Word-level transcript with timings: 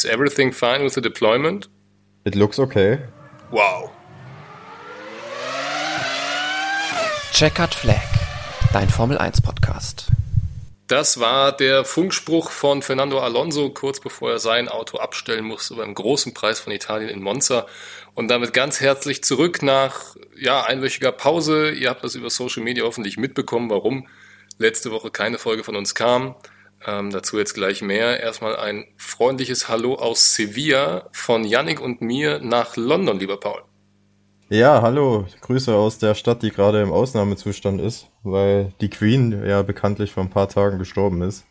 Is 0.00 0.06
everything 0.06 0.50
fine 0.50 0.82
with 0.82 0.94
the 0.94 1.02
deployment? 1.02 1.68
It 2.24 2.34
looks 2.34 2.58
okay. 2.58 3.00
Wow. 3.50 3.90
Checkered 7.34 7.74
Flag, 7.74 8.08
dein 8.72 8.88
Formel 8.88 9.18
1 9.18 9.42
Podcast. 9.42 10.06
Das 10.86 11.20
war 11.20 11.52
der 11.54 11.84
Funkspruch 11.84 12.50
von 12.50 12.80
Fernando 12.80 13.20
Alonso, 13.20 13.68
kurz 13.68 14.00
bevor 14.00 14.30
er 14.30 14.38
sein 14.38 14.68
Auto 14.70 14.96
abstellen 14.96 15.44
musste 15.44 15.74
beim 15.74 15.92
großen 15.92 16.32
Preis 16.32 16.60
von 16.60 16.72
Italien 16.72 17.10
in 17.10 17.20
Monza. 17.20 17.66
Und 18.14 18.28
damit 18.28 18.54
ganz 18.54 18.80
herzlich 18.80 19.22
zurück 19.22 19.62
nach 19.62 20.16
ja, 20.34 20.62
einwöchiger 20.62 21.12
Pause. 21.12 21.72
Ihr 21.72 21.90
habt 21.90 22.04
das 22.04 22.14
über 22.14 22.30
Social 22.30 22.62
Media 22.62 22.84
hoffentlich 22.84 23.18
mitbekommen, 23.18 23.68
warum 23.68 24.08
letzte 24.56 24.92
Woche 24.92 25.10
keine 25.10 25.36
Folge 25.36 25.62
von 25.62 25.76
uns 25.76 25.94
kam. 25.94 26.36
Ähm, 26.86 27.10
dazu 27.10 27.38
jetzt 27.38 27.54
gleich 27.54 27.82
mehr. 27.82 28.20
Erstmal 28.20 28.56
ein 28.56 28.86
freundliches 28.96 29.68
Hallo 29.68 29.94
aus 29.94 30.34
Sevilla 30.34 31.08
von 31.12 31.44
Yannick 31.44 31.80
und 31.80 32.00
mir 32.00 32.38
nach 32.40 32.76
London, 32.76 33.18
lieber 33.18 33.38
Paul. 33.38 33.62
Ja, 34.48 34.82
hallo, 34.82 35.26
Grüße 35.42 35.72
aus 35.72 35.98
der 35.98 36.16
Stadt, 36.16 36.42
die 36.42 36.50
gerade 36.50 36.82
im 36.82 36.90
Ausnahmezustand 36.90 37.80
ist, 37.80 38.08
weil 38.24 38.72
die 38.80 38.90
Queen 38.90 39.46
ja 39.46 39.62
bekanntlich 39.62 40.10
vor 40.10 40.24
ein 40.24 40.30
paar 40.30 40.48
Tagen 40.48 40.78
gestorben 40.78 41.22
ist. 41.22 41.46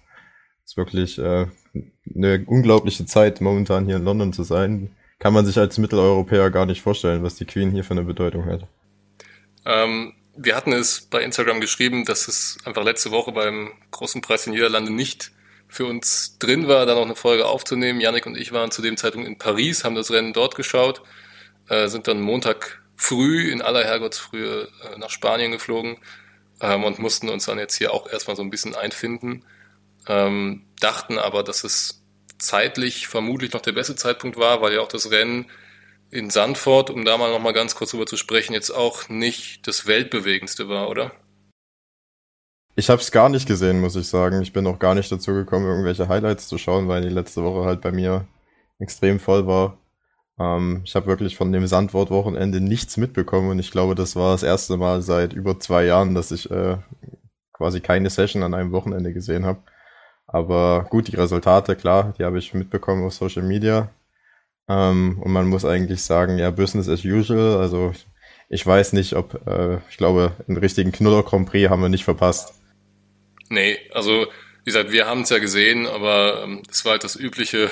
Ist 0.66 0.76
wirklich 0.76 1.18
äh, 1.18 1.48
eine 2.14 2.44
unglaubliche 2.46 3.06
Zeit, 3.06 3.40
momentan 3.40 3.86
hier 3.86 3.96
in 3.96 4.04
London 4.04 4.34
zu 4.34 4.44
sein. 4.44 4.96
Kann 5.18 5.34
man 5.34 5.46
sich 5.46 5.58
als 5.58 5.78
Mitteleuropäer 5.78 6.50
gar 6.50 6.66
nicht 6.66 6.82
vorstellen, 6.82 7.24
was 7.24 7.36
die 7.36 7.46
Queen 7.46 7.72
hier 7.72 7.84
für 7.86 7.92
eine 7.92 8.04
Bedeutung 8.04 8.46
hat. 8.46 8.68
Ähm, 9.66 10.14
wir 10.42 10.56
hatten 10.56 10.72
es 10.72 11.02
bei 11.02 11.22
Instagram 11.22 11.60
geschrieben, 11.60 12.06
dass 12.06 12.28
es 12.28 12.58
einfach 12.64 12.84
letzte 12.84 13.12
Woche 13.12 13.32
beim 13.34 13.74
Großen 13.92 14.22
Preis 14.22 14.48
in 14.48 14.54
Niederlande 14.54 14.92
nicht 14.92 15.32
für 15.68 15.86
uns 15.86 16.40
drin 16.40 16.68
war, 16.68 16.86
da 16.86 16.96
noch 16.96 17.04
eine 17.04 17.16
Folge 17.16 17.46
aufzunehmen. 17.46 18.00
Janik 18.00 18.26
und 18.26 18.38
ich 18.38 18.54
waren 18.54 18.72
zu 18.72 18.82
dem 18.82 18.96
Zeitpunkt 18.96 19.28
in 19.28 19.38
Paris, 19.38 19.84
haben 19.84 19.96
das 19.96 20.12
Rennen 20.12 20.32
dort 20.32 20.56
geschaut, 20.56 21.02
äh, 21.68 21.88
sind 21.88 22.08
dann 22.08 22.22
Montag 22.22 22.82
früh 22.96 23.52
in 23.52 23.62
aller 23.62 23.84
Herrgottsfrühe 23.84 24.70
äh, 24.84 24.98
nach 24.98 25.10
Spanien 25.10 25.52
geflogen 25.52 25.98
ähm, 26.62 26.86
und 26.86 27.00
mussten 27.00 27.30
uns 27.30 27.46
dann 27.46 27.60
jetzt 27.60 27.76
hier 27.76 27.94
auch 27.94 28.10
erstmal 28.10 28.38
so 28.38 28.42
ein 28.42 28.50
bisschen 28.50 28.76
einfinden. 28.76 29.44
Ähm, 30.08 30.66
dachten 30.80 31.20
aber, 31.20 31.44
dass 31.44 31.66
es 31.66 32.02
zeitlich 32.38 33.08
vermutlich 33.08 33.52
noch 33.52 33.62
der 33.62 33.74
beste 33.74 33.96
Zeitpunkt 33.98 34.38
war, 34.38 34.62
weil 34.62 34.74
ja 34.74 34.80
auch 34.80 34.88
das 34.88 35.12
Rennen 35.12 35.52
in 36.12 36.30
Sandford, 36.30 36.90
um 36.90 37.06
da 37.06 37.18
mal 37.18 37.32
nochmal 37.32 37.54
ganz 37.54 37.76
kurz 37.76 37.92
drüber 37.92 38.06
zu 38.06 38.18
sprechen, 38.18 38.54
jetzt 38.54 38.72
auch 38.72 39.10
nicht 39.10 39.68
das 39.68 39.86
weltbewegendste 39.86 40.70
war, 40.70 40.90
oder? 40.90 41.12
Ich 42.76 42.90
habe 42.90 43.02
es 43.02 43.12
gar 43.12 43.30
nicht 43.30 43.48
gesehen, 43.48 43.82
muss 43.82 43.96
ich 43.96 44.08
sagen. 44.08 44.42
Ich 44.42 44.54
bin 44.54 44.66
auch 44.66 44.80
gar 44.80 44.96
nicht 44.96 45.12
dazu 45.12 45.34
gekommen, 45.34 45.66
irgendwelche 45.66 46.08
Highlights 46.08 46.48
zu 46.48 46.58
schauen, 46.58 46.88
weil 46.88 47.02
die 47.02 47.10
letzte 47.10 47.44
Woche 47.44 47.66
halt 47.66 47.82
bei 47.82 47.92
mir 47.92 48.26
extrem 48.80 49.20
voll 49.20 49.48
war. 49.48 49.78
Ähm, 50.40 50.82
ich 50.86 50.96
habe 50.96 51.08
wirklich 51.08 51.36
von 51.36 51.52
dem 51.52 51.68
Sandwort-Wochenende 51.68 52.62
nichts 52.62 52.98
mitbekommen 52.98 53.50
und 53.50 53.60
ich 53.60 53.72
glaube, 53.72 53.96
das 53.96 54.16
war 54.16 54.32
das 54.32 54.44
erste 54.44 54.78
Mal 54.78 55.02
seit 55.02 55.34
über 55.34 55.60
zwei 55.60 55.86
Jahren, 55.86 56.16
dass 56.16 56.32
ich 56.32 56.50
äh, 56.50 56.78
quasi 57.52 57.82
keine 57.82 58.10
Session 58.10 58.44
an 58.44 58.54
einem 58.54 58.72
Wochenende 58.72 59.14
gesehen 59.14 59.46
habe. 59.46 59.60
Aber 60.26 60.86
gut, 60.90 61.08
die 61.08 61.16
Resultate, 61.16 61.76
klar, 61.76 62.14
die 62.18 62.24
habe 62.24 62.40
ich 62.40 62.54
mitbekommen 62.54 63.06
auf 63.06 63.14
Social 63.14 63.44
Media. 63.44 63.90
Ähm, 64.70 65.18
und 65.20 65.32
man 65.32 65.48
muss 65.48 65.66
eigentlich 65.66 66.04
sagen, 66.04 66.38
ja, 66.38 66.52
Business 66.52 66.88
as 66.88 67.04
usual. 67.04 67.58
Also 67.58 67.94
ich 68.50 68.66
weiß 68.66 68.94
nicht, 68.94 69.14
ob, 69.14 69.46
äh, 69.48 69.78
ich 69.90 69.98
glaube, 69.98 70.34
einen 70.48 70.58
richtigen 70.58 70.92
Knuller 70.92 71.24
Grand 71.24 71.50
Prix 71.50 71.70
haben 71.70 71.82
wir 71.82 71.90
nicht 71.90 72.04
verpasst. 72.04 72.54
Nee, 73.50 73.78
also 73.94 74.28
wie 74.64 74.66
gesagt, 74.66 74.92
wir 74.92 75.08
haben 75.08 75.22
es 75.22 75.30
ja 75.30 75.40
gesehen, 75.40 75.88
aber 75.88 76.44
ähm, 76.44 76.62
es 76.70 76.86
war 76.86 76.94
halt 76.94 77.04
das 77.04 77.16
übliche 77.16 77.72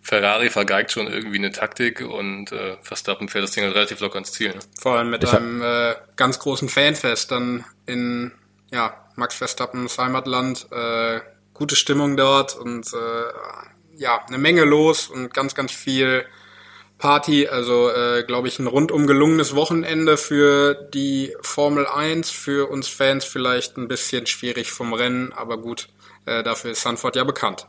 Ferrari 0.00 0.50
vergeigt 0.50 0.90
schon 0.90 1.06
irgendwie 1.06 1.36
eine 1.36 1.52
Taktik 1.52 2.00
und 2.00 2.50
äh, 2.50 2.76
Verstappen 2.80 3.28
fährt 3.28 3.44
das 3.44 3.52
Ding 3.52 3.64
halt 3.64 3.74
relativ 3.74 4.00
locker 4.00 4.18
ins 4.18 4.32
Ziel. 4.32 4.48
Ne? 4.48 4.58
Vor 4.80 4.96
allem 4.96 5.10
mit 5.10 5.22
ich 5.22 5.32
einem 5.32 5.62
äh, 5.62 5.94
ganz 6.16 6.38
großen 6.38 6.68
Fanfest 6.68 7.30
dann 7.30 7.64
in 7.86 8.32
ja, 8.70 8.94
Max 9.14 9.36
Verstappens 9.36 9.98
Heimatland. 9.98 10.66
Äh, 10.72 11.20
gute 11.54 11.76
Stimmung 11.76 12.16
dort 12.16 12.56
und 12.56 12.86
äh, 12.92 12.96
ja, 14.02 14.20
eine 14.26 14.38
Menge 14.38 14.64
los 14.64 15.08
und 15.08 15.32
ganz, 15.32 15.54
ganz 15.54 15.72
viel 15.72 16.24
Party. 16.98 17.48
Also, 17.48 17.90
äh, 17.90 18.24
glaube 18.24 18.48
ich, 18.48 18.58
ein 18.58 18.66
rundum 18.66 19.06
gelungenes 19.06 19.54
Wochenende 19.54 20.16
für 20.16 20.74
die 20.74 21.34
Formel 21.40 21.86
1. 21.86 22.30
Für 22.30 22.70
uns 22.70 22.88
Fans 22.88 23.24
vielleicht 23.24 23.76
ein 23.78 23.88
bisschen 23.88 24.26
schwierig 24.26 24.72
vom 24.72 24.92
Rennen, 24.92 25.32
aber 25.32 25.58
gut, 25.58 25.88
äh, 26.26 26.42
dafür 26.42 26.72
ist 26.72 26.82
Sanford 26.82 27.16
ja 27.16 27.24
bekannt. 27.24 27.68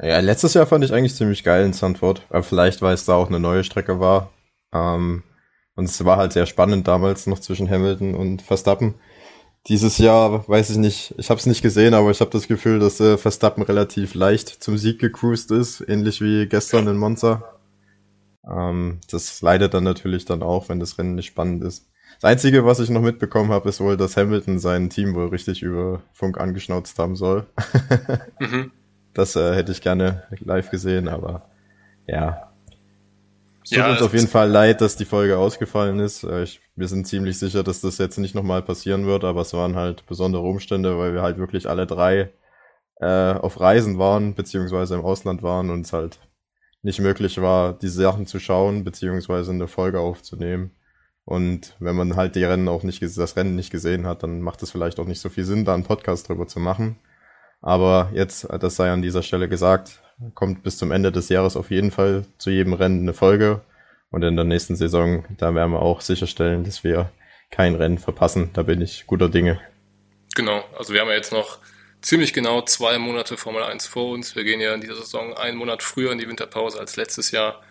Ja, 0.00 0.20
letztes 0.20 0.54
Jahr 0.54 0.66
fand 0.66 0.84
ich 0.84 0.92
eigentlich 0.92 1.16
ziemlich 1.16 1.42
geil 1.44 1.64
in 1.64 1.72
Sandford, 1.72 2.22
aber 2.30 2.42
vielleicht, 2.42 2.82
weil 2.82 2.94
es 2.94 3.04
da 3.04 3.14
auch 3.14 3.28
eine 3.28 3.40
neue 3.40 3.64
Strecke 3.64 4.00
war. 4.00 4.30
Ähm, 4.72 5.24
und 5.74 5.84
es 5.84 6.04
war 6.04 6.16
halt 6.16 6.32
sehr 6.32 6.46
spannend 6.46 6.88
damals 6.88 7.26
noch 7.26 7.40
zwischen 7.40 7.68
Hamilton 7.68 8.14
und 8.14 8.42
Verstappen. 8.42 8.94
Dieses 9.68 9.98
Jahr 9.98 10.48
weiß 10.48 10.70
ich 10.70 10.78
nicht, 10.78 11.14
ich 11.18 11.28
habe 11.28 11.38
es 11.38 11.44
nicht 11.44 11.60
gesehen, 11.60 11.92
aber 11.92 12.10
ich 12.10 12.20
habe 12.20 12.30
das 12.30 12.48
Gefühl, 12.48 12.78
dass 12.78 13.00
äh, 13.00 13.18
Verstappen 13.18 13.62
relativ 13.62 14.14
leicht 14.14 14.48
zum 14.48 14.78
Sieg 14.78 14.98
gecruised 14.98 15.50
ist, 15.50 15.86
ähnlich 15.86 16.22
wie 16.22 16.46
gestern 16.46 16.88
in 16.88 16.96
Monza. 16.96 17.44
Ähm, 18.48 19.00
das 19.10 19.42
leidet 19.42 19.74
dann 19.74 19.84
natürlich 19.84 20.24
dann 20.24 20.42
auch, 20.42 20.70
wenn 20.70 20.80
das 20.80 20.98
Rennen 20.98 21.16
nicht 21.16 21.26
spannend 21.26 21.62
ist. 21.64 21.86
Das 22.20 22.30
Einzige, 22.30 22.64
was 22.64 22.80
ich 22.80 22.88
noch 22.88 23.02
mitbekommen 23.02 23.50
habe, 23.50 23.68
ist 23.68 23.80
wohl, 23.80 23.98
dass 23.98 24.16
Hamilton 24.16 24.58
sein 24.58 24.88
Team 24.88 25.14
wohl 25.14 25.28
richtig 25.28 25.62
über 25.62 26.02
Funk 26.14 26.40
angeschnauzt 26.40 26.98
haben 26.98 27.14
soll. 27.14 27.46
mhm. 28.40 28.72
Das 29.12 29.36
äh, 29.36 29.54
hätte 29.54 29.72
ich 29.72 29.82
gerne 29.82 30.22
live 30.40 30.70
gesehen, 30.70 31.08
aber 31.08 31.42
ja. 32.06 32.47
Es 33.68 33.72
tut 33.72 33.80
ja, 33.80 33.90
uns 33.90 34.00
auf 34.00 34.14
jeden 34.14 34.28
Fall 34.28 34.48
leid, 34.48 34.80
dass 34.80 34.96
die 34.96 35.04
Folge 35.04 35.36
ausgefallen 35.36 35.98
ist. 35.98 36.24
Äh, 36.24 36.44
ich, 36.44 36.62
wir 36.74 36.88
sind 36.88 37.06
ziemlich 37.06 37.38
sicher, 37.38 37.62
dass 37.62 37.82
das 37.82 37.98
jetzt 37.98 38.16
nicht 38.16 38.34
nochmal 38.34 38.62
passieren 38.62 39.04
wird, 39.04 39.24
aber 39.24 39.42
es 39.42 39.52
waren 39.52 39.76
halt 39.76 40.06
besondere 40.06 40.42
Umstände, 40.42 40.96
weil 40.96 41.12
wir 41.12 41.20
halt 41.20 41.36
wirklich 41.36 41.68
alle 41.68 41.86
drei 41.86 42.32
äh, 42.98 43.34
auf 43.34 43.60
Reisen 43.60 43.98
waren, 43.98 44.34
beziehungsweise 44.34 44.94
im 44.94 45.04
Ausland 45.04 45.42
waren 45.42 45.68
und 45.68 45.84
es 45.84 45.92
halt 45.92 46.18
nicht 46.80 46.98
möglich 46.98 47.42
war, 47.42 47.74
die 47.74 47.88
Sachen 47.88 48.26
zu 48.26 48.40
schauen, 48.40 48.84
beziehungsweise 48.84 49.50
eine 49.50 49.68
Folge 49.68 50.00
aufzunehmen. 50.00 50.70
Und 51.26 51.76
wenn 51.78 51.94
man 51.94 52.16
halt 52.16 52.36
die 52.36 52.44
Rennen 52.44 52.68
auch 52.68 52.84
nicht, 52.84 53.02
das 53.02 53.36
Rennen 53.36 53.54
nicht 53.54 53.70
gesehen 53.70 54.06
hat, 54.06 54.22
dann 54.22 54.40
macht 54.40 54.62
es 54.62 54.70
vielleicht 54.70 54.98
auch 54.98 55.04
nicht 55.04 55.20
so 55.20 55.28
viel 55.28 55.44
Sinn, 55.44 55.66
da 55.66 55.74
einen 55.74 55.84
Podcast 55.84 56.30
drüber 56.30 56.46
zu 56.46 56.58
machen. 56.58 56.96
Aber 57.60 58.12
jetzt, 58.14 58.48
das 58.60 58.76
sei 58.76 58.90
an 58.90 59.02
dieser 59.02 59.22
Stelle 59.22 59.46
gesagt, 59.46 60.00
kommt 60.34 60.62
bis 60.62 60.78
zum 60.78 60.90
Ende 60.90 61.12
des 61.12 61.28
Jahres 61.28 61.56
auf 61.56 61.70
jeden 61.70 61.90
Fall 61.90 62.24
zu 62.38 62.50
jedem 62.50 62.72
Rennen 62.72 63.02
eine 63.02 63.14
Folge. 63.14 63.60
Und 64.10 64.22
in 64.22 64.36
der 64.36 64.44
nächsten 64.44 64.76
Saison, 64.76 65.24
da 65.36 65.54
werden 65.54 65.72
wir 65.72 65.82
auch 65.82 66.00
sicherstellen, 66.00 66.64
dass 66.64 66.82
wir 66.82 67.10
kein 67.50 67.74
Rennen 67.74 67.98
verpassen. 67.98 68.50
Da 68.52 68.62
bin 68.62 68.80
ich 68.80 69.06
guter 69.06 69.28
Dinge. 69.28 69.60
Genau, 70.34 70.64
also 70.76 70.92
wir 70.92 71.00
haben 71.00 71.08
ja 71.08 71.14
jetzt 71.14 71.32
noch 71.32 71.58
ziemlich 72.00 72.32
genau 72.32 72.62
zwei 72.62 72.98
Monate 72.98 73.36
Formel 73.36 73.62
1 73.62 73.86
vor 73.86 74.10
uns. 74.10 74.36
Wir 74.36 74.44
gehen 74.44 74.60
ja 74.60 74.74
in 74.74 74.80
dieser 74.80 74.96
Saison 74.96 75.34
einen 75.34 75.56
Monat 75.56 75.82
früher 75.82 76.12
in 76.12 76.18
die 76.18 76.28
Winterpause 76.28 76.78
als 76.78 76.96
letztes 76.96 77.30
Jahr. 77.30 77.62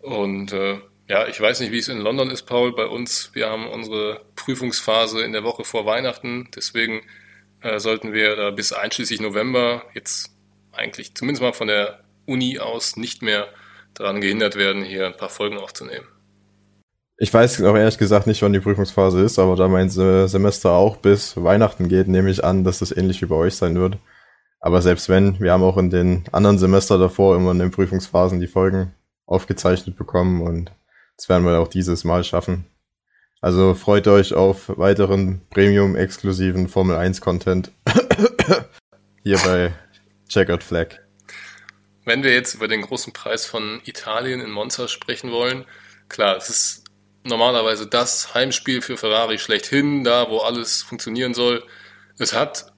Und 0.00 0.52
äh, 0.52 0.78
ja, 1.08 1.26
ich 1.26 1.40
weiß 1.40 1.60
nicht, 1.60 1.72
wie 1.72 1.78
es 1.78 1.88
in 1.88 1.98
London 1.98 2.30
ist, 2.30 2.42
Paul. 2.42 2.74
Bei 2.74 2.86
uns, 2.86 3.30
wir 3.34 3.48
haben 3.48 3.66
unsere 3.66 4.24
Prüfungsphase 4.36 5.22
in 5.22 5.32
der 5.32 5.44
Woche 5.44 5.64
vor 5.64 5.86
Weihnachten. 5.86 6.48
Deswegen 6.54 7.02
äh, 7.60 7.78
sollten 7.78 8.12
wir 8.12 8.36
da 8.36 8.50
bis 8.50 8.72
einschließlich 8.72 9.20
November 9.20 9.84
jetzt 9.94 10.31
eigentlich 10.72 11.14
zumindest 11.14 11.42
mal 11.42 11.52
von 11.52 11.68
der 11.68 12.00
Uni 12.26 12.58
aus 12.58 12.96
nicht 12.96 13.22
mehr 13.22 13.46
daran 13.94 14.20
gehindert 14.20 14.56
werden, 14.56 14.84
hier 14.84 15.06
ein 15.06 15.16
paar 15.16 15.28
Folgen 15.28 15.58
aufzunehmen. 15.58 16.06
Ich 17.18 17.32
weiß 17.32 17.62
auch 17.62 17.76
ehrlich 17.76 17.98
gesagt 17.98 18.26
nicht, 18.26 18.42
wann 18.42 18.52
die 18.52 18.60
Prüfungsphase 18.60 19.20
ist, 19.20 19.38
aber 19.38 19.54
da 19.54 19.68
mein 19.68 19.90
Semester 19.90 20.72
auch 20.72 20.96
bis 20.96 21.36
Weihnachten 21.36 21.88
geht, 21.88 22.08
nehme 22.08 22.30
ich 22.30 22.42
an, 22.42 22.64
dass 22.64 22.80
das 22.80 22.90
ähnlich 22.96 23.22
wie 23.22 23.26
bei 23.26 23.36
euch 23.36 23.54
sein 23.54 23.76
wird. 23.76 23.98
Aber 24.60 24.80
selbst 24.82 25.08
wenn, 25.08 25.38
wir 25.40 25.52
haben 25.52 25.62
auch 25.62 25.76
in 25.76 25.90
den 25.90 26.24
anderen 26.32 26.58
Semester 26.58 26.98
davor 26.98 27.36
immer 27.36 27.50
in 27.50 27.58
den 27.58 27.70
Prüfungsphasen 27.70 28.40
die 28.40 28.46
Folgen 28.46 28.94
aufgezeichnet 29.26 29.96
bekommen 29.96 30.40
und 30.40 30.72
das 31.16 31.28
werden 31.28 31.44
wir 31.44 31.60
auch 31.60 31.68
dieses 31.68 32.04
Mal 32.04 32.24
schaffen. 32.24 32.64
Also 33.40 33.74
freut 33.74 34.06
euch 34.06 34.34
auf 34.34 34.70
weiteren 34.78 35.42
Premium-exklusiven 35.50 36.68
Formel 36.68 36.96
1-Content 36.96 37.72
hier 39.22 39.38
bei 39.38 39.72
Checkered 40.32 40.64
Flag. 40.64 40.98
Wenn 42.06 42.22
wir 42.22 42.32
jetzt 42.32 42.54
über 42.54 42.66
den 42.66 42.80
großen 42.80 43.12
Preis 43.12 43.44
von 43.44 43.82
Italien 43.84 44.40
in 44.40 44.50
Monza 44.50 44.88
sprechen 44.88 45.30
wollen, 45.30 45.66
klar, 46.08 46.38
es 46.38 46.48
ist 46.48 46.84
normalerweise 47.22 47.86
das 47.86 48.32
Heimspiel 48.32 48.80
für 48.80 48.96
Ferrari 48.96 49.38
schlechthin, 49.38 50.04
da 50.04 50.30
wo 50.30 50.38
alles 50.38 50.82
funktionieren 50.82 51.34
soll. 51.34 51.62
Es 52.18 52.32
hat 52.32 52.72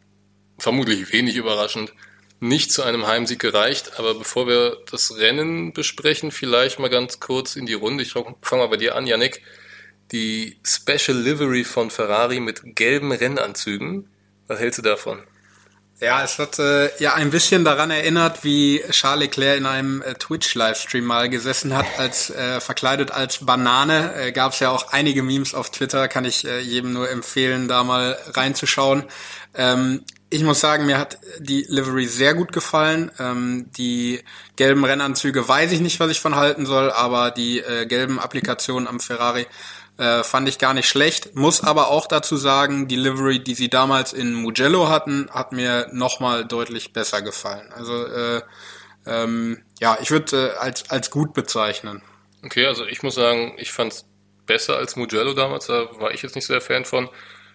vermutlich 0.58 1.12
wenig 1.12 1.36
überraschend 1.36 1.92
nicht 2.40 2.72
zu 2.72 2.82
einem 2.82 3.06
Heimsieg 3.06 3.38
gereicht, 3.38 3.98
aber 3.98 4.14
bevor 4.14 4.48
wir 4.48 4.78
das 4.90 5.16
Rennen 5.16 5.72
besprechen, 5.72 6.32
vielleicht 6.32 6.80
mal 6.80 6.90
ganz 6.90 7.20
kurz 7.20 7.54
in 7.54 7.66
die 7.66 7.74
Runde. 7.74 8.02
Ich 8.02 8.12
fange 8.12 8.36
mal 8.50 8.66
bei 8.66 8.76
dir 8.76 8.96
an, 8.96 9.06
Yannick 9.06 9.42
die 10.10 10.58
Special 10.64 11.16
Livery 11.16 11.62
von 11.62 11.90
Ferrari 11.90 12.40
mit 12.40 12.62
gelben 12.74 13.12
Rennanzügen. 13.12 14.10
Was 14.48 14.58
hältst 14.58 14.78
du 14.78 14.82
davon? 14.82 15.22
Ja, 16.00 16.24
es 16.24 16.38
hat 16.38 16.58
äh, 16.58 16.90
ja 17.00 17.14
ein 17.14 17.30
bisschen 17.30 17.64
daran 17.64 17.90
erinnert, 17.90 18.42
wie 18.42 18.82
Charles 18.90 19.26
Leclerc 19.26 19.56
in 19.56 19.64
einem 19.64 20.02
äh, 20.02 20.14
Twitch-Livestream 20.14 21.04
mal 21.04 21.30
gesessen 21.30 21.74
hat, 21.74 21.86
als 21.98 22.30
äh, 22.30 22.60
verkleidet 22.60 23.12
als 23.12 23.46
Banane. 23.46 24.12
Äh, 24.16 24.32
Gab 24.32 24.52
es 24.52 24.60
ja 24.60 24.70
auch 24.70 24.92
einige 24.92 25.22
Memes 25.22 25.54
auf 25.54 25.70
Twitter, 25.70 26.08
kann 26.08 26.24
ich 26.24 26.44
äh, 26.46 26.58
jedem 26.58 26.92
nur 26.92 27.08
empfehlen, 27.08 27.68
da 27.68 27.84
mal 27.84 28.18
reinzuschauen. 28.32 29.04
Ähm, 29.54 30.04
ich 30.30 30.42
muss 30.42 30.58
sagen, 30.58 30.84
mir 30.84 30.98
hat 30.98 31.18
die 31.38 31.64
Livery 31.68 32.06
sehr 32.06 32.34
gut 32.34 32.50
gefallen. 32.50 33.12
Ähm, 33.20 33.70
die 33.76 34.20
gelben 34.56 34.84
Rennanzüge 34.84 35.48
weiß 35.48 35.70
ich 35.70 35.80
nicht, 35.80 36.00
was 36.00 36.10
ich 36.10 36.20
von 36.20 36.34
halten 36.34 36.66
soll, 36.66 36.90
aber 36.90 37.30
die 37.30 37.60
äh, 37.60 37.86
gelben 37.86 38.18
Applikationen 38.18 38.88
am 38.88 38.98
Ferrari 38.98 39.46
äh, 39.98 40.22
fand 40.22 40.48
ich 40.48 40.58
gar 40.58 40.74
nicht 40.74 40.88
schlecht. 40.88 41.34
Muss 41.34 41.62
aber 41.62 41.88
auch 41.88 42.06
dazu 42.06 42.36
sagen, 42.36 42.88
die 42.88 42.96
Livery, 42.96 43.42
die 43.42 43.54
sie 43.54 43.68
damals 43.68 44.12
in 44.12 44.34
Mugello 44.34 44.88
hatten, 44.88 45.28
hat 45.30 45.52
mir 45.52 45.88
nochmal 45.92 46.44
deutlich 46.44 46.92
besser 46.92 47.22
gefallen. 47.22 47.72
Also 47.72 48.06
äh, 48.06 48.42
ähm, 49.06 49.62
ja, 49.80 49.98
ich 50.00 50.10
würde 50.10 50.54
äh, 50.54 50.58
als, 50.58 50.90
als 50.90 51.10
gut 51.10 51.34
bezeichnen. 51.34 52.02
Okay, 52.42 52.66
also 52.66 52.84
ich 52.84 53.02
muss 53.02 53.14
sagen, 53.14 53.54
ich 53.56 53.72
fand 53.72 53.92
es 53.92 54.04
besser 54.46 54.76
als 54.76 54.96
Mugello 54.96 55.32
damals, 55.32 55.66
da 55.66 55.88
war 55.98 56.12
ich 56.12 56.22
jetzt 56.22 56.34
nicht 56.34 56.46
so 56.46 56.52
der 56.52 56.60
Fan 56.60 56.84
von. 56.84 57.08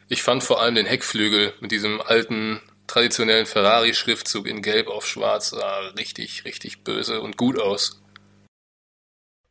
Ich 0.08 0.24
fand 0.24 0.44
vor 0.44 0.62
allem 0.62 0.76
den 0.76 0.88
Heckflügel 0.88 1.54
mit 1.60 1.72
diesem 1.72 2.02
alten 2.02 2.62
traditionellen 2.88 3.46
Ferrari-Schriftzug 3.46 4.48
in 4.48 4.64
Gelb 4.64 4.88
auf 4.88 5.06
Schwarz 5.06 5.52
sah 5.52 5.80
richtig, 5.98 6.46
richtig 6.46 6.84
böse 6.84 7.22
und 7.22 7.38
gut 7.38 7.60
aus. 7.60 8.02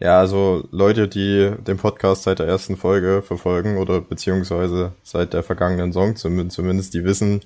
Ja, 0.00 0.20
also 0.20 0.68
Leute, 0.70 1.08
die 1.08 1.52
den 1.66 1.76
Podcast 1.76 2.22
seit 2.22 2.38
der 2.38 2.46
ersten 2.46 2.76
Folge 2.76 3.20
verfolgen 3.20 3.78
oder 3.78 4.00
beziehungsweise 4.00 4.92
seit 5.02 5.32
der 5.32 5.42
vergangenen 5.42 5.92
Saison 5.92 6.14
zumindest, 6.14 6.94
die 6.94 7.02
wissen, 7.04 7.40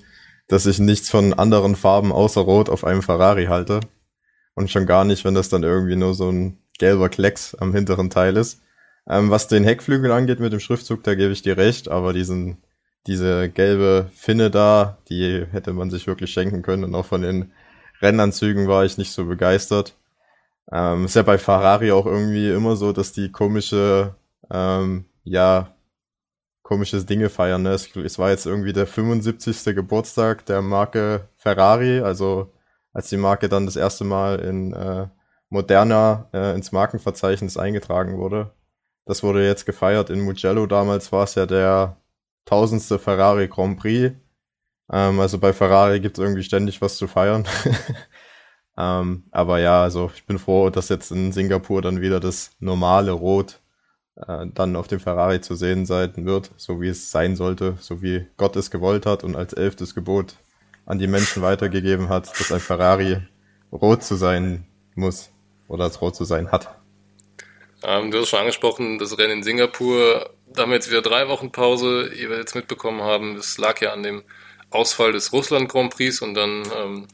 dass 0.47 0.67
ich 0.67 0.77
nichts 0.77 1.09
von 1.09 1.33
anderen 1.33 1.75
Farben 1.75 2.11
außer 2.11 2.41
Rot 2.41 2.69
auf 2.69 2.83
einem 2.83 3.01
Ferrari 3.01 3.45
halte. 3.45 3.79
Und 4.53 4.69
schon 4.69 4.85
gar 4.85 5.03
nicht, 5.03 5.25
wenn 5.25 5.33
das 5.33 5.49
dann 5.49 5.63
irgendwie 5.63 5.95
nur 5.95 6.13
so 6.13 6.31
ein 6.31 6.59
gelber 6.77 7.09
Klecks 7.09 7.55
am 7.55 7.73
hinteren 7.73 8.11
Teil 8.11 8.37
ist. 8.37 8.61
Ähm, 9.09 9.31
was 9.31 9.47
den 9.47 9.63
Heckflügel 9.63 10.11
angeht 10.11 10.39
mit 10.39 10.53
dem 10.53 10.59
Schriftzug, 10.59 11.03
da 11.03 11.15
gebe 11.15 11.33
ich 11.33 11.41
dir 11.41 11.57
recht, 11.57 11.89
aber 11.89 12.13
diesen, 12.13 12.57
diese 13.07 13.49
gelbe 13.49 14.11
Finne 14.13 14.51
da, 14.51 14.99
die 15.09 15.45
hätte 15.51 15.73
man 15.73 15.89
sich 15.89 16.05
wirklich 16.05 16.31
schenken 16.31 16.61
können. 16.61 16.83
Und 16.83 16.93
auch 16.93 17.05
von 17.07 17.23
den 17.23 17.51
Rennanzügen 18.01 18.67
war 18.67 18.85
ich 18.85 18.99
nicht 18.99 19.11
so 19.11 19.25
begeistert. 19.25 19.95
Ähm, 20.71 21.05
ist 21.05 21.15
ja 21.15 21.23
bei 21.23 21.37
Ferrari 21.37 21.91
auch 21.91 22.05
irgendwie 22.05 22.49
immer 22.51 22.75
so, 22.75 22.93
dass 22.93 23.11
die 23.11 23.31
komische, 23.31 24.15
ähm, 24.49 25.05
ja, 25.23 25.75
komische 26.63 27.03
Dinge 27.03 27.29
feiern. 27.29 27.63
Ne? 27.63 27.71
Es, 27.71 27.95
es 27.95 28.17
war 28.19 28.29
jetzt 28.31 28.45
irgendwie 28.45 28.73
der 28.73 28.87
75. 28.87 29.75
Geburtstag 29.75 30.45
der 30.45 30.61
Marke 30.61 31.27
Ferrari, 31.35 31.99
also 31.99 32.51
als 32.93 33.09
die 33.09 33.17
Marke 33.17 33.49
dann 33.49 33.65
das 33.65 33.75
erste 33.75 34.03
Mal 34.05 34.39
in 34.39 34.73
äh, 34.73 35.07
Moderna 35.49 36.29
äh, 36.33 36.55
ins 36.55 36.71
Markenverzeichnis 36.71 37.57
eingetragen 37.57 38.17
wurde. 38.17 38.51
Das 39.05 39.23
wurde 39.23 39.45
jetzt 39.45 39.65
gefeiert 39.65 40.09
in 40.09 40.21
Mugello. 40.21 40.65
Damals 40.65 41.11
war 41.11 41.25
es 41.25 41.35
ja 41.35 41.45
der 41.45 41.97
tausendste 42.45 42.99
Ferrari 42.99 43.47
Grand 43.47 43.79
Prix. 43.79 44.15
Ähm, 44.91 45.19
also 45.19 45.39
bei 45.39 45.53
Ferrari 45.53 45.99
gibt 45.99 46.17
es 46.17 46.23
irgendwie 46.23 46.43
ständig 46.43 46.81
was 46.81 46.97
zu 46.97 47.07
feiern. 47.07 47.45
Ähm, 48.77 49.23
aber 49.31 49.59
ja, 49.59 49.83
also 49.83 50.11
ich 50.15 50.25
bin 50.25 50.39
froh, 50.39 50.69
dass 50.69 50.89
jetzt 50.89 51.11
in 51.11 51.31
Singapur 51.31 51.81
dann 51.81 52.01
wieder 52.01 52.19
das 52.19 52.51
normale 52.59 53.11
Rot 53.11 53.59
äh, 54.15 54.47
dann 54.53 54.75
auf 54.75 54.87
dem 54.87 54.99
Ferrari 54.99 55.41
zu 55.41 55.55
sehen 55.55 55.85
sein 55.85 56.11
wird, 56.15 56.51
so 56.57 56.81
wie 56.81 56.89
es 56.89 57.11
sein 57.11 57.35
sollte, 57.35 57.77
so 57.79 58.01
wie 58.01 58.27
Gott 58.37 58.55
es 58.55 58.71
gewollt 58.71 59.05
hat 59.05 59.23
und 59.23 59.35
als 59.35 59.53
elftes 59.53 59.93
Gebot 59.93 60.35
an 60.85 60.99
die 60.99 61.07
Menschen 61.07 61.41
weitergegeben 61.41 62.09
hat, 62.09 62.27
dass 62.39 62.51
ein 62.51 62.59
Ferrari 62.59 63.21
rot 63.71 64.03
zu 64.03 64.15
sein 64.15 64.65
muss 64.95 65.29
oder 65.67 65.85
als 65.85 66.01
rot 66.01 66.15
zu 66.15 66.25
sein 66.25 66.51
hat. 66.51 66.75
Ähm, 67.83 68.11
du 68.11 68.19
hast 68.19 68.29
schon 68.29 68.39
angesprochen, 68.39 68.97
das 68.97 69.17
Rennen 69.17 69.39
in 69.39 69.43
Singapur, 69.43 70.29
da 70.47 70.63
haben 70.63 70.69
wir 70.69 70.75
jetzt 70.75 70.89
wieder 70.89 71.01
drei 71.01 71.27
Wochen 71.27 71.51
Pause, 71.51 72.11
ihr 72.13 72.29
werdet 72.29 72.47
jetzt 72.47 72.55
mitbekommen 72.55 73.01
haben, 73.01 73.35
das 73.35 73.57
lag 73.57 73.81
ja 73.81 73.93
an 73.93 74.03
dem 74.03 74.23
Ausfall 74.69 75.11
des 75.11 75.33
Russland 75.33 75.69
Grand 75.69 75.93
Prix 75.93 76.21
und 76.21 76.33
dann 76.33 76.63
ähm, 76.75 77.07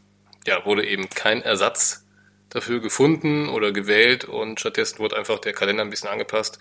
ja, 0.50 0.66
wurde 0.66 0.86
eben 0.86 1.10
kein 1.10 1.42
Ersatz 1.44 2.06
dafür 2.50 2.82
gefunden 2.82 3.48
oder 3.50 3.72
gewählt 3.72 4.26
und 4.26 4.60
stattdessen 4.60 4.98
wurde 4.98 5.16
einfach 5.16 5.38
der 5.40 5.54
Kalender 5.54 5.84
ein 5.84 5.92
bisschen 5.92 6.10
angepasst. 6.10 6.58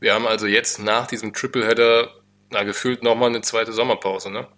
Wir 0.00 0.12
haben 0.12 0.26
also 0.26 0.46
jetzt 0.46 0.80
nach 0.80 1.06
diesem 1.06 1.32
Tripleheader 1.32 2.10
na, 2.50 2.64
gefühlt 2.64 3.04
nochmal 3.04 3.28
eine 3.28 3.40
zweite 3.42 3.72
Sommerpause, 3.72 4.30
ne? 4.30 4.48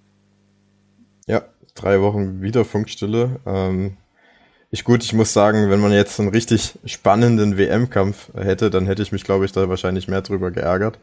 Ja, 1.26 1.42
drei 1.74 2.00
Wochen 2.00 2.40
wieder 2.40 2.64
Funkstille. 2.64 3.40
Ähm, 3.44 3.98
ich 4.70 4.84
gut, 4.84 5.04
ich 5.04 5.12
muss 5.12 5.32
sagen, 5.34 5.68
wenn 5.70 5.80
man 5.80 5.92
jetzt 5.92 6.18
einen 6.18 6.30
richtig 6.30 6.78
spannenden 6.86 7.58
WM-Kampf 7.58 8.32
hätte, 8.34 8.70
dann 8.70 8.86
hätte 8.86 9.02
ich 9.02 9.12
mich, 9.12 9.24
glaube 9.24 9.44
ich, 9.44 9.52
da 9.52 9.68
wahrscheinlich 9.68 10.08
mehr 10.08 10.22
drüber 10.22 10.50
geärgert. 10.50 10.98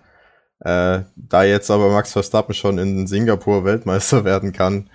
Äh, 0.61 1.01
da 1.15 1.43
jetzt 1.43 1.69
aber 1.69 1.89
Max 1.89 2.13
Verstappen 2.13 2.55
schon 2.55 2.79
in 2.79 3.05
Singapur 3.05 3.63
Weltmeister 3.65 4.25
werden 4.25 4.53
kann, 4.53 4.89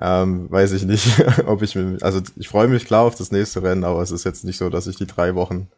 ähm, 0.00 0.50
weiß 0.50 0.72
ich 0.72 0.84
nicht, 0.84 1.06
ob 1.46 1.62
ich 1.62 1.74
mir, 1.74 1.98
also 2.00 2.20
ich 2.36 2.48
freue 2.48 2.68
mich 2.68 2.86
klar 2.86 3.02
auf 3.02 3.14
das 3.14 3.30
nächste 3.30 3.62
Rennen, 3.62 3.84
aber 3.84 4.02
es 4.02 4.10
ist 4.10 4.24
jetzt 4.24 4.44
nicht 4.44 4.58
so, 4.58 4.70
dass 4.70 4.86
ich 4.86 4.96
die 4.96 5.06
drei 5.06 5.34
Wochen 5.34 5.68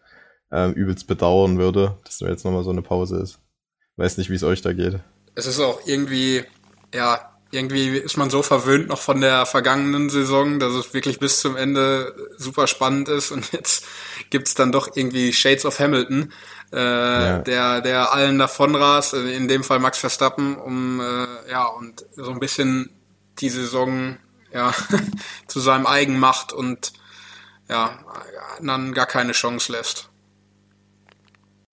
ähm, 0.51 0.73
übelst 0.73 1.07
bedauern 1.07 1.59
würde, 1.59 1.97
dass 2.05 2.19
da 2.19 2.27
jetzt 2.27 2.45
nochmal 2.45 2.65
so 2.65 2.71
eine 2.71 2.83
Pause 2.83 3.19
ist. 3.19 3.39
Weiß 3.97 4.19
nicht, 4.19 4.31
wie 4.31 4.35
es 4.35 4.45
euch 4.45 4.63
da 4.63 4.73
geht. 4.73 5.01
Es 5.35 5.47
ist 5.47 5.61
auch 5.61 5.81
irgendwie, 5.87 6.45
ja, 6.95 7.37
irgendwie 7.51 7.89
ist 7.97 8.17
man 8.17 8.31
so 8.31 8.43
verwöhnt 8.43 8.89
noch 8.89 8.99
von 8.99 9.21
der 9.21 9.47
vergangenen 9.47 10.11
Saison, 10.11 10.59
dass 10.59 10.73
es 10.73 10.93
wirklich 10.95 11.19
bis 11.19 11.41
zum 11.41 11.57
Ende 11.57 12.15
super 12.37 12.67
spannend 12.67 13.09
ist 13.09 13.31
und 13.31 13.53
jetzt 13.53 13.85
gibt's 14.31 14.55
dann 14.55 14.73
doch 14.73 14.97
irgendwie 14.97 15.33
Shades 15.33 15.65
of 15.65 15.79
Hamilton, 15.79 16.33
äh, 16.73 16.79
ja. 16.79 17.39
der, 17.39 17.81
der 17.83 18.13
allen 18.13 18.39
davonrast, 18.39 19.15
in 19.15 19.49
dem 19.49 19.63
Fall 19.63 19.79
Max 19.79 19.99
Verstappen, 19.99 20.57
um 20.57 21.01
äh, 21.01 21.51
ja 21.51 21.67
und 21.67 22.05
so 22.17 22.31
ein 22.31 22.41
bisschen 22.41 22.96
die 23.41 23.49
Saison 23.49 24.17
ja, 24.53 24.73
zu 25.47 25.61
seinem 25.61 25.87
eigen 25.87 26.19
macht 26.19 26.53
und 26.53 26.93
ja, 27.69 27.99
dann 28.63 28.93
gar 28.93 29.07
keine 29.07 29.33
Chance 29.33 29.73
lässt. 29.73 30.11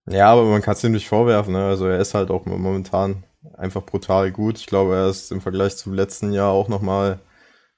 Ja, 0.06 0.30
aber 0.30 0.44
man 0.44 0.60
kann 0.60 0.74
es 0.74 0.84
ihm 0.84 0.92
nicht 0.92 1.08
vorwerfen. 1.08 1.54
Ne? 1.54 1.66
Also 1.66 1.86
er 1.86 1.98
ist 1.98 2.14
halt 2.14 2.30
auch 2.30 2.44
momentan 2.44 3.24
einfach 3.56 3.84
brutal 3.84 4.32
gut. 4.32 4.58
Ich 4.58 4.66
glaube, 4.66 4.94
er 4.96 5.08
ist 5.08 5.32
im 5.32 5.40
Vergleich 5.40 5.76
zum 5.76 5.94
letzten 5.94 6.32
Jahr 6.32 6.50
auch 6.50 6.68
nochmal 6.68 7.20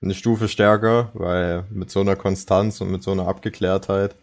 eine 0.03 0.15
Stufe 0.15 0.49
stärker, 0.49 1.11
weil 1.15 1.65
mit 1.71 1.91
so 1.91 2.01
einer 2.01 2.17
Konstanz 2.17 2.81
und 2.81 2.91
mit 2.91 3.03
so 3.03 3.13
einer 3.13 3.29
Abgeklärtheit 3.29 4.17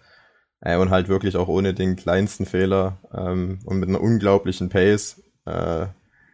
äh, 0.61 0.77
und 0.77 0.89
halt 0.89 1.07
wirklich 1.07 1.37
auch 1.37 1.47
ohne 1.47 1.73
den 1.73 1.95
kleinsten 1.95 2.45
Fehler 2.45 2.97
ähm, 3.13 3.59
und 3.65 3.79
mit 3.79 3.89
einer 3.89 4.01
unglaublichen 4.01 4.69
Pace 4.69 5.21
äh, 5.45 5.87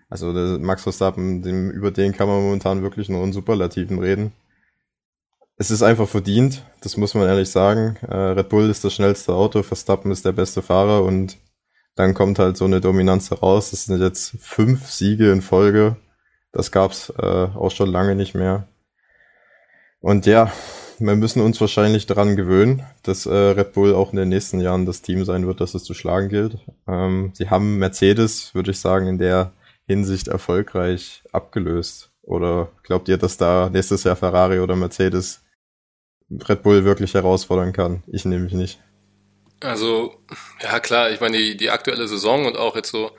also 0.09 0.31
Max 0.59 0.83
Verstappen, 0.83 1.41
dem, 1.41 1.69
über 1.69 1.91
den 1.91 2.13
kann 2.13 2.27
man 2.27 2.41
momentan 2.41 2.81
wirklich 2.81 3.09
nur 3.09 3.23
in 3.23 3.33
Superlativen 3.33 3.99
reden. 3.99 4.33
Es 5.57 5.71
ist 5.71 5.83
einfach 5.83 6.07
verdient, 6.07 6.63
das 6.81 6.97
muss 6.97 7.13
man 7.13 7.27
ehrlich 7.27 7.51
sagen. 7.51 7.97
Äh, 8.07 8.15
Red 8.15 8.49
Bull 8.49 8.69
ist 8.69 8.83
das 8.83 8.93
schnellste 8.93 9.33
Auto, 9.33 9.61
Verstappen 9.61 10.11
ist 10.11 10.25
der 10.25 10.31
beste 10.31 10.61
Fahrer 10.61 11.03
und 11.03 11.37
dann 11.95 12.13
kommt 12.13 12.39
halt 12.39 12.55
so 12.55 12.65
eine 12.65 12.79
Dominanz 12.79 13.29
heraus. 13.29 13.71
Das 13.71 13.85
sind 13.85 14.01
jetzt 14.01 14.37
fünf 14.39 14.89
Siege 14.89 15.31
in 15.31 15.41
Folge. 15.41 15.97
Das 16.51 16.71
gab's 16.71 17.11
äh, 17.17 17.21
auch 17.21 17.71
schon 17.71 17.89
lange 17.89 18.15
nicht 18.15 18.35
mehr. 18.35 18.67
Und 19.99 20.25
ja, 20.25 20.51
wir 20.97 21.15
müssen 21.15 21.41
uns 21.41 21.59
wahrscheinlich 21.59 22.05
daran 22.05 22.35
gewöhnen, 22.35 22.83
dass 23.03 23.25
äh, 23.25 23.33
Red 23.33 23.73
Bull 23.73 23.93
auch 23.93 24.11
in 24.11 24.17
den 24.17 24.29
nächsten 24.29 24.61
Jahren 24.61 24.85
das 24.85 25.01
Team 25.01 25.25
sein 25.25 25.45
wird, 25.45 25.61
das 25.61 25.73
es 25.73 25.83
zu 25.83 25.93
schlagen 25.93 26.29
gilt. 26.29 26.57
Ähm, 26.87 27.31
sie 27.33 27.49
haben 27.49 27.77
Mercedes, 27.77 28.55
würde 28.55 28.71
ich 28.71 28.79
sagen, 28.79 29.07
in 29.07 29.17
der 29.17 29.51
Hinsicht 29.89 30.27
erfolgreich 30.27 31.23
abgelöst? 31.31 32.11
Oder 32.21 32.71
glaubt 32.83 33.09
ihr, 33.09 33.17
dass 33.17 33.37
da 33.37 33.71
nächstes 33.71 34.03
Jahr 34.03 34.15
Ferrari 34.15 34.59
oder 34.59 34.75
Mercedes 34.75 35.43
Red 36.29 36.61
Bull 36.61 36.85
wirklich 36.85 37.15
herausfordern 37.15 37.73
kann? 37.73 38.03
Ich 38.05 38.23
nehme 38.23 38.43
mich 38.43 38.53
nicht. 38.53 38.79
Also, 39.61 40.21
ja 40.61 40.79
klar, 40.79 41.09
ich 41.09 41.19
meine, 41.21 41.37
die, 41.37 41.57
die 41.57 41.71
aktuelle 41.71 42.07
Saison 42.07 42.45
und 42.45 42.55
auch 42.55 42.75
jetzt 42.75 42.91
so, 42.91 43.11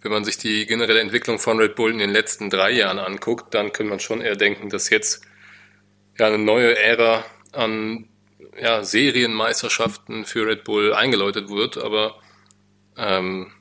wenn 0.00 0.10
man 0.10 0.24
sich 0.24 0.36
die 0.36 0.66
generelle 0.66 1.00
Entwicklung 1.00 1.38
von 1.38 1.60
Red 1.60 1.76
Bull 1.76 1.92
in 1.92 1.98
den 1.98 2.10
letzten 2.10 2.50
drei 2.50 2.72
Jahren 2.72 2.98
anguckt, 2.98 3.54
dann 3.54 3.72
kann 3.72 3.86
man 3.86 4.00
schon 4.00 4.20
eher 4.20 4.34
denken, 4.34 4.68
dass 4.68 4.90
jetzt 4.90 5.24
ja 6.18 6.26
eine 6.26 6.38
neue 6.38 6.76
Ära 6.76 7.24
an 7.52 8.08
ja, 8.60 8.82
Serienmeisterschaften 8.82 10.24
für 10.24 10.44
Red 10.44 10.64
Bull 10.64 10.92
eingeläutet 10.92 11.48
wird, 11.50 11.78
aber 11.78 12.16
ähm, 12.96 13.52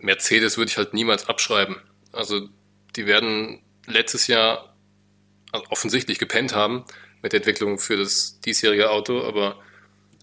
Mercedes 0.00 0.56
würde 0.56 0.70
ich 0.70 0.78
halt 0.78 0.94
niemals 0.94 1.28
abschreiben. 1.28 1.76
Also 2.16 2.48
die 2.96 3.06
werden 3.06 3.62
letztes 3.86 4.26
Jahr 4.26 4.74
also 5.52 5.66
offensichtlich 5.70 6.18
gepennt 6.18 6.54
haben 6.54 6.84
mit 7.22 7.32
der 7.32 7.40
Entwicklung 7.40 7.78
für 7.78 7.96
das 7.96 8.40
diesjährige 8.40 8.90
Auto, 8.90 9.22
aber 9.22 9.56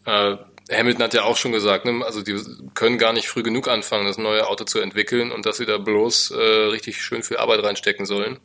äh, 0.06 0.38
Hamilton 0.72 1.04
hat 1.04 1.14
ja 1.14 1.24
auch 1.24 1.38
schon 1.38 1.52
gesagt, 1.52 1.86
ne, 1.86 2.04
also 2.06 2.22
die 2.22 2.42
können 2.74 2.98
gar 2.98 3.14
nicht 3.14 3.28
früh 3.28 3.44
genug 3.44 3.68
anfangen, 3.68 4.06
das 4.06 4.18
neue 4.18 4.48
Auto 4.48 4.64
zu 4.64 4.80
entwickeln 4.80 5.32
und 5.32 5.46
dass 5.46 5.58
sie 5.58 5.66
da 5.66 5.78
bloß 5.78 6.32
äh, 6.32 6.36
richtig 6.36 7.02
schön 7.02 7.24
viel 7.24 7.38
Arbeit 7.38 7.64
reinstecken 7.64 8.06
sollen. 8.06 8.40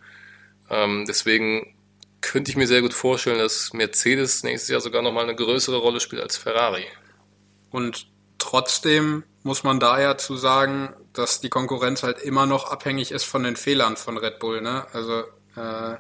Ähm, 0.71 1.05
deswegen 1.07 1.77
könnte 2.21 2.51
ich 2.51 2.57
mir 2.57 2.67
sehr 2.67 2.83
gut 2.83 2.95
vorstellen, 2.95 3.39
dass 3.39 3.73
Mercedes 3.73 4.43
nächstes 4.43 4.71
Jahr 4.71 4.81
sogar 4.81 5.03
nochmal 5.03 5.25
eine 5.25 5.37
größere 5.37 5.77
Rolle 5.77 6.01
spielt 6.01 6.21
als 6.21 6.37
Ferrari. 6.37 6.85
Und 7.71 8.09
trotzdem 8.39 9.23
muss 9.45 9.63
man 9.63 9.79
da 9.79 10.01
ja 10.01 10.19
zu 10.19 10.37
sagen, 10.37 10.95
dass 11.19 11.41
die 11.41 11.51
Konkurrenz 11.51 12.03
halt 12.03 12.21
immer 12.21 12.47
noch 12.47 12.71
abhängig 12.71 13.11
ist 13.11 13.25
von 13.25 13.43
den 13.43 13.57
Fehlern 13.57 13.97
von 13.97 14.17
Red 14.17 14.39
Bull. 14.39 14.61
Ne? 14.61 14.87
Also 14.93 15.25
äh, 15.57 15.97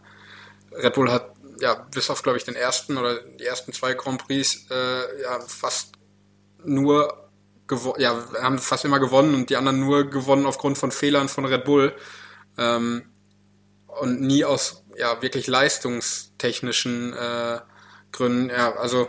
Red 0.73 0.95
Bull 0.95 1.11
hat 1.11 1.35
ja 1.61 1.75
bis 1.75 2.11
auf 2.11 2.23
glaube 2.23 2.39
ich 2.39 2.45
den 2.45 2.55
ersten 2.55 2.97
oder 2.97 3.21
die 3.21 3.45
ersten 3.45 3.73
zwei 3.73 3.95
Grand 3.95 4.25
Prix 4.25 4.67
äh, 4.71 5.23
ja 5.23 5.41
fast 5.41 5.95
nur 6.65 7.29
ja 7.99 8.25
haben 8.41 8.59
fast 8.59 8.85
immer 8.85 9.01
gewonnen 9.01 9.35
und 9.35 9.51
die 9.51 9.57
anderen 9.57 9.81
nur 9.81 10.05
gewonnen 10.09 10.47
aufgrund 10.47 10.79
von 10.79 10.93
Fehlern 10.93 11.29
von 11.29 11.45
Red 11.45 11.65
Bull 11.65 11.95
ähm, 12.57 13.11
und 13.87 14.21
nie 14.21 14.45
aus 14.45 14.85
ja 14.97 15.21
wirklich 15.21 15.47
leistungstechnischen 15.47 17.13
äh, 17.13 17.61
Gründen. 18.13 18.51
Ja, 18.51 18.75
also 18.77 19.09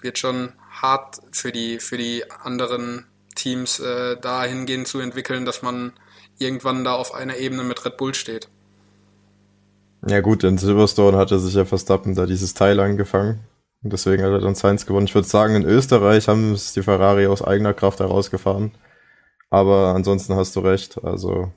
wird 0.00 0.18
schon 0.18 0.52
hart 0.70 1.20
für 1.32 1.52
die 1.52 1.78
für 1.78 1.98
die 1.98 2.30
anderen 2.30 3.09
Teams 3.40 3.80
äh, 3.80 4.16
dahingehend 4.16 4.86
zu 4.86 5.00
entwickeln, 5.00 5.44
dass 5.44 5.62
man 5.62 5.92
irgendwann 6.38 6.84
da 6.84 6.94
auf 6.94 7.14
einer 7.14 7.36
Ebene 7.36 7.64
mit 7.64 7.84
Red 7.84 7.96
Bull 7.96 8.14
steht. 8.14 8.48
Ja 10.06 10.20
gut, 10.20 10.44
in 10.44 10.58
Silverstone 10.58 11.16
hatte 11.16 11.38
sich 11.38 11.54
ja 11.54 11.64
Verstappen 11.64 12.14
da 12.14 12.26
dieses 12.26 12.54
Teil 12.54 12.80
angefangen. 12.80 13.40
Und 13.82 13.92
deswegen 13.92 14.22
hat 14.22 14.30
er 14.30 14.40
dann 14.40 14.54
Science 14.54 14.86
gewonnen. 14.86 15.06
Ich 15.06 15.14
würde 15.14 15.28
sagen, 15.28 15.54
in 15.54 15.64
Österreich 15.64 16.28
haben 16.28 16.52
es 16.52 16.72
die 16.72 16.82
Ferrari 16.82 17.26
aus 17.26 17.42
eigener 17.42 17.74
Kraft 17.74 18.00
herausgefahren. 18.00 18.72
Aber 19.48 19.94
ansonsten 19.94 20.34
hast 20.34 20.54
du 20.56 20.60
recht. 20.60 21.02
Also 21.02 21.52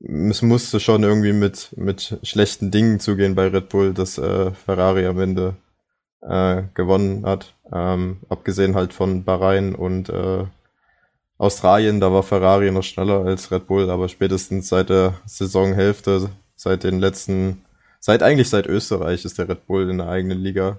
es 0.00 0.42
musste 0.42 0.80
schon 0.80 1.02
irgendwie 1.02 1.32
mit, 1.32 1.74
mit 1.76 2.18
schlechten 2.22 2.70
Dingen 2.70 3.00
zugehen 3.00 3.34
bei 3.34 3.48
Red 3.48 3.68
Bull, 3.68 3.94
dass 3.94 4.18
äh, 4.18 4.50
Ferrari 4.52 5.06
am 5.06 5.20
Ende 5.20 5.56
äh, 6.22 6.62
gewonnen 6.74 7.24
hat. 7.26 7.53
Ähm, 7.72 8.18
abgesehen 8.28 8.74
halt 8.74 8.92
von 8.92 9.24
Bahrain 9.24 9.74
und 9.74 10.08
äh, 10.10 10.44
Australien, 11.38 12.00
da 12.00 12.12
war 12.12 12.22
Ferrari 12.22 12.70
noch 12.70 12.82
schneller 12.82 13.24
als 13.24 13.50
Red 13.50 13.66
Bull, 13.66 13.90
aber 13.90 14.08
spätestens 14.08 14.68
seit 14.68 14.90
der 14.90 15.14
Saisonhälfte, 15.26 16.30
seit 16.56 16.84
den 16.84 17.00
letzten, 17.00 17.64
seit 18.00 18.22
eigentlich 18.22 18.50
seit 18.50 18.66
Österreich 18.66 19.24
ist 19.24 19.38
der 19.38 19.48
Red 19.48 19.66
Bull 19.66 19.90
in 19.90 19.98
der 19.98 20.08
eigenen 20.08 20.38
Liga. 20.38 20.78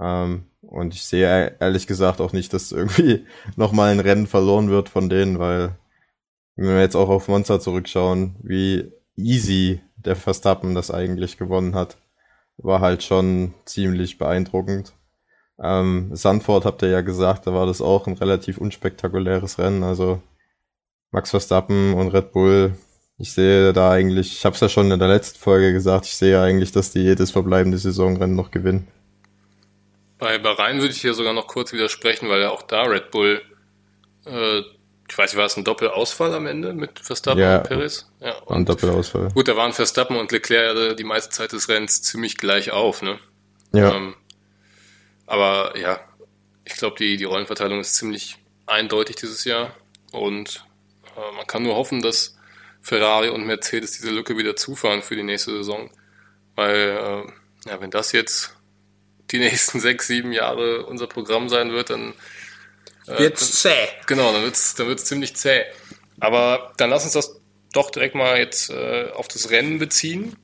Ähm, 0.00 0.44
und 0.62 0.94
ich 0.94 1.04
sehe 1.04 1.56
ehrlich 1.60 1.86
gesagt 1.86 2.20
auch 2.20 2.32
nicht, 2.32 2.52
dass 2.52 2.72
irgendwie 2.72 3.26
nochmal 3.56 3.92
ein 3.92 4.00
Rennen 4.00 4.26
verloren 4.26 4.70
wird 4.70 4.88
von 4.88 5.08
denen, 5.08 5.38
weil 5.38 5.76
wenn 6.56 6.66
wir 6.68 6.80
jetzt 6.80 6.96
auch 6.96 7.10
auf 7.10 7.28
Monza 7.28 7.60
zurückschauen, 7.60 8.36
wie 8.42 8.92
easy 9.16 9.80
der 9.96 10.16
Verstappen 10.16 10.74
das 10.74 10.90
eigentlich 10.90 11.36
gewonnen 11.36 11.74
hat, 11.74 11.98
war 12.56 12.80
halt 12.80 13.02
schon 13.02 13.54
ziemlich 13.66 14.18
beeindruckend. 14.18 14.95
Ähm, 15.62 16.10
Sandford 16.14 16.64
habt 16.64 16.82
ihr 16.82 16.90
ja 16.90 17.00
gesagt, 17.00 17.46
da 17.46 17.54
war 17.54 17.66
das 17.66 17.80
auch 17.80 18.06
ein 18.06 18.14
relativ 18.14 18.58
unspektakuläres 18.58 19.58
Rennen. 19.58 19.82
Also 19.82 20.20
Max 21.10 21.30
Verstappen 21.30 21.94
und 21.94 22.08
Red 22.08 22.32
Bull, 22.32 22.76
ich 23.18 23.32
sehe 23.32 23.72
da 23.72 23.90
eigentlich, 23.90 24.32
ich 24.32 24.44
habe 24.44 24.54
es 24.54 24.60
ja 24.60 24.68
schon 24.68 24.90
in 24.90 24.98
der 24.98 25.08
letzten 25.08 25.38
Folge 25.38 25.72
gesagt, 25.72 26.06
ich 26.06 26.16
sehe 26.16 26.40
eigentlich, 26.40 26.72
dass 26.72 26.92
die 26.92 27.02
jedes 27.02 27.30
verbleibende 27.30 27.78
Saisonrennen 27.78 28.36
noch 28.36 28.50
gewinnen. 28.50 28.86
Bei 30.18 30.38
Bahrain 30.38 30.78
würde 30.78 30.92
ich 30.92 31.00
hier 31.00 31.14
sogar 31.14 31.32
noch 31.32 31.46
kurz 31.46 31.72
widersprechen, 31.72 32.28
weil 32.28 32.40
ja 32.40 32.50
auch 32.50 32.62
da 32.62 32.82
Red 32.82 33.10
Bull 33.10 33.40
äh, 34.26 34.62
ich 35.08 35.16
weiß 35.16 35.32
nicht, 35.32 35.38
war 35.38 35.46
es 35.46 35.56
ein 35.56 35.64
Doppelausfall 35.64 36.34
am 36.34 36.46
Ende 36.46 36.72
mit 36.72 36.98
Verstappen 36.98 37.40
ja, 37.40 37.58
und 37.58 37.68
Perez? 37.68 38.10
Ja, 38.20 38.36
und 38.46 38.56
ein 38.56 38.64
Doppelausfall. 38.64 39.30
Gut, 39.34 39.48
da 39.48 39.56
waren 39.56 39.72
Verstappen 39.72 40.16
und 40.16 40.32
Leclerc 40.32 40.96
die 40.96 41.04
meiste 41.04 41.30
Zeit 41.30 41.52
des 41.52 41.68
Rennens 41.68 42.02
ziemlich 42.02 42.36
gleich 42.36 42.72
auf, 42.72 43.02
ne? 43.02 43.18
Ja. 43.72 43.94
Ähm, 43.94 44.14
aber 45.26 45.76
ja, 45.76 46.00
ich 46.64 46.74
glaube, 46.74 46.96
die, 46.98 47.16
die 47.16 47.24
Rollenverteilung 47.24 47.80
ist 47.80 47.94
ziemlich 47.94 48.38
eindeutig 48.66 49.16
dieses 49.16 49.44
Jahr 49.44 49.74
und 50.12 50.64
äh, 51.16 51.36
man 51.36 51.46
kann 51.46 51.62
nur 51.62 51.76
hoffen, 51.76 52.02
dass 52.02 52.36
Ferrari 52.80 53.28
und 53.28 53.46
Mercedes 53.46 53.92
diese 53.92 54.10
Lücke 54.10 54.36
wieder 54.36 54.56
zufahren 54.56 55.02
für 55.02 55.16
die 55.16 55.22
nächste 55.22 55.52
Saison, 55.52 55.90
weil 56.54 57.26
äh, 57.66 57.68
ja, 57.68 57.80
wenn 57.80 57.90
das 57.90 58.12
jetzt 58.12 58.56
die 59.30 59.38
nächsten 59.40 59.80
sechs, 59.80 60.06
sieben 60.06 60.32
Jahre 60.32 60.86
unser 60.86 61.06
Programm 61.06 61.48
sein 61.48 61.72
wird, 61.72 61.90
dann 61.90 62.14
äh, 63.06 63.18
wird's 63.18 63.60
zäh. 63.62 63.88
Genau, 64.06 64.32
dann 64.32 64.42
wird's, 64.42 64.74
dann 64.74 64.88
wird's 64.88 65.04
ziemlich 65.04 65.36
zäh. 65.36 65.64
Aber 66.20 66.72
dann 66.76 66.90
lass 66.90 67.04
uns 67.04 67.12
das 67.12 67.40
doch 67.72 67.90
direkt 67.90 68.14
mal 68.14 68.38
jetzt 68.38 68.70
äh, 68.70 69.10
auf 69.12 69.28
das 69.28 69.50
Rennen 69.50 69.78
beziehen, 69.78 70.36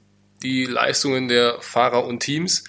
die 0.42 0.66
Leistungen 0.66 1.28
der 1.28 1.60
Fahrer 1.60 2.04
und 2.04 2.20
Teams. 2.20 2.64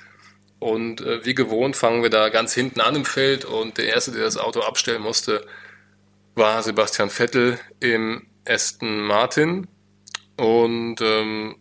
Und 0.63 1.01
äh, 1.01 1.25
wie 1.25 1.35
gewohnt 1.35 1.75
fangen 1.75 2.03
wir 2.03 2.09
da 2.09 2.29
ganz 2.29 2.53
hinten 2.53 2.79
an 2.79 2.95
im 2.95 3.03
Feld 3.03 3.43
und 3.43 3.77
der 3.77 3.93
erste, 3.93 4.13
der 4.13 4.23
das 4.23 4.37
Auto 4.37 4.61
abstellen 4.61 5.01
musste, 5.01 5.45
war 6.35 6.63
Sebastian 6.63 7.09
Vettel 7.09 7.59
im 7.81 8.27
Aston 8.47 9.01
Martin. 9.01 9.67
Und 10.37 11.01
ähm, 11.01 11.57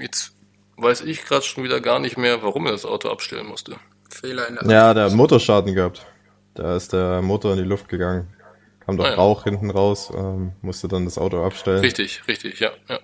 jetzt 0.00 0.32
weiß 0.78 1.02
ich 1.02 1.26
gerade 1.26 1.44
schon 1.44 1.64
wieder 1.64 1.82
gar 1.82 1.98
nicht 1.98 2.16
mehr, 2.16 2.42
warum 2.42 2.64
er 2.64 2.72
das 2.72 2.86
Auto 2.86 3.10
abstellen 3.10 3.46
musste. 3.46 3.76
Fehler 4.08 4.48
in 4.48 4.54
der 4.54 4.70
Ja, 4.70 4.94
der 4.94 5.04
hat 5.04 5.12
Motorschaden 5.12 5.74
gehabt. 5.74 6.06
Da 6.54 6.76
ist 6.76 6.94
der 6.94 7.20
Motor 7.20 7.52
in 7.52 7.58
die 7.58 7.68
Luft 7.68 7.90
gegangen. 7.90 8.34
Kam 8.86 8.96
doch 8.96 9.04
ah, 9.04 9.10
ja. 9.10 9.16
Rauch 9.16 9.44
hinten 9.44 9.70
raus, 9.70 10.10
ähm, 10.16 10.52
musste 10.62 10.88
dann 10.88 11.04
das 11.04 11.18
Auto 11.18 11.44
abstellen. 11.44 11.80
Richtig, 11.80 12.26
richtig, 12.26 12.58
ja, 12.58 12.70
ja. 12.88 13.00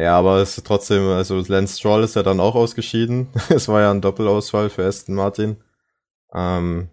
Ja, 0.00 0.18
aber 0.18 0.38
es 0.38 0.56
ist 0.56 0.66
trotzdem, 0.66 1.02
also 1.08 1.42
Lance 1.46 1.78
Stroll 1.78 2.04
ist 2.04 2.16
ja 2.16 2.22
dann 2.22 2.40
auch 2.40 2.54
ausgeschieden. 2.54 3.28
es 3.50 3.68
war 3.68 3.82
ja 3.82 3.90
ein 3.90 4.00
Doppelausfall 4.00 4.70
für 4.70 4.86
Aston 4.86 5.14
Martin. 5.14 5.56
Ähm, 6.32 6.88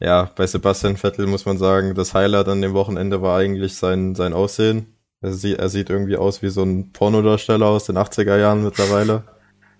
ja, 0.00 0.30
bei 0.34 0.46
Sebastian 0.46 0.96
Vettel 0.96 1.26
muss 1.26 1.44
man 1.44 1.58
sagen, 1.58 1.94
das 1.94 2.12
Highlight 2.14 2.48
an 2.48 2.62
dem 2.62 2.74
Wochenende 2.74 3.22
war 3.22 3.38
eigentlich 3.38 3.76
sein, 3.76 4.14
sein 4.16 4.32
Aussehen. 4.32 4.96
Er 5.20 5.34
sieht, 5.34 5.58
er 5.58 5.68
sieht 5.68 5.90
irgendwie 5.90 6.16
aus 6.16 6.42
wie 6.42 6.48
so 6.48 6.62
ein 6.62 6.92
Pornodarsteller 6.92 7.66
aus 7.66 7.84
den 7.84 7.98
80er 7.98 8.38
Jahren 8.38 8.64
mittlerweile. 8.64 9.24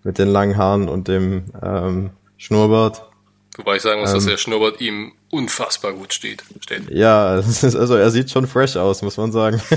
mit 0.05 0.19
den 0.19 0.29
langen 0.29 0.57
Haaren 0.57 0.89
und 0.89 1.09
dem 1.09 1.47
ähm, 1.63 2.11
Schnurrbart. 2.37 3.11
Wobei 3.57 3.77
ich 3.77 3.83
sagen 3.83 4.01
muss, 4.01 4.11
ähm, 4.11 4.17
dass 4.17 4.27
der 4.27 4.37
Schnurrbart 4.37 4.81
ihm 4.81 5.13
unfassbar 5.31 5.93
gut 5.95 6.15
steht. 6.15 6.45
steht. 6.61 6.91
Ja, 6.91 7.27
also 7.63 7.97
er 7.97 8.11
sieht 8.11 8.31
schon 8.31 8.47
fresh 8.47 8.77
aus, 8.77 9.03
muss 9.03 9.17
man 9.17 9.33
sagen. 9.33 9.61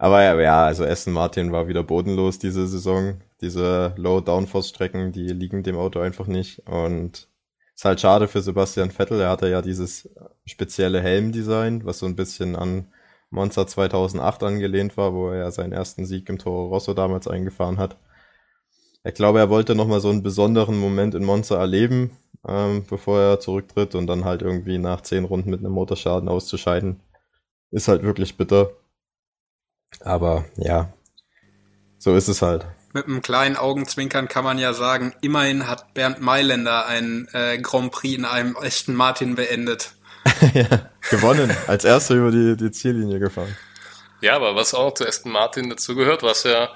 Aber 0.00 0.22
ja, 0.40 0.64
also 0.64 0.84
Aston 0.86 1.12
Martin 1.12 1.52
war 1.52 1.68
wieder 1.68 1.82
bodenlos 1.82 2.38
diese 2.38 2.66
Saison. 2.66 3.20
Diese 3.42 3.92
Low-Downforce-Strecken, 3.98 5.12
die 5.12 5.26
liegen 5.28 5.62
dem 5.62 5.76
Auto 5.76 6.00
einfach 6.00 6.26
nicht. 6.26 6.66
Und 6.66 7.28
ist 7.74 7.84
halt 7.84 8.00
schade 8.00 8.26
für 8.26 8.40
Sebastian 8.40 8.90
Vettel. 8.90 9.20
Er 9.20 9.28
hatte 9.28 9.50
ja 9.50 9.60
dieses 9.60 10.08
spezielle 10.46 11.02
Helmdesign, 11.02 11.84
was 11.84 11.98
so 11.98 12.06
ein 12.06 12.16
bisschen 12.16 12.56
an 12.56 12.86
Monza 13.28 13.66
2008 13.66 14.42
angelehnt 14.42 14.96
war, 14.96 15.12
wo 15.12 15.28
er 15.28 15.36
ja 15.36 15.50
seinen 15.50 15.72
ersten 15.72 16.06
Sieg 16.06 16.30
im 16.30 16.38
Toro 16.38 16.68
Rosso 16.68 16.94
damals 16.94 17.28
eingefahren 17.28 17.76
hat. 17.76 17.98
Ich 19.04 19.12
glaube, 19.12 19.38
er 19.38 19.50
wollte 19.50 19.74
nochmal 19.74 20.00
so 20.00 20.08
einen 20.08 20.22
besonderen 20.22 20.78
Moment 20.78 21.14
in 21.14 21.24
Monza 21.26 21.58
erleben, 21.58 22.16
ähm, 22.48 22.86
bevor 22.88 23.20
er 23.20 23.40
zurücktritt 23.40 23.94
und 23.94 24.06
dann 24.06 24.24
halt 24.24 24.40
irgendwie 24.40 24.78
nach 24.78 25.02
zehn 25.02 25.24
Runden 25.26 25.50
mit 25.50 25.60
einem 25.60 25.72
Motorschaden 25.72 26.30
auszuscheiden. 26.30 27.00
Ist 27.70 27.88
halt 27.88 28.02
wirklich 28.02 28.38
bitter. 28.38 28.70
Aber 30.00 30.44
ja, 30.56 30.92
so 31.98 32.14
ist 32.14 32.28
es 32.28 32.42
halt. 32.42 32.66
Mit 32.92 33.06
einem 33.06 33.22
kleinen 33.22 33.56
Augenzwinkern 33.56 34.26
kann 34.28 34.44
man 34.44 34.58
ja 34.58 34.72
sagen, 34.72 35.14
immerhin 35.20 35.68
hat 35.68 35.94
Bernd 35.94 36.20
Mailänder 36.20 36.86
ein 36.86 37.28
äh, 37.32 37.58
Grand 37.58 37.92
Prix 37.92 38.18
in 38.18 38.24
einem 38.24 38.56
Aston 38.56 38.94
Martin 38.94 39.36
beendet. 39.36 39.92
ja, 40.54 40.90
gewonnen, 41.10 41.56
als 41.66 41.84
erster 41.84 42.14
über 42.14 42.30
die, 42.30 42.56
die 42.56 42.70
Ziellinie 42.70 43.20
gefahren. 43.20 43.56
Ja, 44.20 44.36
aber 44.36 44.54
was 44.54 44.74
auch 44.74 44.92
zu 44.94 45.06
Aston 45.06 45.32
Martin 45.32 45.70
dazu 45.70 45.94
gehört, 45.94 46.22
was 46.22 46.44
ja 46.44 46.70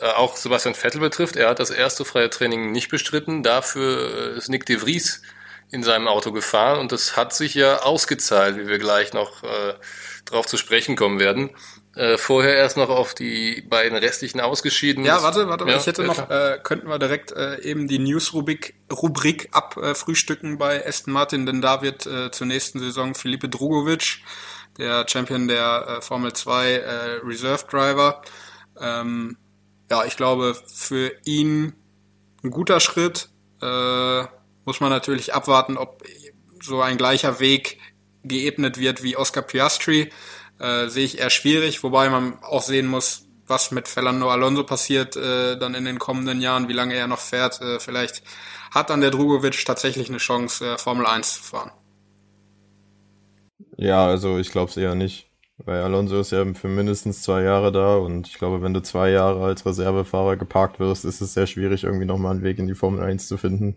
äh, 0.00 0.10
auch 0.10 0.36
Sebastian 0.36 0.74
Vettel 0.74 1.00
betrifft, 1.00 1.36
er 1.36 1.50
hat 1.50 1.58
das 1.58 1.70
erste 1.70 2.04
freie 2.04 2.30
Training 2.30 2.70
nicht 2.70 2.88
bestritten. 2.88 3.42
Dafür 3.42 4.34
äh, 4.34 4.38
ist 4.38 4.48
Nick 4.48 4.64
de 4.66 4.78
Vries 4.78 5.22
in 5.70 5.82
seinem 5.82 6.08
Auto 6.08 6.32
gefahren 6.32 6.78
und 6.78 6.92
das 6.92 7.16
hat 7.16 7.34
sich 7.34 7.54
ja 7.54 7.82
ausgezahlt, 7.82 8.56
wie 8.56 8.68
wir 8.68 8.78
gleich 8.78 9.12
noch 9.12 9.42
äh, 9.42 9.74
darauf 10.24 10.46
zu 10.46 10.56
sprechen 10.56 10.96
kommen 10.96 11.18
werden. 11.18 11.50
Äh, 11.98 12.16
vorher 12.16 12.54
erst 12.54 12.76
noch 12.76 12.90
auf 12.90 13.12
die 13.12 13.60
beiden 13.62 13.98
restlichen 13.98 14.40
ausgeschieden. 14.40 15.04
Ja, 15.04 15.20
warte, 15.24 15.48
warte, 15.48 15.68
ja, 15.68 15.76
ich 15.78 15.86
hätte 15.86 16.04
noch, 16.04 16.30
äh, 16.30 16.60
könnten 16.62 16.86
wir 16.86 17.00
direkt 17.00 17.32
äh, 17.32 17.60
eben 17.62 17.88
die 17.88 17.98
News-Rubrik 17.98 18.74
Rubrik 18.92 19.48
abfrühstücken 19.50 20.58
bei 20.58 20.86
Aston 20.86 21.12
Martin, 21.12 21.44
denn 21.44 21.60
da 21.60 21.82
wird 21.82 22.06
äh, 22.06 22.30
zur 22.30 22.46
nächsten 22.46 22.78
Saison 22.78 23.16
Felipe 23.16 23.48
Drugovic, 23.48 24.20
der 24.78 25.06
Champion 25.08 25.48
der 25.48 25.98
äh, 25.98 26.00
Formel 26.00 26.32
2 26.32 26.70
äh, 26.70 26.90
Reserve 27.24 27.64
Driver, 27.68 28.22
ähm, 28.80 29.36
ja, 29.90 30.04
ich 30.04 30.16
glaube, 30.16 30.54
für 30.72 31.10
ihn 31.24 31.74
ein 32.44 32.50
guter 32.50 32.78
Schritt. 32.78 33.28
Äh, 33.60 34.22
muss 34.64 34.78
man 34.78 34.90
natürlich 34.90 35.34
abwarten, 35.34 35.76
ob 35.76 36.04
so 36.62 36.80
ein 36.80 36.96
gleicher 36.96 37.40
Weg 37.40 37.80
geebnet 38.22 38.78
wird 38.78 39.02
wie 39.02 39.16
Oscar 39.16 39.42
Piastri. 39.42 40.12
Äh, 40.58 40.88
sehe 40.88 41.04
ich 41.04 41.18
eher 41.18 41.30
schwierig, 41.30 41.82
wobei 41.82 42.08
man 42.08 42.42
auch 42.42 42.62
sehen 42.62 42.86
muss, 42.86 43.26
was 43.46 43.70
mit 43.70 43.88
Fernando 43.88 44.30
Alonso 44.30 44.64
passiert 44.64 45.16
äh, 45.16 45.56
dann 45.58 45.74
in 45.74 45.84
den 45.84 45.98
kommenden 45.98 46.40
Jahren, 46.40 46.68
wie 46.68 46.74
lange 46.74 46.94
er 46.94 47.06
noch 47.06 47.20
fährt. 47.20 47.60
Äh, 47.60 47.80
vielleicht 47.80 48.22
hat 48.70 48.90
dann 48.90 49.00
der 49.00 49.10
Drugovic 49.10 49.64
tatsächlich 49.64 50.08
eine 50.08 50.18
Chance, 50.18 50.74
äh, 50.74 50.78
Formel 50.78 51.06
1 51.06 51.34
zu 51.34 51.42
fahren. 51.42 51.70
Ja, 53.76 54.06
also 54.06 54.38
ich 54.38 54.50
glaube 54.50 54.70
es 54.70 54.76
eher 54.76 54.94
nicht. 54.94 55.28
Weil 55.64 55.82
Alonso 55.82 56.20
ist 56.20 56.30
ja 56.30 56.44
für 56.54 56.68
mindestens 56.68 57.22
zwei 57.22 57.42
Jahre 57.42 57.72
da 57.72 57.96
und 57.96 58.28
ich 58.28 58.38
glaube, 58.38 58.62
wenn 58.62 58.74
du 58.74 58.80
zwei 58.80 59.10
Jahre 59.10 59.44
als 59.44 59.66
Reservefahrer 59.66 60.36
geparkt 60.36 60.78
wirst, 60.78 61.04
ist 61.04 61.20
es 61.20 61.34
sehr 61.34 61.48
schwierig, 61.48 61.82
irgendwie 61.82 62.06
nochmal 62.06 62.32
einen 62.32 62.44
Weg 62.44 62.58
in 62.60 62.68
die 62.68 62.76
Formel 62.76 63.02
1 63.02 63.26
zu 63.26 63.36
finden. 63.36 63.76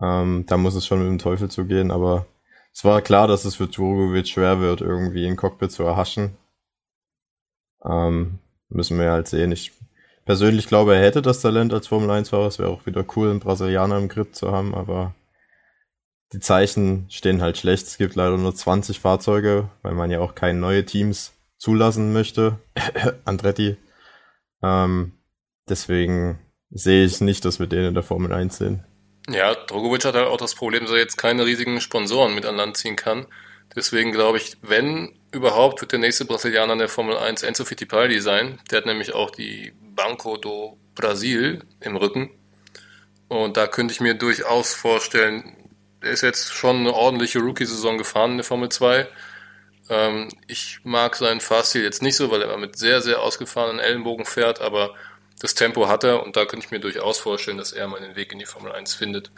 Ähm, 0.00 0.44
da 0.46 0.56
muss 0.56 0.74
es 0.74 0.86
schon 0.86 1.00
mit 1.00 1.08
dem 1.08 1.18
Teufel 1.18 1.50
zugehen, 1.50 1.90
aber 1.90 2.26
es 2.72 2.84
war 2.84 3.02
klar, 3.02 3.28
dass 3.28 3.44
es 3.44 3.56
für 3.56 3.66
Drugovic 3.66 4.28
schwer 4.28 4.60
wird, 4.60 4.80
irgendwie 4.80 5.26
ein 5.26 5.36
Cockpit 5.36 5.70
zu 5.70 5.82
erhaschen. 5.82 6.36
Ähm, 7.84 8.38
müssen 8.68 8.98
wir 8.98 9.10
halt 9.10 9.28
sehen. 9.28 9.52
Ich 9.52 9.72
persönlich 10.24 10.66
glaube, 10.68 10.94
er 10.94 11.02
hätte 11.02 11.22
das 11.22 11.40
Talent 11.40 11.72
als 11.74 11.88
Formel 11.88 12.10
1-Fahrer. 12.10 12.46
Es 12.46 12.58
wäre 12.58 12.70
auch 12.70 12.86
wieder 12.86 13.04
cool, 13.16 13.30
einen 13.30 13.40
Brasilianer 13.40 13.98
im 13.98 14.08
Grid 14.08 14.34
zu 14.34 14.52
haben, 14.52 14.74
aber 14.74 15.14
die 16.32 16.40
Zeichen 16.40 17.06
stehen 17.10 17.42
halt 17.42 17.58
schlecht. 17.58 17.86
Es 17.86 17.98
gibt 17.98 18.14
leider 18.14 18.38
nur 18.38 18.54
20 18.54 19.00
Fahrzeuge, 19.00 19.68
weil 19.82 19.94
man 19.94 20.10
ja 20.10 20.20
auch 20.20 20.34
keine 20.34 20.58
neue 20.58 20.84
Teams 20.86 21.32
zulassen 21.58 22.12
möchte. 22.12 22.58
Andretti. 23.24 23.76
Ähm, 24.62 25.12
deswegen 25.68 26.38
sehe 26.70 27.04
ich 27.04 27.20
nicht, 27.20 27.44
dass 27.44 27.60
wir 27.60 27.66
den 27.66 27.84
in 27.84 27.94
der 27.94 28.02
Formel 28.02 28.32
1 28.32 28.56
sehen. 28.56 28.84
Ja, 29.28 29.54
Drogovic 29.54 30.04
hat 30.04 30.14
halt 30.14 30.26
auch 30.26 30.36
das 30.36 30.54
Problem, 30.54 30.82
dass 30.82 30.92
er 30.92 30.98
jetzt 30.98 31.16
keine 31.16 31.46
riesigen 31.46 31.80
Sponsoren 31.80 32.34
mit 32.34 32.44
an 32.44 32.56
Land 32.56 32.76
ziehen 32.76 32.96
kann. 32.96 33.26
Deswegen 33.74 34.12
glaube 34.12 34.38
ich, 34.38 34.56
wenn 34.62 35.18
überhaupt, 35.30 35.80
wird 35.80 35.92
der 35.92 35.98
nächste 35.98 36.24
Brasilianer 36.24 36.74
in 36.74 36.78
der 36.80 36.88
Formel 36.88 37.16
1 37.16 37.42
Enzo 37.42 37.64
Fittipaldi 37.64 38.20
sein. 38.20 38.60
Der 38.70 38.78
hat 38.78 38.86
nämlich 38.86 39.14
auch 39.14 39.30
die 39.30 39.72
Banco 39.94 40.36
do 40.36 40.76
Brasil 40.94 41.64
im 41.80 41.96
Rücken. 41.96 42.30
Und 43.28 43.56
da 43.56 43.66
könnte 43.66 43.94
ich 43.94 44.00
mir 44.00 44.14
durchaus 44.14 44.74
vorstellen, 44.74 45.56
er 46.02 46.10
ist 46.10 46.22
jetzt 46.22 46.52
schon 46.52 46.80
eine 46.80 46.92
ordentliche 46.92 47.38
Rookie-Saison 47.38 47.96
gefahren 47.96 48.32
in 48.32 48.36
der 48.38 48.44
Formel 48.44 48.68
2. 48.68 49.08
Ähm, 49.88 50.28
ich 50.48 50.80
mag 50.84 51.16
seinen 51.16 51.40
Fahrstil 51.40 51.82
jetzt 51.82 52.02
nicht 52.02 52.16
so, 52.16 52.30
weil 52.30 52.42
er 52.42 52.56
mit 52.58 52.76
sehr, 52.76 53.00
sehr 53.00 53.22
ausgefahrenen 53.22 53.80
Ellenbogen 53.80 54.26
fährt, 54.26 54.60
aber 54.60 54.94
das 55.40 55.54
Tempo 55.54 55.88
hat 55.88 56.04
er 56.04 56.24
und 56.24 56.36
da 56.36 56.44
könnte 56.44 56.66
ich 56.66 56.70
mir 56.70 56.80
durchaus 56.80 57.18
vorstellen, 57.18 57.58
dass 57.58 57.72
er 57.72 57.88
mal 57.88 58.00
den 58.00 58.16
Weg 58.16 58.32
in 58.32 58.38
die 58.38 58.44
Formel 58.44 58.72
1 58.72 58.94
findet. 58.94 59.30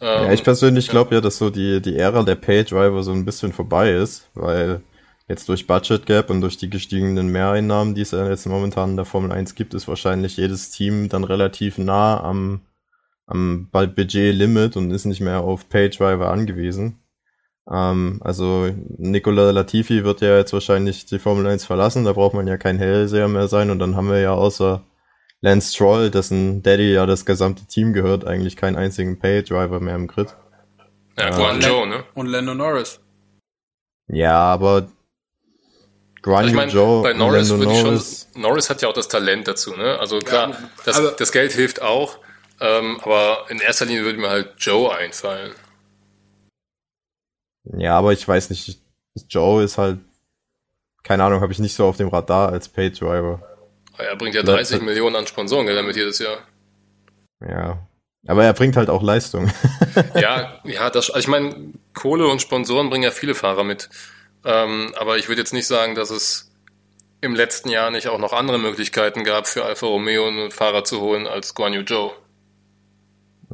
Ähm, 0.00 0.24
ja, 0.24 0.32
ich 0.32 0.44
persönlich 0.44 0.88
glaube 0.88 1.14
ja, 1.14 1.20
dass 1.20 1.38
so 1.38 1.50
die, 1.50 1.80
die 1.80 1.96
Ära 1.96 2.22
der 2.22 2.34
Pay-Driver 2.34 3.02
so 3.02 3.12
ein 3.12 3.24
bisschen 3.24 3.52
vorbei 3.52 3.92
ist, 3.92 4.28
weil 4.34 4.82
jetzt 5.28 5.48
durch 5.48 5.66
Budget 5.66 6.06
Gap 6.06 6.30
und 6.30 6.40
durch 6.40 6.56
die 6.56 6.70
gestiegenen 6.70 7.28
Mehreinnahmen, 7.28 7.94
die 7.94 8.02
es 8.02 8.12
ja 8.12 8.28
jetzt 8.28 8.46
momentan 8.46 8.90
in 8.90 8.96
der 8.96 9.06
Formel 9.06 9.32
1 9.32 9.54
gibt, 9.54 9.74
ist 9.74 9.88
wahrscheinlich 9.88 10.36
jedes 10.36 10.70
Team 10.70 11.08
dann 11.08 11.24
relativ 11.24 11.78
nah 11.78 12.22
am 12.22 12.60
am 13.26 13.68
Budget-Limit 13.72 14.76
und 14.76 14.92
ist 14.92 15.04
nicht 15.04 15.20
mehr 15.20 15.40
auf 15.40 15.68
Pay-Driver 15.68 16.30
angewiesen. 16.30 17.00
Ähm, 17.70 18.20
also 18.22 18.70
Nicola 18.96 19.50
Latifi 19.50 20.04
wird 20.04 20.20
ja 20.20 20.36
jetzt 20.36 20.52
wahrscheinlich 20.52 21.06
die 21.06 21.18
Formel 21.18 21.46
1 21.46 21.64
verlassen, 21.64 22.04
da 22.04 22.12
braucht 22.12 22.34
man 22.34 22.46
ja 22.46 22.56
kein 22.56 22.78
Hellseher 22.78 23.28
mehr 23.28 23.48
sein 23.48 23.70
und 23.70 23.78
dann 23.78 23.96
haben 23.96 24.08
wir 24.08 24.20
ja 24.20 24.32
außer 24.32 24.82
Lance 25.40 25.74
Stroll, 25.74 26.10
dessen 26.10 26.62
Daddy 26.62 26.92
ja 26.92 27.06
das 27.06 27.26
gesamte 27.26 27.66
Team 27.66 27.92
gehört, 27.92 28.24
eigentlich 28.24 28.56
keinen 28.56 28.76
einzigen 28.76 29.18
Pay-Driver 29.18 29.80
mehr 29.80 29.96
im 29.96 30.06
Grid. 30.06 30.34
Ja, 31.18 31.30
Guan 31.30 31.60
äh, 31.60 31.66
Joe, 31.66 31.86
ne? 31.86 32.04
Und 32.14 32.26
Lando 32.26 32.54
Norris. 32.54 33.00
Ja, 34.08 34.38
aber 34.38 34.88
Guan 36.22 36.38
also 36.38 36.48
ich 36.50 36.54
mein, 36.54 36.68
Joe 36.68 37.02
bei 37.02 37.12
Norris 37.12 37.50
würde 37.50 37.72
ich 37.72 37.80
schon, 37.80 38.40
Norris 38.40 38.70
hat 38.70 38.82
ja 38.82 38.88
auch 38.88 38.92
das 38.92 39.08
Talent 39.08 39.48
dazu, 39.48 39.74
ne? 39.76 39.98
Also 39.98 40.18
klar, 40.20 40.50
ja, 40.50 40.56
das, 40.84 41.16
das 41.16 41.32
Geld 41.32 41.52
hilft 41.52 41.82
auch, 41.82 42.18
ähm, 42.60 43.00
aber 43.02 43.46
in 43.48 43.60
erster 43.60 43.86
Linie 43.86 44.04
würde 44.04 44.18
mir 44.18 44.30
halt 44.30 44.54
Joe 44.58 44.94
einfallen. 44.94 45.52
Ja, 47.76 47.98
aber 47.98 48.12
ich 48.12 48.26
weiß 48.26 48.50
nicht, 48.50 48.80
Joe 49.28 49.62
ist 49.62 49.78
halt, 49.78 49.98
keine 51.02 51.24
Ahnung, 51.24 51.40
habe 51.40 51.52
ich 51.52 51.58
nicht 51.58 51.74
so 51.74 51.86
auf 51.86 51.96
dem 51.96 52.08
Radar 52.08 52.50
als 52.50 52.68
Paid 52.68 53.00
Driver. 53.00 53.42
Er 53.98 54.16
bringt 54.16 54.34
ja 54.34 54.42
30 54.42 54.82
Millionen 54.82 55.16
an 55.16 55.26
Sponsoren 55.26 55.66
damit 55.66 55.96
jedes 55.96 56.18
Jahr. 56.18 56.38
Ja. 57.40 57.86
Aber 58.26 58.44
er 58.44 58.52
bringt 58.52 58.76
halt 58.76 58.90
auch 58.90 59.02
Leistung. 59.02 59.50
ja, 60.14 60.60
ja, 60.64 60.90
das, 60.90 61.10
also 61.10 61.18
ich 61.18 61.28
meine, 61.28 61.72
Kohle 61.94 62.26
und 62.26 62.42
Sponsoren 62.42 62.90
bringen 62.90 63.04
ja 63.04 63.10
viele 63.10 63.34
Fahrer 63.34 63.64
mit. 63.64 63.88
Ähm, 64.44 64.92
aber 64.98 65.16
ich 65.16 65.28
würde 65.28 65.40
jetzt 65.40 65.52
nicht 65.52 65.66
sagen, 65.66 65.94
dass 65.94 66.10
es 66.10 66.50
im 67.20 67.34
letzten 67.34 67.70
Jahr 67.70 67.90
nicht 67.90 68.08
auch 68.08 68.18
noch 68.18 68.32
andere 68.32 68.58
Möglichkeiten 68.58 69.24
gab, 69.24 69.46
für 69.46 69.64
Alfa 69.64 69.86
Romeo 69.86 70.26
einen 70.26 70.50
Fahrer 70.50 70.84
zu 70.84 71.00
holen 71.00 71.26
als 71.26 71.54
Guan 71.54 71.72
Yu 71.72 71.82
Zhou. 71.84 72.12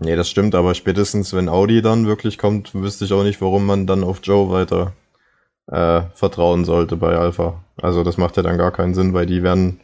Nee, 0.01 0.17
das 0.17 0.31
stimmt, 0.31 0.55
aber 0.55 0.75
spätestens 0.75 1.35
wenn 1.35 1.49
Audi 1.49 1.83
dann 1.83 2.07
wirklich 2.07 2.39
kommt, 2.39 2.75
wüsste 2.75 3.05
ich 3.05 3.13
auch 3.13 3.23
nicht, 3.25 3.41
warum 3.41 3.67
man 3.67 3.87
dann 3.87 4.05
auf 4.05 4.21
Joe 4.23 4.51
weiter 4.51 4.93
äh, 5.69 6.03
vertrauen 6.15 6.65
sollte 6.65 6.97
bei 6.97 7.17
Alpha. 7.17 7.63
Also 7.81 8.05
das 8.05 8.17
macht 8.17 8.37
ja 8.37 8.43
dann 8.43 8.59
gar 8.59 8.73
keinen 8.73 8.95
Sinn, 8.95 9.15
weil 9.15 9.27
die 9.27 9.43
werden, 9.43 9.81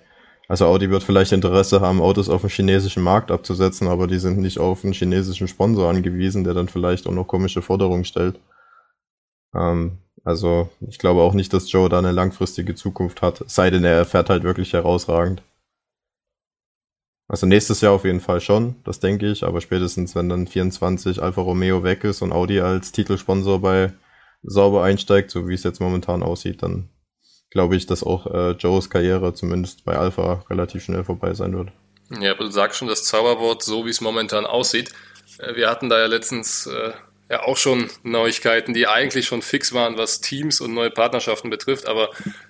also 0.49 0.67
Audi 0.67 0.91
wird 0.91 1.03
vielleicht 1.05 1.33
Interesse 1.33 1.81
haben, 1.81 2.01
Autos 2.01 2.29
auf 2.31 2.43
den 2.43 2.51
chinesischen 2.51 3.03
Markt 3.03 3.31
abzusetzen, 3.31 3.89
aber 3.89 4.07
die 4.07 4.19
sind 4.19 4.39
nicht 4.39 4.59
auf 4.59 4.85
einen 4.85 4.95
chinesischen 4.95 5.49
Sponsor 5.49 5.91
angewiesen, 5.91 6.45
der 6.45 6.55
dann 6.55 6.69
vielleicht 6.69 7.07
auch 7.07 7.13
noch 7.13 7.27
komische 7.27 7.63
Forderungen 7.63 8.05
stellt. 8.05 8.41
Ähm, 9.55 9.99
also 10.25 10.71
ich 10.81 10.99
glaube 10.99 11.23
auch 11.23 11.35
nicht, 11.35 11.53
dass 11.53 11.71
Joe 11.71 11.89
da 11.89 11.99
eine 11.99 12.13
langfristige 12.13 12.75
Zukunft 12.75 13.23
hat, 13.23 13.45
sei 13.47 13.71
denn 13.71 13.85
er 13.85 14.05
fährt 14.05 14.31
halt 14.31 14.43
wirklich 14.43 14.73
herausragend. 14.73 15.43
Also 17.29 17.47
nächstes 17.47 17.83
Jahr 17.83 17.93
auf 17.93 18.05
jeden 18.05 18.21
Fall 18.21 18.41
schon, 18.41 18.77
das 18.85 19.01
denke 19.01 19.31
ich, 19.31 19.45
aber 19.45 19.61
spätestens 19.61 20.15
wenn 20.15 20.31
dann 20.31 20.47
24 20.47 21.23
Alfa 21.23 21.43
Romeo 21.43 21.85
weg 21.85 22.03
ist 22.05 22.23
und 22.23 22.33
Audi 22.33 22.61
als 22.61 22.91
Titelsponsor 22.91 23.61
bei 23.61 23.93
Sauber 24.43 24.83
einsteigt, 24.83 25.31
so 25.31 25.47
wie 25.47 25.55
es 25.55 25.63
jetzt 25.63 25.81
momentan 25.81 26.23
aussieht, 26.23 26.63
dann 26.63 26.89
glaube 27.51 27.77
ich, 27.77 27.85
dass 27.85 28.03
auch 28.03 28.27
äh, 28.27 28.51
Joes 28.53 28.89
Karriere 28.89 29.35
zumindest 29.35 29.85
bei 29.85 29.97
Alpha 29.97 30.45
relativ 30.49 30.85
schnell 30.85 31.05
vorbei 31.05 31.35
sein 31.35 31.55
wird. 31.55 31.69
Ja, 32.19 32.31
aber 32.33 32.45
du 32.45 32.51
sagst 32.51 32.79
schon 32.79 32.89
das 32.89 33.05
Zauberwort, 33.05 33.63
so 33.63 33.85
wie 33.85 33.91
es 33.91 34.01
momentan 34.01 34.47
aussieht. 34.47 34.93
Äh, 35.39 35.55
wir 35.55 35.69
hatten 35.69 35.91
da 35.91 35.99
ja 35.99 36.07
letztens 36.07 36.67
äh, 36.67 36.93
ja 37.29 37.43
auch 37.43 37.59
schon 37.59 37.91
Neuigkeiten, 38.05 38.73
die 38.73 38.87
eigentlich 38.87 39.27
schon 39.27 39.43
fix 39.43 39.75
waren, 39.75 39.99
was 39.99 40.23
Teams 40.23 40.63
und 40.63 40.73
neue 40.73 40.91
Partnerschaften 40.91 41.51
betrifft, 41.51 41.87
aber 41.87 42.09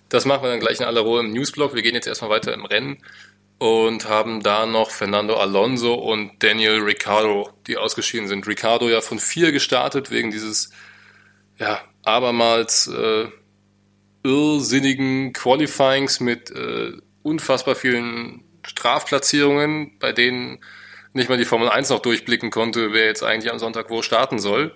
das 0.08 0.24
machen 0.24 0.44
wir 0.44 0.50
dann 0.50 0.60
gleich 0.60 0.78
in 0.78 0.86
aller 0.86 1.00
Ruhe 1.00 1.20
im 1.20 1.32
Newsblog. 1.32 1.74
Wir 1.74 1.82
gehen 1.82 1.94
jetzt 1.94 2.06
erstmal 2.06 2.30
weiter 2.30 2.54
im 2.54 2.64
Rennen 2.64 2.98
und 3.59 4.09
haben 4.09 4.42
da 4.42 4.66
noch 4.66 4.90
Fernando 4.90 5.37
Alonso 5.37 5.94
und 5.94 6.42
Daniel 6.42 6.81
Ricciardo, 6.81 7.51
die 7.66 7.77
ausgeschieden 7.77 8.29
sind. 8.29 8.47
Ricciardo 8.47 8.88
ja 8.88 9.01
von 9.01 9.18
vier 9.18 9.53
gestartet 9.53 10.11
wegen 10.11 10.31
dieses 10.31 10.71
ja 11.59 11.81
abermals 12.05 12.87
äh, 12.87 13.27
irrsinnigen 14.23 15.33
Qualifyings 15.33 16.21
mit 16.21 16.51
äh, 16.51 16.92
unfassbar 17.23 17.75
vielen 17.75 18.44
Strafplatzierungen, 18.64 19.99
bei 19.99 20.12
denen 20.12 20.59
nicht 21.12 21.29
mal 21.29 21.38
die 21.38 21.44
Formel 21.44 21.68
1 21.68 21.90
noch 21.90 22.01
durchblicken 22.01 22.51
konnte, 22.51 22.92
wer 22.92 23.07
jetzt 23.07 23.23
eigentlich 23.23 23.51
am 23.51 23.59
Sonntag 23.59 23.90
wo 23.90 24.03
starten 24.03 24.38
soll. 24.38 24.75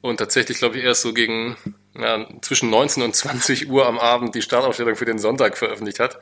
Und 0.00 0.18
tatsächlich, 0.18 0.58
glaube 0.58 0.78
ich, 0.78 0.84
erst 0.84 1.02
so 1.02 1.12
gegen 1.12 1.56
ja, 1.98 2.26
zwischen 2.42 2.70
19 2.70 3.02
und 3.02 3.16
20 3.16 3.68
Uhr 3.68 3.86
am 3.86 3.98
Abend 3.98 4.34
die 4.34 4.42
Startaufstellung 4.42 4.96
für 4.96 5.04
den 5.04 5.18
Sonntag 5.18 5.56
veröffentlicht 5.56 5.98
hat. 5.98 6.18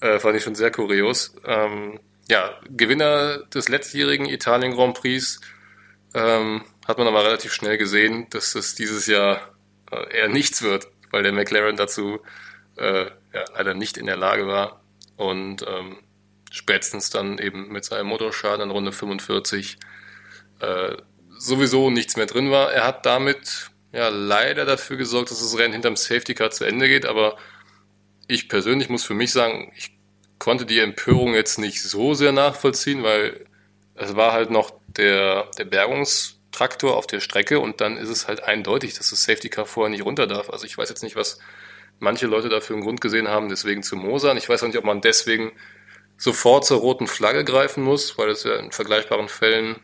Äh, 0.00 0.18
fand 0.18 0.36
ich 0.36 0.44
schon 0.44 0.54
sehr 0.54 0.70
kurios. 0.70 1.34
Ähm, 1.44 2.00
ja, 2.28 2.58
Gewinner 2.68 3.38
des 3.46 3.68
letztjährigen 3.68 4.26
Italien 4.26 4.74
Grand 4.74 4.96
Prix 4.96 5.40
ähm, 6.14 6.64
hat 6.86 6.98
man 6.98 7.06
aber 7.06 7.24
relativ 7.24 7.52
schnell 7.52 7.78
gesehen, 7.78 8.26
dass 8.30 8.54
es 8.54 8.74
dieses 8.74 9.06
Jahr 9.06 9.40
äh, 9.90 10.18
eher 10.18 10.28
nichts 10.28 10.62
wird, 10.62 10.88
weil 11.10 11.22
der 11.22 11.32
McLaren 11.32 11.76
dazu 11.76 12.20
äh, 12.76 13.04
ja, 13.04 13.44
leider 13.54 13.74
nicht 13.74 13.96
in 13.96 14.06
der 14.06 14.16
Lage 14.16 14.46
war 14.46 14.82
und 15.16 15.64
ähm, 15.66 15.98
spätestens 16.50 17.10
dann 17.10 17.38
eben 17.38 17.68
mit 17.68 17.84
seinem 17.84 18.06
Motorschaden 18.06 18.62
in 18.62 18.70
Runde 18.70 18.92
45 18.92 19.78
äh, 20.60 20.96
sowieso 21.38 21.90
nichts 21.90 22.16
mehr 22.16 22.26
drin 22.26 22.50
war. 22.50 22.72
Er 22.72 22.86
hat 22.86 23.06
damit 23.06 23.70
ja 23.92 24.08
leider 24.08 24.64
dafür 24.64 24.96
gesorgt, 24.96 25.30
dass 25.30 25.38
das 25.38 25.56
Rennen 25.58 25.72
hinterm 25.72 25.96
Safety 25.96 26.34
Car 26.34 26.50
zu 26.50 26.64
Ende 26.64 26.88
geht, 26.88 27.06
aber 27.06 27.36
ich 28.28 28.48
persönlich 28.48 28.88
muss 28.88 29.04
für 29.04 29.14
mich 29.14 29.32
sagen, 29.32 29.72
ich 29.76 29.96
konnte 30.38 30.66
die 30.66 30.80
Empörung 30.80 31.34
jetzt 31.34 31.58
nicht 31.58 31.82
so 31.82 32.14
sehr 32.14 32.32
nachvollziehen, 32.32 33.02
weil 33.02 33.46
es 33.94 34.16
war 34.16 34.32
halt 34.32 34.50
noch 34.50 34.72
der, 34.88 35.50
der 35.58 35.64
Bergungstraktor 35.64 36.96
auf 36.96 37.06
der 37.06 37.20
Strecke 37.20 37.60
und 37.60 37.80
dann 37.80 37.96
ist 37.96 38.08
es 38.08 38.28
halt 38.28 38.42
eindeutig, 38.42 38.94
dass 38.94 39.10
das 39.10 39.22
Safety 39.22 39.48
Car 39.48 39.66
vorher 39.66 39.90
nicht 39.90 40.04
runter 40.04 40.26
darf. 40.26 40.50
Also 40.50 40.66
ich 40.66 40.76
weiß 40.76 40.88
jetzt 40.88 41.02
nicht, 41.02 41.16
was 41.16 41.38
manche 41.98 42.26
Leute 42.26 42.48
dafür 42.48 42.76
einen 42.76 42.84
Grund 42.84 43.00
gesehen 43.00 43.28
haben, 43.28 43.48
deswegen 43.48 43.82
zu 43.82 43.96
mosern. 43.96 44.36
Ich 44.36 44.48
weiß 44.48 44.62
auch 44.62 44.68
nicht, 44.68 44.78
ob 44.78 44.84
man 44.84 45.00
deswegen 45.00 45.52
sofort 46.18 46.64
zur 46.64 46.80
roten 46.80 47.06
Flagge 47.06 47.44
greifen 47.44 47.82
muss, 47.82 48.18
weil 48.18 48.30
es 48.30 48.44
ja 48.44 48.56
in 48.56 48.72
vergleichbaren 48.72 49.28
Fällen 49.28 49.76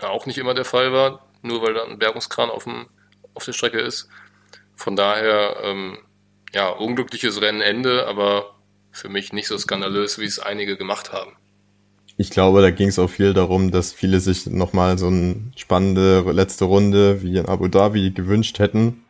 auch 0.00 0.26
nicht 0.26 0.38
immer 0.38 0.54
der 0.54 0.64
Fall 0.64 0.92
war, 0.92 1.26
nur 1.42 1.62
weil 1.62 1.74
da 1.74 1.84
ein 1.84 1.98
Bergungskran 1.98 2.50
auf, 2.50 2.64
dem, 2.64 2.86
auf 3.34 3.44
der 3.44 3.52
Strecke 3.52 3.80
ist. 3.80 4.08
Von 4.74 4.96
daher 4.96 5.56
ähm, 5.62 5.98
ja, 6.54 6.68
unglückliches 6.68 7.40
Rennenende, 7.40 8.06
aber 8.06 8.56
für 8.90 9.08
mich 9.08 9.32
nicht 9.32 9.48
so 9.48 9.56
skandalös, 9.56 10.18
wie 10.18 10.24
es 10.24 10.38
einige 10.38 10.76
gemacht 10.76 11.12
haben. 11.12 11.36
Ich 12.18 12.30
glaube, 12.30 12.60
da 12.60 12.70
ging 12.70 12.88
es 12.88 12.98
auch 12.98 13.08
viel 13.08 13.32
darum, 13.32 13.70
dass 13.70 13.92
viele 13.92 14.20
sich 14.20 14.46
nochmal 14.46 14.98
so 14.98 15.06
eine 15.06 15.50
spannende 15.56 16.20
letzte 16.30 16.66
Runde 16.66 17.22
wie 17.22 17.38
in 17.38 17.46
Abu 17.46 17.68
Dhabi 17.68 18.10
gewünscht 18.10 18.58
hätten 18.58 19.04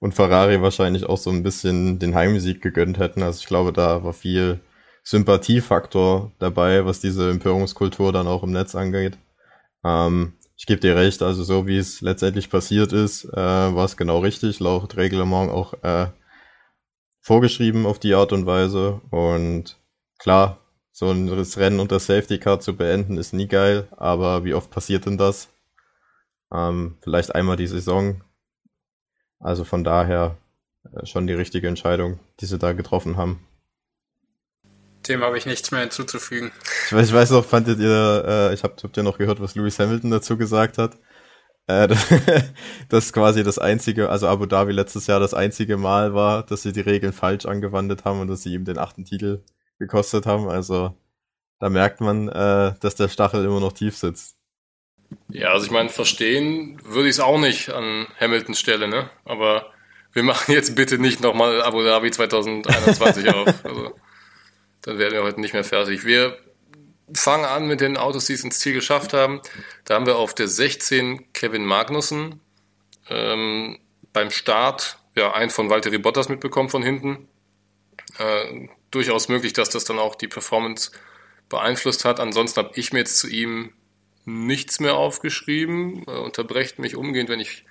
und 0.00 0.14
Ferrari 0.14 0.60
wahrscheinlich 0.60 1.04
auch 1.04 1.18
so 1.18 1.30
ein 1.30 1.44
bisschen 1.44 1.98
den 2.00 2.14
Heimsieg 2.14 2.60
gegönnt 2.60 2.98
hätten. 2.98 3.22
Also 3.22 3.38
ich 3.40 3.46
glaube, 3.46 3.72
da 3.72 4.02
war 4.02 4.12
viel 4.12 4.60
Sympathiefaktor 5.04 6.32
dabei, 6.38 6.84
was 6.84 7.00
diese 7.00 7.30
Empörungskultur 7.30 8.12
dann 8.12 8.26
auch 8.26 8.42
im 8.42 8.50
Netz 8.50 8.74
angeht. 8.74 9.16
Ähm, 9.84 10.34
ich 10.56 10.66
gebe 10.66 10.80
dir 10.80 10.96
recht, 10.96 11.22
also 11.22 11.42
so 11.42 11.66
wie 11.66 11.78
es 11.78 12.00
letztendlich 12.00 12.50
passiert 12.50 12.92
ist, 12.92 13.24
äh, 13.24 13.36
war 13.36 13.84
es 13.84 13.96
genau 13.96 14.18
richtig, 14.18 14.60
laut 14.60 14.96
Reglement 14.96 15.50
auch 15.50 15.74
äh, 15.82 16.08
vorgeschrieben 17.20 17.86
auf 17.86 17.98
die 17.98 18.14
Art 18.14 18.32
und 18.32 18.46
Weise. 18.46 19.00
Und 19.10 19.78
klar, 20.18 20.58
so 20.92 21.10
ein 21.10 21.28
Rennen 21.28 21.80
unter 21.80 21.98
Safety 21.98 22.38
Car 22.38 22.60
zu 22.60 22.76
beenden 22.76 23.16
ist 23.16 23.32
nie 23.32 23.46
geil, 23.46 23.88
aber 23.96 24.44
wie 24.44 24.54
oft 24.54 24.70
passiert 24.70 25.06
denn 25.06 25.18
das? 25.18 25.48
Ähm, 26.52 26.98
vielleicht 27.00 27.34
einmal 27.34 27.56
die 27.56 27.66
Saison. 27.66 28.22
Also 29.38 29.64
von 29.64 29.84
daher 29.84 30.36
äh, 30.92 31.06
schon 31.06 31.26
die 31.26 31.32
richtige 31.32 31.68
Entscheidung, 31.68 32.18
die 32.40 32.46
sie 32.46 32.58
da 32.58 32.72
getroffen 32.72 33.16
haben. 33.16 33.46
Dem 35.08 35.22
habe 35.22 35.38
ich 35.38 35.46
nichts 35.46 35.70
mehr 35.70 35.80
hinzuzufügen. 35.80 36.52
Ich 36.86 36.92
weiß, 36.92 37.08
ich 37.08 37.14
weiß 37.14 37.30
noch, 37.30 37.46
fandet 37.46 37.78
ihr, 37.78 38.24
äh, 38.26 38.54
ich 38.54 38.62
habt, 38.62 38.84
habt 38.84 38.96
ihr 38.96 39.02
noch 39.02 39.16
gehört, 39.16 39.40
was 39.40 39.54
Lewis 39.54 39.78
Hamilton 39.78 40.10
dazu 40.10 40.36
gesagt 40.36 40.76
hat? 40.76 40.98
Äh, 41.66 41.88
das 42.88 43.12
quasi 43.12 43.44
das 43.44 43.58
einzige, 43.58 44.08
also 44.10 44.28
Abu 44.28 44.46
Dhabi 44.46 44.72
letztes 44.72 45.06
Jahr 45.06 45.20
das 45.20 45.34
einzige 45.34 45.76
Mal 45.76 46.14
war, 46.14 46.44
dass 46.44 46.62
sie 46.62 46.72
die 46.72 46.80
Regeln 46.80 47.12
falsch 47.12 47.46
angewandt 47.46 48.04
haben 48.04 48.20
und 48.20 48.28
dass 48.28 48.42
sie 48.42 48.54
ihm 48.54 48.64
den 48.64 48.78
achten 48.78 49.04
Titel 49.04 49.42
gekostet 49.78 50.26
haben. 50.26 50.48
Also 50.48 50.96
da 51.60 51.68
merkt 51.68 52.00
man, 52.00 52.28
äh, 52.28 52.74
dass 52.80 52.94
der 52.94 53.08
Stachel 53.08 53.44
immer 53.44 53.60
noch 53.60 53.72
tief 53.72 53.96
sitzt. 53.96 54.36
Ja, 55.28 55.52
also 55.52 55.66
ich 55.66 55.72
meine, 55.72 55.88
verstehen 55.88 56.80
würde 56.84 57.08
ich 57.08 57.16
es 57.16 57.20
auch 57.20 57.38
nicht 57.38 57.70
an 57.70 58.06
Hamiltons 58.18 58.60
Stelle, 58.60 58.88
ne? 58.88 59.10
Aber 59.24 59.66
wir 60.12 60.22
machen 60.22 60.52
jetzt 60.52 60.74
bitte 60.76 60.98
nicht 60.98 61.20
nochmal 61.20 61.62
Abu 61.62 61.82
Dhabi 61.82 62.10
2021 62.12 63.28
auf. 63.28 63.64
Also, 63.64 63.94
dann 64.82 64.98
werden 64.98 65.14
wir 65.14 65.22
heute 65.22 65.40
nicht 65.40 65.52
mehr 65.52 65.64
fertig. 65.64 66.04
Wir 66.04 66.36
fangen 67.14 67.44
an 67.44 67.66
mit 67.66 67.80
den 67.80 67.96
Autos, 67.96 68.26
die 68.26 68.34
es 68.34 68.44
ins 68.44 68.58
Ziel 68.58 68.74
geschafft 68.74 69.12
haben. 69.12 69.40
Da 69.84 69.94
haben 69.94 70.06
wir 70.06 70.16
auf 70.16 70.34
der 70.34 70.48
16 70.48 71.32
Kevin 71.32 71.64
Magnussen. 71.64 72.40
Ähm, 73.08 73.78
beim 74.12 74.30
Start 74.30 74.98
ja 75.14 75.32
einen 75.32 75.50
von 75.50 75.70
Valtteri 75.70 75.98
Bottas 75.98 76.28
mitbekommen 76.28 76.68
von 76.68 76.82
hinten. 76.82 77.28
Äh, 78.18 78.68
durchaus 78.90 79.28
möglich, 79.28 79.52
dass 79.52 79.70
das 79.70 79.84
dann 79.84 79.98
auch 79.98 80.14
die 80.14 80.28
Performance 80.28 80.90
beeinflusst 81.48 82.04
hat. 82.04 82.20
Ansonsten 82.20 82.58
habe 82.58 82.72
ich 82.74 82.92
mir 82.92 83.00
jetzt 83.00 83.18
zu 83.18 83.28
ihm 83.28 83.72
nichts 84.24 84.80
mehr 84.80 84.94
aufgeschrieben. 84.94 86.04
Äh, 86.06 86.12
unterbrecht 86.12 86.78
mich 86.78 86.96
umgehend, 86.96 87.28
wenn 87.28 87.40
ich 87.40 87.64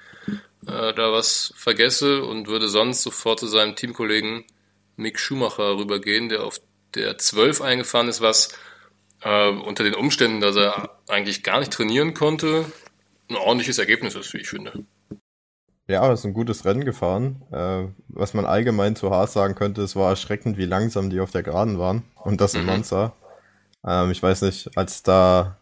äh, 0.67 0.93
da 0.93 1.11
was 1.11 1.53
vergesse 1.55 2.23
und 2.23 2.47
würde 2.47 2.67
sonst 2.67 3.01
sofort 3.01 3.39
zu 3.39 3.47
seinem 3.47 3.75
Teamkollegen 3.75 4.45
Mick 4.97 5.19
Schumacher 5.19 5.77
rübergehen, 5.77 6.29
der 6.29 6.43
auf 6.43 6.59
der 6.93 7.17
12 7.17 7.61
eingefahren 7.61 8.07
ist, 8.07 8.21
was 8.21 8.49
äh, 9.21 9.49
unter 9.49 9.83
den 9.83 9.95
Umständen, 9.95 10.41
dass 10.41 10.55
er 10.55 10.97
eigentlich 11.07 11.43
gar 11.43 11.59
nicht 11.59 11.73
trainieren 11.73 12.13
konnte, 12.13 12.65
ein 13.29 13.35
ordentliches 13.35 13.77
Ergebnis 13.77 14.15
ist, 14.15 14.33
wie 14.33 14.39
ich 14.39 14.49
finde. 14.49 14.85
Ja, 15.87 16.07
das 16.07 16.19
ist 16.19 16.25
ein 16.25 16.33
gutes 16.33 16.65
Rennen 16.65 16.85
gefahren. 16.85 17.41
Äh, 17.51 17.87
was 18.09 18.35
man 18.35 18.45
allgemein 18.45 18.95
zu 18.95 19.09
Haas 19.09 19.33
sagen 19.33 19.55
könnte, 19.55 19.81
es 19.81 19.95
war 19.95 20.11
erschreckend, 20.11 20.57
wie 20.57 20.65
langsam 20.65 21.09
die 21.09 21.19
auf 21.19 21.31
der 21.31 21.41
Geraden 21.41 21.79
waren. 21.79 22.03
Und 22.15 22.41
das 22.41 22.53
in 22.53 22.61
mhm. 22.61 22.67
Monza. 22.67 23.13
Ähm, 23.85 24.11
ich 24.11 24.21
weiß 24.21 24.43
nicht, 24.43 24.77
als 24.77 25.01
da, 25.01 25.57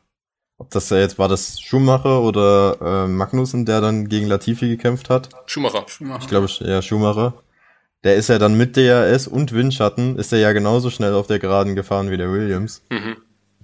ob 0.57 0.69
das 0.71 0.89
ja 0.89 0.97
jetzt 0.97 1.17
war 1.17 1.29
das 1.29 1.61
Schumacher 1.61 2.21
oder 2.21 2.77
äh, 2.81 3.07
Magnussen, 3.07 3.65
der 3.65 3.79
dann 3.79 4.09
gegen 4.09 4.27
Latifi 4.27 4.67
gekämpft 4.67 5.09
hat. 5.09 5.29
Schumacher. 5.45 5.85
Schumacher. 5.87 6.21
Ich 6.21 6.27
glaube, 6.27 6.47
ja, 6.59 6.81
Schumacher. 6.81 7.33
Der 8.03 8.15
ist 8.15 8.27
ja 8.27 8.37
dann 8.37 8.57
mit 8.57 8.75
DRS 8.75 9.27
und 9.27 9.53
Windschatten, 9.53 10.17
ist 10.17 10.31
er 10.31 10.39
ja 10.39 10.51
genauso 10.51 10.89
schnell 10.89 11.13
auf 11.13 11.27
der 11.27 11.39
Geraden 11.39 11.75
gefahren 11.75 12.11
wie 12.11 12.17
der 12.17 12.31
Williams. 12.31 12.83
Mhm. 12.89 13.17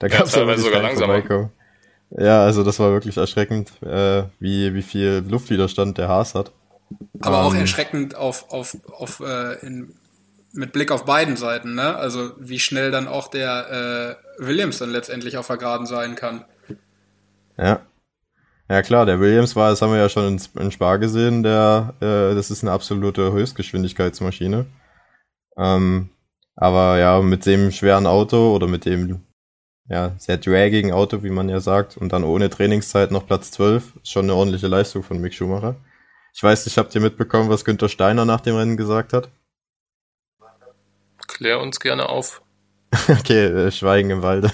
Da 0.03 0.09
gab 0.09 0.25
es 0.25 0.35
ja, 0.35 0.57
sogar 0.57 0.81
langsamer. 0.81 1.49
Ja, 2.09 2.43
also 2.43 2.65
das 2.65 2.77
war 2.77 2.91
wirklich 2.91 3.15
erschreckend, 3.15 3.71
äh, 3.81 4.23
wie, 4.37 4.73
wie 4.73 4.81
viel 4.81 5.23
Luftwiderstand 5.25 5.97
der 5.97 6.09
Haas 6.09 6.35
hat. 6.35 6.51
Aber 7.21 7.39
um, 7.39 7.45
auch 7.45 7.53
ähm, 7.53 7.61
erschreckend 7.61 8.13
auf, 8.13 8.51
auf, 8.51 8.75
auf 8.91 9.21
äh, 9.21 9.65
in, 9.65 9.95
mit 10.51 10.73
Blick 10.73 10.91
auf 10.91 11.05
beiden 11.05 11.37
Seiten, 11.37 11.73
ne? 11.73 11.95
Also 11.95 12.33
wie 12.37 12.59
schnell 12.59 12.91
dann 12.91 13.07
auch 13.07 13.29
der 13.29 14.19
äh, 14.37 14.45
Williams 14.45 14.77
dann 14.77 14.89
letztendlich 14.89 15.37
auf 15.37 15.47
der 15.47 15.55
Geraden 15.55 15.85
sein 15.85 16.15
kann. 16.15 16.43
Ja. 17.57 17.79
Ja 18.69 18.81
klar, 18.81 19.05
der 19.05 19.21
Williams 19.21 19.55
war, 19.55 19.69
das 19.69 19.81
haben 19.81 19.93
wir 19.93 19.99
ja 19.99 20.09
schon 20.09 20.27
in, 20.27 20.61
in 20.61 20.71
Spa 20.71 20.97
gesehen, 20.97 21.43
der, 21.43 21.93
äh, 22.01 22.35
das 22.35 22.51
ist 22.51 22.61
eine 22.61 22.73
absolute 22.73 23.31
Höchstgeschwindigkeitsmaschine. 23.31 24.65
Ähm, 25.57 26.09
aber 26.57 26.97
ja, 26.99 27.21
mit 27.21 27.45
dem 27.45 27.71
schweren 27.71 28.05
Auto 28.05 28.53
oder 28.53 28.67
mit 28.67 28.83
dem 28.83 29.21
ja, 29.89 30.13
sehr 30.17 30.37
dragigen 30.37 30.91
Auto, 30.91 31.23
wie 31.23 31.29
man 31.29 31.49
ja 31.49 31.59
sagt, 31.59 31.97
und 31.97 32.13
dann 32.13 32.23
ohne 32.23 32.49
Trainingszeit 32.49 33.11
noch 33.11 33.27
Platz 33.27 33.51
12. 33.51 33.97
Ist 33.97 34.11
schon 34.11 34.25
eine 34.25 34.35
ordentliche 34.35 34.67
Leistung 34.67 35.03
von 35.03 35.19
Mick 35.19 35.33
Schumacher. 35.33 35.75
Ich 36.33 36.41
weiß 36.41 36.65
nicht, 36.65 36.77
habt 36.77 36.95
ihr 36.95 37.01
mitbekommen, 37.01 37.49
was 37.49 37.65
Günther 37.65 37.89
Steiner 37.89 38.25
nach 38.25 38.41
dem 38.41 38.55
Rennen 38.55 38.77
gesagt 38.77 39.13
hat? 39.13 39.29
Klär 41.27 41.59
uns 41.59 41.79
gerne 41.79 42.09
auf. 42.09 42.41
okay, 43.09 43.45
äh, 43.45 43.71
Schweigen 43.71 44.09
im 44.09 44.21
Walde. 44.21 44.51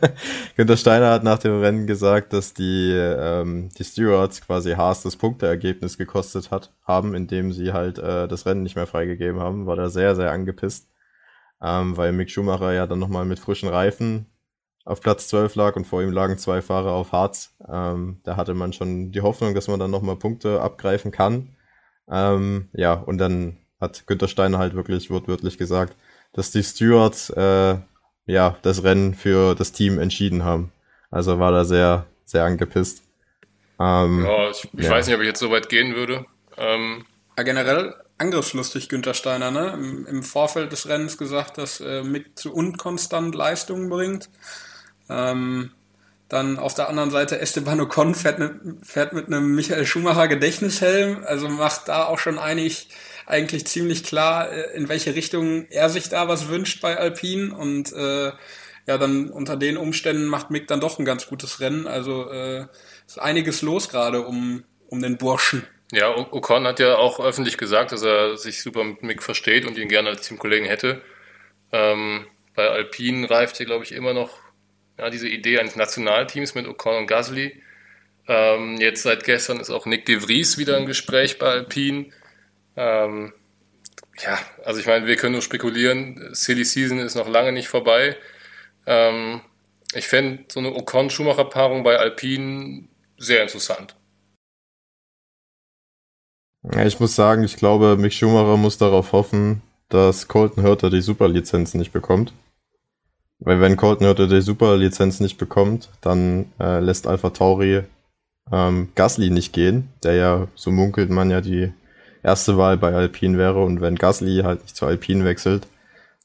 Günther 0.56 0.76
Steiner 0.76 1.10
hat 1.10 1.24
nach 1.24 1.38
dem 1.38 1.60
Rennen 1.60 1.86
gesagt, 1.86 2.32
dass 2.32 2.54
die, 2.54 2.92
ähm, 2.92 3.70
die 3.78 3.84
Stewards 3.84 4.42
quasi 4.42 4.72
Haas 4.72 5.02
das 5.02 5.16
Punkteergebnis 5.16 5.98
gekostet 5.98 6.50
hat, 6.50 6.72
haben, 6.86 7.14
indem 7.14 7.52
sie 7.52 7.72
halt 7.72 7.98
äh, 7.98 8.28
das 8.28 8.46
Rennen 8.46 8.62
nicht 8.62 8.76
mehr 8.76 8.86
freigegeben 8.86 9.40
haben. 9.40 9.66
War 9.66 9.76
da 9.76 9.88
sehr, 9.88 10.14
sehr 10.14 10.30
angepisst. 10.30 10.88
Ähm, 11.60 11.96
weil 11.96 12.12
Mick 12.12 12.30
Schumacher 12.30 12.72
ja 12.72 12.86
dann 12.86 13.00
nochmal 13.00 13.24
mit 13.24 13.38
frischen 13.38 13.68
Reifen 13.68 14.26
auf 14.88 15.02
Platz 15.02 15.28
12 15.28 15.54
lag 15.54 15.76
und 15.76 15.86
vor 15.86 16.02
ihm 16.02 16.10
lagen 16.10 16.38
zwei 16.38 16.62
Fahrer 16.62 16.92
auf 16.92 17.12
Harz. 17.12 17.54
Ähm, 17.70 18.20
da 18.24 18.36
hatte 18.36 18.54
man 18.54 18.72
schon 18.72 19.12
die 19.12 19.20
Hoffnung, 19.20 19.54
dass 19.54 19.68
man 19.68 19.78
dann 19.78 19.90
nochmal 19.90 20.16
Punkte 20.16 20.62
abgreifen 20.62 21.10
kann. 21.10 21.54
Ähm, 22.10 22.70
ja, 22.72 22.94
und 22.94 23.18
dann 23.18 23.58
hat 23.80 24.06
Günter 24.06 24.28
Steiner 24.28 24.58
halt 24.58 24.74
wirklich 24.74 25.10
wortwörtlich 25.10 25.58
gesagt, 25.58 25.94
dass 26.32 26.52
die 26.52 26.62
Stewards 26.62 27.28
äh, 27.30 27.76
ja 28.24 28.56
das 28.62 28.82
Rennen 28.82 29.14
für 29.14 29.54
das 29.54 29.72
Team 29.72 29.98
entschieden 29.98 30.42
haben. 30.42 30.72
Also 31.10 31.38
war 31.38 31.52
da 31.52 31.66
sehr, 31.66 32.06
sehr 32.24 32.44
angepisst. 32.44 33.02
Ähm, 33.78 34.24
ja, 34.24 34.48
ich, 34.48 34.68
ich 34.72 34.84
ja. 34.84 34.90
weiß 34.90 35.06
nicht, 35.06 35.16
ob 35.16 35.20
ich 35.20 35.28
jetzt 35.28 35.40
so 35.40 35.50
weit 35.50 35.68
gehen 35.68 35.94
würde. 35.94 36.24
Ähm, 36.56 37.04
ja, 37.36 37.42
generell 37.44 37.94
angriffslustig 38.16 38.88
Günter 38.88 39.12
Steiner, 39.12 39.50
ne? 39.50 39.72
Im, 39.74 40.06
Im, 40.06 40.22
Vorfeld 40.22 40.72
des 40.72 40.88
Rennens 40.88 41.18
gesagt, 41.18 41.58
dass 41.58 41.80
äh, 41.80 42.02
Mick 42.02 42.38
zu 42.38 42.54
unkonstant 42.54 43.34
Leistungen 43.34 43.90
bringt. 43.90 44.30
Ähm, 45.08 45.70
dann 46.28 46.58
auf 46.58 46.74
der 46.74 46.88
anderen 46.88 47.10
Seite 47.10 47.40
Esteban 47.40 47.80
Ocon 47.80 48.14
fährt 48.14 48.38
mit, 48.38 48.52
fährt 48.82 49.14
mit 49.14 49.28
einem 49.28 49.54
Michael 49.54 49.86
Schumacher 49.86 50.28
Gedächtnishelm, 50.28 51.24
also 51.24 51.48
macht 51.48 51.88
da 51.88 52.04
auch 52.04 52.18
schon 52.18 52.38
einig, 52.38 52.88
eigentlich 53.24 53.66
ziemlich 53.66 54.04
klar, 54.04 54.50
äh, 54.52 54.76
in 54.76 54.88
welche 54.88 55.14
Richtung 55.14 55.66
er 55.70 55.88
sich 55.88 56.08
da 56.08 56.28
was 56.28 56.48
wünscht 56.48 56.82
bei 56.82 56.98
Alpine 56.98 57.54
und 57.54 57.92
äh, 57.92 58.32
ja, 58.86 58.96
dann 58.96 59.30
unter 59.30 59.56
den 59.56 59.76
Umständen 59.76 60.26
macht 60.26 60.50
Mick 60.50 60.66
dann 60.66 60.80
doch 60.80 60.98
ein 60.98 61.04
ganz 61.04 61.26
gutes 61.26 61.60
Rennen. 61.60 61.86
Also 61.86 62.30
äh, 62.30 62.66
ist 63.06 63.20
einiges 63.20 63.60
los 63.60 63.90
gerade 63.90 64.22
um, 64.22 64.64
um 64.88 65.02
den 65.02 65.18
Burschen. 65.18 65.66
Ja, 65.92 66.14
Ocon 66.16 66.66
hat 66.66 66.80
ja 66.80 66.96
auch 66.96 67.20
öffentlich 67.20 67.58
gesagt, 67.58 67.92
dass 67.92 68.02
er 68.02 68.36
sich 68.38 68.62
super 68.62 68.84
mit 68.84 69.02
Mick 69.02 69.22
versteht 69.22 69.66
und 69.66 69.76
ihn 69.76 69.88
gerne 69.88 70.08
als 70.08 70.26
Teamkollegen 70.26 70.66
hätte. 70.66 71.02
Ähm, 71.70 72.26
bei 72.54 72.68
Alpine 72.68 73.28
reift 73.28 73.58
hier, 73.58 73.66
glaube 73.66 73.84
ich, 73.84 73.92
immer 73.92 74.14
noch 74.14 74.38
ja, 74.98 75.10
diese 75.10 75.28
Idee 75.28 75.58
eines 75.58 75.76
Nationalteams 75.76 76.54
mit 76.54 76.66
Ocon 76.66 76.96
und 76.96 77.06
Gasly. 77.06 77.62
Ähm, 78.26 78.76
jetzt 78.78 79.02
seit 79.02 79.24
gestern 79.24 79.60
ist 79.60 79.70
auch 79.70 79.86
Nick 79.86 80.04
de 80.06 80.20
Vries 80.20 80.58
wieder 80.58 80.76
im 80.76 80.86
Gespräch 80.86 81.38
bei 81.38 81.46
Alpine. 81.46 82.06
Ähm, 82.76 83.32
ja, 84.20 84.38
also 84.64 84.80
ich 84.80 84.86
meine, 84.86 85.06
wir 85.06 85.16
können 85.16 85.32
nur 85.32 85.42
spekulieren. 85.42 86.28
Silly 86.32 86.64
Season 86.64 86.98
ist 86.98 87.14
noch 87.14 87.28
lange 87.28 87.52
nicht 87.52 87.68
vorbei. 87.68 88.16
Ähm, 88.86 89.40
ich 89.94 90.08
fände 90.08 90.44
so 90.48 90.60
eine 90.60 90.74
Ocon-Schumacher-Paarung 90.74 91.82
bei 91.82 91.96
Alpine 91.96 92.88
sehr 93.16 93.42
interessant. 93.42 93.96
Ja, 96.64 96.84
ich 96.84 97.00
muss 97.00 97.14
sagen, 97.14 97.44
ich 97.44 97.56
glaube, 97.56 97.96
Mick 97.96 98.12
Schumacher 98.12 98.56
muss 98.56 98.78
darauf 98.78 99.12
hoffen, 99.12 99.62
dass 99.88 100.28
Colton 100.28 100.64
Hurter 100.64 100.90
die 100.90 101.00
Superlizenz 101.00 101.74
nicht 101.74 101.92
bekommt. 101.92 102.32
Weil 103.40 103.60
wenn 103.60 103.76
Colton 103.76 104.06
Hurter 104.06 104.26
die 104.26 104.40
Superlizenz 104.40 105.20
nicht 105.20 105.38
bekommt, 105.38 105.90
dann 106.00 106.46
äh, 106.58 106.80
lässt 106.80 107.06
Alpha 107.06 107.30
Tauri 107.30 107.84
ähm, 108.50 108.88
Gasly 108.94 109.30
nicht 109.30 109.52
gehen, 109.52 109.90
der 110.02 110.14
ja, 110.14 110.48
so 110.54 110.70
munkelt 110.70 111.10
man 111.10 111.30
ja, 111.30 111.40
die 111.40 111.72
erste 112.22 112.56
Wahl 112.56 112.76
bei 112.76 112.92
Alpine 112.92 113.38
wäre. 113.38 113.62
Und 113.62 113.80
wenn 113.80 113.96
Gasly 113.96 114.42
halt 114.44 114.62
nicht 114.62 114.76
zu 114.76 114.86
Alpine 114.86 115.24
wechselt, 115.24 115.66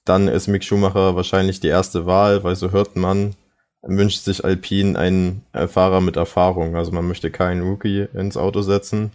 dann 0.05 0.27
ist 0.27 0.47
Mick 0.47 0.63
Schumacher 0.63 1.15
wahrscheinlich 1.15 1.59
die 1.59 1.67
erste 1.67 2.05
Wahl, 2.05 2.43
weil 2.43 2.55
so 2.55 2.71
hört 2.71 2.95
man, 2.95 3.35
wünscht 3.81 4.23
sich 4.23 4.43
Alpine 4.43 4.97
einen 4.97 5.45
Fahrer 5.67 6.01
mit 6.01 6.15
Erfahrung. 6.15 6.75
Also 6.75 6.91
man 6.91 7.07
möchte 7.07 7.31
keinen 7.31 7.61
Rookie 7.61 8.07
ins 8.13 8.37
Auto 8.37 8.61
setzen. 8.61 9.11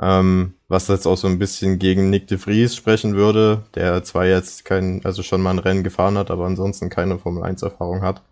Ähm, 0.00 0.54
was 0.68 0.88
jetzt 0.88 1.06
auch 1.06 1.16
so 1.16 1.28
ein 1.28 1.38
bisschen 1.38 1.78
gegen 1.78 2.10
Nick 2.10 2.26
de 2.26 2.38
Vries 2.38 2.74
sprechen 2.74 3.14
würde, 3.14 3.62
der 3.74 4.02
zwar 4.02 4.26
jetzt 4.26 4.64
kein, 4.64 5.04
also 5.04 5.22
schon 5.22 5.40
mal 5.40 5.50
ein 5.50 5.58
Rennen 5.58 5.84
gefahren 5.84 6.18
hat, 6.18 6.30
aber 6.30 6.46
ansonsten 6.46 6.90
keine 6.90 7.18
Formel 7.18 7.44
1 7.44 7.62
Erfahrung 7.62 8.02
hat. 8.02 8.22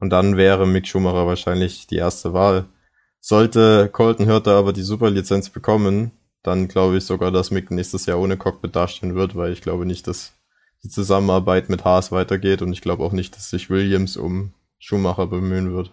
Und 0.00 0.10
dann 0.10 0.36
wäre 0.36 0.66
Mick 0.66 0.86
Schumacher 0.86 1.26
wahrscheinlich 1.26 1.86
die 1.86 1.96
erste 1.96 2.32
Wahl. 2.32 2.66
Sollte 3.20 3.88
Colton 3.92 4.28
Hurter 4.28 4.52
aber 4.56 4.72
die 4.72 4.82
Superlizenz 4.82 5.50
bekommen, 5.50 6.12
dann 6.42 6.68
glaube 6.68 6.98
ich 6.98 7.04
sogar, 7.04 7.30
dass 7.30 7.50
Mick 7.50 7.70
nächstes 7.70 8.06
Jahr 8.06 8.18
ohne 8.18 8.36
Cockpit 8.36 8.74
dastehen 8.74 9.14
wird, 9.14 9.34
weil 9.34 9.52
ich 9.52 9.60
glaube 9.60 9.86
nicht, 9.86 10.06
dass 10.06 10.32
die 10.84 10.88
Zusammenarbeit 10.88 11.68
mit 11.68 11.84
Haas 11.84 12.12
weitergeht 12.12 12.62
und 12.62 12.72
ich 12.72 12.80
glaube 12.80 13.02
auch 13.02 13.12
nicht, 13.12 13.34
dass 13.36 13.50
sich 13.50 13.70
Williams 13.70 14.16
um 14.16 14.52
Schumacher 14.78 15.26
bemühen 15.26 15.74
wird. 15.74 15.92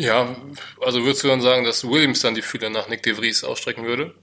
Ja, 0.00 0.34
also 0.80 1.04
würdest 1.04 1.24
du 1.24 1.28
dann 1.28 1.42
sagen, 1.42 1.62
dass 1.64 1.86
Williams 1.86 2.20
dann 2.20 2.34
die 2.34 2.40
Fühler 2.40 2.70
nach 2.70 2.88
Nick 2.88 3.02
de 3.02 3.12
Vries 3.12 3.44
ausstrecken 3.44 3.84
würde? 3.84 4.14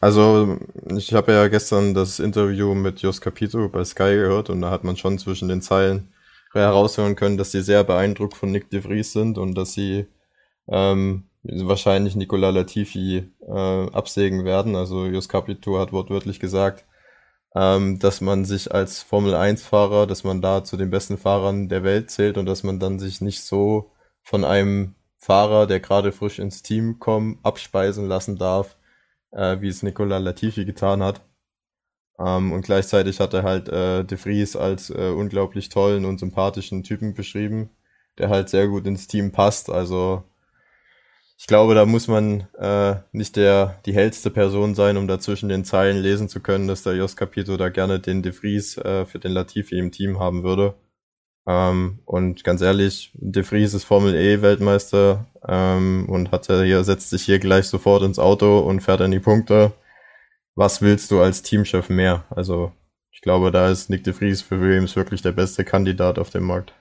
Also, 0.00 0.56
ich 0.96 1.12
habe 1.14 1.32
ja 1.32 1.48
gestern 1.48 1.94
das 1.94 2.20
Interview 2.20 2.74
mit 2.74 3.00
Jos 3.00 3.20
Capito 3.20 3.68
bei 3.68 3.82
Sky 3.84 4.14
gehört 4.14 4.50
und 4.50 4.60
da 4.60 4.70
hat 4.70 4.84
man 4.84 4.96
schon 4.96 5.18
zwischen 5.18 5.48
den 5.48 5.62
Zeilen 5.62 6.12
heraushören 6.52 7.16
können, 7.16 7.36
dass 7.36 7.50
sie 7.50 7.62
sehr 7.62 7.82
beeindruckt 7.82 8.36
von 8.36 8.52
Nick 8.52 8.70
de 8.70 8.82
Vries 8.82 9.12
sind 9.12 9.36
und 9.36 9.56
dass 9.56 9.72
sie 9.72 10.06
ähm, 10.68 11.24
wahrscheinlich 11.42 12.14
Nicola 12.14 12.50
Latifi 12.50 13.32
äh, 13.48 13.50
absägen 13.50 14.44
werden. 14.44 14.76
Also 14.76 15.06
Jos 15.06 15.28
Capito 15.28 15.80
hat 15.80 15.92
wortwörtlich 15.92 16.38
gesagt, 16.38 16.84
ähm, 17.54 17.98
dass 17.98 18.20
man 18.20 18.44
sich 18.44 18.72
als 18.72 19.02
Formel 19.02 19.34
1-Fahrer, 19.34 20.06
dass 20.06 20.24
man 20.24 20.42
da 20.42 20.64
zu 20.64 20.76
den 20.76 20.90
besten 20.90 21.18
Fahrern 21.18 21.68
der 21.68 21.84
Welt 21.84 22.10
zählt 22.10 22.38
und 22.38 22.46
dass 22.46 22.62
man 22.62 22.80
dann 22.80 22.98
sich 22.98 23.20
nicht 23.20 23.42
so 23.42 23.92
von 24.22 24.44
einem 24.44 24.94
Fahrer, 25.16 25.66
der 25.66 25.80
gerade 25.80 26.12
frisch 26.12 26.38
ins 26.38 26.62
Team 26.62 26.98
kommt, 26.98 27.38
abspeisen 27.44 28.06
lassen 28.08 28.36
darf, 28.36 28.76
äh, 29.32 29.60
wie 29.60 29.68
es 29.68 29.82
Nicola 29.82 30.18
Latifi 30.18 30.64
getan 30.64 31.02
hat. 31.02 31.22
Ähm, 32.18 32.52
und 32.52 32.62
gleichzeitig 32.62 33.20
hat 33.20 33.34
er 33.34 33.42
halt 33.42 33.68
äh, 33.68 34.04
De 34.04 34.18
Vries 34.18 34.56
als 34.56 34.90
äh, 34.90 35.10
unglaublich 35.10 35.68
tollen 35.68 36.04
und 36.04 36.20
sympathischen 36.20 36.82
Typen 36.82 37.14
beschrieben, 37.14 37.70
der 38.18 38.28
halt 38.30 38.48
sehr 38.48 38.68
gut 38.68 38.86
ins 38.86 39.06
Team 39.08 39.32
passt. 39.32 39.70
Also 39.70 40.24
ich 41.36 41.46
glaube, 41.46 41.74
da 41.74 41.84
muss 41.84 42.08
man 42.08 42.46
äh, 42.58 42.96
nicht 43.12 43.36
der 43.36 43.80
die 43.86 43.94
hellste 43.94 44.30
Person 44.30 44.74
sein, 44.74 44.96
um 44.96 45.08
da 45.08 45.18
zwischen 45.18 45.48
den 45.48 45.64
Zeilen 45.64 45.98
lesen 45.98 46.28
zu 46.28 46.40
können, 46.40 46.68
dass 46.68 46.82
der 46.84 46.94
Jos 46.94 47.16
Capito 47.16 47.56
da 47.56 47.68
gerne 47.70 48.00
den 48.00 48.22
De 48.22 48.32
Vries 48.32 48.78
äh, 48.78 49.04
für 49.04 49.18
den 49.18 49.32
Latifi 49.32 49.78
im 49.78 49.90
Team 49.90 50.20
haben 50.20 50.44
würde. 50.44 50.74
Ähm, 51.46 52.00
und 52.06 52.44
ganz 52.44 52.62
ehrlich, 52.62 53.12
De 53.14 53.42
Vries 53.42 53.74
ist 53.74 53.84
Formel 53.84 54.14
E 54.14 54.42
Weltmeister 54.42 55.26
ähm, 55.46 56.06
und 56.08 56.30
hat 56.32 56.46
hier 56.46 56.84
setzt 56.84 57.10
sich 57.10 57.22
hier 57.24 57.38
gleich 57.40 57.66
sofort 57.66 58.02
ins 58.04 58.18
Auto 58.18 58.60
und 58.60 58.80
fährt 58.80 59.00
in 59.00 59.10
die 59.10 59.20
Punkte. 59.20 59.72
Was 60.54 60.82
willst 60.82 61.10
du 61.10 61.20
als 61.20 61.42
Teamchef 61.42 61.88
mehr? 61.88 62.24
Also 62.30 62.72
ich 63.10 63.20
glaube, 63.22 63.50
da 63.50 63.68
ist 63.70 63.90
Nick 63.90 64.04
De 64.04 64.14
Vries 64.14 64.42
für 64.42 64.60
Williams 64.60 64.96
wirklich 64.96 65.22
der 65.22 65.32
beste 65.32 65.64
Kandidat 65.64 66.18
auf 66.18 66.30
dem 66.30 66.44
Markt 66.44 66.74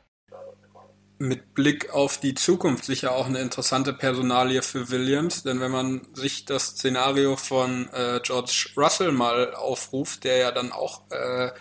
mit 1.23 1.53
Blick 1.53 1.89
auf 1.91 2.19
die 2.19 2.33
Zukunft 2.33 2.85
sicher 2.85 3.13
auch 3.13 3.27
eine 3.27 3.39
interessante 3.39 3.93
Personalie 3.93 4.61
für 4.61 4.89
Williams, 4.89 5.43
denn 5.43 5.59
wenn 5.61 5.71
man 5.71 6.01
sich 6.13 6.45
das 6.45 6.67
Szenario 6.67 7.37
von 7.37 7.89
äh, 7.93 8.19
George 8.21 8.69
Russell 8.75 9.11
mal 9.11 9.53
aufruft, 9.55 10.25
der 10.25 10.37
ja 10.37 10.51
dann 10.51 10.71
auch 10.71 11.01
äh, 11.11 11.51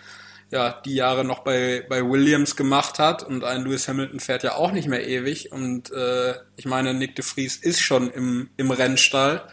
ja 0.51 0.81
die 0.85 0.95
Jahre 0.95 1.23
noch 1.23 1.39
bei 1.39 1.85
bei 1.87 2.07
Williams 2.07 2.55
gemacht 2.55 2.99
hat 2.99 3.23
und 3.23 3.43
ein 3.43 3.63
Lewis 3.63 3.87
Hamilton 3.87 4.19
fährt 4.19 4.43
ja 4.43 4.55
auch 4.55 4.71
nicht 4.71 4.87
mehr 4.87 5.07
ewig 5.07 5.51
und 5.51 5.91
äh, 5.91 6.35
ich 6.57 6.65
meine 6.65 6.93
Nick 6.93 7.15
de 7.15 7.23
Vries 7.23 7.55
ist 7.55 7.81
schon 7.81 8.11
im 8.11 8.49
im 8.57 8.69
Rennstall, 8.69 9.47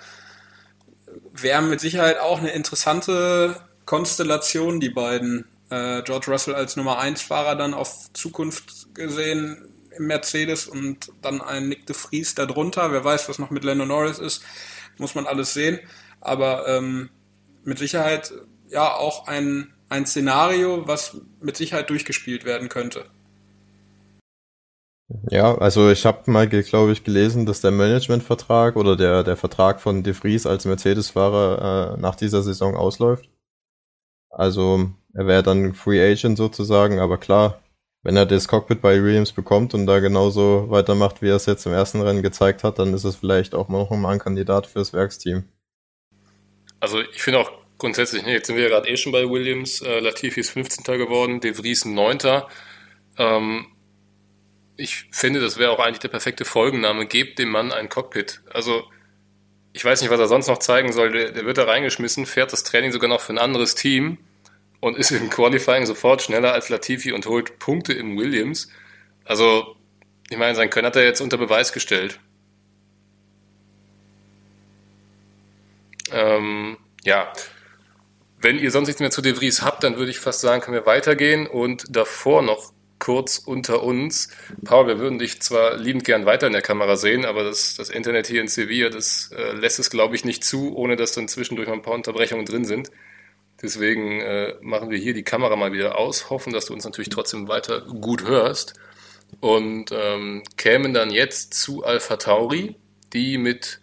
wäre 1.33 1.63
mit 1.63 1.81
Sicherheit 1.81 2.19
auch 2.19 2.39
eine 2.39 2.51
interessante 2.51 3.57
Konstellation 3.87 4.81
die 4.81 4.91
beiden. 4.91 5.47
Äh, 5.71 6.03
George 6.03 6.33
Russell 6.33 6.57
als 6.57 6.75
Nummer 6.77 6.99
1 6.99 7.23
Fahrer 7.23 7.55
dann 7.55 7.75
auf 7.75 8.13
Zukunft 8.13 8.93
gesehen 8.93 9.70
Mercedes 9.99 10.67
und 10.67 11.13
dann 11.23 11.41
ein 11.41 11.69
Nick 11.69 11.87
de 11.87 11.97
Vries 11.97 12.35
darunter. 12.35 12.93
Wer 12.93 13.05
weiß, 13.05 13.29
was 13.29 13.39
noch 13.39 13.51
mit 13.51 13.65
Lando 13.65 13.87
Norris 13.87 14.19
ist, 14.19 14.43
muss 14.99 15.15
man 15.15 15.27
alles 15.27 15.55
sehen. 15.55 15.81
Aber 16.21 16.69
ähm, 16.69 17.11
mit 17.65 17.79
Sicherheit 17.79 18.33
ja 18.69 18.95
auch 18.95 19.27
ein, 19.27 19.73
ein 19.89 20.07
Szenario, 20.07 20.87
was 20.87 21.17
mit 21.41 21.57
Sicherheit 21.57 21.91
durchgespielt 21.91 22.45
werden 22.45 22.69
könnte. 22.69 23.07
Ja, 25.29 25.59
also 25.59 25.91
ich 25.91 26.07
habe 26.07 26.31
mal, 26.31 26.49
glaube 26.49 26.93
ich, 26.93 27.03
gelesen, 27.03 27.45
dass 27.45 27.61
der 27.61 27.73
Managementvertrag 27.73 28.77
oder 28.77 28.97
der, 28.97 29.25
der 29.25 29.37
Vertrag 29.37 29.81
von 29.81 30.05
De 30.05 30.15
Vries 30.15 30.47
als 30.47 30.65
Mercedes-Fahrer 30.67 31.97
äh, 31.97 32.01
nach 32.01 32.15
dieser 32.15 32.43
Saison 32.43 32.77
ausläuft. 32.77 33.29
Also 34.31 34.91
er 35.13 35.27
wäre 35.27 35.43
dann 35.43 35.75
Free 35.75 36.01
Agent 36.01 36.39
sozusagen, 36.39 37.01
aber 37.01 37.19
klar, 37.19 37.61
wenn 38.03 38.17
er 38.17 38.27
das 38.27 38.49
Cockpit 38.49 38.81
bei 38.81 39.03
Williams 39.03 39.33
bekommt 39.33 39.75
und 39.75 39.87
da 39.87 40.01
genauso 40.01 40.71
weitermacht, 40.71 41.21
wie 41.21 41.29
er 41.29 41.37
es 41.37 41.47
jetzt 41.47 41.67
im 41.67 41.73
ersten 41.73 42.01
Rennen 42.01 42.23
gezeigt 42.23 42.65
hat, 42.65 42.79
dann 42.79 42.95
ist 42.95 43.05
es 43.05 43.17
vielleicht 43.17 43.55
auch 43.55 43.69
noch 43.69 43.91
mal 43.91 44.13
ein 44.13 44.19
Kandidat 44.19 44.67
fürs 44.67 44.93
Werksteam. 44.93 45.45
Also 46.81 47.01
ich 47.01 47.23
finde 47.23 47.41
auch 47.41 47.53
grundsätzlich, 47.77 48.23
ne, 48.25 48.33
jetzt 48.33 48.47
sind 48.47 48.57
wir 48.57 48.69
gerade 48.69 48.89
eh 48.89 48.97
schon 48.97 49.13
bei 49.13 49.29
Williams, 49.29 49.83
äh, 49.83 50.01
Latifi 50.01 50.41
ist 50.41 50.51
15. 50.51 50.97
geworden, 50.97 51.41
De 51.41 51.53
Vries 51.53 51.85
9. 51.85 52.19
Ähm, 53.19 53.67
ich 54.77 55.09
finde, 55.13 55.41
das 55.41 55.59
wäre 55.59 55.71
auch 55.73 55.79
eigentlich 55.79 55.99
der 55.99 56.09
perfekte 56.09 56.47
Folgenname, 56.47 57.05
gebt 57.07 57.39
dem 57.39 57.51
Mann 57.51 57.71
ein 57.71 57.91
Cockpit. 57.91 58.41
Also 58.51 58.85
ich 59.75 59.85
weiß 59.85 60.01
nicht, 60.01 60.11
was 60.11 60.21
er 60.21 60.27
sonst 60.27 60.49
noch 60.49 60.59
zeigen 60.59 60.93
soll, 60.93 61.13
der, 61.13 61.33
der 61.33 61.45
wird 61.45 61.59
da 61.59 61.65
reingeschmissen, 61.65 62.25
fährt 62.25 62.53
das 62.53 62.65
Training 62.65 62.93
sogar 62.93 63.11
noch 63.11 63.21
für 63.21 63.35
ein 63.35 63.39
anderes 63.39 63.75
Team 63.75 64.19
und 64.81 64.97
ist 64.97 65.11
im 65.11 65.31
Qualifying 65.31 65.87
sofort 65.87 66.23
schneller 66.23 66.53
als 66.53 66.69
Latifi 66.69 67.13
und 67.13 67.27
holt 67.27 67.59
Punkte 67.59 67.93
im 67.93 68.17
Williams. 68.19 68.69
Also, 69.25 69.77
ich 70.29 70.39
meine, 70.39 70.55
sein 70.55 70.71
Können 70.71 70.87
hat 70.87 70.97
er 70.97 71.05
jetzt 71.05 71.21
unter 71.21 71.39
Beweis 71.39 71.73
gestellt. 71.73 72.19
Ähm, 76.13 76.77
ja, 77.05 77.33
wenn 78.41 78.59
ihr 78.59 78.71
sonst 78.71 78.89
nichts 78.89 79.01
mehr 79.01 79.11
zu 79.11 79.23
De 79.23 79.35
Vries 79.35 79.63
habt, 79.63 79.85
dann 79.85 79.97
würde 79.97 80.11
ich 80.11 80.19
fast 80.19 80.41
sagen, 80.41 80.63
können 80.63 80.77
wir 80.77 80.87
weitergehen 80.87 81.47
und 81.47 81.85
davor 81.95 82.43
noch 82.43 82.73
kurz 82.99 83.39
unter 83.39 83.83
uns. 83.83 84.29
Paul, 84.65 84.87
wir 84.87 84.99
würden 84.99 85.19
dich 85.19 85.41
zwar 85.41 85.77
liebend 85.77 86.05
gern 86.05 86.27
weiter 86.27 86.47
in 86.47 86.53
der 86.53 86.63
Kamera 86.63 86.97
sehen, 86.97 87.25
aber 87.25 87.45
das, 87.45 87.75
das 87.75 87.91
Internet 87.91 88.27
hier 88.27 88.41
in 88.41 88.49
Sevilla, 88.49 88.91
das 88.91 89.31
äh, 89.33 89.53
lässt 89.53 89.79
es, 89.79 89.91
glaube 89.91 90.15
ich, 90.17 90.25
nicht 90.25 90.45
zu, 90.45 90.77
ohne 90.77 90.97
dass 90.97 91.13
dann 91.13 91.29
zwischendurch 91.29 91.69
mal 91.69 91.75
ein 91.75 91.83
paar 91.83 91.95
Unterbrechungen 91.95 92.45
drin 92.45 92.65
sind. 92.65 92.91
Deswegen 93.63 94.21
äh, 94.21 94.55
machen 94.63 94.91
wir 94.91 94.99
hier 94.99 95.15
die 95.15 95.23
Kamera 95.23 95.55
mal 95.57 95.73
wieder 95.73 95.99
aus, 95.99 96.31
hoffen, 96.31 96.53
dass 96.53 96.67
du 96.67 96.73
uns 96.73 96.85
natürlich 96.85 97.11
trotzdem 97.11 97.49
weiter 97.49 97.83
gut 97.83 98.25
hörst 98.25 98.75
und 99.41 99.93
ähm, 99.93 100.43
kämen 100.57 100.95
dann 100.95 101.11
jetzt 101.11 101.55
zu 101.55 101.85
Alpha 101.85 102.17
Tauri, 102.17 102.77
die 103.13 103.39
mit 103.39 103.81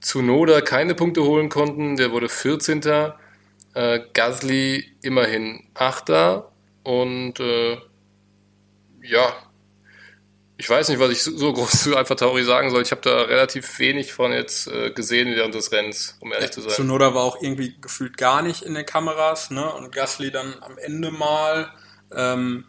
Tsunoda 0.00 0.60
keine 0.60 0.94
Punkte 0.94 1.24
holen 1.24 1.48
konnten. 1.48 1.96
Der 1.96 2.12
wurde 2.12 2.28
14. 2.28 2.82
Äh, 3.74 4.00
Gasly 4.14 4.84
immerhin 5.02 5.64
8. 5.74 6.44
Und 6.84 7.40
äh, 7.40 7.76
ja, 9.02 9.32
ich 10.60 10.68
weiß 10.68 10.88
nicht, 10.88 10.98
was 10.98 11.10
ich 11.10 11.22
so 11.22 11.52
groß 11.52 11.84
zu 11.84 11.96
Alpha 11.96 12.16
Tauri 12.16 12.42
sagen 12.42 12.70
soll. 12.70 12.82
Ich 12.82 12.90
habe 12.90 13.00
da 13.00 13.22
relativ 13.22 13.78
wenig 13.78 14.12
von 14.12 14.32
jetzt 14.32 14.66
äh, 14.66 14.90
gesehen 14.90 15.28
während 15.36 15.54
des 15.54 15.70
Rennens, 15.70 16.18
um 16.20 16.32
ehrlich 16.32 16.48
ja, 16.48 16.52
zu 16.52 16.60
sein. 16.62 16.72
Tsunoda 16.72 17.14
war 17.14 17.22
auch 17.22 17.40
irgendwie 17.40 17.76
gefühlt 17.80 18.18
gar 18.18 18.42
nicht 18.42 18.62
in 18.62 18.74
den 18.74 18.84
Kameras, 18.84 19.52
ne? 19.52 19.72
Und 19.72 19.92
Gasly 19.92 20.32
dann 20.32 20.56
am 20.60 20.76
Ende 20.76 21.12
mal. 21.12 21.68
Ähm, 22.12 22.64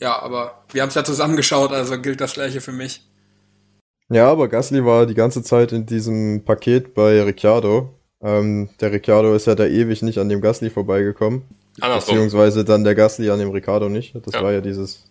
ja, 0.00 0.20
aber 0.20 0.64
wir 0.72 0.82
haben 0.82 0.88
es 0.88 0.96
ja 0.96 1.04
zusammengeschaut, 1.04 1.70
also 1.70 2.00
gilt 2.00 2.20
das 2.20 2.34
gleiche 2.34 2.60
für 2.60 2.72
mich. 2.72 3.08
Ja, 4.10 4.28
aber 4.28 4.48
Gasly 4.48 4.84
war 4.84 5.06
die 5.06 5.14
ganze 5.14 5.44
Zeit 5.44 5.70
in 5.70 5.86
diesem 5.86 6.44
Paket 6.44 6.94
bei 6.94 7.22
Ricciardo. 7.22 7.96
Ähm, 8.22 8.70
der 8.80 8.90
Ricciardo 8.90 9.34
ist 9.34 9.46
ja 9.46 9.54
da 9.54 9.66
ewig 9.66 10.02
nicht 10.02 10.18
an 10.18 10.28
dem 10.28 10.40
Gasly 10.40 10.68
vorbeigekommen. 10.68 11.44
Andersrum. 11.80 12.16
Beziehungsweise 12.16 12.64
dann 12.64 12.82
der 12.82 12.96
Gasly 12.96 13.30
an 13.30 13.38
dem 13.38 13.50
Ricciardo 13.50 13.88
nicht. 13.88 14.16
Das 14.26 14.34
ja. 14.34 14.42
war 14.42 14.50
ja 14.50 14.60
dieses 14.60 15.04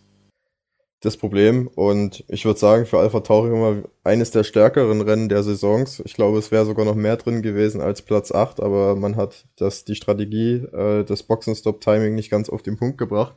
das 1.04 1.18
Problem. 1.18 1.68
Und 1.68 2.24
ich 2.30 2.46
würde 2.46 2.60
sagen, 2.60 2.86
für 2.86 3.00
Alpha 3.00 3.20
Tauri 3.20 3.50
immer 3.50 3.84
eines 4.04 4.32
der 4.32 4.44
stärkeren 4.44 5.02
Rennen 5.02 5.28
der 5.28 5.44
Saisons. 5.44 6.02
Ich 6.06 6.14
glaube, 6.14 6.38
es 6.40 6.50
wäre 6.52 6.66
sogar 6.66 6.86
noch 6.86 6.96
mehr 6.96 7.18
drin 7.18 7.42
gewesen 7.42 7.82
als 7.82 8.02
Platz 8.02 8.32
8, 8.32 8.62
aber 8.62 8.96
man 8.96 9.18
hat 9.18 9.46
das, 9.58 9.84
die 9.84 9.96
Strategie, 9.96 10.66
äh, 10.74 11.04
das 11.04 11.24
Boxenstop-Timing 11.24 12.16
nicht 12.16 12.32
ganz 12.32 12.50
auf 12.50 12.64
den 12.64 12.78
Punkt 12.78 12.98
gebracht. 12.98 13.36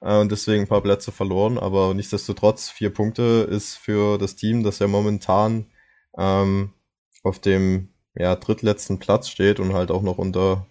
Äh, 0.00 0.18
und 0.18 0.32
deswegen 0.32 0.62
ein 0.62 0.68
paar 0.68 0.80
Plätze 0.80 1.12
verloren. 1.12 1.58
Aber 1.58 1.92
nichtsdestotrotz, 1.92 2.70
vier 2.70 2.90
Punkte 2.90 3.46
ist 3.50 3.76
für 3.76 4.16
das 4.16 4.36
Team, 4.36 4.62
das 4.62 4.78
ja 4.78 4.86
momentan 4.86 5.66
ähm, 6.16 6.72
auf 7.22 7.38
dem 7.38 7.90
ja, 8.14 8.34
drittletzten 8.36 8.98
Platz 8.98 9.28
steht 9.28 9.60
und 9.60 9.74
halt 9.74 9.90
auch 9.90 10.02
noch 10.02 10.16
unter. 10.16 10.66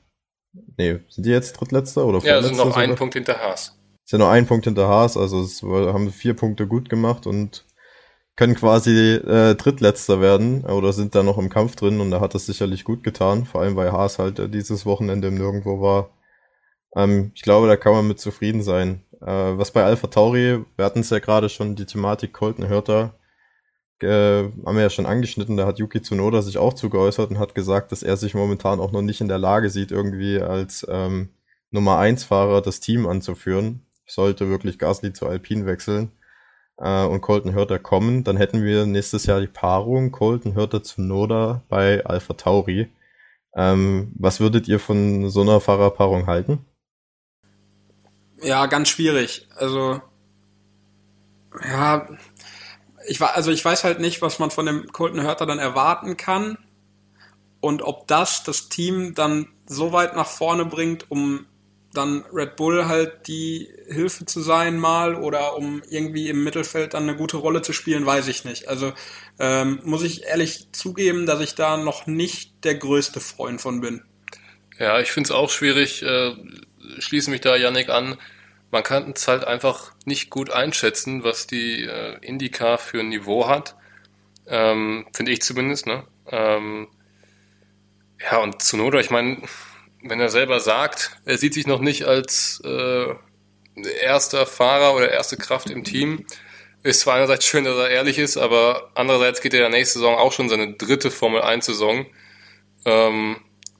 Nee, 0.77 0.99
sind 1.09 1.27
die 1.27 1.29
jetzt 1.29 1.53
drittletzter 1.53 2.05
oder 2.05 2.19
Ja, 2.25 2.41
sind 2.41 2.57
noch 2.57 2.75
einen 2.75 2.95
Punkt 2.95 3.13
hinter 3.13 3.39
Haas. 3.39 3.78
Ist 4.09 4.13
ja 4.13 4.17
nur 4.17 4.31
ein 4.31 4.47
Punkt 4.47 4.65
hinter 4.65 4.87
Haas, 4.87 5.17
also 5.17 5.39
es 5.43 5.61
haben 5.61 6.11
vier 6.11 6.33
Punkte 6.33 6.65
gut 6.65 6.89
gemacht 6.89 7.27
und 7.27 7.63
können 8.35 8.55
quasi 8.55 9.13
äh, 9.13 9.53
Drittletzter 9.53 10.19
werden 10.19 10.65
oder 10.65 10.93
sind 10.93 11.13
da 11.13 11.21
noch 11.21 11.37
im 11.37 11.49
Kampf 11.49 11.75
drin 11.75 11.99
und 11.99 12.09
da 12.09 12.19
hat 12.19 12.33
das 12.33 12.47
sicherlich 12.47 12.85
gut 12.85 13.03
getan, 13.03 13.45
vor 13.45 13.61
allem 13.61 13.75
weil 13.75 13.91
Haas 13.91 14.17
halt 14.17 14.39
äh, 14.39 14.49
dieses 14.49 14.87
Wochenende 14.87 15.27
im 15.27 15.35
Nirgendwo 15.35 15.79
war. 15.79 16.09
Ähm, 16.95 17.33
ich 17.35 17.43
glaube, 17.43 17.67
da 17.67 17.77
kann 17.77 17.93
man 17.93 18.07
mit 18.07 18.19
zufrieden 18.19 18.63
sein. 18.63 19.03
Äh, 19.21 19.27
was 19.27 19.69
bei 19.69 19.83
Alpha 19.83 20.07
Tauri, 20.07 20.65
wir 20.75 20.85
hatten 20.85 21.01
es 21.01 21.11
ja 21.11 21.19
gerade 21.19 21.47
schon, 21.47 21.75
die 21.75 21.85
Thematik 21.85 22.33
Colton 22.33 22.67
Hörter, 22.67 23.13
äh, 24.01 24.07
haben 24.65 24.75
wir 24.75 24.81
ja 24.81 24.89
schon 24.89 25.05
angeschnitten, 25.05 25.55
da 25.55 25.67
hat 25.67 25.77
Yuki 25.77 26.01
Tsunoda 26.01 26.41
sich 26.41 26.57
auch 26.57 26.73
zugeäußert 26.73 27.29
und 27.29 27.37
hat 27.37 27.53
gesagt, 27.53 27.91
dass 27.91 28.01
er 28.01 28.17
sich 28.17 28.33
momentan 28.33 28.79
auch 28.79 28.91
noch 28.91 29.03
nicht 29.03 29.21
in 29.21 29.27
der 29.27 29.37
Lage 29.37 29.69
sieht, 29.69 29.91
irgendwie 29.91 30.41
als 30.41 30.83
ähm, 30.89 31.29
Nummer 31.69 31.99
1 31.99 32.23
Fahrer 32.23 32.63
das 32.63 32.79
Team 32.79 33.05
anzuführen. 33.05 33.85
Sollte 34.09 34.49
wirklich 34.49 34.79
Gasly 34.79 35.13
zu 35.13 35.27
Alpine 35.27 35.65
wechseln 35.65 36.11
äh, 36.79 37.05
und 37.05 37.21
Colton 37.21 37.53
Hörter 37.53 37.79
kommen, 37.79 38.23
dann 38.23 38.37
hätten 38.37 38.63
wir 38.63 38.85
nächstes 38.85 39.25
Jahr 39.25 39.41
die 39.41 39.47
Paarung 39.47 40.11
Colton 40.11 40.55
Hörter 40.55 40.81
Tsunoda 40.83 41.63
bei 41.69 42.05
Alpha 42.05 42.33
Tauri. 42.33 42.89
Ähm, 43.55 44.11
was 44.17 44.39
würdet 44.39 44.67
ihr 44.67 44.79
von 44.79 45.29
so 45.29 45.41
einer 45.41 45.59
Fahrerpaarung 45.59 46.27
halten? 46.27 46.65
Ja, 48.41 48.67
ganz 48.67 48.89
schwierig. 48.89 49.47
Also, 49.55 50.01
ja, 51.63 52.07
ich 53.07 53.21
also 53.21 53.51
ich 53.51 53.65
weiß 53.65 53.83
halt 53.83 53.99
nicht, 53.99 54.21
was 54.21 54.39
man 54.39 54.51
von 54.51 54.65
dem 54.65 54.91
Colton 54.91 55.21
Hörter 55.21 55.45
dann 55.45 55.59
erwarten 55.59 56.15
kann 56.15 56.57
und 57.59 57.81
ob 57.81 58.07
das 58.07 58.43
das 58.43 58.69
Team 58.69 59.13
dann 59.15 59.47
so 59.65 59.91
weit 59.91 60.15
nach 60.15 60.27
vorne 60.27 60.65
bringt, 60.65 61.09
um 61.11 61.45
dann 61.93 62.23
Red 62.31 62.55
Bull 62.55 62.87
halt 62.87 63.27
die 63.27 63.67
Hilfe 63.87 64.25
zu 64.25 64.41
sein 64.41 64.77
mal 64.77 65.15
oder 65.15 65.55
um 65.55 65.81
irgendwie 65.89 66.29
im 66.29 66.43
Mittelfeld 66.43 66.93
dann 66.93 67.03
eine 67.03 67.15
gute 67.15 67.37
Rolle 67.37 67.61
zu 67.61 67.73
spielen, 67.73 68.05
weiß 68.05 68.27
ich 68.27 68.45
nicht. 68.45 68.67
Also 68.67 68.93
ähm, 69.39 69.79
muss 69.83 70.03
ich 70.03 70.25
ehrlich 70.25 70.67
zugeben, 70.71 71.25
dass 71.25 71.41
ich 71.41 71.55
da 71.55 71.77
noch 71.77 72.05
nicht 72.05 72.63
der 72.63 72.75
größte 72.75 73.19
Freund 73.19 73.59
von 73.59 73.81
bin. 73.81 74.03
Ja, 74.77 74.99
ich 74.99 75.11
finde 75.11 75.27
es 75.27 75.31
auch 75.31 75.49
schwierig. 75.49 76.03
Äh, 76.03 76.35
schließe 76.99 77.31
mich 77.31 77.41
da 77.41 77.55
Yannick 77.55 77.89
an. 77.89 78.17
Man 78.71 78.83
kann 78.83 79.11
es 79.15 79.27
halt 79.27 79.45
einfach 79.45 79.93
nicht 80.05 80.29
gut 80.29 80.51
einschätzen, 80.51 81.23
was 81.23 81.47
die 81.47 81.85
äh, 81.85 82.17
IndyCar 82.21 82.77
für 82.77 82.99
ein 82.99 83.09
Niveau 83.09 83.47
hat. 83.47 83.75
Ähm, 84.47 85.07
finde 85.13 85.31
ich 85.31 85.41
zumindest, 85.41 85.87
ne? 85.87 86.03
Ähm, 86.27 86.87
ja, 88.21 88.37
und 88.37 88.61
Zunoda, 88.61 88.99
ich 88.99 89.09
meine, 89.09 89.41
wenn 90.01 90.19
er 90.19 90.29
selber 90.29 90.59
sagt, 90.59 91.17
er 91.25 91.37
sieht 91.37 91.53
sich 91.53 91.67
noch 91.67 91.79
nicht 91.79 92.05
als 92.05 92.61
äh, 92.63 93.13
erster 94.01 94.45
Fahrer 94.45 94.95
oder 94.95 95.11
erste 95.11 95.37
Kraft 95.37 95.69
im 95.69 95.83
Team, 95.83 96.25
ist 96.83 97.01
zwar 97.01 97.15
einerseits 97.15 97.45
schön, 97.45 97.65
dass 97.65 97.75
er 97.75 97.89
ehrlich 97.89 98.17
ist, 98.17 98.37
aber 98.37 98.91
andererseits 98.95 99.41
geht 99.41 99.53
er 99.53 99.61
ja 99.61 99.69
nächste 99.69 99.99
Saison 99.99 100.15
auch 100.15 100.31
schon 100.31 100.49
seine 100.49 100.73
dritte 100.73 101.11
Formel 101.11 101.41
1 101.41 101.65
Saison. 101.65 102.05
Ähm, 102.85 103.37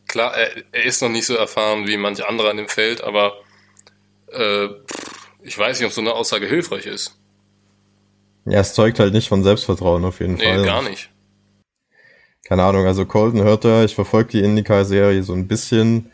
klar, 0.08 0.36
er, 0.36 0.64
er, 0.74 0.84
ist 0.84 1.02
noch 1.02 1.10
nicht 1.10 1.26
so 1.26 1.36
erfahren 1.36 1.88
wie 1.88 1.96
manche 1.96 2.28
andere 2.28 2.50
an 2.50 2.58
dem 2.58 2.68
Feld, 2.68 3.02
aber 3.02 3.34
äh, 4.34 4.68
ich 5.42 5.58
weiß 5.58 5.80
nicht, 5.80 5.88
ob 5.88 5.94
so 5.94 6.02
eine 6.02 6.14
Aussage 6.14 6.48
hilfreich 6.48 6.86
ist. 6.86 7.16
Ja, 8.46 8.60
es 8.60 8.74
zeugt 8.74 9.00
halt 9.00 9.14
nicht 9.14 9.30
von 9.30 9.44
Selbstvertrauen 9.44 10.04
auf 10.04 10.20
jeden 10.20 10.36
nee, 10.36 10.44
Fall. 10.44 10.60
Nee, 10.60 10.66
gar 10.66 10.82
nicht 10.82 11.10
keine 12.50 12.64
Ahnung, 12.64 12.88
also 12.88 13.06
Colton 13.06 13.44
Hörter, 13.44 13.86
ich 13.86 13.94
verfolge 13.94 14.32
die 14.32 14.44
IndyCar-Serie 14.44 15.22
so 15.22 15.34
ein 15.34 15.48
bisschen. 15.48 16.12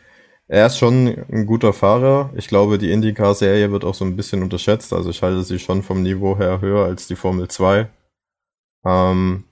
Er 0.48 0.66
ist 0.66 0.76
schon 0.76 1.08
ein 1.32 1.46
guter 1.46 1.72
Fahrer. 1.72 2.30
Ich 2.36 2.48
glaube, 2.48 2.76
die 2.76 2.92
IndyCar-Serie 2.92 3.72
wird 3.72 3.86
auch 3.86 3.94
so 3.94 4.04
ein 4.04 4.16
bisschen 4.16 4.42
unterschätzt. 4.42 4.92
Also 4.92 5.08
ich 5.08 5.22
halte 5.22 5.42
sie 5.44 5.58
schon 5.58 5.82
vom 5.82 6.02
Niveau 6.02 6.36
her 6.36 6.60
höher 6.60 6.84
als 6.84 7.06
die 7.06 7.16
Formel 7.16 7.48
2. 7.48 7.88
Ähm, 8.84 9.44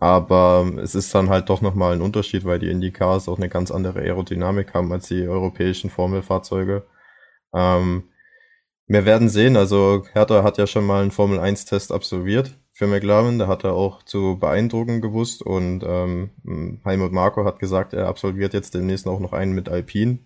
aber 0.00 0.66
es 0.82 0.96
ist 0.96 1.14
dann 1.14 1.30
halt 1.30 1.48
doch 1.48 1.60
nochmal 1.60 1.92
ein 1.94 2.02
Unterschied, 2.02 2.44
weil 2.44 2.58
die 2.58 2.70
IndyCars 2.70 3.28
auch 3.28 3.38
eine 3.38 3.48
ganz 3.48 3.70
andere 3.70 4.00
Aerodynamik 4.00 4.74
haben 4.74 4.92
als 4.92 5.06
die 5.06 5.28
europäischen 5.28 5.90
Formelfahrzeuge. 5.90 6.84
Ähm, 7.54 8.10
wir 8.88 9.04
werden 9.06 9.28
sehen, 9.28 9.56
also 9.56 10.04
Hertha 10.12 10.42
hat 10.42 10.58
ja 10.58 10.66
schon 10.66 10.86
mal 10.86 11.02
einen 11.02 11.12
Formel 11.12 11.38
1-Test 11.38 11.92
absolviert 11.92 12.56
für 12.72 12.86
McLaren. 12.86 13.38
Da 13.38 13.46
hat 13.46 13.64
er 13.64 13.74
auch 13.74 14.02
zu 14.02 14.38
beeindrucken 14.38 15.00
gewusst 15.00 15.42
und 15.42 15.82
ähm, 15.86 16.80
Helmut 16.84 17.12
Marko 17.12 17.44
hat 17.44 17.58
gesagt, 17.58 17.92
er 17.92 18.08
absolviert 18.08 18.54
jetzt 18.54 18.74
demnächst 18.74 19.06
auch 19.06 19.20
noch 19.20 19.32
einen 19.32 19.52
mit 19.52 19.68
Alpine. 19.68 20.18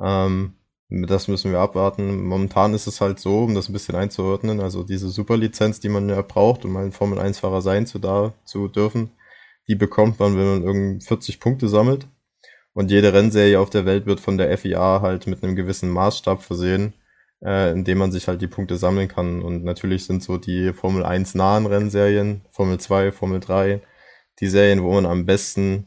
Ähm, 0.00 0.54
das 0.88 1.28
müssen 1.28 1.52
wir 1.52 1.60
abwarten. 1.60 2.24
Momentan 2.24 2.74
ist 2.74 2.86
es 2.86 3.00
halt 3.00 3.18
so, 3.18 3.44
um 3.44 3.54
das 3.54 3.68
ein 3.68 3.72
bisschen 3.72 3.94
einzuordnen, 3.94 4.60
also 4.60 4.82
diese 4.82 5.08
Superlizenz, 5.08 5.80
die 5.80 5.88
man 5.88 6.08
ja 6.08 6.20
braucht, 6.20 6.64
um 6.66 6.76
ein 6.76 6.92
Formel-1-Fahrer 6.92 7.62
sein 7.62 7.86
zu, 7.86 7.98
da, 7.98 8.34
zu 8.44 8.68
dürfen, 8.68 9.10
die 9.68 9.74
bekommt 9.74 10.20
man, 10.20 10.36
wenn 10.36 10.46
man 10.46 10.62
irgendwie 10.62 11.04
40 11.04 11.40
Punkte 11.40 11.68
sammelt. 11.68 12.08
Und 12.74 12.90
jede 12.90 13.12
Rennserie 13.12 13.60
auf 13.60 13.70
der 13.70 13.84
Welt 13.86 14.06
wird 14.06 14.20
von 14.20 14.38
der 14.38 14.56
FIA 14.56 15.00
halt 15.02 15.26
mit 15.26 15.42
einem 15.42 15.56
gewissen 15.56 15.90
Maßstab 15.90 16.42
versehen 16.42 16.94
äh, 17.44 17.72
in 17.72 17.84
dem 17.84 17.98
man 17.98 18.12
sich 18.12 18.28
halt 18.28 18.40
die 18.40 18.46
Punkte 18.46 18.76
sammeln 18.76 19.08
kann. 19.08 19.42
Und 19.42 19.64
natürlich 19.64 20.04
sind 20.06 20.22
so 20.22 20.38
die 20.38 20.72
Formel 20.72 21.04
1 21.04 21.34
nahen 21.34 21.66
Rennserien, 21.66 22.42
Formel 22.50 22.78
2, 22.78 23.12
Formel 23.12 23.40
3, 23.40 23.80
die 24.40 24.48
Serien, 24.48 24.82
wo 24.82 24.92
man 24.92 25.06
am 25.06 25.26
besten 25.26 25.86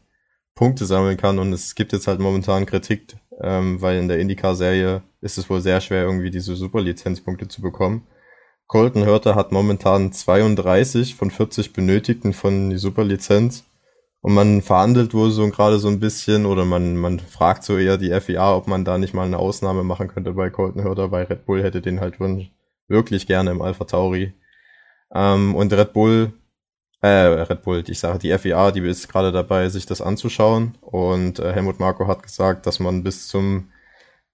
Punkte 0.53 0.85
sammeln 0.85 1.17
kann. 1.17 1.39
Und 1.39 1.53
es 1.53 1.75
gibt 1.75 1.93
jetzt 1.93 2.07
halt 2.07 2.19
momentan 2.19 2.65
Kritik, 2.65 3.15
ähm, 3.41 3.81
weil 3.81 3.99
in 3.99 4.07
der 4.07 4.19
IndyCar-Serie 4.19 5.03
ist 5.21 5.37
es 5.37 5.49
wohl 5.49 5.61
sehr 5.61 5.81
schwer, 5.81 6.03
irgendwie 6.03 6.31
diese 6.31 6.55
Superlizenzpunkte 6.55 7.47
zu 7.47 7.61
bekommen. 7.61 8.07
Colton 8.67 9.05
Hörter 9.05 9.35
hat 9.35 9.51
momentan 9.51 10.11
32 10.11 11.15
von 11.15 11.29
40 11.29 11.73
benötigten 11.73 12.33
von 12.33 12.71
die 12.71 12.77
Superlizenz. 12.77 13.63
Und 14.25 14.33
man 14.33 14.63
verhandelt 14.63 15.13
wohl 15.13 15.29
so 15.29 15.47
gerade 15.51 15.77
so 15.77 15.87
ein 15.87 15.99
bisschen 15.99 16.47
oder 16.47 16.65
man, 16.65 16.97
man 16.97 17.19
fragt 17.19 17.63
so 17.63 17.77
eher 17.77 17.99
die 17.99 18.09
FIA, 18.19 18.55
ob 18.55 18.65
man 18.65 18.83
da 18.83 18.97
nicht 18.97 19.13
mal 19.13 19.27
eine 19.27 19.37
Ausnahme 19.37 19.83
machen 19.83 20.07
könnte 20.07 20.33
bei 20.33 20.49
Colton 20.49 20.81
Hörter, 20.81 21.11
weil 21.11 21.25
Red 21.25 21.45
Bull 21.45 21.61
hätte 21.61 21.79
den 21.79 21.99
halt 21.99 22.17
wirklich 22.87 23.27
gerne 23.27 23.51
im 23.51 23.61
Alpha 23.61 23.83
Tauri. 23.85 24.33
Ähm, 25.13 25.53
und 25.53 25.71
Red 25.71 25.93
Bull, 25.93 26.33
äh, 27.01 27.07
Red 27.07 27.61
Bull, 27.61 27.83
ich 27.85 27.99
sage 27.99 28.17
die 28.17 28.35
FIA, 28.35 28.71
die 28.71 28.79
ist 28.79 29.09
gerade 29.09 29.31
dabei, 29.31 29.69
sich 29.69 29.85
das 29.85 30.01
anzuschauen. 30.01 30.75
Und 30.81 31.37
äh, 31.37 31.53
Helmut 31.53 31.79
Marko 31.79 32.07
hat 32.07 32.23
gesagt, 32.23 32.65
dass 32.65 32.79
man 32.79 33.03
bis 33.03 33.27
zum 33.27 33.69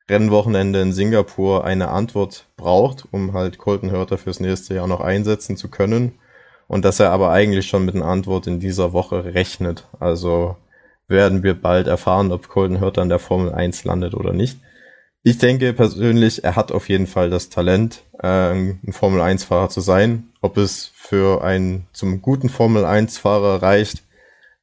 Rennwochenende 0.09 0.79
in 0.79 0.93
Singapur 0.93 1.65
eine 1.65 1.89
Antwort 1.89 2.45
braucht, 2.55 3.09
um 3.11 3.33
halt 3.33 3.57
Colton 3.57 3.91
Hörter 3.91 4.17
fürs 4.17 4.39
nächste 4.39 4.73
Jahr 4.73 4.87
noch 4.87 5.01
einsetzen 5.01 5.57
zu 5.57 5.69
können 5.69 6.13
und 6.71 6.85
dass 6.85 7.01
er 7.01 7.11
aber 7.11 7.31
eigentlich 7.31 7.67
schon 7.67 7.83
mit 7.83 7.95
einer 7.95 8.05
Antwort 8.05 8.47
in 8.47 8.61
dieser 8.61 8.93
Woche 8.93 9.25
rechnet. 9.25 9.89
Also 9.99 10.55
werden 11.09 11.43
wir 11.43 11.53
bald 11.53 11.85
erfahren, 11.85 12.31
ob 12.31 12.47
Colton 12.47 12.79
Hurt 12.79 12.97
an 12.97 13.09
der 13.09 13.19
Formel 13.19 13.51
1 13.51 13.83
landet 13.83 14.13
oder 14.13 14.31
nicht. 14.31 14.57
Ich 15.21 15.37
denke 15.37 15.73
persönlich, 15.73 16.45
er 16.45 16.55
hat 16.55 16.71
auf 16.71 16.87
jeden 16.87 17.07
Fall 17.07 17.29
das 17.29 17.49
Talent, 17.49 18.03
äh, 18.23 18.53
ein 18.53 18.93
Formel 18.93 19.19
1 19.19 19.43
Fahrer 19.43 19.67
zu 19.67 19.81
sein. 19.81 20.29
Ob 20.39 20.55
es 20.55 20.93
für 20.95 21.43
einen 21.43 21.87
zum 21.91 22.21
guten 22.21 22.47
Formel 22.47 22.85
1 22.85 23.17
Fahrer 23.17 23.61
reicht, 23.61 24.03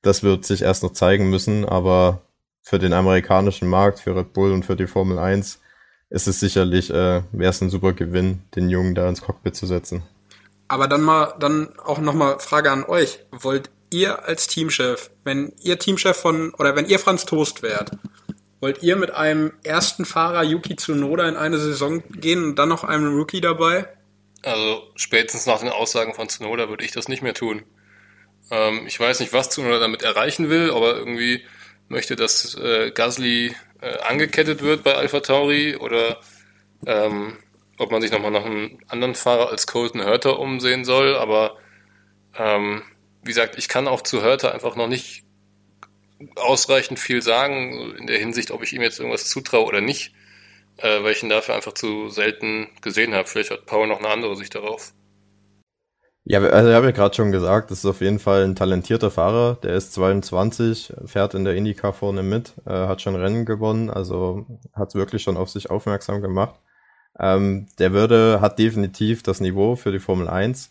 das 0.01 0.23
wird 0.23 0.47
sich 0.47 0.63
erst 0.63 0.85
noch 0.85 0.95
zeigen 0.95 1.29
müssen, 1.29 1.67
aber 1.67 2.23
für 2.63 2.79
den 2.79 2.95
amerikanischen 2.95 3.69
Markt, 3.69 4.01
für 4.01 4.17
Red 4.17 4.33
Bull 4.33 4.53
und 4.53 4.65
für 4.65 4.77
die 4.77 4.87
Formel 4.87 5.19
1 5.19 5.61
ist 6.09 6.27
es 6.27 6.41
sicherlich, 6.41 6.89
äh, 6.89 7.21
wäre 7.33 7.51
es 7.51 7.61
ein 7.61 7.69
super 7.69 7.93
Gewinn, 7.93 8.45
den 8.57 8.71
Jungen 8.71 8.95
da 8.95 9.07
ins 9.11 9.21
Cockpit 9.21 9.55
zu 9.55 9.67
setzen. 9.67 10.05
Aber 10.69 10.87
dann 10.87 11.03
mal, 11.03 11.35
dann 11.41 11.79
auch 11.79 11.99
nochmal 11.99 12.39
Frage 12.39 12.71
an 12.71 12.85
euch. 12.85 13.21
Wollt 13.31 13.71
ihr 13.91 14.25
als 14.25 14.47
Teamchef, 14.47 15.11
wenn 15.25 15.53
ihr 15.63 15.79
Teamchef 15.79 16.17
von, 16.17 16.53
oder 16.55 16.77
wenn 16.77 16.87
ihr 16.87 16.99
Franz 16.99 17.25
Toast 17.25 17.63
wärt, 17.63 17.93
wollt 18.61 18.83
ihr 18.83 18.97
mit 18.97 19.11
einem 19.13 19.53
ersten 19.63 20.05
Fahrer 20.05 20.43
Yuki 20.43 20.77
Tsunoda 20.77 21.29
in 21.29 21.37
eine 21.37 21.59
Saison 21.59 22.03
gehen 22.09 22.45
und 22.45 22.57
dann 22.57 22.69
noch 22.69 22.85
einem 22.85 23.17
Rookie 23.17 23.41
dabei? 23.41 23.87
Also 24.43 24.83
spätestens 24.97 25.47
nach 25.47 25.61
den 25.61 25.69
Aussagen 25.69 26.15
von 26.15 26.29
Tsunoda 26.29 26.69
würde 26.69 26.85
ich 26.85 26.93
das 26.93 27.09
nicht 27.09 27.23
mehr 27.23 27.35
tun. 27.35 27.63
Ähm, 28.51 28.85
ich 28.87 28.99
weiß 28.99 29.21
nicht, 29.21 29.33
was 29.33 29.51
Tsunoda 29.51 29.79
damit 29.79 30.03
erreichen 30.03 30.51
will, 30.51 30.71
aber 30.71 30.97
irgendwie 30.97 31.45
möchte, 31.89 32.17
dass 32.17 32.55
äh, 32.57 32.91
Gasly 32.91 33.55
äh, 33.81 33.99
angekettet 34.01 34.63
wird 34.63 34.83
bei 34.83 34.95
Alpha 34.95 35.21
Tauri 35.21 35.77
oder 35.77 36.21
ähm, 36.87 37.39
ob 37.79 37.91
man 37.91 38.03
sich 38.03 38.11
nochmal 38.11 38.31
nach 38.31 38.45
einem 38.45 38.79
anderen 38.89 39.15
Fahrer 39.15 39.51
als 39.51 39.67
Colton 39.67 40.05
Hurter 40.05 40.39
umsehen 40.39 40.85
soll, 40.85 41.17
aber 41.17 41.57
ähm, 42.37 42.83
wie 43.23 43.29
gesagt, 43.29 43.57
ich 43.59 43.69
kann 43.69 43.89
auch 43.89 44.03
zu 44.03 44.23
Hurter 44.23 44.55
einfach 44.55 44.77
noch 44.77 44.89
nicht 44.89 45.25
ausreichend 46.37 46.99
viel 46.99 47.23
sagen 47.23 47.95
in 47.97 48.07
der 48.07 48.19
Hinsicht, 48.19 48.51
ob 48.51 48.63
ich 48.63 48.73
ihm 48.73 48.83
jetzt 48.83 48.99
irgendwas 48.99 49.29
zutraue 49.29 49.67
oder 49.67 49.81
nicht, 49.81 50.13
äh, 50.79 51.03
weil 51.03 51.13
ich 51.13 51.23
ihn 51.23 51.29
dafür 51.29 51.55
einfach 51.55 51.75
zu 51.75 52.09
selten 52.09 52.69
gesehen 52.81 53.15
habe. 53.15 53.29
Vielleicht 53.29 53.51
hat 53.51 53.67
Paul 53.67 53.87
noch 53.87 53.99
eine 53.99 54.09
andere 54.09 54.37
Sicht 54.37 54.55
darauf. 54.55 54.93
Ja, 56.25 56.41
also 56.41 56.69
ich 56.69 56.75
habe 56.75 56.87
ja 56.87 56.93
gerade 56.93 57.15
schon 57.15 57.33
gesagt, 57.33 57.71
das 57.71 57.79
ist 57.79 57.87
auf 57.87 58.03
jeden 58.03 58.19
Fall 58.19 58.45
ein 58.45 58.55
talentierter 58.55 59.11
Fahrer. 59.11 59.57
Der 59.63 59.75
ist 59.75 59.95
22, 59.95 60.93
fährt 61.07 61.33
in 61.33 61.45
der 61.45 61.55
IndyCar 61.55 61.95
vorne 61.95 62.23
mit, 62.23 62.53
äh, 62.67 62.71
hat 62.71 63.01
schon 63.01 63.17
Rennen 63.17 63.47
gewonnen, 63.47 63.89
also 63.89 64.45
hat 64.75 64.95
wirklich 64.95 65.23
schon 65.23 65.39
auf 65.39 65.49
sich 65.49 65.71
aufmerksam 65.71 66.21
gemacht. 66.21 66.61
Ähm, 67.19 67.67
der 67.79 67.93
würde, 67.93 68.41
hat 68.41 68.59
definitiv 68.59 69.23
das 69.23 69.41
Niveau 69.41 69.77
für 69.77 69.93
die 69.93 69.99
Formel 69.99 70.29
1. 70.29 70.71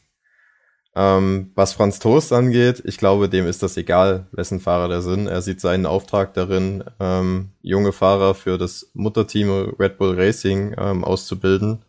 Ähm, 0.95 1.51
was 1.55 1.73
Franz 1.73 1.99
Toast 1.99 2.33
angeht, 2.33 2.81
ich 2.85 2.97
glaube, 2.97 3.29
dem 3.29 3.45
ist 3.47 3.61
das 3.61 3.77
egal, 3.77 4.27
wessen 4.31 4.59
Fahrer 4.59 4.87
der 4.87 5.01
sind. 5.01 5.27
Er 5.27 5.41
sieht 5.41 5.61
seinen 5.61 5.85
Auftrag 5.85 6.33
darin, 6.33 6.83
ähm, 6.99 7.49
junge 7.61 7.91
Fahrer 7.91 8.33
für 8.33 8.57
das 8.57 8.89
Mutterteam 8.93 9.75
Red 9.79 9.97
Bull 9.97 10.19
Racing 10.19 10.75
ähm, 10.77 11.03
auszubilden 11.03 11.83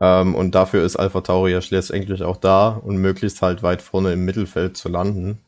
ähm, 0.00 0.34
und 0.34 0.54
dafür 0.54 0.82
ist 0.82 0.96
Alpha 0.96 1.20
Tauri 1.20 1.52
ja 1.52 1.60
schlussendlich 1.60 2.22
auch 2.22 2.38
da 2.38 2.70
und 2.70 2.96
möglichst 2.96 3.42
halt 3.42 3.62
weit 3.62 3.82
vorne 3.82 4.12
im 4.12 4.24
Mittelfeld 4.24 4.76
zu 4.76 4.88
landen. 4.88 5.38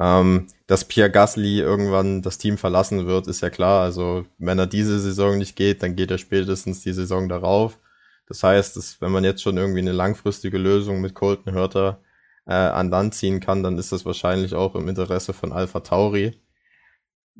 Ähm, 0.00 0.48
dass 0.66 0.86
Pierre 0.86 1.10
Gasly 1.10 1.60
irgendwann 1.60 2.22
das 2.22 2.38
Team 2.38 2.58
verlassen 2.58 3.06
wird, 3.06 3.26
ist 3.26 3.42
ja 3.42 3.50
klar. 3.50 3.82
Also 3.82 4.26
wenn 4.38 4.58
er 4.58 4.66
diese 4.66 4.98
Saison 5.00 5.38
nicht 5.38 5.56
geht, 5.56 5.82
dann 5.82 5.96
geht 5.96 6.10
er 6.10 6.18
spätestens 6.18 6.82
die 6.82 6.92
Saison 6.92 7.28
darauf. 7.28 7.78
Das 8.26 8.42
heißt, 8.42 8.76
dass, 8.76 9.00
wenn 9.00 9.12
man 9.12 9.24
jetzt 9.24 9.42
schon 9.42 9.56
irgendwie 9.56 9.80
eine 9.80 9.92
langfristige 9.92 10.58
Lösung 10.58 11.00
mit 11.00 11.14
Colton 11.14 11.52
Hörter 11.52 12.00
äh, 12.46 12.54
an 12.54 12.90
Land 12.90 13.14
ziehen 13.14 13.40
kann, 13.40 13.62
dann 13.62 13.78
ist 13.78 13.92
das 13.92 14.04
wahrscheinlich 14.06 14.54
auch 14.54 14.74
im 14.74 14.88
Interesse 14.88 15.32
von 15.32 15.52
Alpha 15.52 15.80
Tauri 15.80 16.40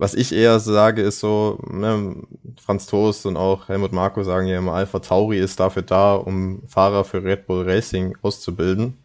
was 0.01 0.15
ich 0.15 0.33
eher 0.33 0.59
sage, 0.61 1.03
ist 1.03 1.21
so, 1.21 1.59
ne, 1.69 2.17
Franz 2.59 2.87
Toast 2.87 3.27
und 3.27 3.37
auch 3.37 3.69
Helmut 3.69 3.93
Marko 3.93 4.23
sagen 4.23 4.47
ja 4.47 4.59
immer, 4.59 4.73
Alpha 4.73 4.99
Tauri 5.01 5.39
ist 5.39 5.61
dafür 5.61 5.83
da, 5.83 6.15
um 6.15 6.67
Fahrer 6.67 7.05
für 7.05 7.23
Red 7.23 7.47
Bull 7.47 7.69
Racing 7.69 8.17
auszubilden. 8.23 8.99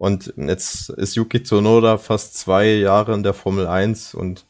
Und 0.00 0.32
jetzt 0.38 0.88
ist 0.88 1.14
Yuki 1.14 1.42
Tsunoda 1.42 1.98
fast 1.98 2.34
zwei 2.34 2.68
Jahre 2.68 3.12
in 3.12 3.22
der 3.22 3.34
Formel 3.34 3.66
1 3.66 4.14
und 4.14 4.46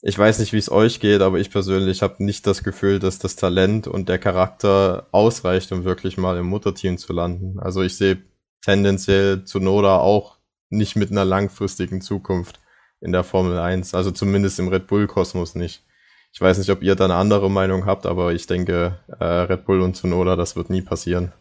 ich 0.00 0.18
weiß 0.18 0.40
nicht, 0.40 0.52
wie 0.52 0.58
es 0.58 0.72
euch 0.72 0.98
geht, 0.98 1.20
aber 1.20 1.38
ich 1.38 1.52
persönlich 1.52 2.02
habe 2.02 2.24
nicht 2.24 2.48
das 2.48 2.64
Gefühl, 2.64 2.98
dass 2.98 3.20
das 3.20 3.36
Talent 3.36 3.86
und 3.86 4.08
der 4.08 4.18
Charakter 4.18 5.06
ausreicht, 5.12 5.70
um 5.70 5.84
wirklich 5.84 6.18
mal 6.18 6.36
im 6.36 6.46
Mutterteam 6.46 6.98
zu 6.98 7.12
landen. 7.12 7.60
Also 7.60 7.82
ich 7.82 7.96
sehe 7.96 8.22
tendenziell 8.60 9.44
Tsunoda 9.44 9.98
auch 9.98 10.38
nicht 10.68 10.96
mit 10.96 11.12
einer 11.12 11.24
langfristigen 11.24 12.00
Zukunft 12.00 12.58
in 13.00 13.12
der 13.12 13.22
Formel 13.22 13.58
1, 13.60 13.94
also 13.94 14.10
zumindest 14.10 14.58
im 14.58 14.66
Red 14.66 14.88
Bull-Kosmos 14.88 15.54
nicht. 15.54 15.84
Ich 16.32 16.40
weiß 16.40 16.58
nicht, 16.58 16.70
ob 16.70 16.82
ihr 16.82 16.96
da 16.96 17.04
eine 17.04 17.14
andere 17.14 17.48
Meinung 17.48 17.86
habt, 17.86 18.04
aber 18.04 18.32
ich 18.32 18.48
denke, 18.48 18.98
äh, 19.20 19.24
Red 19.24 19.64
Bull 19.64 19.80
und 19.80 19.94
Tsunoda, 19.94 20.34
das 20.34 20.56
wird 20.56 20.70
nie 20.70 20.82
passieren. 20.82 21.32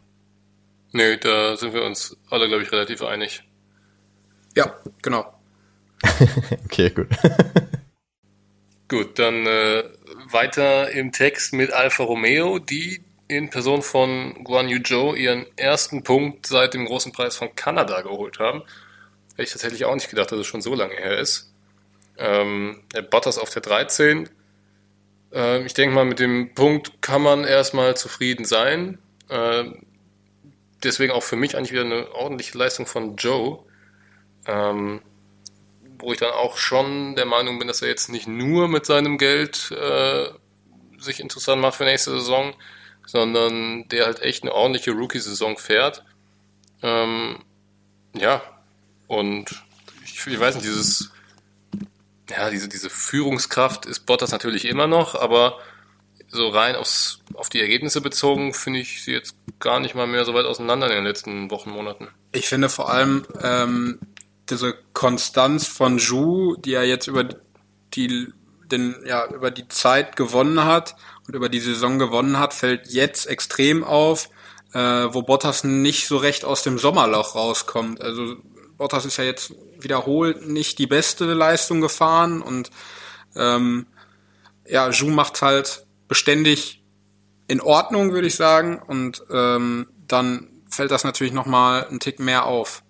Nö, 0.93 1.17
da 1.17 1.55
sind 1.55 1.73
wir 1.73 1.83
uns 1.83 2.17
alle, 2.29 2.47
glaube 2.47 2.63
ich, 2.63 2.71
relativ 2.71 3.01
einig. 3.01 3.43
Ja, 4.55 4.75
genau. 5.01 5.33
okay, 6.65 6.89
gut. 6.89 7.07
gut, 8.87 9.17
dann 9.17 9.45
äh, 9.45 9.83
weiter 10.29 10.91
im 10.91 11.11
Text 11.11 11.53
mit 11.53 11.71
Alfa 11.71 12.03
Romeo, 12.03 12.59
die 12.59 13.01
in 13.27 13.49
Person 13.49 13.81
von 13.81 14.43
Guan 14.43 14.67
Yu 14.67 14.79
Zhou 14.83 15.13
ihren 15.15 15.45
ersten 15.57 16.03
Punkt 16.03 16.47
seit 16.47 16.73
dem 16.73 16.85
großen 16.85 17.13
Preis 17.13 17.37
von 17.37 17.55
Kanada 17.55 18.01
geholt 18.01 18.39
haben. 18.39 18.63
Hätte 19.31 19.43
ich 19.43 19.51
tatsächlich 19.51 19.85
auch 19.85 19.95
nicht 19.95 20.09
gedacht, 20.09 20.31
dass 20.33 20.39
es 20.39 20.47
schon 20.47 20.61
so 20.61 20.75
lange 20.75 20.95
her 20.95 21.17
ist. 21.17 21.53
Ähm, 22.17 22.83
der 22.93 23.03
Bottas 23.03 23.37
auf 23.37 23.49
der 23.49 23.61
13. 23.61 24.29
Ähm, 25.31 25.65
ich 25.65 25.73
denke 25.73 25.95
mal, 25.95 26.03
mit 26.03 26.19
dem 26.19 26.53
Punkt 26.53 27.01
kann 27.01 27.21
man 27.21 27.45
erstmal 27.45 27.95
zufrieden 27.95 28.43
sein. 28.43 28.97
Ähm, 29.29 29.85
deswegen 30.83 31.13
auch 31.13 31.23
für 31.23 31.35
mich 31.35 31.55
eigentlich 31.55 31.71
wieder 31.71 31.85
eine 31.85 32.11
ordentliche 32.13 32.57
Leistung 32.57 32.85
von 32.85 33.15
Joe. 33.15 33.59
Ähm, 34.45 35.01
wo 36.01 36.11
ich 36.11 36.19
dann 36.19 36.31
auch 36.31 36.57
schon 36.57 37.15
der 37.15 37.25
Meinung 37.25 37.59
bin, 37.59 37.67
dass 37.67 37.81
er 37.81 37.87
jetzt 37.87 38.09
nicht 38.09 38.27
nur 38.27 38.67
mit 38.67 38.85
seinem 38.85 39.17
Geld 39.17 39.71
äh, 39.71 40.29
sich 40.99 41.19
interessant 41.19 41.61
macht 41.61 41.75
für 41.75 41.83
nächste 41.83 42.11
Saison, 42.11 42.55
sondern 43.05 43.87
der 43.89 44.05
halt 44.05 44.21
echt 44.21 44.43
eine 44.43 44.53
ordentliche 44.53 44.91
Rookie-Saison 44.91 45.57
fährt. 45.57 46.03
Ähm, 46.81 47.43
ja, 48.15 48.41
und 49.07 49.63
ich, 50.03 50.25
ich 50.25 50.39
weiß 50.39 50.55
nicht, 50.55 50.65
dieses 50.65 51.11
ja, 52.29 52.49
diese, 52.49 52.69
diese 52.69 52.89
Führungskraft 52.89 53.85
ist 53.85 54.05
Bottas 54.05 54.31
natürlich 54.31 54.65
immer 54.65 54.87
noch, 54.87 55.15
aber 55.15 55.59
so 56.31 56.49
rein 56.49 56.75
aufs, 56.75 57.19
auf 57.33 57.49
die 57.49 57.59
Ergebnisse 57.59 58.01
bezogen, 58.01 58.53
finde 58.53 58.79
ich 58.79 59.03
sie 59.03 59.11
jetzt 59.11 59.35
gar 59.59 59.79
nicht 59.79 59.95
mal 59.95 60.07
mehr 60.07 60.25
so 60.25 60.33
weit 60.33 60.45
auseinander 60.45 60.87
in 60.87 60.95
den 60.95 61.03
letzten 61.03 61.51
Wochen, 61.51 61.71
Monaten. 61.71 62.07
Ich 62.31 62.47
finde 62.47 62.69
vor 62.69 62.91
allem 62.91 63.25
ähm, 63.41 63.99
diese 64.49 64.75
Konstanz 64.93 65.67
von 65.67 65.99
Zhu, 65.99 66.55
die 66.57 66.73
er 66.73 66.85
jetzt 66.85 67.07
über 67.07 67.25
die, 67.93 68.27
den, 68.65 68.95
ja, 69.05 69.27
über 69.27 69.51
die 69.51 69.67
Zeit 69.67 70.15
gewonnen 70.15 70.63
hat 70.63 70.95
und 71.27 71.35
über 71.35 71.49
die 71.49 71.59
Saison 71.59 71.99
gewonnen 71.99 72.39
hat, 72.39 72.53
fällt 72.53 72.87
jetzt 72.87 73.27
extrem 73.27 73.83
auf, 73.83 74.29
äh, 74.73 74.79
wo 74.79 75.21
Bottas 75.21 75.63
nicht 75.63 76.07
so 76.07 76.17
recht 76.17 76.45
aus 76.45 76.63
dem 76.63 76.77
Sommerloch 76.77 77.35
rauskommt. 77.35 78.01
Also 78.01 78.37
Bottas 78.77 79.05
ist 79.05 79.17
ja 79.17 79.25
jetzt 79.25 79.53
wiederholt 79.79 80.47
nicht 80.47 80.79
die 80.79 80.87
beste 80.87 81.25
Leistung 81.25 81.81
gefahren 81.81 82.41
und 82.41 82.71
ähm, 83.35 83.87
ja, 84.67 84.89
Ju 84.89 85.09
macht 85.09 85.41
halt 85.41 85.85
beständig 86.11 86.83
in 87.47 87.61
Ordnung, 87.61 88.11
würde 88.11 88.27
ich 88.27 88.35
sagen, 88.35 88.79
und 88.85 89.23
ähm, 89.31 89.87
dann 90.07 90.47
fällt 90.69 90.91
das 90.91 91.03
natürlich 91.03 91.33
nochmal 91.33 91.85
einen 91.87 91.99
Tick 91.99 92.19
mehr 92.19 92.45
auf. 92.45 92.83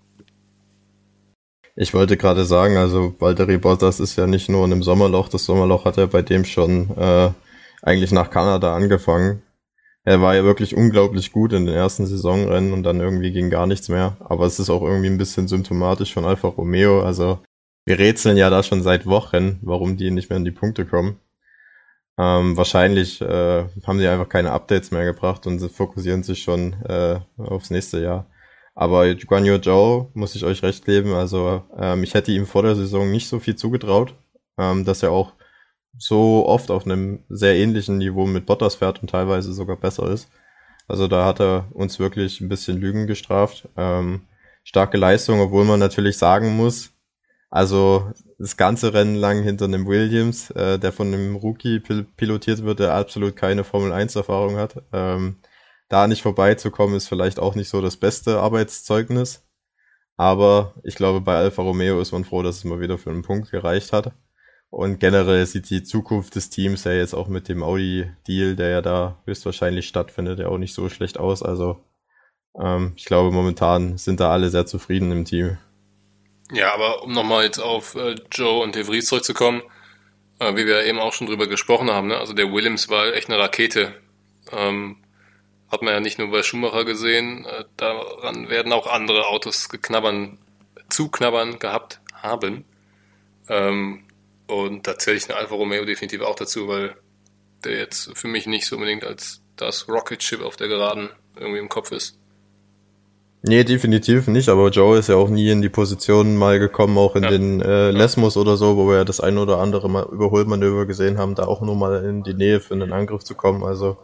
Ich 1.76 1.94
wollte 1.94 2.18
gerade 2.18 2.46
sagen, 2.46 2.78
also 2.78 3.16
Valtteri 3.20 3.58
Bottas 3.58 4.00
ist 4.00 4.18
ja 4.18 4.28
nicht 4.28 4.50
nur 4.50 4.66
in 4.66 4.74
einem 4.74 4.84
Sommerloch, 4.84 5.30
das 5.30 5.46
Sommerloch 5.46 5.86
hat 5.86 5.98
er 5.98 6.08
bei 6.08 6.22
dem 6.22 6.44
schon 6.46 6.96
äh, 6.98 7.32
eigentlich 7.82 8.12
nach 8.12 8.30
Kanada 8.30 8.76
angefangen 8.76 9.42
er 10.04 10.22
war 10.22 10.36
ja 10.36 10.44
wirklich 10.44 10.76
unglaublich 10.76 11.32
gut 11.32 11.54
in 11.54 11.66
den 11.66 11.76
ersten 11.76 12.08
Saisonrennen 12.08 12.74
und 12.74 12.84
dann 12.84 13.00
irgendwie 13.00 13.32
ging 13.32 13.50
gar 13.50 13.68
nichts 13.68 13.88
mehr. 13.88 14.18
Aber 14.20 14.46
es 14.46 14.60
ist 14.60 14.70
auch 14.70 14.82
irgendwie 14.82 15.10
ein 15.10 15.18
bisschen 15.18 15.48
symptomatisch 15.48 16.14
von 16.14 16.26
Alfa 16.26 16.48
Romeo. 16.48 17.04
Also 17.04 17.40
wir 17.86 18.00
rätseln 18.00 18.38
ja 18.38 18.50
da 18.50 18.64
schon 18.64 18.82
seit 18.82 19.06
Wochen, 19.06 19.60
warum 19.62 19.98
die 19.98 20.10
nicht 20.10 20.30
mehr 20.30 20.38
in 20.38 20.46
die 20.46 20.52
Punkte 20.52 20.86
kommen. 20.86 21.20
Ähm, 22.22 22.56
wahrscheinlich 22.56 23.20
äh, 23.20 23.66
haben 23.88 23.98
die 23.98 24.06
einfach 24.06 24.30
keine 24.30 24.52
Updates 24.52 24.92
mehr 24.92 25.06
gebracht 25.06 25.48
und 25.48 25.58
sie 25.58 25.70
fokussieren 25.70 26.22
sich 26.22 26.44
schon 26.44 26.74
äh, 26.84 27.20
aufs 27.38 27.72
nächste 27.72 28.00
Jahr. 28.00 28.28
Aber 28.76 29.12
Guan 29.16 29.44
Yu 29.44 29.58
Zhou 29.58 30.12
muss 30.14 30.36
ich 30.36 30.46
euch 30.46 30.62
recht 30.62 30.86
geben. 30.86 31.14
Also 31.14 31.64
ähm, 31.76 32.04
ich 32.04 32.14
hätte 32.14 32.32
ihm 32.32 32.46
vor 32.46 32.62
der 32.62 32.76
Saison 32.76 33.10
nicht 33.10 33.28
so 33.28 33.40
viel 33.40 33.56
zugetraut, 33.56 34.14
ähm, 34.60 34.86
dass 34.86 35.02
er 35.02 35.12
auch 35.12 35.34
so 35.98 36.46
oft 36.46 36.70
auf 36.70 36.86
einem 36.86 37.24
sehr 37.30 37.56
ähnlichen 37.56 37.98
Niveau 37.98 38.28
mit 38.28 38.46
Bottas 38.46 38.76
fährt 38.76 39.02
und 39.02 39.10
teilweise 39.10 39.52
sogar 39.52 39.78
besser 39.78 40.08
ist. 40.12 40.30
Also 40.88 41.08
da 41.08 41.26
hat 41.26 41.42
er 41.42 41.70
uns 41.72 41.98
wirklich 41.98 42.40
ein 42.40 42.50
bisschen 42.50 42.78
Lügen 42.78 43.08
gestraft. 43.08 43.68
Ähm, 43.78 44.28
starke 44.64 44.98
Leistung, 44.98 45.40
obwohl 45.40 45.66
man 45.66 45.80
natürlich 45.80 46.20
sagen 46.20 46.56
muss, 46.56 46.92
also 47.52 48.12
das 48.40 48.58
ganze 48.58 48.94
Rennen 48.94 49.16
lang 49.16 49.44
hinter 49.44 49.66
einem 49.66 49.86
Williams, 49.86 50.52
äh, 50.52 50.80
der 50.80 50.94
von 50.94 51.08
einem 51.08 51.36
Rookie 51.36 51.80
pil 51.82 52.06
pilotiert 52.18 52.64
wird, 52.64 52.80
der 52.80 52.96
absolut 52.96 53.36
keine 53.36 53.64
Formel 53.66 53.92
1 53.92 54.16
Erfahrung 54.16 54.56
hat. 54.58 54.82
Ähm, 54.94 55.38
da 55.90 56.08
nicht 56.08 56.22
vorbeizukommen, 56.24 56.96
ist 56.96 57.10
vielleicht 57.10 57.40
auch 57.40 57.56
nicht 57.56 57.70
so 57.70 57.82
das 57.82 57.98
beste 57.98 58.40
Arbeitszeugnis. 58.40 59.46
Aber 60.18 60.76
ich 60.84 60.96
glaube, 60.96 61.22
bei 61.22 61.36
Alfa 61.36 61.62
Romeo 61.62 62.00
ist 62.02 62.14
man 62.14 62.24
froh, 62.26 62.44
dass 62.44 62.58
es 62.58 62.64
mal 62.64 62.80
wieder 62.80 62.98
für 62.98 63.10
einen 63.10 63.24
Punkt 63.24 63.52
gereicht 63.52 63.92
hat. 63.94 64.14
Und 64.70 65.00
generell 65.00 65.46
sieht 65.46 65.70
die 65.70 65.84
Zukunft 65.84 66.36
des 66.36 66.50
Teams 66.50 66.86
ja 66.86 66.94
jetzt 66.94 67.14
auch 67.14 67.28
mit 67.28 67.50
dem 67.50 67.64
Audi-Deal, 67.64 68.56
der 68.56 68.70
ja 68.70 68.82
da 68.82 69.18
höchstwahrscheinlich 69.26 69.88
stattfindet, 69.88 70.40
ja 70.40 70.48
auch 70.48 70.58
nicht 70.58 70.74
so 70.74 70.88
schlecht 70.90 71.20
aus. 71.20 71.44
Also 71.44 71.84
ähm, 72.58 72.94
ich 72.96 73.06
glaube, 73.06 73.32
momentan 73.32 73.98
sind 73.98 74.22
da 74.22 74.32
alle 74.32 74.50
sehr 74.50 74.66
zufrieden 74.66 75.12
im 75.12 75.26
Team. 75.26 75.58
Ja, 76.52 76.74
aber 76.74 77.04
um 77.04 77.14
nochmal 77.14 77.46
jetzt 77.46 77.60
auf 77.60 77.96
äh, 77.96 78.16
Joe 78.32 78.62
und 78.62 78.76
De 78.76 78.84
Vries 78.84 79.06
zurückzukommen, 79.06 79.62
äh, 80.40 80.56
wie 80.56 80.66
wir 80.66 80.84
eben 80.86 81.00
auch 81.00 81.14
schon 81.14 81.28
drüber 81.28 81.48
gesprochen 81.48 81.90
haben, 81.90 82.08
ne? 82.08 82.18
also 82.18 82.34
der 82.34 82.52
Williams 82.52 82.90
war 82.90 83.14
echt 83.14 83.30
eine 83.30 83.40
Rakete. 83.40 83.96
Ähm, 84.52 84.98
hat 85.72 85.82
man 85.82 85.94
ja 85.94 86.00
nicht 86.02 86.20
nur 86.20 86.30
bei 86.30 86.44
Schumacher 86.44 86.84
gesehen, 86.84 87.46
äh, 87.46 87.64
daran 87.78 88.50
werden 88.50 88.74
auch 88.74 88.88
andere 88.88 89.28
Autos 89.28 89.70
geknabbern, 89.70 90.40
zu 90.90 91.10
knabbern 91.10 91.58
gehabt 91.58 92.02
haben. 92.14 92.66
Ähm, 93.48 94.04
und 94.48 94.86
da 94.86 94.98
zähle 95.00 95.18
ich 95.18 95.28
den 95.28 95.38
Alfa 95.38 95.56
Romeo 95.56 95.86
definitiv 95.86 96.22
auch 96.22 96.36
dazu, 96.36 96.68
weil 96.68 96.98
der 97.64 97.78
jetzt 97.78 98.18
für 98.18 98.28
mich 98.28 98.46
nicht 98.46 98.66
so 98.66 98.76
unbedingt 98.76 99.06
als 99.06 99.42
das 99.56 99.88
Rocket 99.88 100.22
Ship 100.22 100.42
auf 100.42 100.58
der 100.58 100.68
Geraden 100.68 101.12
irgendwie 101.38 101.60
im 101.60 101.70
Kopf 101.70 101.92
ist. 101.92 102.18
Nee, 103.44 103.64
definitiv 103.64 104.28
nicht, 104.28 104.50
aber 104.50 104.70
Joe 104.70 105.00
ist 105.00 105.10
ja 105.10 105.16
auch 105.16 105.30
nie 105.30 105.50
in 105.50 105.64
die 105.64 105.70
Position 105.70 106.38
mal 106.38 106.60
gekommen, 106.60 106.98
auch 106.98 107.16
in 107.16 107.24
ja. 107.24 107.30
den 107.32 107.62
äh, 107.62 107.90
Lesmos 107.90 108.38
oder 108.38 108.56
so, 108.56 108.78
wo 108.78 108.88
wir 108.88 108.98
ja 108.98 109.04
das 109.04 109.20
ein 109.20 109.40
oder 109.40 109.58
andere 109.58 109.90
mal 109.90 110.08
Überholmanöver 110.12 110.86
gesehen 110.86 111.18
haben, 111.18 111.34
da 111.34 111.46
auch 111.46 111.62
nur 111.62 111.76
mal 111.76 112.06
in 112.06 112.22
die 112.22 112.36
Nähe 112.36 112.60
für 112.60 112.76
einen 112.76 112.94
Angriff 112.94 113.24
zu 113.24 113.34
kommen. 113.34 113.64
Also 113.64 113.98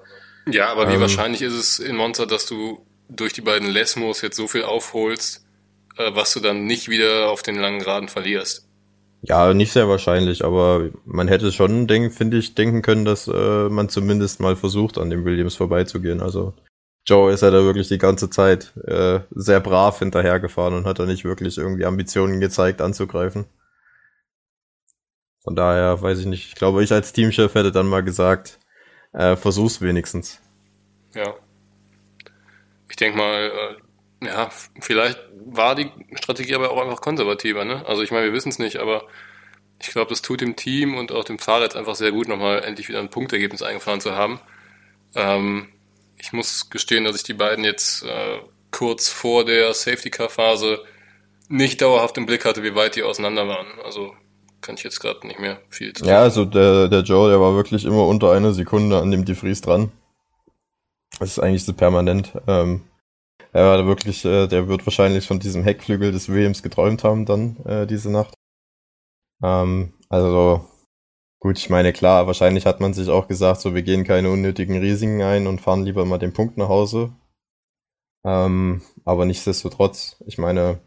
Ja, 0.50 0.70
aber 0.72 0.90
wie 0.90 0.96
ähm, 0.96 1.02
wahrscheinlich 1.02 1.44
ist 1.44 1.54
es 1.54 1.78
in 1.78 1.96
Monza, 1.96 2.26
dass 2.26 2.48
du 2.48 2.80
durch 3.10 3.34
die 3.34 3.42
beiden 3.42 3.70
Lesmos 3.70 4.22
jetzt 4.22 4.38
so 4.38 4.48
viel 4.48 4.64
aufholst, 4.64 5.46
äh, 5.98 6.12
was 6.16 6.34
du 6.34 6.40
dann 6.40 6.66
nicht 6.66 6.90
wieder 6.90 7.30
auf 7.30 7.44
den 7.44 7.60
langen 7.60 7.80
Geraden 7.80 8.10
verlierst. 8.10 8.68
Ja, 9.22 9.54
nicht 9.54 9.72
sehr 9.72 9.88
wahrscheinlich, 9.88 10.44
aber 10.44 10.90
man 11.06 11.28
hätte 11.28 11.52
schon, 11.52 11.88
finde 12.12 12.38
ich, 12.38 12.56
denken 12.56 12.82
können, 12.82 13.06
dass 13.06 13.28
äh, 13.28 13.70
man 13.70 13.90
zumindest 13.90 14.40
mal 14.40 14.56
versucht, 14.56 14.98
an 14.98 15.12
dem 15.12 15.26
Williams 15.26 15.56
vorbeizugehen. 15.56 16.22
Also 16.22 16.54
Joe 17.08 17.32
ist 17.32 17.42
ja 17.42 17.52
da 17.52 17.64
wirklich 17.64 17.88
die 17.88 17.98
ganze 17.98 18.30
Zeit 18.30 18.76
äh, 18.86 19.22
sehr 19.32 19.62
brav 19.62 20.00
hinterhergefahren 20.00 20.74
und 20.74 20.86
hat 20.86 21.00
da 21.00 21.06
nicht 21.06 21.24
wirklich 21.24 21.58
irgendwie 21.58 21.86
Ambitionen 21.86 22.42
gezeigt, 22.42 22.82
anzugreifen. 22.82 23.46
Von 25.42 25.56
daher 25.56 26.02
weiß 26.02 26.20
ich 26.20 26.26
nicht. 26.26 26.50
Ich 26.50 26.56
glaube, 26.56 26.84
ich 26.84 26.92
als 26.92 27.14
Teamchef 27.14 27.56
hätte 27.56 27.72
dann 27.72 27.88
mal 27.88 28.04
gesagt, 28.04 28.60
äh, 29.14 29.38
versuch's 29.38 29.80
wenigstens. 29.80 30.42
Ja. 31.16 31.34
Ich 32.90 32.98
denke 32.98 33.18
mal, 33.18 33.52
äh, 34.22 34.26
ja, 34.26 34.50
vielleicht 34.82 35.18
war 35.46 35.76
die 35.76 35.90
Strategie 36.16 36.56
aber 36.56 36.72
auch 36.72 36.82
einfach 36.82 37.00
konservativer, 37.00 37.64
ne? 37.64 37.86
Also 37.86 38.02
ich 38.02 38.12
meine, 38.12 38.26
wir 38.26 38.34
wissen 38.34 38.50
es 38.50 38.60
nicht, 38.60 38.78
aber 38.78 39.08
ich 39.82 39.90
glaube, 39.90 40.10
das 40.10 40.22
tut 40.22 40.42
dem 40.42 40.58
Team 40.58 40.98
und 40.98 41.14
auch 41.14 41.24
dem 41.24 41.40
Fahrer 41.40 41.64
jetzt 41.64 41.78
einfach 41.78 41.96
sehr 41.96 42.12
gut, 42.12 42.28
nochmal 42.28 42.64
endlich 42.66 42.90
wieder 42.90 43.00
ein 43.00 43.10
Punktergebnis 43.10 43.62
eingefahren 43.62 44.02
zu 44.02 44.14
haben. 44.14 44.42
Ähm, 45.16 45.70
ich 46.18 46.34
muss 46.34 46.70
gestehen, 46.70 47.04
dass 47.04 47.16
ich 47.16 47.24
die 47.24 47.34
beiden 47.34 47.64
jetzt 47.64 48.04
äh, 48.04 48.40
kurz 48.72 49.10
vor 49.10 49.46
der 49.46 49.74
Safety-Car-Phase 49.74 50.80
nicht 51.50 51.82
dauerhaft 51.82 52.18
im 52.18 52.26
Blick 52.26 52.46
hatte, 52.46 52.64
wie 52.64 52.76
weit 52.76 52.96
die 52.96 53.04
auseinander 53.04 53.48
waren. 53.48 53.68
Also 53.84 54.14
kann 54.62 54.76
ich 54.76 54.84
jetzt 54.84 55.00
gerade 55.00 55.26
nicht 55.26 55.40
mehr 55.40 55.62
viel 55.70 55.94
zu 55.94 56.04
sagen. 56.04 56.12
Ja, 56.12 56.22
also 56.22 56.46
der, 56.46 56.88
der 56.90 57.02
Joe, 57.02 57.30
der 57.30 57.40
war 57.40 57.56
wirklich 57.56 57.86
immer 57.86 58.06
unter 58.08 58.32
einer 58.32 58.54
Sekunde 58.54 59.00
an 59.00 59.12
dem 59.12 59.26
DeFries 59.26 59.62
dran. 59.62 59.92
Das 61.20 61.30
ist 61.30 61.40
eigentlich 61.40 61.64
so 61.64 61.74
permanent. 61.74 62.34
Ähm, 62.48 62.84
er 63.54 63.66
war 63.66 63.88
wirklich, 63.88 64.26
äh, 64.26 64.48
der 64.48 64.68
wird 64.68 64.86
wahrscheinlich 64.86 65.26
von 65.26 65.40
diesem 65.40 65.64
Heckflügel 65.64 66.12
des 66.12 66.30
Williams 66.30 66.64
geträumt 66.64 67.04
haben 67.04 67.26
dann 67.26 67.58
äh, 67.66 67.88
diese 67.88 68.12
Nacht. 68.12 68.34
Ähm, 69.42 69.94
also 70.10 70.68
gut, 71.40 71.58
ich 71.58 71.70
meine 71.70 71.94
klar, 71.94 72.28
wahrscheinlich 72.28 72.66
hat 72.66 72.80
man 72.80 72.94
sich 72.94 73.10
auch 73.10 73.28
gesagt, 73.28 73.62
so 73.62 73.76
wir 73.76 73.84
gehen 73.84 74.04
keine 74.04 74.30
unnötigen 74.32 74.78
Risiken 74.80 75.22
ein 75.22 75.48
und 75.48 75.62
fahren 75.62 75.84
lieber 75.84 76.06
mal 76.06 76.18
den 76.18 76.34
Punkt 76.34 76.58
nach 76.58 76.70
Hause. 76.70 77.14
Ähm, 78.26 78.82
aber 79.06 79.26
nichtsdestotrotz, 79.26 80.22
ich 80.26 80.38
meine, 80.38 80.80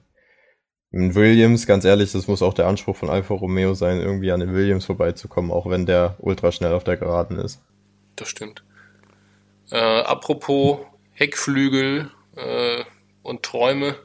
Williams, 0.93 1.67
ganz 1.67 1.85
ehrlich, 1.85 2.13
das 2.13 2.27
muss 2.27 2.43
auch 2.43 2.55
der 2.55 2.67
Anspruch 2.67 2.97
von 2.97 3.11
Alfa 3.11 3.35
Romeo 3.35 3.75
sein, 3.75 4.01
irgendwie 4.01 4.33
an 4.33 4.41
den 4.41 4.53
Williams 4.53 4.87
vorbeizukommen, 4.87 5.53
auch 5.53 5.69
wenn 5.69 5.87
der 5.87 6.17
ultra 6.19 6.51
schnell 6.51 6.73
auf 6.73 6.85
der 6.85 6.97
Geraden 6.97 7.39
ist. 7.39 7.63
Das 8.17 8.29
stimmt. 8.29 8.65
Äh, 9.71 9.77
apropos 9.77 10.81
Heckflügel 11.15 12.11
äh, 12.37 12.85
und 13.23 13.45
Träume, 13.45 13.97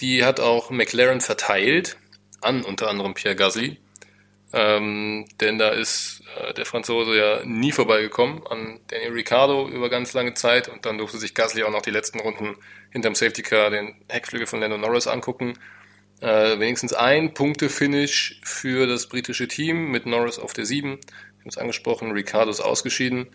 die 0.00 0.24
hat 0.24 0.38
auch 0.38 0.70
McLaren 0.70 1.20
verteilt 1.20 1.98
an 2.40 2.64
unter 2.64 2.88
anderem 2.88 3.14
Pierre 3.14 3.36
Gasly. 3.36 3.78
Ähm, 4.52 5.26
denn 5.40 5.58
da 5.58 5.68
ist 5.68 6.22
äh, 6.36 6.52
der 6.54 6.66
Franzose 6.66 7.16
ja 7.16 7.44
nie 7.44 7.70
vorbeigekommen 7.70 8.44
an 8.48 8.80
Daniel 8.88 9.12
Ricciardo 9.12 9.68
über 9.68 9.88
ganz 9.88 10.12
lange 10.12 10.34
Zeit 10.34 10.68
und 10.68 10.84
dann 10.84 10.98
durfte 10.98 11.18
sich 11.18 11.34
Gasly 11.34 11.62
auch 11.62 11.70
noch 11.70 11.82
die 11.82 11.92
letzten 11.92 12.18
Runden 12.18 12.56
hinterm 12.90 13.14
Safety 13.14 13.42
Car 13.42 13.70
den 13.70 13.94
Heckflügel 14.08 14.48
von 14.48 14.60
Lando 14.60 14.76
Norris 14.76 15.06
angucken. 15.06 15.54
Äh, 16.20 16.58
wenigstens 16.58 16.92
ein 16.92 17.32
Punkte-Finish 17.32 18.40
für 18.42 18.86
das 18.88 19.08
britische 19.08 19.46
Team 19.46 19.90
mit 19.90 20.04
Norris 20.04 20.38
auf 20.38 20.52
der 20.52 20.66
7. 20.66 20.90
Wir 20.90 20.96
haben 20.96 21.48
es 21.48 21.56
angesprochen, 21.56 22.10
Ricciardo 22.10 22.50
ist 22.50 22.60
ausgeschieden. 22.60 23.28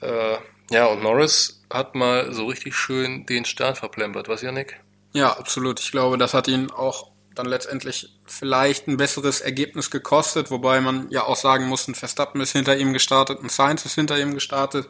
Äh, 0.00 0.38
ja, 0.70 0.86
und 0.86 1.02
Norris 1.02 1.64
hat 1.70 1.94
mal 1.94 2.32
so 2.32 2.46
richtig 2.46 2.74
schön 2.74 3.26
den 3.26 3.44
Start 3.44 3.78
verplempert, 3.78 4.28
was, 4.28 4.42
Janik? 4.42 4.80
Ja, 5.12 5.36
absolut. 5.36 5.80
Ich 5.80 5.92
glaube, 5.92 6.18
das 6.18 6.34
hat 6.34 6.48
ihn 6.48 6.70
auch 6.70 7.12
dann 7.36 7.46
letztendlich 7.46 8.18
vielleicht 8.26 8.88
ein 8.88 8.96
besseres 8.96 9.40
Ergebnis 9.40 9.90
gekostet, 9.90 10.50
wobei 10.50 10.80
man 10.80 11.10
ja 11.10 11.24
auch 11.24 11.36
sagen 11.36 11.66
muss, 11.66 11.86
ein 11.86 11.94
Verstappen 11.94 12.40
ist 12.40 12.52
hinter 12.52 12.76
ihm 12.76 12.92
gestartet, 12.92 13.42
ein 13.42 13.48
Sainz 13.48 13.84
ist 13.84 13.94
hinter 13.94 14.18
ihm 14.18 14.34
gestartet. 14.34 14.88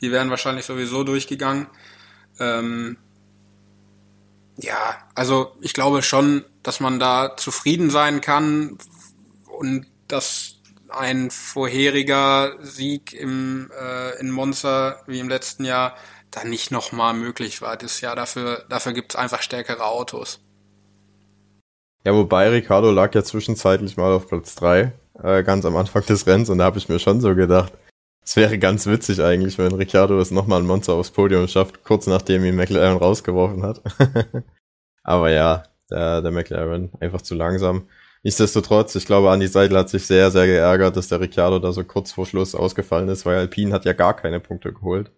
Die 0.00 0.10
wären 0.10 0.30
wahrscheinlich 0.30 0.66
sowieso 0.66 1.04
durchgegangen. 1.04 1.68
Ähm, 2.38 2.96
ja, 4.56 4.98
also 5.14 5.56
ich 5.60 5.72
glaube 5.72 6.02
schon, 6.02 6.44
dass 6.62 6.80
man 6.80 6.98
da 6.98 7.36
zufrieden 7.36 7.90
sein 7.90 8.20
kann 8.20 8.78
und 9.46 9.86
dass 10.08 10.56
ein 10.88 11.30
vorheriger 11.30 12.56
Sieg 12.62 13.12
im, 13.12 13.70
äh, 13.78 14.18
in 14.20 14.30
Monza 14.30 15.02
wie 15.06 15.18
im 15.18 15.28
letzten 15.28 15.64
Jahr 15.64 15.96
da 16.30 16.44
nicht 16.44 16.70
nochmal 16.70 17.14
möglich 17.14 17.62
war. 17.62 17.76
Das 17.76 18.00
Jahr 18.00 18.16
dafür, 18.16 18.64
dafür 18.68 18.92
gibt's 18.92 19.16
einfach 19.16 19.42
stärkere 19.42 19.84
Autos. 19.84 20.43
Ja, 22.04 22.14
wobei 22.14 22.50
Ricardo 22.50 22.90
lag 22.90 23.14
ja 23.14 23.24
zwischenzeitlich 23.24 23.96
mal 23.96 24.12
auf 24.12 24.28
Platz 24.28 24.54
3, 24.56 24.92
äh, 25.22 25.42
ganz 25.42 25.64
am 25.64 25.76
Anfang 25.76 26.04
des 26.04 26.26
Rennens, 26.26 26.50
und 26.50 26.58
da 26.58 26.64
habe 26.64 26.78
ich 26.78 26.88
mir 26.88 26.98
schon 26.98 27.20
so 27.20 27.34
gedacht, 27.34 27.72
es 28.22 28.36
wäre 28.36 28.58
ganz 28.58 28.86
witzig 28.86 29.22
eigentlich, 29.22 29.58
wenn 29.58 29.72
Ricardo 29.72 30.18
es 30.18 30.30
nochmal 30.30 30.60
ein 30.60 30.66
Monster 30.66 30.94
aufs 30.94 31.10
Podium 31.10 31.48
schafft, 31.48 31.84
kurz 31.84 32.06
nachdem 32.06 32.44
ihn 32.44 32.56
McLaren 32.56 32.96
rausgeworfen 32.96 33.62
hat. 33.62 33.82
Aber 35.02 35.30
ja, 35.30 35.64
der, 35.90 36.22
der 36.22 36.30
McLaren 36.30 36.90
einfach 37.00 37.20
zu 37.22 37.34
langsam. 37.34 37.86
Nichtsdestotrotz, 38.22 38.94
ich 38.94 39.04
glaube, 39.04 39.30
Andy 39.30 39.46
Seidel 39.46 39.76
hat 39.76 39.90
sich 39.90 40.06
sehr, 40.06 40.30
sehr 40.30 40.46
geärgert, 40.46 40.96
dass 40.96 41.08
der 41.08 41.20
Ricciardo 41.20 41.58
da 41.58 41.72
so 41.72 41.84
kurz 41.84 42.12
vor 42.12 42.24
Schluss 42.24 42.54
ausgefallen 42.54 43.10
ist, 43.10 43.26
weil 43.26 43.36
Alpine 43.36 43.72
hat 43.72 43.84
ja 43.84 43.92
gar 43.92 44.16
keine 44.16 44.40
Punkte 44.40 44.72
geholt. 44.72 45.10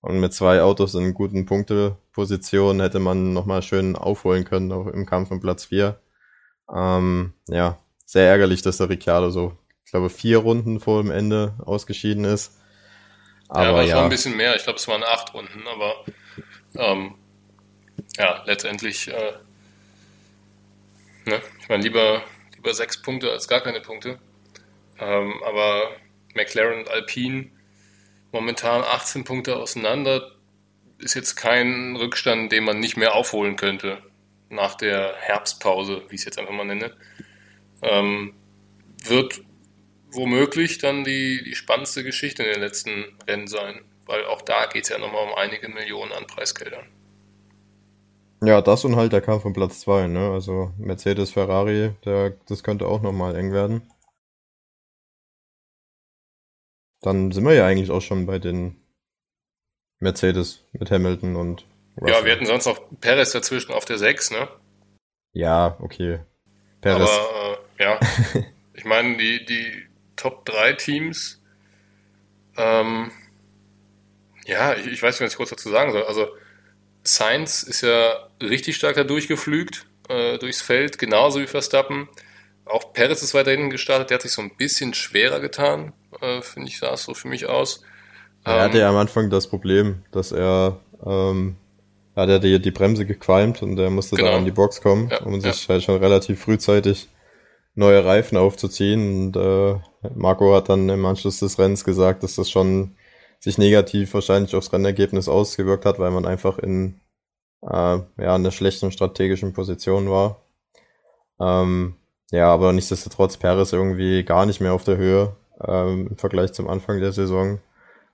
Und 0.00 0.20
mit 0.20 0.32
zwei 0.32 0.62
Autos 0.62 0.94
in 0.94 1.14
guten 1.14 1.46
Punktepositionen 1.46 2.80
hätte 2.80 3.00
man 3.00 3.32
nochmal 3.32 3.62
schön 3.62 3.96
aufholen 3.96 4.44
können, 4.44 4.70
auch 4.70 4.86
im 4.86 5.06
Kampf 5.06 5.32
um 5.32 5.40
Platz 5.40 5.64
4. 5.64 5.98
Ähm, 6.72 7.32
ja, 7.48 7.78
sehr 8.04 8.28
ärgerlich, 8.28 8.62
dass 8.62 8.78
der 8.78 8.88
Ricciardo 8.88 9.30
so, 9.30 9.56
ich 9.84 9.90
glaube, 9.90 10.10
vier 10.10 10.38
Runden 10.38 10.80
vor 10.80 11.02
dem 11.02 11.10
Ende 11.10 11.54
ausgeschieden 11.64 12.24
ist. 12.24 12.58
Aber 13.48 13.62
ja, 13.62 13.70
aber 13.70 13.82
es 13.82 13.90
ja. 13.90 13.96
war 13.96 14.04
ein 14.04 14.10
bisschen 14.10 14.36
mehr. 14.36 14.56
Ich 14.56 14.64
glaube, 14.64 14.78
es 14.78 14.88
waren 14.88 15.02
acht 15.04 15.34
Runden, 15.34 15.64
aber 15.68 16.04
ähm, 16.76 17.14
ja, 18.16 18.42
letztendlich, 18.46 19.08
äh, 19.08 19.32
ne, 21.26 21.40
ich 21.60 21.68
meine, 21.68 21.82
lieber, 21.82 22.22
lieber 22.54 22.74
sechs 22.74 23.00
Punkte 23.00 23.30
als 23.30 23.48
gar 23.48 23.60
keine 23.60 23.80
Punkte. 23.80 24.18
Ähm, 24.98 25.34
aber 25.44 25.90
McLaren 26.34 26.80
und 26.80 26.90
Alpine 26.90 27.50
momentan 28.32 28.82
18 28.82 29.24
Punkte 29.24 29.56
auseinander 29.56 30.32
ist 30.98 31.14
jetzt 31.14 31.36
kein 31.36 31.96
Rückstand, 31.96 32.50
den 32.52 32.64
man 32.64 32.80
nicht 32.80 32.96
mehr 32.96 33.14
aufholen 33.14 33.56
könnte 33.56 34.02
nach 34.48 34.74
der 34.74 35.14
Herbstpause, 35.16 36.02
wie 36.08 36.14
ich 36.14 36.20
es 36.20 36.24
jetzt 36.26 36.38
einfach 36.38 36.52
mal 36.52 36.64
nenne. 36.64 36.96
Ähm, 37.82 38.34
wird 39.04 39.42
womöglich 40.10 40.78
dann 40.78 41.04
die, 41.04 41.42
die 41.44 41.54
spannendste 41.54 42.04
Geschichte 42.04 42.42
in 42.42 42.52
den 42.52 42.60
letzten 42.60 43.18
Rennen 43.26 43.48
sein, 43.48 43.80
weil 44.06 44.24
auch 44.26 44.42
da 44.42 44.66
geht 44.66 44.84
es 44.84 44.90
ja 44.90 44.98
nochmal 44.98 45.26
um 45.26 45.34
einige 45.34 45.68
Millionen 45.68 46.12
an 46.12 46.26
Preisgeldern. 46.26 46.86
Ja, 48.42 48.60
das 48.60 48.84
und 48.84 48.96
halt 48.96 49.12
der 49.12 49.22
Kampf 49.22 49.44
um 49.44 49.54
Platz 49.54 49.80
2, 49.80 50.06
ne? 50.08 50.30
Also 50.30 50.72
Mercedes, 50.78 51.30
Ferrari, 51.30 51.92
der, 52.04 52.36
das 52.46 52.62
könnte 52.62 52.86
auch 52.86 53.00
nochmal 53.00 53.36
eng 53.36 53.52
werden. 53.52 53.82
Dann 57.00 57.32
sind 57.32 57.44
wir 57.44 57.54
ja 57.54 57.66
eigentlich 57.66 57.90
auch 57.90 58.00
schon 58.00 58.26
bei 58.26 58.38
den 58.38 58.76
Mercedes 59.98 60.64
mit 60.72 60.90
Hamilton 60.90 61.36
und 61.36 61.66
Russell. 62.00 62.14
Ja, 62.14 62.24
wir 62.24 62.32
hätten 62.32 62.46
sonst 62.46 62.66
noch 62.66 62.80
Perez 63.00 63.32
dazwischen 63.32 63.72
auf 63.72 63.84
der 63.84 63.98
6, 63.98 64.32
ne? 64.32 64.48
Ja, 65.32 65.76
okay. 65.80 66.20
Perez. 66.80 67.08
Aber 67.08 67.58
äh, 67.78 67.82
ja, 67.82 68.00
ich 68.74 68.84
meine, 68.84 69.16
die, 69.16 69.44
die 69.44 69.82
Top 70.16 70.44
3 70.44 70.74
Teams, 70.74 71.42
ähm, 72.56 73.10
ja, 74.46 74.74
ich, 74.74 74.86
ich 74.86 75.02
weiß 75.02 75.20
nicht, 75.20 75.26
was 75.26 75.32
ich 75.32 75.36
kurz 75.36 75.50
dazu 75.50 75.70
sagen 75.70 75.92
soll. 75.92 76.04
Also 76.04 76.28
Sainz 77.02 77.62
ist 77.62 77.82
ja 77.82 78.28
richtig 78.42 78.76
stark 78.76 78.96
da 78.96 79.04
durchgeflügt, 79.04 79.86
äh, 80.08 80.38
durchs 80.38 80.62
Feld, 80.62 80.98
genauso 80.98 81.40
wie 81.40 81.46
Verstappen. 81.46 82.08
Auch 82.64 82.92
Perez 82.92 83.22
ist 83.22 83.34
weiter 83.34 83.50
hinten 83.50 83.70
gestartet, 83.70 84.10
der 84.10 84.16
hat 84.16 84.22
sich 84.22 84.32
so 84.32 84.40
ein 84.40 84.56
bisschen 84.56 84.94
schwerer 84.94 85.40
getan, 85.40 85.92
äh, 86.20 86.40
finde 86.40 86.68
ich, 86.68 86.78
sah 86.78 86.94
es 86.94 87.04
so 87.04 87.14
für 87.14 87.28
mich 87.28 87.46
aus. 87.46 87.82
Er 88.44 88.60
hatte 88.60 88.78
ja 88.78 88.90
am 88.90 88.96
Anfang 88.96 89.30
das 89.30 89.48
Problem, 89.48 90.02
dass 90.12 90.32
er, 90.32 90.80
ähm, 91.04 91.56
er 91.62 91.63
hat 92.16 92.28
ja 92.28 92.38
die, 92.38 92.60
die 92.60 92.70
Bremse 92.70 93.06
gequalmt 93.06 93.62
und 93.62 93.78
er 93.78 93.90
musste 93.90 94.16
genau. 94.16 94.30
da 94.30 94.36
an 94.36 94.44
die 94.44 94.50
Box 94.50 94.80
kommen, 94.80 95.08
ja, 95.10 95.22
um 95.22 95.40
sich 95.40 95.66
ja. 95.66 95.74
halt 95.74 95.82
schon 95.82 95.96
relativ 95.96 96.40
frühzeitig 96.40 97.08
neue 97.74 98.04
Reifen 98.04 98.38
aufzuziehen. 98.38 99.26
Und 99.26 99.36
äh, 99.36 99.76
Marco 100.14 100.54
hat 100.54 100.68
dann 100.68 100.88
im 100.88 101.04
Anschluss 101.06 101.40
des 101.40 101.58
Rennens 101.58 101.84
gesagt, 101.84 102.22
dass 102.22 102.36
das 102.36 102.50
schon 102.50 102.96
sich 103.40 103.58
negativ 103.58 104.14
wahrscheinlich 104.14 104.54
aufs 104.54 104.72
Rennergebnis 104.72 105.28
ausgewirkt 105.28 105.84
hat, 105.84 105.98
weil 105.98 106.10
man 106.10 106.24
einfach 106.24 106.58
in 106.58 107.00
äh, 107.62 107.98
ja, 108.18 108.34
einer 108.34 108.50
schlechten 108.50 108.90
strategischen 108.90 109.52
Position 109.52 110.08
war. 110.08 110.40
Ähm, 111.40 111.96
ja, 112.30 112.48
aber 112.52 112.72
nichtsdestotrotz 112.72 113.36
Perez 113.36 113.72
irgendwie 113.72 114.22
gar 114.22 114.46
nicht 114.46 114.60
mehr 114.60 114.72
auf 114.72 114.84
der 114.84 114.96
Höhe 114.96 115.36
ähm, 115.66 116.08
im 116.10 116.16
Vergleich 116.16 116.52
zum 116.52 116.68
Anfang 116.68 117.00
der 117.00 117.12
Saison. 117.12 117.60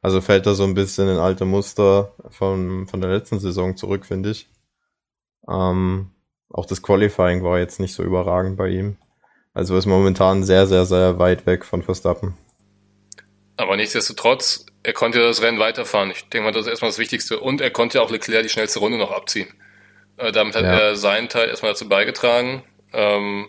Also 0.02 0.20
fällt 0.20 0.46
da 0.46 0.54
so 0.54 0.64
ein 0.64 0.74
bisschen 0.74 1.08
in 1.08 1.18
alte 1.18 1.44
Muster 1.44 2.14
von, 2.30 2.86
von 2.86 3.00
der 3.00 3.10
letzten 3.10 3.38
Saison 3.38 3.76
zurück, 3.76 4.06
finde 4.06 4.30
ich. 4.30 4.48
Ähm, 5.48 6.10
auch 6.48 6.66
das 6.66 6.82
Qualifying 6.82 7.44
war 7.44 7.58
jetzt 7.58 7.80
nicht 7.80 7.94
so 7.94 8.02
überragend 8.02 8.56
bei 8.56 8.68
ihm. 8.68 8.96
Also 9.52 9.76
ist 9.76 9.86
momentan 9.86 10.44
sehr, 10.44 10.66
sehr, 10.66 10.86
sehr 10.86 11.18
weit 11.18 11.46
weg 11.46 11.64
von 11.64 11.82
Verstappen. 11.82 12.36
Aber 13.56 13.76
nichtsdestotrotz, 13.76 14.64
er 14.82 14.94
konnte 14.94 15.20
das 15.20 15.42
Rennen 15.42 15.58
weiterfahren. 15.58 16.10
Ich 16.10 16.28
denke 16.28 16.46
mal, 16.46 16.52
das 16.52 16.62
ist 16.62 16.70
erstmal 16.70 16.90
das 16.90 16.98
Wichtigste. 16.98 17.40
Und 17.40 17.60
er 17.60 17.70
konnte 17.70 18.00
auch 18.00 18.10
Leclerc 18.10 18.42
die 18.42 18.48
schnellste 18.48 18.78
Runde 18.78 18.96
noch 18.96 19.10
abziehen. 19.10 19.48
Äh, 20.16 20.32
damit 20.32 20.54
hat 20.54 20.64
ja. 20.64 20.78
er 20.78 20.96
seinen 20.96 21.28
Teil 21.28 21.48
erstmal 21.48 21.72
dazu 21.72 21.88
beigetragen. 21.88 22.62
Ähm, 22.92 23.48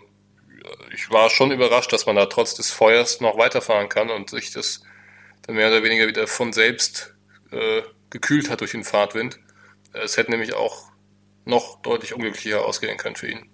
ich 0.94 1.10
war 1.10 1.30
schon 1.30 1.50
überrascht, 1.50 1.92
dass 1.92 2.06
man 2.06 2.16
da 2.16 2.26
trotz 2.26 2.54
des 2.54 2.70
Feuers 2.70 3.20
noch 3.20 3.38
weiterfahren 3.38 3.88
kann 3.88 4.10
und 4.10 4.30
sich 4.30 4.52
das 4.52 4.82
dann 5.42 5.56
mehr 5.56 5.68
oder 5.68 5.82
weniger 5.82 6.06
wieder 6.06 6.26
von 6.26 6.52
selbst 6.52 7.14
äh, 7.50 7.82
gekühlt 8.10 8.50
hat 8.50 8.60
durch 8.60 8.72
den 8.72 8.84
Fahrtwind. 8.84 9.38
Es 9.92 10.16
hätte 10.16 10.30
nämlich 10.30 10.54
auch 10.54 10.88
noch 11.44 11.82
deutlich 11.82 12.14
unglücklicher 12.14 12.64
ausgehen 12.64 12.96
können 12.96 13.16
für 13.16 13.28
ihn. 13.28 13.46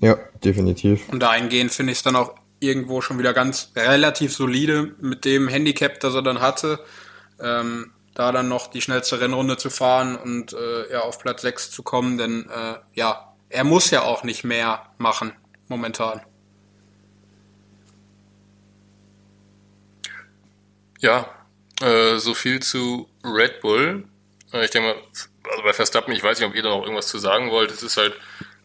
Ja, 0.00 0.18
definitiv. 0.44 1.08
Und 1.08 1.20
dahingehend 1.20 1.72
finde 1.72 1.92
ich 1.92 1.98
es 1.98 2.04
dann 2.04 2.16
auch 2.16 2.34
irgendwo 2.60 3.00
schon 3.00 3.18
wieder 3.18 3.32
ganz 3.32 3.72
relativ 3.74 4.34
solide 4.34 4.94
mit 5.00 5.24
dem 5.24 5.48
Handicap, 5.48 6.00
das 6.00 6.14
er 6.14 6.22
dann 6.22 6.40
hatte. 6.40 6.80
Ähm, 7.40 7.92
da 8.14 8.32
dann 8.32 8.48
noch 8.48 8.66
die 8.66 8.80
schnellste 8.80 9.20
Rennrunde 9.20 9.56
zu 9.56 9.70
fahren 9.70 10.16
und 10.16 10.52
äh, 10.52 10.92
ja, 10.92 11.00
auf 11.02 11.20
Platz 11.20 11.42
6 11.42 11.70
zu 11.70 11.84
kommen, 11.84 12.18
denn 12.18 12.50
äh, 12.50 12.74
ja, 12.94 13.32
er 13.48 13.62
muss 13.62 13.90
ja 13.90 14.02
auch 14.02 14.24
nicht 14.24 14.42
mehr 14.42 14.82
machen 14.98 15.32
momentan. 15.68 16.20
Ja, 20.98 21.28
äh, 21.80 22.18
so 22.18 22.34
viel 22.34 22.60
zu 22.60 23.08
Red 23.24 23.60
Bull. 23.60 24.04
Äh, 24.52 24.64
ich 24.64 24.70
denke 24.70 24.88
mal, 24.88 24.96
also 25.50 25.62
bei 25.62 25.72
Verstappen, 25.72 26.12
ich 26.12 26.22
weiß 26.22 26.38
nicht, 26.38 26.48
ob 26.48 26.54
ihr 26.54 26.62
da 26.62 26.70
noch 26.70 26.82
irgendwas 26.82 27.08
zu 27.08 27.18
sagen 27.18 27.50
wollt. 27.50 27.70
Es 27.70 27.82
ist 27.82 27.96
halt, 27.96 28.14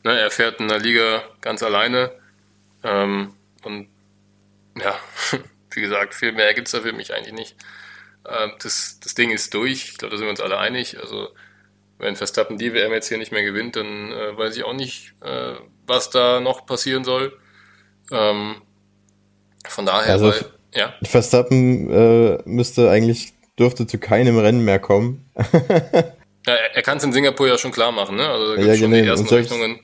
ne, 0.04 0.20
er 0.20 0.32
fährt 0.32 0.60
in 0.60 0.68
der 0.68 0.80
Liga 0.80 1.24
ganz 1.42 1.64
alleine. 1.64 2.12
Ähm, 2.84 3.34
und 3.64 3.88
ja, 4.80 4.98
wie 5.72 5.82
gesagt, 5.82 6.14
viel 6.14 6.32
mehr 6.32 6.54
gibt's 6.54 6.72
da 6.72 6.82
für 6.82 6.94
mich 6.94 7.14
eigentlich 7.14 7.34
nicht. 7.34 7.56
Ähm, 8.28 8.54
das, 8.62 9.00
das 9.02 9.16
Ding 9.16 9.32
ist 9.32 9.54
durch. 9.54 9.90
Ich 9.90 9.98
glaube, 9.98 10.12
da 10.12 10.18
sind 10.18 10.26
wir 10.26 10.32
uns 10.32 10.42
alle 10.42 10.58
einig. 10.58 11.00
Also, 11.00 11.30
wenn 12.00 12.16
Verstappen 12.16 12.58
die 12.58 12.74
WM 12.74 12.92
jetzt 12.92 13.08
hier 13.10 13.18
nicht 13.18 13.32
mehr 13.32 13.44
gewinnt, 13.44 13.76
dann 13.76 14.12
äh, 14.12 14.38
weiß 14.38 14.58
ich 14.58 14.64
auch 14.64 14.74
nicht, 14.74 15.14
äh, 15.22 15.56
was 15.86 16.10
da 16.10 16.40
noch 16.40 16.66
passieren 16.66 17.04
soll. 17.04 17.38
Ähm, 18.12 18.62
von 19.68 19.86
daher, 19.86 20.14
also, 20.14 20.34
ja. 20.74 20.94
Verstappen 21.04 21.90
äh, 21.90 22.38
müsste 22.46 22.90
eigentlich, 22.90 23.34
dürfte 23.58 23.86
zu 23.88 23.98
keinem 24.00 24.38
Rennen 24.38 24.66
mehr 24.66 24.80
kommen. 24.80 25.30
ja, 26.46 26.54
er, 26.74 26.82
kann 26.82 26.98
es 26.98 27.04
in 27.04 27.14
Singapur 27.14 27.48
ja 27.48 27.58
schon 27.58 27.72
klar 27.72 27.92
machen, 27.92 28.16
ne? 28.16 28.28
Also 28.28 28.48
da 28.48 28.56
gibt 28.56 28.68
ja, 28.68 28.76
schon 28.76 28.92
genau. 28.92 29.04
die 29.04 29.10
ersten 29.10 29.24
und 29.24 29.30
selbst, 29.30 29.52
Rechnungen. 29.52 29.80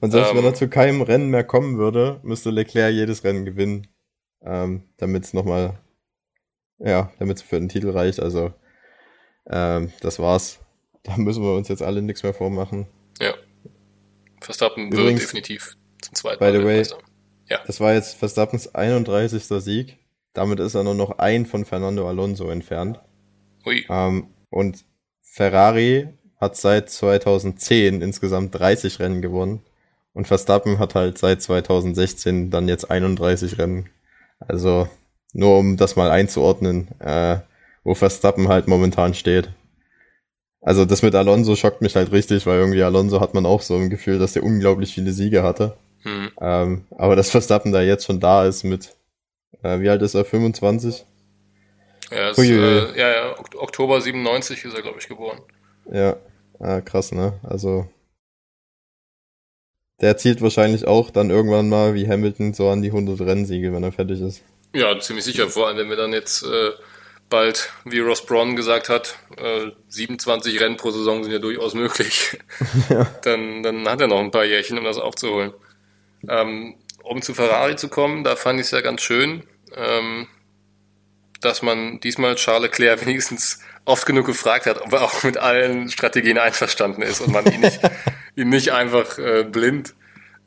Und 0.00 0.10
selbst 0.10 0.30
ähm, 0.30 0.36
wenn 0.38 0.44
er 0.44 0.54
zu 0.54 0.68
keinem 0.68 1.02
Rennen 1.02 1.30
mehr 1.30 1.44
kommen 1.44 1.78
würde, 1.78 2.20
müsste 2.22 2.50
Leclerc 2.50 2.92
jedes 2.92 3.24
Rennen 3.24 3.44
gewinnen, 3.44 3.86
ähm, 4.44 4.84
damit 4.96 5.24
es 5.24 5.34
nochmal, 5.34 5.78
ja, 6.78 7.12
damit 7.18 7.38
es 7.38 7.42
für 7.42 7.58
den 7.58 7.68
Titel 7.68 7.90
reicht. 7.90 8.20
Also 8.20 8.52
ähm, 9.48 9.92
das 10.00 10.18
war's. 10.18 10.60
Da 11.02 11.16
müssen 11.16 11.42
wir 11.42 11.56
uns 11.56 11.68
jetzt 11.68 11.82
alle 11.82 12.02
nichts 12.02 12.22
mehr 12.22 12.34
vormachen. 12.34 12.86
Ja. 13.22 13.32
Verstappen 14.42 14.92
wird 14.92 15.18
definitiv 15.18 15.78
zum 16.02 16.14
zweiten 16.14 16.44
Mal. 16.44 16.52
By 16.52 16.58
the 16.58 16.64
way, 16.64 16.86
ja. 17.48 17.58
das 17.66 17.80
war 17.80 17.94
jetzt 17.94 18.18
Verstappens 18.18 18.74
31. 18.74 19.44
Sieg. 19.44 19.96
Damit 20.32 20.60
ist 20.60 20.74
er 20.74 20.84
nur 20.84 20.94
noch 20.94 21.18
ein 21.18 21.46
von 21.46 21.64
Fernando 21.64 22.08
Alonso 22.08 22.50
entfernt. 22.50 23.00
Ui. 23.66 23.84
Ähm, 23.88 24.28
und 24.50 24.84
Ferrari 25.22 26.08
hat 26.40 26.56
seit 26.56 26.90
2010 26.90 28.00
insgesamt 28.00 28.58
30 28.58 28.98
Rennen 28.98 29.22
gewonnen. 29.22 29.62
Und 30.12 30.26
Verstappen 30.26 30.78
hat 30.78 30.94
halt 30.94 31.18
seit 31.18 31.42
2016 31.42 32.50
dann 32.50 32.68
jetzt 32.68 32.90
31 32.90 33.58
Rennen. 33.58 33.90
Also 34.40 34.88
nur 35.32 35.58
um 35.58 35.76
das 35.76 35.96
mal 35.96 36.10
einzuordnen, 36.10 36.88
äh, 37.00 37.38
wo 37.84 37.94
Verstappen 37.94 38.48
halt 38.48 38.68
momentan 38.68 39.14
steht. 39.14 39.50
Also 40.62 40.84
das 40.84 41.02
mit 41.02 41.14
Alonso 41.14 41.56
schockt 41.56 41.80
mich 41.80 41.96
halt 41.96 42.12
richtig, 42.12 42.46
weil 42.46 42.58
irgendwie 42.58 42.82
Alonso 42.82 43.20
hat 43.20 43.34
man 43.34 43.46
auch 43.46 43.62
so 43.62 43.76
ein 43.76 43.90
Gefühl, 43.90 44.18
dass 44.18 44.36
er 44.36 44.42
unglaublich 44.42 44.92
viele 44.92 45.12
Siege 45.12 45.42
hatte. 45.42 45.76
Hm. 46.02 46.30
Ähm, 46.40 46.84
aber 46.96 47.16
dass 47.16 47.30
Verstappen 47.30 47.72
da 47.72 47.80
jetzt 47.82 48.04
schon 48.04 48.20
da 48.20 48.46
ist 48.46 48.64
mit, 48.64 48.94
äh, 49.62 49.80
wie 49.80 49.88
alt 49.88 50.02
ist 50.02 50.14
er, 50.14 50.24
25? 50.24 51.04
Ja, 52.10 52.30
ist, 52.30 52.38
äh, 52.38 52.98
ja, 52.98 53.10
ja, 53.10 53.38
Oktober 53.56 54.00
97 54.00 54.64
ist 54.64 54.74
er, 54.74 54.82
glaube 54.82 54.98
ich, 54.98 55.08
geboren. 55.08 55.40
Ja, 55.92 56.16
ah, 56.58 56.80
krass, 56.80 57.12
ne? 57.12 57.38
Also 57.42 57.88
der 60.00 60.16
zielt 60.16 60.40
wahrscheinlich 60.40 60.86
auch 60.86 61.10
dann 61.10 61.30
irgendwann 61.30 61.68
mal 61.68 61.94
wie 61.94 62.08
Hamilton 62.08 62.54
so 62.54 62.68
an 62.70 62.82
die 62.82 62.88
100 62.88 63.20
Rennsiege, 63.20 63.72
wenn 63.72 63.82
er 63.82 63.92
fertig 63.92 64.20
ist. 64.20 64.42
Ja, 64.74 64.98
ziemlich 64.98 65.24
sicher. 65.24 65.48
Vor 65.48 65.66
allem, 65.66 65.76
wenn 65.76 65.90
wir 65.90 65.96
dann 65.96 66.12
jetzt 66.12 66.42
äh, 66.42 66.70
bald, 67.28 67.70
wie 67.84 67.98
Ross 67.98 68.24
Braun 68.24 68.56
gesagt 68.56 68.88
hat, 68.88 69.16
äh, 69.36 69.70
27 69.88 70.60
Rennen 70.60 70.76
pro 70.76 70.90
Saison 70.90 71.22
sind 71.22 71.32
ja 71.32 71.38
durchaus 71.38 71.74
möglich. 71.74 72.38
ja. 72.88 73.04
Dann, 73.24 73.62
dann 73.62 73.88
hat 73.88 74.00
er 74.00 74.06
noch 74.06 74.20
ein 74.20 74.30
paar 74.30 74.44
Jährchen, 74.44 74.78
um 74.78 74.84
das 74.84 74.98
aufzuholen. 74.98 75.52
Ähm, 76.28 76.76
um 77.02 77.22
zu 77.22 77.34
Ferrari 77.34 77.76
zu 77.76 77.88
kommen, 77.88 78.24
da 78.24 78.36
fand 78.36 78.60
ich 78.60 78.66
es 78.66 78.72
ja 78.72 78.80
ganz 78.80 79.02
schön, 79.02 79.42
ähm, 79.76 80.26
dass 81.40 81.62
man 81.62 82.00
diesmal 82.00 82.34
Charles 82.34 82.70
Leclerc 82.70 83.06
wenigstens 83.06 83.60
oft 83.84 84.06
genug 84.06 84.26
gefragt 84.26 84.66
hat, 84.66 84.80
ob 84.82 84.92
er 84.92 85.02
auch 85.02 85.22
mit 85.22 85.38
allen 85.38 85.88
Strategien 85.88 86.38
einverstanden 86.38 87.02
ist 87.02 87.20
und 87.20 87.32
man 87.32 87.46
ihn 87.46 87.60
nicht, 87.60 87.80
ihn 88.36 88.48
nicht 88.48 88.72
einfach 88.72 89.18
äh, 89.18 89.44
blind 89.44 89.94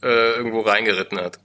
äh, 0.02 0.36
irgendwo 0.36 0.62
reingeritten 0.62 1.20
hat. 1.20 1.40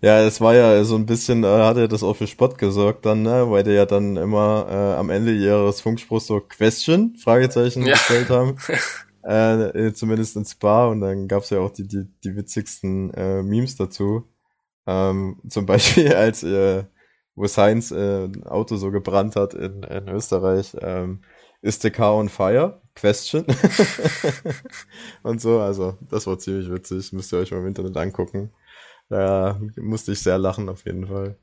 Ja, 0.00 0.20
es 0.26 0.40
war 0.40 0.54
ja 0.54 0.82
so 0.82 0.96
ein 0.96 1.06
bisschen, 1.06 1.44
äh, 1.44 1.46
hat 1.46 1.76
er 1.76 1.86
das 1.86 2.02
auch 2.02 2.16
für 2.16 2.26
Spott 2.26 2.58
gesorgt 2.58 3.06
dann, 3.06 3.22
ne? 3.22 3.48
weil 3.48 3.62
die 3.62 3.70
ja 3.70 3.86
dann 3.86 4.16
immer 4.16 4.66
äh, 4.68 4.98
am 4.98 5.10
Ende 5.10 5.32
ihres 5.32 5.80
Funkspruchs 5.80 6.26
so 6.26 6.40
Question, 6.40 7.14
Fragezeichen 7.22 7.86
ja. 7.86 7.92
gestellt 7.92 8.28
haben. 8.28 8.56
äh, 9.22 9.92
zumindest 9.92 10.36
in 10.36 10.44
Spa 10.44 10.86
und 10.86 11.00
dann 11.02 11.28
gab's 11.28 11.50
ja 11.50 11.60
auch 11.60 11.70
die, 11.70 11.86
die, 11.86 12.08
die 12.24 12.34
witzigsten 12.34 13.14
äh, 13.14 13.42
Memes 13.44 13.76
dazu. 13.76 14.24
Ähm, 14.86 15.40
zum 15.48 15.66
Beispiel 15.66 16.14
als 16.14 16.42
äh, 16.42 16.84
wo 17.34 17.46
Science 17.46 17.92
äh, 17.92 18.24
ein 18.26 18.44
Auto 18.46 18.76
so 18.76 18.90
gebrannt 18.90 19.36
hat 19.36 19.54
in, 19.54 19.82
in 19.84 20.08
Österreich, 20.08 20.76
ähm, 20.80 21.22
ist 21.62 21.82
the 21.82 21.90
car 21.90 22.16
on 22.16 22.28
fire? 22.28 22.80
Question. 22.94 23.46
und 25.22 25.40
so, 25.40 25.60
also 25.60 25.96
das 26.10 26.26
war 26.26 26.38
ziemlich 26.38 26.70
witzig, 26.70 27.12
müsst 27.12 27.32
ihr 27.32 27.38
euch 27.38 27.50
mal 27.50 27.60
im 27.60 27.68
Internet 27.68 27.96
angucken. 27.96 28.52
Da 29.08 29.58
musste 29.76 30.12
ich 30.12 30.22
sehr 30.22 30.38
lachen 30.38 30.68
auf 30.68 30.84
jeden 30.84 31.06
Fall. 31.06 31.38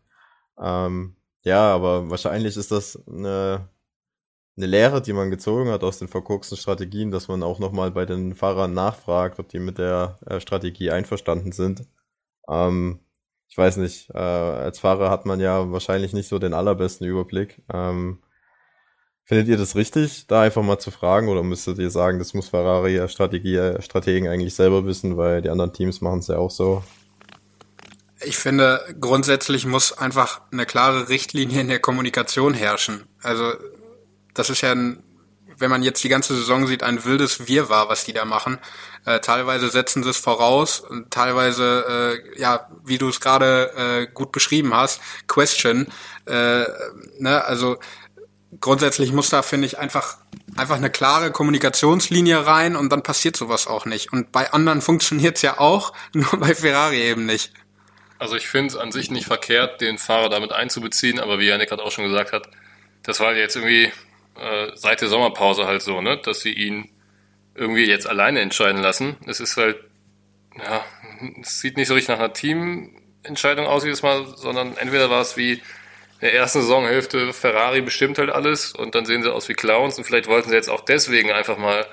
Ähm, 0.59 1.15
ja, 1.43 1.73
aber 1.73 2.09
wahrscheinlich 2.09 2.57
ist 2.57 2.71
das 2.71 3.01
eine, 3.07 3.69
eine 4.57 4.65
Lehre, 4.67 5.01
die 5.01 5.13
man 5.13 5.31
gezogen 5.31 5.69
hat 5.69 5.83
aus 5.83 5.99
den 5.99 6.07
verkorksten 6.07 6.57
Strategien, 6.57 7.11
dass 7.11 7.27
man 7.27 7.41
auch 7.41 7.59
nochmal 7.59 7.91
bei 7.91 8.05
den 8.05 8.35
Fahrern 8.35 8.73
nachfragt, 8.73 9.39
ob 9.39 9.49
die 9.49 9.59
mit 9.59 9.77
der 9.77 10.19
äh, 10.25 10.39
Strategie 10.39 10.91
einverstanden 10.91 11.51
sind. 11.51 11.87
Ähm, 12.47 12.99
ich 13.49 13.57
weiß 13.57 13.77
nicht, 13.77 14.09
äh, 14.11 14.17
als 14.17 14.79
Fahrer 14.79 15.09
hat 15.09 15.25
man 15.25 15.39
ja 15.39 15.71
wahrscheinlich 15.71 16.13
nicht 16.13 16.29
so 16.29 16.37
den 16.37 16.53
allerbesten 16.53 17.07
Überblick. 17.07 17.61
Ähm, 17.73 18.19
findet 19.23 19.47
ihr 19.47 19.57
das 19.57 19.75
richtig, 19.75 20.27
da 20.27 20.43
einfach 20.43 20.61
mal 20.61 20.77
zu 20.77 20.91
fragen 20.91 21.29
oder 21.29 21.41
müsstet 21.41 21.79
ihr 21.79 21.89
sagen, 21.89 22.19
das 22.19 22.35
muss 22.35 22.49
Ferrari 22.49 23.07
Strategie, 23.09 23.81
Strategen 23.81 24.27
eigentlich 24.27 24.53
selber 24.53 24.85
wissen, 24.85 25.17
weil 25.17 25.41
die 25.41 25.49
anderen 25.49 25.73
Teams 25.73 25.99
machen 26.01 26.19
es 26.19 26.27
ja 26.27 26.37
auch 26.37 26.51
so? 26.51 26.83
Ich 28.21 28.37
finde, 28.37 28.81
grundsätzlich 28.99 29.65
muss 29.65 29.97
einfach 29.97 30.41
eine 30.51 30.65
klare 30.65 31.09
Richtlinie 31.09 31.61
in 31.61 31.69
der 31.69 31.79
Kommunikation 31.79 32.53
herrschen. 32.53 33.05
Also, 33.23 33.53
das 34.33 34.49
ist 34.49 34.61
ja 34.61 34.73
ein 34.73 35.03
wenn 35.59 35.69
man 35.69 35.83
jetzt 35.83 36.03
die 36.03 36.09
ganze 36.09 36.35
Saison 36.35 36.67
sieht, 36.67 36.83
ein 36.83 37.05
wildes 37.05 37.47
Wirrwarr, 37.47 37.89
was 37.89 38.05
die 38.05 38.13
da 38.13 38.25
machen. 38.25 38.59
Äh, 39.05 39.19
teilweise 39.19 39.69
setzen 39.69 40.03
sie 40.03 40.09
es 40.09 40.17
voraus 40.17 40.79
und 40.79 41.11
teilweise, 41.11 42.21
äh, 42.35 42.39
ja, 42.39 42.69
wie 42.83 42.97
du 42.97 43.09
es 43.09 43.19
gerade 43.19 43.71
äh, 43.75 44.13
gut 44.13 44.31
beschrieben 44.31 44.73
hast, 44.73 45.01
Question. 45.27 45.87
Äh, 46.25 46.65
ne, 47.17 47.43
also 47.45 47.77
grundsätzlich 48.59 49.11
muss 49.11 49.29
da, 49.29 49.41
finde 49.41 49.67
ich, 49.67 49.79
einfach 49.79 50.17
einfach 50.57 50.75
eine 50.75 50.89
klare 50.89 51.31
Kommunikationslinie 51.31 52.45
rein 52.45 52.75
und 52.75 52.91
dann 52.91 53.03
passiert 53.03 53.37
sowas 53.37 53.67
auch 53.67 53.85
nicht. 53.85 54.11
Und 54.11 54.31
bei 54.31 54.51
anderen 54.51 54.81
funktioniert's 54.89 55.41
ja 55.41 55.59
auch, 55.59 55.93
nur 56.13 56.39
bei 56.39 56.55
Ferrari 56.55 57.01
eben 57.01 57.25
nicht. 57.25 57.53
Also 58.17 58.35
ich 58.35 58.47
finde 58.47 58.67
es 58.67 58.75
an 58.75 58.91
sich 58.91 59.11
nicht 59.11 59.27
verkehrt, 59.27 59.79
den 59.79 59.97
Fahrer 59.97 60.29
damit 60.29 60.51
einzubeziehen, 60.51 61.19
aber 61.19 61.39
wie 61.39 61.47
Janik 61.47 61.69
gerade 61.69 61.83
auch 61.83 61.91
schon 61.91 62.03
gesagt 62.03 62.33
hat, 62.33 62.49
das 63.03 63.21
war 63.21 63.33
jetzt 63.33 63.55
irgendwie 63.55 63.91
äh, 64.39 64.71
seit 64.75 65.01
der 65.01 65.09
Sommerpause 65.09 65.65
halt 65.65 65.81
so, 65.81 66.01
ne, 66.01 66.17
dass 66.17 66.41
sie 66.41 66.53
ihn 66.53 66.89
irgendwie 67.55 67.85
jetzt 67.85 68.07
alleine 68.07 68.41
entscheiden 68.41 68.81
lassen. 68.81 69.17
Es 69.27 69.39
ist 69.39 69.57
halt, 69.57 69.77
ja, 70.57 70.83
es 71.41 71.59
sieht 71.59 71.77
nicht 71.77 71.87
so 71.87 71.93
richtig 71.93 72.09
nach 72.09 72.19
einer 72.19 72.33
Teamentscheidung 72.33 73.67
aus 73.67 73.83
jedes 73.83 74.01
Mal, 74.01 74.25
sondern 74.35 74.77
entweder 74.77 75.09
war 75.09 75.21
es 75.21 75.37
wie 75.37 75.53
in 75.53 75.61
der 76.21 76.33
ersten 76.33 76.61
Saisonhälfte, 76.61 77.31
Ferrari 77.33 77.81
bestimmt 77.81 78.17
halt 78.17 78.29
alles 78.29 78.73
und 78.73 78.93
dann 78.95 79.05
sehen 79.05 79.23
sie 79.23 79.33
aus 79.33 79.47
wie 79.47 79.53
Clowns 79.53 79.97
und 79.97 80.03
vielleicht 80.03 80.27
wollten 80.27 80.49
sie 80.49 80.55
jetzt 80.55 80.69
auch 80.69 80.81
deswegen 80.81 81.31
einfach 81.31 81.57
mal 81.57 81.85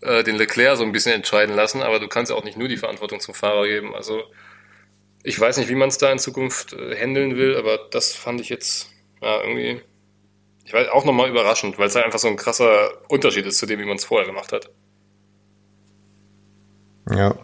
äh, 0.00 0.24
den 0.24 0.36
Leclerc 0.36 0.76
so 0.76 0.84
ein 0.84 0.92
bisschen 0.92 1.12
entscheiden 1.12 1.54
lassen, 1.54 1.82
aber 1.82 2.00
du 2.00 2.08
kannst 2.08 2.32
auch 2.32 2.44
nicht 2.44 2.56
nur 2.56 2.68
die 2.68 2.76
Verantwortung 2.76 3.20
zum 3.20 3.34
Fahrer 3.34 3.66
geben. 3.66 3.94
Also 3.94 4.22
ich 5.22 5.38
weiß 5.38 5.58
nicht, 5.58 5.68
wie 5.68 5.74
man 5.74 5.88
es 5.88 5.98
da 5.98 6.10
in 6.10 6.18
Zukunft 6.18 6.72
äh, 6.72 6.96
handeln 6.96 7.36
will, 7.36 7.56
aber 7.56 7.78
das 7.90 8.14
fand 8.14 8.40
ich 8.40 8.48
jetzt 8.48 8.90
ja, 9.20 9.42
irgendwie, 9.42 9.82
ich 10.68 10.74
weiß, 10.74 10.88
auch 10.88 11.06
nochmal 11.06 11.30
überraschend, 11.30 11.78
weil 11.78 11.88
es 11.88 11.94
halt 11.94 12.04
einfach 12.04 12.18
so 12.18 12.28
ein 12.28 12.36
krasser 12.36 12.90
Unterschied 13.08 13.46
ist 13.46 13.56
zu 13.56 13.64
dem, 13.64 13.80
wie 13.80 13.86
man 13.86 13.96
es 13.96 14.04
vorher 14.04 14.26
gemacht 14.26 14.52
hat. 14.52 14.68
Ja. 17.10 17.38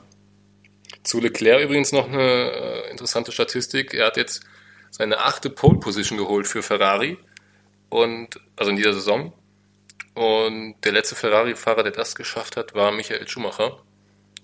Zu 1.04 1.20
Leclerc 1.20 1.62
übrigens 1.62 1.92
noch 1.92 2.06
eine 2.06 2.52
äh, 2.52 2.90
interessante 2.90 3.32
Statistik. 3.32 3.94
Er 3.94 4.08
hat 4.08 4.18
jetzt 4.18 4.44
seine 4.90 5.20
achte 5.20 5.48
Pole 5.48 5.78
Position 5.78 6.18
geholt 6.18 6.46
für 6.46 6.62
Ferrari 6.62 7.16
und 7.88 8.38
also 8.56 8.70
in 8.70 8.76
dieser 8.76 8.92
Saison. 8.92 9.32
Und 10.12 10.74
der 10.84 10.92
letzte 10.92 11.14
Ferrari-Fahrer, 11.14 11.82
der 11.82 11.92
das 11.92 12.16
geschafft 12.16 12.58
hat, 12.58 12.74
war 12.74 12.92
Michael 12.92 13.26
Schumacher. 13.26 13.78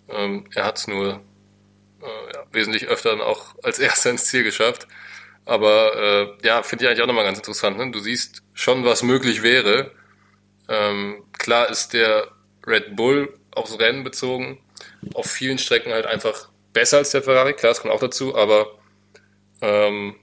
Ähm, 0.08 0.46
er 0.54 0.64
hat 0.64 0.78
es 0.78 0.88
nur 0.88 1.20
äh, 2.00 2.34
ja, 2.34 2.46
wesentlich 2.50 2.86
öfter 2.86 3.10
dann 3.10 3.20
auch 3.20 3.56
als 3.62 3.78
erster 3.78 4.08
ins 4.08 4.24
Ziel 4.24 4.42
geschafft. 4.42 4.88
Aber 5.50 5.96
äh, 5.96 6.46
ja, 6.46 6.62
finde 6.62 6.84
ich 6.84 6.88
eigentlich 6.88 7.02
auch 7.02 7.08
nochmal 7.08 7.24
ganz 7.24 7.38
interessant. 7.38 7.76
Ne? 7.76 7.90
Du 7.90 7.98
siehst 7.98 8.44
schon, 8.54 8.84
was 8.84 9.02
möglich 9.02 9.42
wäre. 9.42 9.90
Ähm, 10.68 11.24
klar 11.36 11.68
ist 11.68 11.92
der 11.92 12.28
Red 12.64 12.94
Bull 12.94 13.34
aufs 13.50 13.76
Rennen 13.80 14.04
bezogen 14.04 14.60
auf 15.14 15.26
vielen 15.26 15.58
Strecken 15.58 15.92
halt 15.92 16.06
einfach 16.06 16.50
besser 16.72 16.98
als 16.98 17.10
der 17.10 17.22
Ferrari. 17.22 17.54
Klar, 17.54 17.72
das 17.72 17.80
kommt 17.80 17.92
auch 17.92 18.00
dazu, 18.00 18.36
aber 18.36 18.78
ähm, 19.60 20.14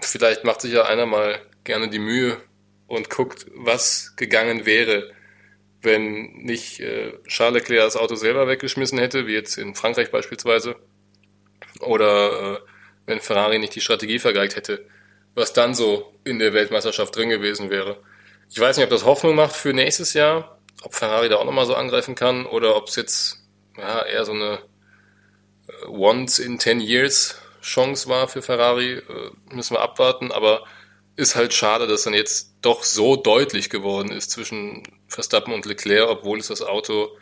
vielleicht 0.00 0.44
macht 0.44 0.60
sich 0.60 0.72
ja 0.72 0.84
einer 0.84 1.06
mal 1.06 1.40
gerne 1.64 1.88
die 1.88 1.98
Mühe 1.98 2.36
und 2.86 3.10
guckt, 3.10 3.46
was 3.56 4.14
gegangen 4.14 4.64
wäre, 4.64 5.10
wenn 5.82 6.34
nicht 6.34 6.78
äh, 6.78 7.14
Charles 7.26 7.62
Leclerc 7.62 7.84
das 7.84 7.96
Auto 7.96 8.14
selber 8.14 8.46
weggeschmissen 8.46 8.98
hätte, 8.98 9.26
wie 9.26 9.34
jetzt 9.34 9.58
in 9.58 9.74
Frankreich 9.74 10.12
beispielsweise, 10.12 10.76
oder 11.80 12.58
äh, 12.58 12.77
wenn 13.08 13.20
Ferrari 13.20 13.58
nicht 13.58 13.74
die 13.74 13.80
Strategie 13.80 14.18
vergeigt 14.18 14.54
hätte, 14.54 14.86
was 15.34 15.52
dann 15.52 15.74
so 15.74 16.12
in 16.24 16.38
der 16.38 16.52
Weltmeisterschaft 16.52 17.16
drin 17.16 17.30
gewesen 17.30 17.70
wäre. 17.70 18.00
Ich 18.50 18.60
weiß 18.60 18.76
nicht, 18.76 18.84
ob 18.84 18.90
das 18.90 19.04
Hoffnung 19.04 19.34
macht 19.34 19.56
für 19.56 19.72
nächstes 19.72 20.12
Jahr, 20.12 20.58
ob 20.82 20.94
Ferrari 20.94 21.28
da 21.28 21.36
auch 21.36 21.44
nochmal 21.44 21.66
so 21.66 21.74
angreifen 21.74 22.14
kann 22.14 22.46
oder 22.46 22.76
ob 22.76 22.88
es 22.88 22.96
jetzt 22.96 23.42
ja, 23.76 24.02
eher 24.04 24.24
so 24.24 24.32
eine 24.32 24.58
äh, 25.68 25.86
Once 25.88 26.38
in 26.38 26.60
10 26.60 26.80
Years 26.80 27.40
Chance 27.62 28.08
war 28.08 28.28
für 28.28 28.42
Ferrari, 28.42 28.94
äh, 28.94 29.30
müssen 29.52 29.74
wir 29.74 29.80
abwarten, 29.80 30.30
aber 30.30 30.64
ist 31.16 31.34
halt 31.34 31.52
schade, 31.52 31.86
dass 31.86 32.02
dann 32.02 32.14
jetzt 32.14 32.52
doch 32.60 32.84
so 32.84 33.16
deutlich 33.16 33.70
geworden 33.70 34.12
ist 34.12 34.30
zwischen 34.30 34.84
Verstappen 35.08 35.52
und 35.52 35.66
Leclerc, 35.66 36.08
obwohl 36.08 36.38
es 36.38 36.48
das 36.48 36.62
Auto 36.62 37.16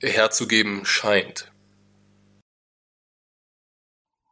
herzugeben 0.00 0.84
scheint. 0.84 1.51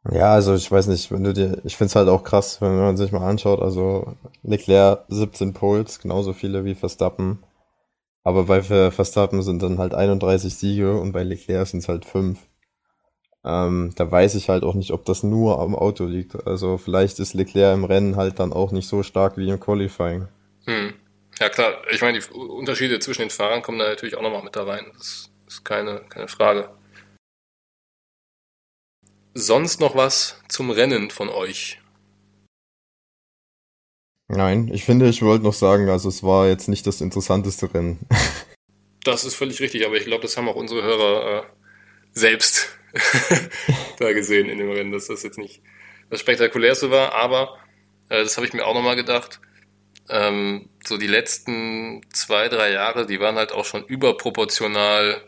Ja, 0.09 0.33
also 0.33 0.55
ich 0.55 0.71
weiß 0.71 0.87
nicht, 0.87 1.11
wenn 1.11 1.23
du 1.23 1.33
dir, 1.33 1.61
ich 1.63 1.77
find's 1.77 1.95
halt 1.95 2.09
auch 2.09 2.23
krass, 2.23 2.59
wenn 2.59 2.75
man 2.75 2.97
sich 2.97 3.11
mal 3.11 3.27
anschaut, 3.27 3.61
also 3.61 4.15
Leclerc 4.41 5.05
17 5.09 5.53
Poles, 5.53 5.99
genauso 5.99 6.33
viele 6.33 6.65
wie 6.65 6.73
Verstappen. 6.73 7.43
Aber 8.23 8.45
bei 8.45 8.61
Verstappen 8.91 9.41
sind 9.43 9.61
dann 9.63 9.77
halt 9.77 9.93
31 9.93 10.55
Siege 10.55 10.99
und 10.99 11.11
bei 11.11 11.23
Leclerc 11.23 11.67
sind 11.67 11.79
es 11.79 11.89
halt 11.89 12.05
5. 12.05 12.39
Ähm, 13.43 13.93
da 13.95 14.11
weiß 14.11 14.35
ich 14.35 14.49
halt 14.49 14.63
auch 14.63 14.75
nicht, 14.75 14.91
ob 14.91 15.05
das 15.05 15.23
nur 15.23 15.59
am 15.59 15.75
Auto 15.75 16.05
liegt. 16.05 16.47
Also 16.47 16.77
vielleicht 16.77 17.19
ist 17.19 17.33
Leclerc 17.33 17.73
im 17.73 17.83
Rennen 17.83 18.15
halt 18.15 18.39
dann 18.39 18.53
auch 18.53 18.71
nicht 18.71 18.87
so 18.87 19.01
stark 19.03 19.37
wie 19.37 19.49
im 19.49 19.59
Qualifying. 19.59 20.27
Hm. 20.65 20.93
Ja 21.39 21.49
klar, 21.49 21.73
ich 21.91 22.01
meine, 22.01 22.19
die 22.19 22.33
Unterschiede 22.33 22.99
zwischen 22.99 23.21
den 23.21 23.31
Fahrern 23.31 23.63
kommen 23.63 23.79
da 23.79 23.89
natürlich 23.89 24.15
auch 24.15 24.21
nochmal 24.21 24.43
mit 24.43 24.55
da 24.55 24.63
rein. 24.63 24.85
Das 24.95 25.31
ist 25.47 25.65
keine, 25.65 26.01
keine 26.09 26.27
Frage. 26.27 26.69
Sonst 29.33 29.79
noch 29.79 29.95
was 29.95 30.41
zum 30.49 30.71
Rennen 30.71 31.09
von 31.09 31.29
euch? 31.29 31.79
Nein, 34.27 34.69
ich 34.73 34.83
finde, 34.83 35.07
ich 35.09 35.21
wollte 35.21 35.43
noch 35.43 35.53
sagen, 35.53 35.89
also 35.89 36.09
es 36.09 36.23
war 36.23 36.47
jetzt 36.47 36.67
nicht 36.67 36.85
das 36.87 37.01
interessanteste 37.01 37.73
Rennen. 37.73 37.99
Das 39.03 39.23
ist 39.23 39.33
völlig 39.33 39.59
richtig, 39.61 39.83
aber 39.87 39.95
ich 39.95 40.05
glaube, 40.05 40.21
das 40.21 40.37
haben 40.37 40.47
auch 40.47 40.55
unsere 40.55 40.83
Hörer 40.83 41.39
äh, 41.39 41.43
selbst 42.11 42.77
da 43.97 44.13
gesehen 44.13 44.47
in 44.47 44.59
dem 44.59 44.69
Rennen, 44.69 44.91
dass 44.91 45.07
das 45.07 45.23
jetzt 45.23 45.39
nicht 45.39 45.63
das 46.11 46.19
spektakulärste 46.19 46.91
war, 46.91 47.13
aber 47.13 47.57
äh, 48.09 48.21
das 48.21 48.37
habe 48.37 48.45
ich 48.45 48.53
mir 48.53 48.63
auch 48.63 48.75
nochmal 48.75 48.95
gedacht. 48.95 49.41
Ähm, 50.07 50.69
so 50.85 50.97
die 50.97 51.07
letzten 51.07 52.03
zwei, 52.13 52.47
drei 52.47 52.73
Jahre, 52.73 53.07
die 53.07 53.19
waren 53.19 53.37
halt 53.37 53.53
auch 53.53 53.65
schon 53.65 53.83
überproportional 53.85 55.23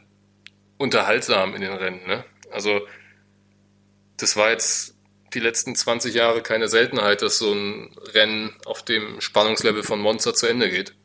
unterhaltsam 0.77 1.55
in 1.55 1.61
den 1.61 1.73
Rennen. 1.73 2.05
Ne? 2.05 2.23
Also 2.51 2.81
das 4.17 4.35
war 4.37 4.51
jetzt 4.51 4.95
die 5.33 5.39
letzten 5.39 5.75
20 5.75 6.13
Jahre 6.13 6.41
keine 6.41 6.67
Seltenheit, 6.67 7.21
dass 7.21 7.39
so 7.39 7.51
ein 7.51 7.95
Rennen 8.13 8.53
auf 8.65 8.83
dem 8.83 9.19
Spannungslevel 9.19 9.83
von 9.83 9.99
Monster 9.99 10.33
zu 10.33 10.47
Ende 10.47 10.69
geht. 10.69 10.95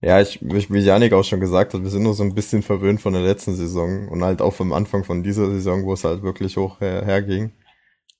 Ja, 0.00 0.20
ich, 0.20 0.40
wie 0.42 0.80
Janik 0.80 1.12
auch 1.12 1.24
schon 1.24 1.40
gesagt 1.40 1.74
hat, 1.74 1.82
wir 1.82 1.90
sind 1.90 2.02
nur 2.02 2.14
so 2.14 2.24
ein 2.24 2.34
bisschen 2.34 2.62
verwöhnt 2.62 3.00
von 3.00 3.12
der 3.12 3.22
letzten 3.22 3.54
Saison 3.54 4.08
und 4.08 4.24
halt 4.24 4.42
auch 4.42 4.52
vom 4.52 4.72
Anfang 4.72 5.04
von 5.04 5.22
dieser 5.22 5.48
Saison, 5.48 5.84
wo 5.84 5.92
es 5.92 6.02
halt 6.02 6.22
wirklich 6.22 6.56
hoch 6.56 6.80
her, 6.80 7.04
herging. 7.04 7.52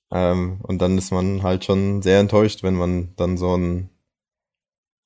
Ähm, 0.09 0.59
und 0.63 0.81
dann 0.81 0.97
ist 0.97 1.11
man 1.11 1.43
halt 1.43 1.65
schon 1.65 2.01
sehr 2.01 2.19
enttäuscht, 2.19 2.63
wenn 2.63 2.75
man 2.75 3.13
dann 3.17 3.37
so 3.37 3.57
ein, 3.57 3.89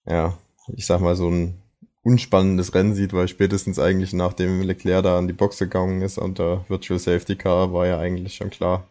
ja, 0.05 0.37
ich 0.75 0.85
sag 0.85 1.01
mal, 1.01 1.15
so 1.15 1.29
ein 1.29 1.63
unspannendes 2.07 2.73
Rennen 2.73 2.95
sieht, 2.95 3.11
weil 3.11 3.27
spätestens 3.27 3.79
eigentlich 3.79 4.13
nachdem 4.13 4.61
Leclerc 4.61 5.03
da 5.03 5.17
an 5.17 5.27
die 5.27 5.33
Box 5.33 5.57
gegangen 5.59 6.01
ist 6.01 6.17
unter 6.17 6.63
Virtual 6.69 6.97
Safety 6.97 7.35
Car 7.35 7.73
war 7.73 7.85
ja 7.85 7.99
eigentlich 7.99 8.35
schon 8.35 8.49
klar, 8.49 8.87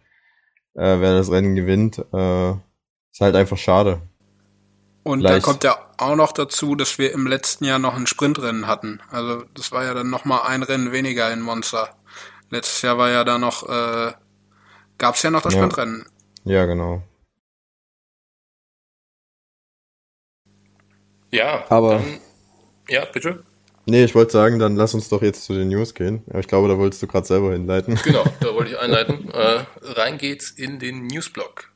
äh, 0.75 1.01
wer 1.01 1.15
das 1.15 1.31
Rennen 1.31 1.57
gewinnt. 1.57 1.99
Äh, 2.13 2.51
ist 2.51 3.21
halt 3.21 3.35
einfach 3.35 3.57
schade. 3.57 4.03
Und 5.03 5.21
Vielleicht. 5.21 5.47
da 5.47 5.51
kommt 5.51 5.65
ja 5.65 5.79
auch 5.97 6.17
noch 6.17 6.33
dazu, 6.33 6.75
dass 6.75 6.99
wir 6.99 7.13
im 7.13 7.27
letzten 7.27 7.65
Jahr 7.65 7.79
noch 7.79 7.97
ein 7.97 8.07
Sprintrennen 8.07 8.67
hatten. 8.67 9.01
Also 9.11 9.45
das 9.55 9.73
war 9.73 9.85
ja 9.85 9.95
dann 9.95 10.11
nochmal 10.11 10.43
ein 10.47 10.63
Rennen 10.63 10.93
weniger 10.93 11.33
in 11.33 11.41
Monza. 11.41 11.89
Letztes 12.51 12.83
Jahr 12.83 12.99
war 12.99 13.09
ja 13.09 13.25
da 13.25 13.39
noch, 13.39 13.67
äh, 13.67 14.13
gab 14.99 15.15
es 15.15 15.23
ja 15.23 15.31
noch 15.31 15.41
das 15.41 15.55
ja. 15.55 15.61
Sprintrennen. 15.61 16.05
Ja, 16.45 16.67
genau. 16.67 17.03
Ja, 21.31 21.65
aber. 21.71 21.95
Dann, 21.95 22.21
ja, 22.89 23.05
bitte. 23.05 23.43
Nee, 23.89 24.05
ich 24.05 24.15
wollte 24.17 24.33
sagen, 24.33 24.59
dann 24.59 24.75
lass 24.75 24.95
uns 24.95 25.09
doch 25.09 25.23
jetzt 25.23 25.45
zu 25.45 25.55
den 25.55 25.69
News 25.69 25.95
gehen. 25.95 26.25
Aber 26.31 26.41
ich 26.41 26.49
glaube, 26.49 26.69
da 26.69 26.77
wolltest 26.77 27.03
du 27.03 27.07
gerade 27.07 27.27
selber 27.27 27.53
hinleiten. 27.53 27.95
Genau, 28.03 28.25
da 28.41 28.53
wollte 28.53 28.73
ich 28.73 28.79
einleiten. 28.79 29.31
äh, 29.33 29.65
rein 29.83 30.19
geht's 30.19 30.51
in 30.51 30.79
den 30.79 31.07
Newsblock. 31.07 31.71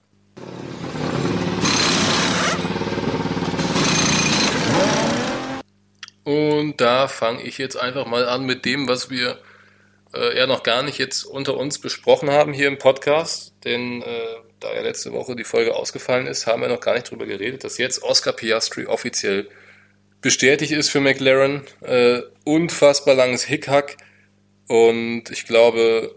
Und 6.25 6.81
da 6.81 7.09
fange 7.09 7.43
ich 7.43 7.59
jetzt 7.59 7.77
einfach 7.77 8.07
mal 8.07 8.29
an 8.29 8.45
mit 8.45 8.65
dem, 8.65 8.89
was 8.89 9.09
wir 9.11 9.39
äh, 10.15 10.37
ja 10.37 10.47
noch 10.47 10.63
gar 10.63 10.83
nicht 10.83 10.99
jetzt 10.99 11.25
unter 11.25 11.57
uns 11.57 11.79
besprochen 11.79 12.31
haben 12.31 12.53
hier 12.53 12.69
im 12.69 12.79
Podcast. 12.79 13.55
Denn 13.65 14.03
äh, 14.03 14.37
da 14.59 14.73
ja 14.75 14.83
letzte 14.83 15.13
Woche 15.13 15.37
die 15.37 15.45
Folge 15.45 15.77
ausgefallen 15.77 16.27
ist, 16.27 16.47
haben 16.47 16.63
wir 16.63 16.69
noch 16.69 16.81
gar 16.81 16.95
nicht 16.95 17.11
drüber 17.11 17.27
geredet, 17.27 17.63
dass 17.63 17.79
jetzt 17.79 18.03
Oscar 18.03 18.33
Piastri 18.33 18.87
offiziell 18.87 19.49
bestätigt 20.21 20.73
ist 20.73 20.91
für 20.91 21.01
McLaren. 21.01 21.63
Äh, 21.81 22.23
unfassbar 22.45 23.15
langes 23.15 23.45
Hickhack. 23.45 23.97
Und 24.69 25.31
ich 25.31 25.47
glaube, 25.47 26.15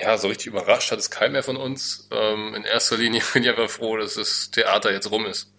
ja, 0.00 0.16
so 0.18 0.28
richtig 0.28 0.48
überrascht 0.48 0.92
hat 0.92 0.98
es 0.98 1.10
keiner 1.10 1.32
mehr 1.32 1.42
von 1.42 1.56
uns. 1.56 2.08
Ähm, 2.12 2.54
in 2.54 2.64
erster 2.64 2.96
Linie 2.96 3.22
bin 3.32 3.42
ich 3.42 3.48
einfach 3.48 3.70
froh, 3.70 3.96
dass 3.96 4.14
das 4.14 4.50
Theater 4.50 4.92
jetzt 4.92 5.10
rum 5.10 5.26
ist. 5.26 5.52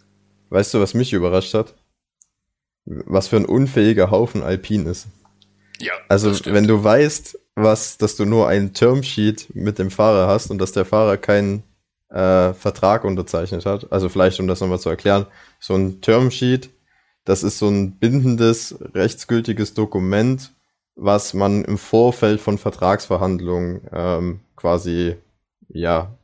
Weißt 0.49 0.73
du, 0.73 0.79
was 0.79 0.93
mich 0.93 1.13
überrascht 1.13 1.53
hat? 1.53 1.73
Was 2.85 3.27
für 3.27 3.37
ein 3.37 3.45
unfähiger 3.45 4.11
Haufen 4.11 4.43
Alpin 4.43 4.85
ist. 4.85 5.07
Ja. 5.79 5.93
Also, 6.09 6.33
wenn 6.45 6.67
du 6.67 6.83
weißt, 6.83 7.39
was, 7.55 7.97
dass 7.97 8.15
du 8.15 8.25
nur 8.25 8.47
ein 8.47 8.73
Termsheet 8.73 9.47
mit 9.55 9.79
dem 9.79 9.91
Fahrer 9.91 10.27
hast 10.27 10.51
und 10.51 10.57
dass 10.57 10.71
der 10.71 10.85
Fahrer 10.85 11.17
keinen 11.17 11.63
äh, 12.09 12.53
Vertrag 12.53 13.03
unterzeichnet 13.03 13.65
hat, 13.65 13.91
also 13.91 14.09
vielleicht, 14.09 14.39
um 14.39 14.47
das 14.47 14.59
nochmal 14.61 14.79
zu 14.79 14.89
erklären, 14.89 15.25
so 15.59 15.75
ein 15.75 16.01
Termsheet 16.01 16.69
das 17.25 17.43
ist 17.43 17.59
so 17.59 17.67
ein 17.67 17.93
bindendes, 17.93 18.75
rechtsgültiges 18.93 19.73
Dokument, 19.73 20.53
was 20.95 21.33
man 21.33 21.63
im 21.65 21.77
Vorfeld 21.77 22.41
von 22.41 22.57
Vertragsverhandlungen 22.57 23.81
ähm, 23.91 24.39
quasi 24.55 25.15
ja 25.69 26.15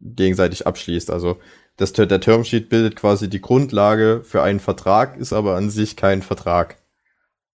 gegenseitig 0.00 0.66
abschließt. 0.66 1.10
Also 1.10 1.38
das, 1.76 1.92
der 1.92 2.20
Termsheet 2.20 2.68
bildet 2.68 2.96
quasi 2.96 3.28
die 3.28 3.40
Grundlage 3.40 4.22
für 4.24 4.42
einen 4.42 4.60
Vertrag, 4.60 5.16
ist 5.16 5.32
aber 5.32 5.56
an 5.56 5.70
sich 5.70 5.96
kein 5.96 6.22
Vertrag. 6.22 6.76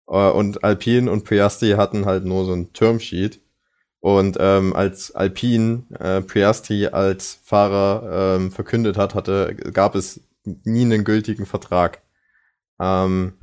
Äh, 0.08 0.30
und 0.30 0.64
Alpine 0.64 1.10
und 1.12 1.24
Priasti 1.24 1.72
hatten 1.72 2.06
halt 2.06 2.26
nur 2.26 2.46
so 2.46 2.54
ein 2.54 2.74
Termsheet. 2.74 3.40
Und 4.02 4.38
ähm, 4.40 4.74
als 4.74 5.14
Alpine 5.14 5.84
äh, 6.00 6.22
Priasti 6.22 6.88
als 6.88 7.40
Fahrer 7.44 8.38
ähm, 8.38 8.52
verkündet 8.52 8.98
hat, 8.98 9.14
hatte, 9.14 9.56
gab 9.74 9.96
es 9.96 10.22
nie 10.46 10.84
einen 10.84 11.04
gültigen 11.04 11.46
Vertrag. 11.46 12.02
Ähm, 12.80 13.34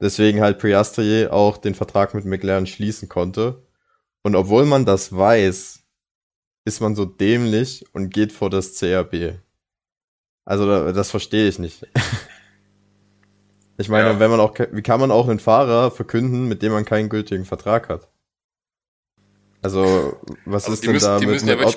deswegen 0.00 0.40
halt 0.40 0.58
Piastri 0.58 1.26
auch 1.28 1.56
den 1.56 1.74
Vertrag 1.74 2.14
mit 2.14 2.24
McLaren 2.24 2.66
schließen 2.66 3.08
konnte. 3.08 3.66
Und 4.22 4.34
obwohl 4.34 4.66
man 4.66 4.84
das 4.84 5.16
weiß, 5.16 5.82
ist 6.64 6.80
man 6.80 6.96
so 6.96 7.04
dämlich 7.04 7.84
und 7.92 8.10
geht 8.10 8.32
vor 8.32 8.50
das 8.50 8.74
CRB. 8.74 9.38
Also 10.44 10.92
das 10.92 11.10
verstehe 11.10 11.48
ich 11.48 11.58
nicht. 11.58 11.86
Ich 13.78 13.88
meine, 13.88 14.08
ja. 14.08 14.20
wenn 14.20 14.30
man 14.30 14.40
auch, 14.40 14.54
wie 14.58 14.82
kann 14.82 15.00
man 15.00 15.10
auch 15.10 15.28
einen 15.28 15.38
Fahrer 15.38 15.90
verkünden, 15.90 16.48
mit 16.48 16.62
dem 16.62 16.72
man 16.72 16.84
keinen 16.84 17.08
gültigen 17.08 17.44
Vertrag 17.44 17.88
hat? 17.88 18.08
Also, 19.62 20.18
was 20.44 20.64
also 20.64 20.74
ist 20.74 20.84
denn 20.84 20.92
müssen, 20.92 21.06
da 21.06 21.18
die 21.18 21.26
mit, 21.26 21.34
müssen 21.34 21.48
ja 21.48 21.58
wirklich 21.58 21.76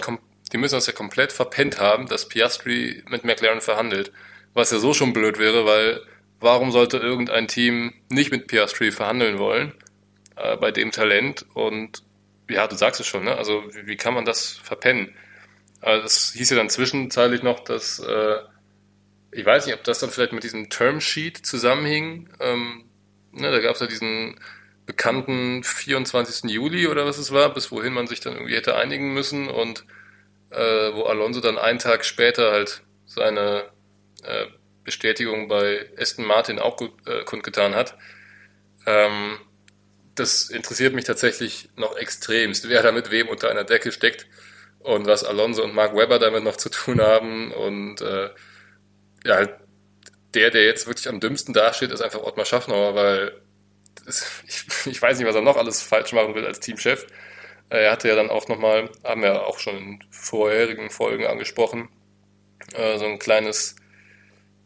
die 0.54 0.58
müssen 0.58 0.76
das 0.76 0.88
ja 0.88 0.94
komplett 0.94 1.32
verpennt 1.32 1.80
haben, 1.80 2.08
dass 2.08 2.28
Piastri 2.28 3.04
mit 3.10 3.24
McLaren 3.24 3.62
verhandelt. 3.62 4.12
Was 4.54 4.72
ja 4.72 4.80
so 4.80 4.94
schon 4.94 5.14
blöd 5.14 5.38
wäre, 5.38 5.66
weil 5.66 6.02
warum 6.40 6.72
sollte 6.72 6.98
irgendein 6.98 7.48
Team 7.48 7.94
nicht 8.10 8.32
mit 8.32 8.48
Piastri 8.48 8.92
verhandeln 8.92 9.40
wollen 9.40 9.74
äh, 10.36 10.58
bei 10.58 10.72
dem 10.72 10.92
Talent? 10.92 11.46
Und 11.54 12.04
ja, 12.50 12.68
du 12.68 12.76
sagst 12.76 13.00
es 13.00 13.08
schon, 13.08 13.26
ne? 13.26 13.36
Also 13.38 13.64
wie, 13.74 13.88
wie 13.88 13.98
kann 13.98 14.14
man 14.14 14.26
das 14.26 14.52
verpennen? 14.52 15.14
Also 15.82 16.04
das 16.04 16.34
hieß 16.34 16.50
ja 16.50 16.58
dann 16.58 16.70
zwischenzeitlich 16.70 17.44
noch, 17.44 17.62
dass 17.62 18.00
äh, 18.00 18.38
ich 19.32 19.46
weiß 19.46 19.66
nicht, 19.66 19.76
ob 19.76 19.84
das 19.84 20.00
dann 20.00 20.10
vielleicht 20.10 20.34
mit 20.34 20.44
diesem 20.44 20.70
Termsheet 20.70 21.46
zusammenhing. 21.46 22.30
Ähm, 22.40 22.86
ne, 23.32 23.52
da 23.52 23.60
gab 23.60 23.76
es 23.76 23.82
ja 23.82 23.88
diesen 23.88 24.40
bekannten 24.86 25.64
24. 25.64 26.50
Juli 26.50 26.88
oder 26.88 27.06
was 27.06 27.20
es 27.20 27.32
war, 27.32 27.54
bis 27.54 27.72
wohin 27.72 27.94
man 27.94 28.08
sich 28.08 28.22
dann 28.22 28.34
irgendwie 28.34 28.56
hätte 28.56 28.76
einigen 28.76 29.14
müssen 29.14 29.48
und 29.48 29.86
äh, 30.50 30.94
wo 30.94 31.04
Alonso 31.04 31.42
dann 31.42 31.60
einen 31.60 31.78
Tag 31.78 32.06
später 32.06 32.52
halt 32.52 32.82
seine 33.06 33.66
äh, 34.24 34.48
Bestätigung 34.90 35.48
bei 35.48 35.88
Aston 35.98 36.26
Martin 36.26 36.58
auch 36.58 36.78
gut, 36.78 36.92
äh, 37.08 37.24
kundgetan 37.24 37.76
hat. 37.76 37.96
Ähm, 38.88 39.38
das 40.16 40.50
interessiert 40.50 40.96
mich 40.96 41.06
tatsächlich 41.06 41.70
noch 41.76 41.96
extremst, 41.96 42.68
wer 42.68 42.82
da 42.82 42.92
mit 42.92 43.12
wem 43.12 43.28
unter 43.28 43.52
einer 43.52 43.64
Decke 43.64 43.92
steckt 43.92 44.28
und 44.80 45.06
was 45.06 45.24
Alonso 45.24 45.64
und 45.64 45.76
Mark 45.76 45.96
Webber 45.96 46.18
damit 46.18 46.44
noch 46.44 46.58
zu 46.58 46.70
tun 46.70 47.02
haben 47.02 47.52
und 47.52 48.02
äh, 48.02 48.30
ja, 49.26 49.48
der, 50.34 50.50
der 50.50 50.66
jetzt 50.66 50.88
wirklich 50.88 51.08
am 51.08 51.20
dümmsten 51.20 51.54
dasteht, 51.54 51.92
ist 51.92 52.02
einfach 52.02 52.24
Ottmar 52.24 52.46
Schaffnauer, 52.46 52.96
weil 52.96 53.42
das, 54.06 54.26
ich, 54.48 54.88
ich 54.88 55.02
weiß 55.02 55.20
nicht, 55.20 55.28
was 55.28 55.36
er 55.36 55.42
noch 55.42 55.58
alles 55.58 55.84
falsch 55.84 56.14
machen 56.14 56.34
will 56.34 56.46
als 56.46 56.60
Teamchef. 56.60 57.06
Er 57.70 57.92
hatte 57.92 58.08
ja 58.08 58.16
dann 58.16 58.32
auch 58.32 58.48
nochmal, 58.48 58.90
haben 59.04 59.22
wir 59.22 59.46
auch 59.46 59.60
schon 59.60 59.78
in 59.78 60.04
vorherigen 60.10 60.90
Folgen 60.90 61.28
angesprochen, 61.28 61.90
äh, 62.74 62.98
so 62.98 63.06
ein 63.06 63.20
kleines 63.20 63.76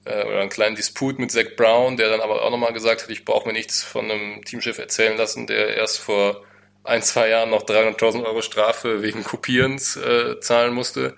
äh, 0.05 0.25
oder 0.25 0.41
einen 0.41 0.49
kleinen 0.49 0.75
Disput 0.75 1.19
mit 1.19 1.31
Zach 1.31 1.55
Brown, 1.55 1.97
der 1.97 2.09
dann 2.09 2.21
aber 2.21 2.43
auch 2.43 2.51
nochmal 2.51 2.73
gesagt 2.73 3.03
hat, 3.03 3.09
ich 3.09 3.25
brauche 3.25 3.47
mir 3.47 3.53
nichts 3.53 3.83
von 3.83 4.09
einem 4.09 4.43
Teamchef 4.43 4.77
erzählen 4.77 5.17
lassen, 5.17 5.47
der 5.47 5.75
erst 5.75 5.99
vor 5.99 6.43
ein, 6.83 7.01
zwei 7.01 7.29
Jahren 7.29 7.49
noch 7.49 7.63
300.000 7.63 8.25
Euro 8.25 8.41
Strafe 8.41 9.01
wegen 9.01 9.23
Kopierens 9.23 9.95
äh, 9.95 10.39
zahlen 10.39 10.73
musste. 10.73 11.15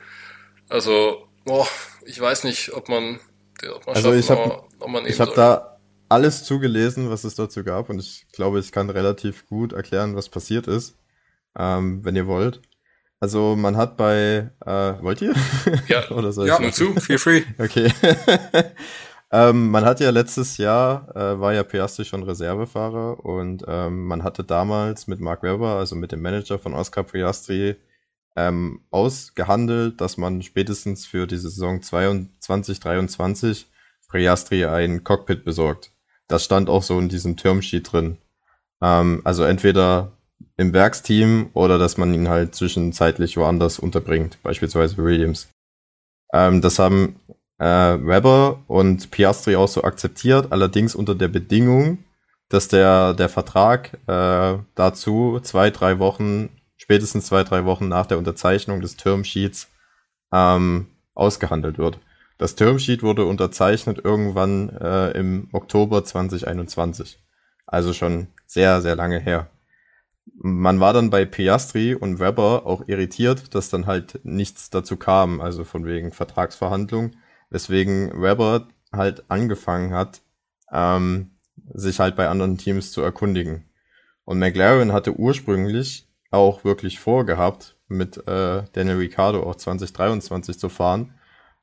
Also, 0.70 1.28
boah, 1.44 1.68
ich 2.06 2.20
weiß 2.20 2.44
nicht, 2.44 2.74
ob 2.74 2.90
man, 2.90 3.20
ob 3.74 3.88
man 3.88 3.96
also 3.96 4.14
ich 4.14 4.30
habe 4.30 4.64
ich 5.08 5.20
habe 5.20 5.34
da 5.36 5.80
alles 6.10 6.44
zugelesen, 6.44 7.10
was 7.10 7.24
es 7.24 7.36
dazu 7.36 7.64
gab 7.64 7.90
und 7.90 8.00
ich 8.00 8.28
glaube, 8.32 8.60
ich 8.60 8.72
kann 8.72 8.90
relativ 8.90 9.48
gut 9.48 9.74
erklären, 9.74 10.16
was 10.16 10.30
passiert 10.30 10.68
ist, 10.68 10.98
ähm, 11.58 12.06
wenn 12.06 12.16
ihr 12.16 12.28
wollt. 12.28 12.62
Also 13.26 13.56
man 13.56 13.76
hat 13.76 13.98
bei, 13.98 14.52
äh, 14.68 14.94
wollt 15.02 15.20
ihr? 15.24 15.34
Ja, 15.88 16.08
Oder 16.12 16.32
soll 16.32 16.48
ja 16.48 16.60
nur 16.60 16.72
zu, 16.72 16.94
feel 16.94 17.18
free. 17.18 17.42
Okay. 17.58 17.92
ähm, 19.32 19.72
man 19.72 19.84
hat 19.84 20.00
ja 20.00 20.12
letztes 20.12 20.58
Jahr, 20.58 21.10
äh, 21.16 21.40
war 21.40 21.52
ja 21.52 21.64
Piastri 21.64 22.06
schon 22.06 22.22
Reservefahrer 22.22 23.26
und 23.26 23.66
ähm, 23.68 24.06
man 24.06 24.24
hatte 24.24 24.44
damals 24.44 25.08
mit 25.08 25.22
Mark 25.22 25.42
Webber, 25.42 25.70
also 25.70 25.96
mit 25.96 26.12
dem 26.12 26.22
Manager 26.22 26.60
von 26.60 26.76
Oscar 26.76 27.02
Piastri, 27.02 27.78
ähm, 28.36 28.82
ausgehandelt, 28.92 30.02
dass 30.02 30.18
man 30.18 30.44
spätestens 30.44 31.08
für 31.08 31.26
die 31.26 31.38
Saison 31.38 31.82
22, 31.82 32.80
23 32.80 33.66
Priastri 34.08 34.66
ein 34.66 35.04
Cockpit 35.04 35.44
besorgt. 35.44 35.90
Das 36.28 36.46
stand 36.46 36.70
auch 36.70 36.84
so 36.84 37.00
in 37.00 37.10
diesem 37.10 37.38
Termsheet 37.38 37.92
drin. 37.92 38.20
Ähm, 38.84 39.22
also 39.24 39.46
entweder 39.46 40.12
im 40.58 40.74
Werksteam 40.74 41.50
oder 41.54 41.78
dass 41.78 41.98
man 41.98 42.14
ihn 42.14 42.30
halt 42.30 42.56
zwischenzeitlich 42.56 43.38
woanders 43.38 43.80
unterbringt, 43.80 44.42
beispielsweise 44.44 44.98
Williams. 44.98 45.50
Ähm, 46.34 46.62
das 46.62 46.80
haben 46.80 47.20
äh, 47.58 47.66
Weber 47.66 48.64
und 48.68 49.12
Piastri 49.12 49.56
auch 49.56 49.68
so 49.68 49.84
akzeptiert, 49.84 50.52
allerdings 50.52 50.96
unter 50.96 51.16
der 51.16 51.28
Bedingung, 51.28 52.00
dass 52.50 52.68
der, 52.68 53.14
der 53.14 53.30
Vertrag 53.30 53.98
äh, 54.08 54.58
dazu 54.76 55.40
zwei, 55.42 55.72
drei 55.72 56.00
Wochen 56.00 56.50
spätestens 56.78 57.28
zwei, 57.28 57.44
drei 57.44 57.66
Wochen 57.66 57.88
nach 57.88 58.06
der 58.06 58.18
Unterzeichnung 58.18 58.82
des 58.82 58.96
Termsheets 58.98 59.70
ähm, 60.32 60.88
ausgehandelt 61.14 61.78
wird. 61.78 62.00
Das 62.38 62.56
Termsheet 62.56 63.02
wurde 63.02 63.26
unterzeichnet 63.26 64.04
irgendwann 64.04 64.70
äh, 64.70 65.12
im 65.12 65.48
Oktober 65.54 66.04
2021. 66.04 67.18
Also 67.66 67.94
schon 67.94 68.28
sehr, 68.46 68.82
sehr 68.82 68.96
lange 68.96 69.20
her. 69.20 69.50
Man 70.34 70.80
war 70.80 70.94
dann 70.94 71.10
bei 71.10 71.26
Piastri 71.26 71.96
und 71.96 72.20
Weber 72.20 72.66
auch 72.66 72.88
irritiert, 72.88 73.54
dass 73.56 73.70
dann 73.70 73.86
halt 73.86 74.20
nichts 74.24 74.70
dazu 74.70 74.98
kam, 74.98 75.40
also 75.40 75.64
von 75.64 75.86
wegen 75.86 76.12
Vertragsverhandlung, 76.12 77.12
weswegen 77.50 78.22
Weber 78.22 78.68
halt 78.92 79.24
angefangen 79.30 79.94
hat, 79.94 80.22
ähm, 80.72 81.32
sich 81.74 82.00
halt 82.00 82.16
bei 82.16 82.28
anderen 82.28 82.58
Teams 82.58 82.92
zu 82.92 83.02
erkundigen. 83.02 83.66
Und 84.24 84.40
McLaren 84.40 84.92
hatte 84.92 85.18
ursprünglich 85.18 86.08
auch 86.32 86.64
wirklich 86.64 87.00
vorgehabt, 87.00 87.76
mit 87.88 88.18
äh, 88.28 88.64
Daniel 88.74 88.98
Ricciardo 88.98 89.44
auch 89.44 89.56
2023 89.56 90.58
zu 90.58 90.70
fahren. 90.70 91.14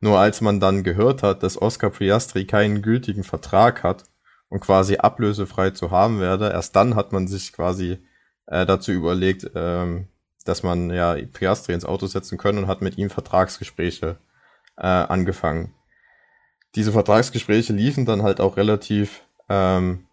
Nur 0.00 0.18
als 0.18 0.40
man 0.40 0.60
dann 0.60 0.84
gehört 0.84 1.22
hat, 1.22 1.42
dass 1.42 1.60
Oscar 1.60 1.90
Priastri 1.90 2.46
keinen 2.46 2.82
gültigen 2.82 3.24
Vertrag 3.24 3.82
hat 3.82 4.04
und 4.48 4.60
quasi 4.60 4.96
ablösefrei 4.96 5.70
zu 5.70 5.90
haben 5.90 6.20
werde, 6.20 6.50
erst 6.50 6.76
dann 6.76 6.94
hat 6.94 7.12
man 7.12 7.26
sich 7.28 7.52
quasi 7.52 7.98
äh, 8.46 8.66
dazu 8.66 8.92
überlegt, 8.92 9.50
ähm, 9.54 10.08
dass 10.44 10.62
man 10.62 10.90
ja 10.90 11.16
Priastri 11.32 11.72
ins 11.72 11.84
Auto 11.84 12.06
setzen 12.06 12.38
können 12.38 12.58
und 12.58 12.66
hat 12.66 12.82
mit 12.82 12.98
ihm 12.98 13.10
Vertragsgespräche 13.10 14.16
äh, 14.76 14.86
angefangen. 14.86 15.74
Diese 16.74 16.92
Vertragsgespräche 16.92 17.72
liefen 17.72 18.06
dann 18.06 18.22
halt 18.22 18.40
auch 18.40 18.56
relativ 18.56 19.22
ähm, 19.48 20.06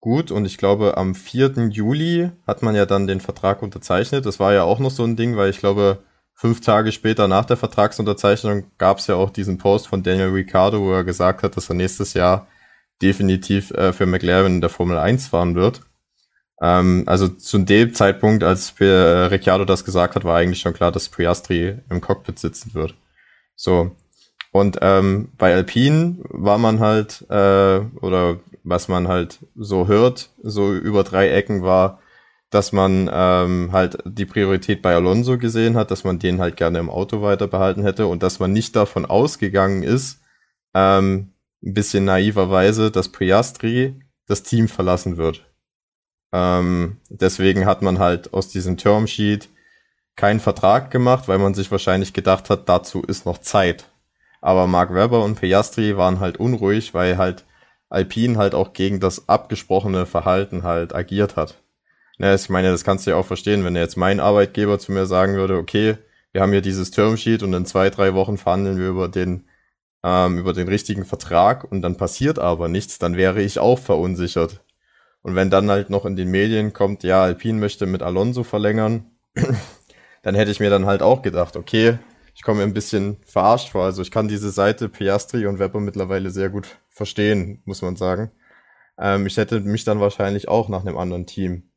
gut 0.00 0.30
und 0.30 0.44
ich 0.44 0.58
glaube, 0.58 0.96
am 0.96 1.14
4. 1.14 1.68
Juli 1.70 2.30
hat 2.46 2.62
man 2.62 2.74
ja 2.74 2.86
dann 2.86 3.06
den 3.06 3.20
Vertrag 3.20 3.62
unterzeichnet. 3.62 4.26
Das 4.26 4.38
war 4.40 4.52
ja 4.52 4.64
auch 4.64 4.78
noch 4.78 4.90
so 4.90 5.04
ein 5.04 5.16
Ding, 5.16 5.36
weil 5.36 5.50
ich 5.50 5.58
glaube, 5.58 6.02
fünf 6.34 6.60
Tage 6.60 6.92
später 6.92 7.28
nach 7.28 7.44
der 7.44 7.56
Vertragsunterzeichnung 7.56 8.64
gab 8.76 8.98
es 8.98 9.06
ja 9.06 9.14
auch 9.14 9.30
diesen 9.30 9.58
Post 9.58 9.88
von 9.88 10.02
Daniel 10.02 10.30
Ricciardo, 10.30 10.80
wo 10.80 10.92
er 10.92 11.04
gesagt 11.04 11.42
hat, 11.42 11.56
dass 11.56 11.70
er 11.70 11.76
nächstes 11.76 12.14
Jahr 12.14 12.48
definitiv 13.00 13.70
äh, 13.70 13.92
für 13.92 14.06
McLaren 14.06 14.54
in 14.54 14.60
der 14.60 14.70
Formel 14.70 14.98
1 14.98 15.28
fahren 15.28 15.54
wird. 15.54 15.82
Ähm, 16.62 17.02
also 17.06 17.28
zu 17.28 17.58
dem 17.58 17.92
Zeitpunkt, 17.92 18.44
als 18.44 18.72
äh, 18.80 18.84
Ricciardo 18.84 19.64
das 19.64 19.84
gesagt 19.84 20.14
hat, 20.14 20.24
war 20.24 20.38
eigentlich 20.38 20.60
schon 20.60 20.74
klar, 20.74 20.92
dass 20.92 21.08
Priastri 21.08 21.78
im 21.90 22.00
Cockpit 22.00 22.38
sitzen 22.38 22.72
wird. 22.74 22.94
So. 23.56 23.90
Und 24.52 24.78
ähm, 24.82 25.30
bei 25.38 25.54
Alpine 25.54 26.18
war 26.28 26.58
man 26.58 26.78
halt, 26.78 27.26
äh, 27.30 27.80
oder 28.00 28.38
was 28.64 28.86
man 28.88 29.08
halt 29.08 29.40
so 29.56 29.88
hört, 29.88 30.30
so 30.42 30.72
über 30.72 31.02
drei 31.04 31.30
Ecken 31.30 31.62
war, 31.62 32.00
dass 32.50 32.70
man 32.70 33.10
ähm, 33.12 33.70
halt 33.72 33.98
die 34.04 34.26
Priorität 34.26 34.82
bei 34.82 34.94
Alonso 34.94 35.38
gesehen 35.38 35.76
hat, 35.76 35.90
dass 35.90 36.04
man 36.04 36.18
den 36.18 36.38
halt 36.38 36.56
gerne 36.56 36.78
im 36.78 36.90
Auto 36.90 37.22
weiter 37.22 37.48
behalten 37.48 37.82
hätte 37.82 38.06
und 38.06 38.22
dass 38.22 38.40
man 38.40 38.52
nicht 38.52 38.76
davon 38.76 39.06
ausgegangen 39.06 39.82
ist, 39.82 40.20
ähm, 40.74 41.32
ein 41.64 41.74
bisschen 41.74 42.04
naiverweise, 42.04 42.90
dass 42.90 43.08
Priastri 43.08 43.94
das 44.26 44.42
Team 44.42 44.68
verlassen 44.68 45.16
wird. 45.16 45.46
Ähm, 46.32 46.98
deswegen 47.08 47.66
hat 47.66 47.82
man 47.82 47.98
halt 47.98 48.32
aus 48.32 48.48
diesem 48.48 48.76
Termsheet 48.76 49.48
keinen 50.16 50.40
Vertrag 50.40 50.90
gemacht, 50.90 51.28
weil 51.28 51.38
man 51.38 51.54
sich 51.54 51.70
wahrscheinlich 51.70 52.12
gedacht 52.12 52.50
hat, 52.50 52.68
dazu 52.68 53.02
ist 53.02 53.26
noch 53.26 53.38
Zeit. 53.38 53.88
Aber 54.40 54.66
Mark 54.66 54.92
Webber 54.94 55.24
und 55.24 55.40
Piastri 55.40 55.96
waren 55.96 56.20
halt 56.20 56.38
unruhig, 56.38 56.94
weil 56.94 57.16
halt 57.16 57.44
Alpine 57.88 58.38
halt 58.38 58.54
auch 58.54 58.72
gegen 58.72 59.00
das 59.00 59.28
abgesprochene 59.28 60.06
Verhalten 60.06 60.62
halt 60.62 60.94
agiert 60.94 61.36
hat. 61.36 61.62
Ja, 62.18 62.34
ich 62.34 62.48
meine, 62.48 62.70
das 62.70 62.84
kannst 62.84 63.06
du 63.06 63.10
ja 63.10 63.16
auch 63.16 63.26
verstehen, 63.26 63.64
wenn 63.64 63.76
jetzt 63.76 63.96
mein 63.96 64.20
Arbeitgeber 64.20 64.78
zu 64.78 64.92
mir 64.92 65.06
sagen 65.06 65.34
würde, 65.34 65.56
okay, 65.56 65.96
wir 66.32 66.40
haben 66.40 66.52
hier 66.52 66.62
dieses 66.62 66.90
Termsheet 66.90 67.42
und 67.42 67.52
in 67.52 67.66
zwei, 67.66 67.90
drei 67.90 68.14
Wochen 68.14 68.38
verhandeln 68.38 68.78
wir 68.78 68.88
über 68.88 69.08
den, 69.08 69.44
ähm, 70.02 70.38
über 70.38 70.52
den 70.52 70.68
richtigen 70.68 71.04
Vertrag 71.04 71.70
und 71.70 71.82
dann 71.82 71.96
passiert 71.96 72.38
aber 72.38 72.68
nichts, 72.68 72.98
dann 72.98 73.16
wäre 73.16 73.42
ich 73.42 73.58
auch 73.58 73.78
verunsichert. 73.78 74.62
Und 75.22 75.36
wenn 75.36 75.50
dann 75.50 75.70
halt 75.70 75.88
noch 75.88 76.04
in 76.04 76.16
den 76.16 76.30
Medien 76.30 76.72
kommt, 76.72 77.04
ja, 77.04 77.22
Alpine 77.22 77.58
möchte 77.58 77.86
mit 77.86 78.02
Alonso 78.02 78.42
verlängern, 78.42 79.06
dann 80.22 80.34
hätte 80.34 80.50
ich 80.50 80.60
mir 80.60 80.70
dann 80.70 80.86
halt 80.86 81.02
auch 81.02 81.22
gedacht, 81.22 81.56
okay, 81.56 81.98
ich 82.34 82.42
komme 82.42 82.58
mir 82.58 82.64
ein 82.64 82.74
bisschen 82.74 83.18
verarscht 83.24 83.70
vor. 83.70 83.84
Also 83.84 84.02
ich 84.02 84.10
kann 84.10 84.28
diese 84.28 84.50
Seite 84.50 84.88
Piastri 84.88 85.46
und 85.46 85.58
Webber 85.58 85.80
mittlerweile 85.80 86.30
sehr 86.30 86.50
gut 86.50 86.76
verstehen, 86.88 87.62
muss 87.64 87.82
man 87.82 87.96
sagen. 87.96 88.30
Ähm, 88.98 89.26
ich 89.26 89.36
hätte 89.36 89.60
mich 89.60 89.84
dann 89.84 90.00
wahrscheinlich 90.00 90.48
auch 90.48 90.68
nach 90.68 90.80
einem 90.80 90.98
anderen 90.98 91.26
Team 91.26 91.70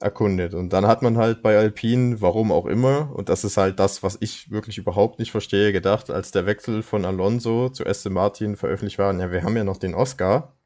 erkundet. 0.00 0.54
Und 0.54 0.72
dann 0.72 0.86
hat 0.86 1.02
man 1.02 1.16
halt 1.16 1.42
bei 1.42 1.56
Alpine, 1.56 2.20
warum 2.20 2.52
auch 2.52 2.66
immer, 2.66 3.14
und 3.14 3.28
das 3.28 3.44
ist 3.44 3.56
halt 3.56 3.78
das, 3.78 4.02
was 4.02 4.18
ich 4.20 4.50
wirklich 4.50 4.78
überhaupt 4.78 5.18
nicht 5.18 5.30
verstehe, 5.30 5.72
gedacht, 5.72 6.10
als 6.10 6.32
der 6.32 6.46
Wechsel 6.46 6.82
von 6.82 7.04
Alonso 7.04 7.68
zu 7.68 7.86
Aston 7.86 8.12
Martin 8.12 8.56
veröffentlicht 8.56 8.98
war, 8.98 9.14
ja, 9.14 9.30
wir 9.30 9.44
haben 9.44 9.56
ja 9.56 9.64
noch 9.64 9.78
den 9.78 9.94
Oscar, 9.94 10.56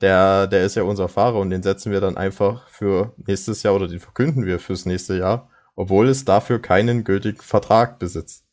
der, 0.00 0.46
der 0.46 0.64
ist 0.64 0.74
ja 0.76 0.82
unser 0.82 1.08
Fahrer 1.08 1.38
und 1.38 1.50
den 1.50 1.62
setzen 1.62 1.92
wir 1.92 2.00
dann 2.00 2.16
einfach 2.16 2.68
für 2.68 3.14
nächstes 3.26 3.62
Jahr 3.62 3.74
oder 3.74 3.88
den 3.88 4.00
verkünden 4.00 4.44
wir 4.44 4.58
fürs 4.58 4.86
nächste 4.86 5.16
Jahr, 5.16 5.50
obwohl 5.74 6.08
es 6.08 6.24
dafür 6.24 6.60
keinen 6.60 7.04
gültigen 7.04 7.40
Vertrag 7.40 7.98
besitzt. 7.98 8.44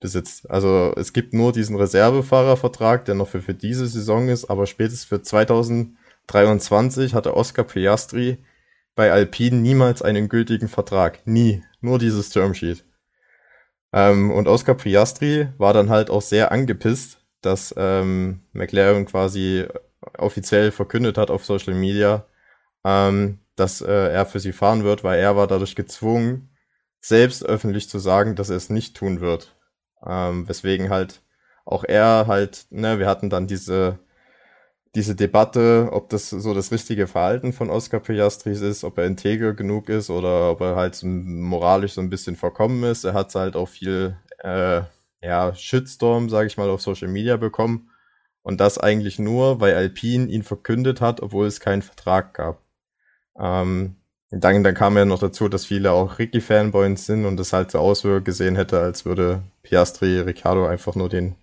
besitzt. 0.00 0.48
Also 0.50 0.92
es 0.96 1.12
gibt 1.12 1.34
nur 1.34 1.52
diesen 1.52 1.76
Reservefahrervertrag, 1.76 3.04
der 3.04 3.14
noch 3.14 3.28
für, 3.28 3.42
für 3.42 3.54
diese 3.54 3.86
Saison 3.86 4.28
ist, 4.28 4.46
aber 4.46 4.66
spätestens 4.66 5.04
für 5.04 5.22
2023 5.22 7.14
hatte 7.14 7.36
Oscar 7.36 7.64
Piastri 7.64 8.38
bei 8.94 9.10
Alpine 9.10 9.56
niemals 9.56 10.02
einen 10.02 10.28
gültigen 10.28 10.68
Vertrag. 10.68 11.26
Nie. 11.26 11.62
Nur 11.80 11.98
dieses 11.98 12.30
Termsheet. 12.30 12.84
Ähm, 13.92 14.30
und 14.30 14.48
Oscar 14.48 14.74
Piastri 14.74 15.48
war 15.58 15.72
dann 15.72 15.90
halt 15.90 16.10
auch 16.10 16.22
sehr 16.22 16.52
angepisst, 16.52 17.18
dass 17.40 17.74
ähm, 17.76 18.42
McLaren 18.52 19.04
quasi 19.06 19.66
offiziell 20.18 20.72
verkündet 20.72 21.18
hat 21.18 21.30
auf 21.30 21.44
Social 21.44 21.74
Media, 21.74 22.26
ähm, 22.84 23.40
dass 23.56 23.80
äh, 23.82 23.92
er 24.12 24.26
für 24.26 24.40
sie 24.40 24.52
fahren 24.52 24.84
wird, 24.84 25.04
weil 25.04 25.20
er 25.20 25.36
war 25.36 25.46
dadurch 25.46 25.76
gezwungen, 25.76 26.50
selbst 27.00 27.44
öffentlich 27.44 27.88
zu 27.88 27.98
sagen, 27.98 28.36
dass 28.36 28.50
er 28.50 28.56
es 28.56 28.70
nicht 28.70 28.96
tun 28.96 29.20
wird. 29.20 29.56
Ähm, 30.06 30.48
weswegen 30.48 30.90
halt 30.90 31.22
auch 31.64 31.84
er 31.84 32.26
halt, 32.26 32.66
ne, 32.70 32.98
wir 32.98 33.06
hatten 33.06 33.30
dann 33.30 33.46
diese 33.46 34.00
diese 34.94 35.14
Debatte, 35.14 35.88
ob 35.92 36.10
das 36.10 36.30
so 36.30 36.52
das 36.54 36.70
richtige 36.70 37.06
Verhalten 37.06 37.52
von 37.52 37.70
Oscar 37.70 38.00
Piastri 38.00 38.52
ist, 38.52 38.84
ob 38.84 38.98
er 38.98 39.06
integer 39.06 39.54
genug 39.54 39.88
ist 39.88 40.10
oder 40.10 40.50
ob 40.50 40.60
er 40.60 40.76
halt 40.76 40.94
so 40.94 41.06
moralisch 41.06 41.94
so 41.94 42.02
ein 42.02 42.10
bisschen 42.10 42.36
verkommen 42.36 42.84
ist. 42.84 43.04
Er 43.04 43.14
hat 43.14 43.34
halt 43.34 43.56
auch 43.56 43.68
viel 43.68 44.16
äh, 44.42 44.82
ja, 45.22 45.54
Shitstorm, 45.54 46.28
sage 46.28 46.46
ich 46.48 46.58
mal, 46.58 46.68
auf 46.68 46.82
Social 46.82 47.08
Media 47.08 47.36
bekommen. 47.38 47.90
Und 48.42 48.60
das 48.60 48.78
eigentlich 48.78 49.18
nur, 49.18 49.60
weil 49.60 49.74
Alpine 49.74 50.26
ihn 50.28 50.42
verkündet 50.42 51.00
hat, 51.00 51.20
obwohl 51.22 51.46
es 51.46 51.60
keinen 51.60 51.82
Vertrag 51.82 52.34
gab. 52.34 52.60
Ähm, 53.38 53.96
dann, 54.30 54.64
dann 54.64 54.74
kam 54.74 54.96
ja 54.96 55.04
noch 55.04 55.20
dazu, 55.20 55.48
dass 55.48 55.66
viele 55.66 55.92
auch 55.92 56.18
Ricky-Fanboys 56.18 57.06
sind 57.06 57.24
und 57.26 57.36
das 57.36 57.52
halt 57.52 57.70
so 57.70 57.78
Auswirkungen 57.78 58.24
gesehen 58.24 58.56
hätte, 58.56 58.80
als 58.80 59.04
würde 59.04 59.42
Piastri 59.62 60.20
Ricciardo 60.20 60.66
einfach 60.66 60.94
nur 60.94 61.08
den 61.08 61.36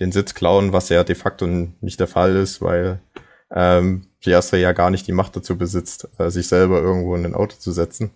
den 0.00 0.12
Sitz 0.12 0.34
klauen, 0.34 0.72
was 0.72 0.88
ja 0.88 1.04
de 1.04 1.14
facto 1.14 1.46
nicht 1.46 2.00
der 2.00 2.06
Fall 2.08 2.36
ist, 2.36 2.62
weil 2.62 3.00
ähm, 3.54 4.06
Piastri 4.20 4.60
ja 4.60 4.72
gar 4.72 4.90
nicht 4.90 5.06
die 5.06 5.12
Macht 5.12 5.36
dazu 5.36 5.58
besitzt, 5.58 6.08
äh, 6.18 6.30
sich 6.30 6.48
selber 6.48 6.80
irgendwo 6.80 7.14
in 7.14 7.26
ein 7.26 7.34
Auto 7.34 7.56
zu 7.56 7.72
setzen. 7.72 8.12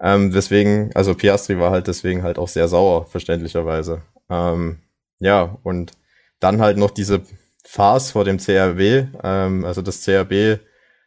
Ähm, 0.00 0.32
deswegen, 0.32 0.90
also 0.94 1.14
Piastri 1.14 1.58
war 1.58 1.70
halt 1.70 1.88
deswegen 1.88 2.22
halt 2.22 2.38
auch 2.38 2.48
sehr 2.48 2.68
sauer, 2.68 3.06
verständlicherweise. 3.06 4.02
Ähm, 4.30 4.78
ja, 5.18 5.58
und 5.62 5.92
dann 6.40 6.60
halt 6.60 6.78
noch 6.78 6.90
diese 6.90 7.22
Farce 7.64 8.12
vor 8.12 8.24
dem 8.24 8.38
CRB, 8.38 9.08
ähm, 9.22 9.64
also 9.64 9.82
das 9.82 10.04
CRB, 10.04 10.60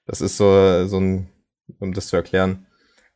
das 0.06 0.22
ist 0.22 0.38
so, 0.38 0.88
so 0.88 1.00
ein, 1.00 1.30
um 1.80 1.94
das 1.94 2.08
zu 2.08 2.16
erklären, 2.16 2.66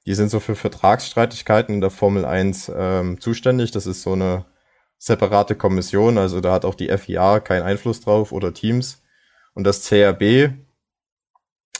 die 0.06 0.14
sind 0.14 0.30
so 0.30 0.39
für 0.39 0.56
Vertragsstreitigkeiten 0.56 1.76
in 1.76 1.82
der 1.82 1.89
Formel 1.89 2.26
1 2.26 2.72
ähm, 2.76 3.20
zuständig. 3.20 3.72
Das 3.72 3.86
ist 3.86 4.02
so 4.02 4.14
eine 4.14 4.46
separate 4.98 5.56
Kommission, 5.56 6.18
also 6.18 6.42
da 6.42 6.54
hat 6.54 6.66
auch 6.66 6.76
die 6.76 6.96
FIA 6.96 7.39
keinen 7.39 7.64
Einfluss 7.64 8.02
drauf 8.02 8.32
oder 8.32 8.54
Teams. 8.54 9.02
Und 9.54 9.66
das 9.66 9.84
CRB 9.88 10.54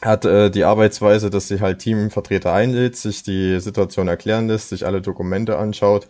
hat 0.02 0.26
äh, 0.26 0.50
die 0.50 0.64
Arbeitsweise, 0.64 1.30
dass 1.30 1.48
sich 1.48 1.62
halt 1.62 1.80
Teamvertreter 1.80 2.54
einlädt, 2.54 2.96
sich 2.96 3.24
die 3.24 3.60
Situation 3.60 4.08
erklären 4.08 4.48
lässt, 4.48 4.70
sich 4.70 4.86
alle 4.86 5.02
Dokumente 5.02 5.58
anschaut 5.58 6.10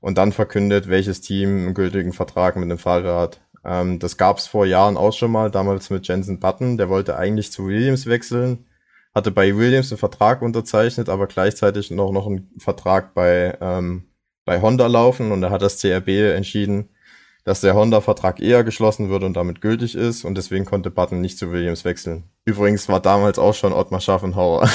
und 0.00 0.18
dann 0.18 0.32
verkündet, 0.32 0.88
welches 0.88 1.20
Team 1.20 1.66
einen 1.66 1.74
gültigen 1.74 2.12
Vertrag 2.12 2.56
mit 2.56 2.70
dem 2.70 2.78
Fahrer 2.78 3.20
hat. 3.20 3.40
Ähm, 3.64 3.98
das 3.98 4.16
gab 4.16 4.38
es 4.38 4.46
vor 4.46 4.66
Jahren 4.66 4.96
auch 4.96 5.12
schon 5.12 5.32
mal, 5.32 5.50
damals 5.50 5.90
mit 5.90 6.06
Jensen 6.08 6.40
Button, 6.40 6.76
der 6.78 6.88
wollte 6.88 7.16
eigentlich 7.16 7.52
zu 7.52 7.66
Williams 7.66 8.06
wechseln, 8.06 8.66
hatte 9.14 9.30
bei 9.30 9.56
Williams 9.56 9.92
einen 9.92 9.98
Vertrag 9.98 10.42
unterzeichnet, 10.42 11.08
aber 11.08 11.26
gleichzeitig 11.26 11.90
noch, 11.90 12.12
noch 12.12 12.26
einen 12.26 12.50
Vertrag 12.58 13.14
bei 13.14 13.56
ähm, 13.60 14.10
bei 14.50 14.60
Honda 14.60 14.88
laufen 14.88 15.30
und 15.32 15.42
da 15.42 15.50
hat 15.50 15.62
das 15.62 15.80
CRB 15.80 16.08
entschieden, 16.34 16.88
dass 17.44 17.60
der 17.60 17.74
Honda-Vertrag 17.74 18.40
eher 18.40 18.64
geschlossen 18.64 19.08
wird 19.08 19.22
und 19.22 19.34
damit 19.34 19.60
gültig 19.60 19.94
ist 19.94 20.24
und 20.24 20.34
deswegen 20.34 20.64
konnte 20.64 20.90
Button 20.90 21.20
nicht 21.20 21.38
zu 21.38 21.52
Williams 21.52 21.84
wechseln. 21.84 22.24
Übrigens 22.44 22.88
war 22.88 23.00
damals 23.00 23.38
auch 23.38 23.54
schon 23.54 23.72
Ottmar 23.72 24.00
Schaffenhauer 24.00 24.68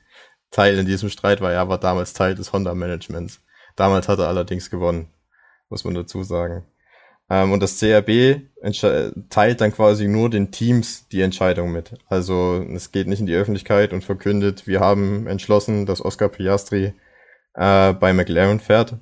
Teil 0.50 0.78
in 0.78 0.84
diesem 0.84 1.08
Streit, 1.08 1.40
weil 1.40 1.54
er 1.54 1.68
war 1.68 1.78
damals 1.78 2.12
Teil 2.12 2.34
des 2.34 2.52
Honda-Managements. 2.52 3.40
Damals 3.74 4.06
hat 4.06 4.18
er 4.18 4.28
allerdings 4.28 4.68
gewonnen, 4.68 5.08
muss 5.70 5.84
man 5.84 5.94
dazu 5.94 6.22
sagen. 6.22 6.66
Ähm, 7.32 7.52
und 7.52 7.62
das 7.62 7.78
CRB 7.78 8.42
teilt 9.30 9.60
dann 9.62 9.72
quasi 9.72 10.06
nur 10.06 10.28
den 10.28 10.50
Teams 10.50 11.08
die 11.08 11.22
Entscheidung 11.22 11.72
mit. 11.72 11.94
Also 12.08 12.62
es 12.74 12.92
geht 12.92 13.08
nicht 13.08 13.20
in 13.20 13.26
die 13.26 13.34
Öffentlichkeit 13.34 13.94
und 13.94 14.04
verkündet, 14.04 14.66
wir 14.66 14.80
haben 14.80 15.26
entschlossen, 15.26 15.86
dass 15.86 16.04
Oscar 16.04 16.28
Piastri 16.28 16.92
äh, 17.54 17.92
bei 17.94 18.12
McLaren 18.12 18.60
fährt, 18.60 18.98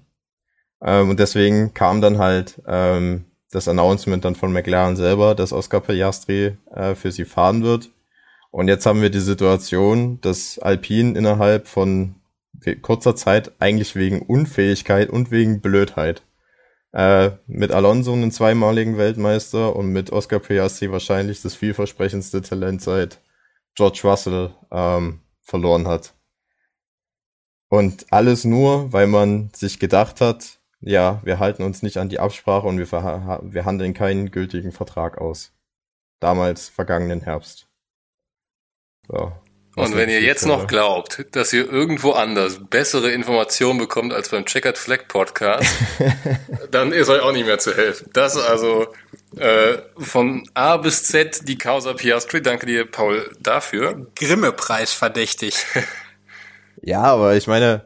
ähm, 0.83 1.11
und 1.11 1.21
deswegen 1.21 1.75
kam 1.75 2.01
dann 2.01 2.19
halt 2.19 2.63
ähm, 2.67 3.27
das 3.51 3.69
Announcement 3.69 4.25
dann 4.25 4.37
von 4.37 4.53
McLaren 4.53 4.97
selber, 4.97 5.35
dass 5.35 5.53
Oscar 5.53 5.81
Piastri 5.81 6.57
äh, 6.73 6.95
für 6.95 7.13
sie 7.13 7.25
fahren 7.25 7.63
wird. 7.63 7.91
Und 8.51 8.69
jetzt 8.69 8.87
haben 8.87 9.03
wir 9.03 9.11
die 9.11 9.21
Situation, 9.21 10.21
dass 10.21 10.59
Alpine 10.59 11.17
innerhalb 11.19 11.69
von 11.69 12.17
kurzer 12.83 13.17
Zeit 13.17 13.53
eigentlich 13.59 13.97
wegen 13.97 14.21
Unfähigkeit 14.23 15.09
und 15.09 15.31
wegen 15.31 15.61
Blödheit 15.61 16.23
äh, 16.93 17.31
mit 17.47 17.71
Alonso 17.71 18.13
einen 18.13 18.33
zweimaligen 18.33 18.99
Weltmeister 18.99 19.77
und 19.77 19.89
mit 19.89 20.11
Oscar 20.11 20.41
Piastri 20.41 20.91
wahrscheinlich 20.91 21.43
das 21.43 21.55
vielversprechendste 21.55 22.43
Talent 22.43 22.83
seit 22.83 23.21
George 23.75 24.01
Russell 24.05 24.55
ähm, 24.71 25.21
verloren 25.41 25.87
hat. 25.87 26.15
Und 27.69 28.13
alles 28.13 28.45
nur, 28.45 28.93
weil 28.93 29.07
man 29.07 29.51
sich 29.55 29.79
gedacht 29.79 30.21
hat, 30.21 30.59
ja, 30.81 31.21
wir 31.25 31.39
halten 31.39 31.63
uns 31.63 31.83
nicht 31.83 31.99
an 31.99 32.09
die 32.09 32.19
Absprache 32.19 32.67
und 32.67 32.79
wir, 32.79 32.91
wir 32.91 33.65
handeln 33.65 33.95
keinen 33.95 34.31
gültigen 34.31 34.73
Vertrag 34.73 35.19
aus. 35.19 35.53
Damals 36.19 36.69
vergangenen 36.69 37.21
Herbst. 37.21 37.69
So. 39.07 39.33
Und 39.77 39.97
wenn 39.97 40.09
ihr 40.09 40.21
jetzt 40.21 40.47
noch 40.47 40.67
glaubt, 40.67 41.25
dass 41.31 41.53
ihr 41.53 41.71
irgendwo 41.71 42.13
anders 42.13 42.59
bessere 42.69 43.13
Informationen 43.13 43.79
bekommt 43.79 44.13
als 44.13 44.29
beim 44.29 44.45
Checkered 44.45 44.77
Flag 44.77 45.07
Podcast, 45.07 45.71
dann 46.71 46.93
ist 46.93 47.09
euch 47.09 47.21
auch 47.21 47.33
nicht 47.33 47.47
mehr 47.47 47.59
zu 47.59 47.77
helfen. 47.77 48.11
Das 48.13 48.37
also 48.37 48.89
äh, 49.37 49.79
von 49.97 50.49
A 50.55 50.77
bis 50.77 51.05
Z 51.05 51.47
die 51.47 51.57
Causa 51.57 51.93
Piastri. 51.93 52.43
Danke 52.43 52.67
dir, 52.67 52.85
Paul, 52.85 53.31
dafür. 53.39 54.07
Grimme-Preis 54.17 54.93
verdächtig. 54.93 55.55
ja, 56.83 57.03
aber 57.03 57.37
ich 57.37 57.47
meine, 57.47 57.85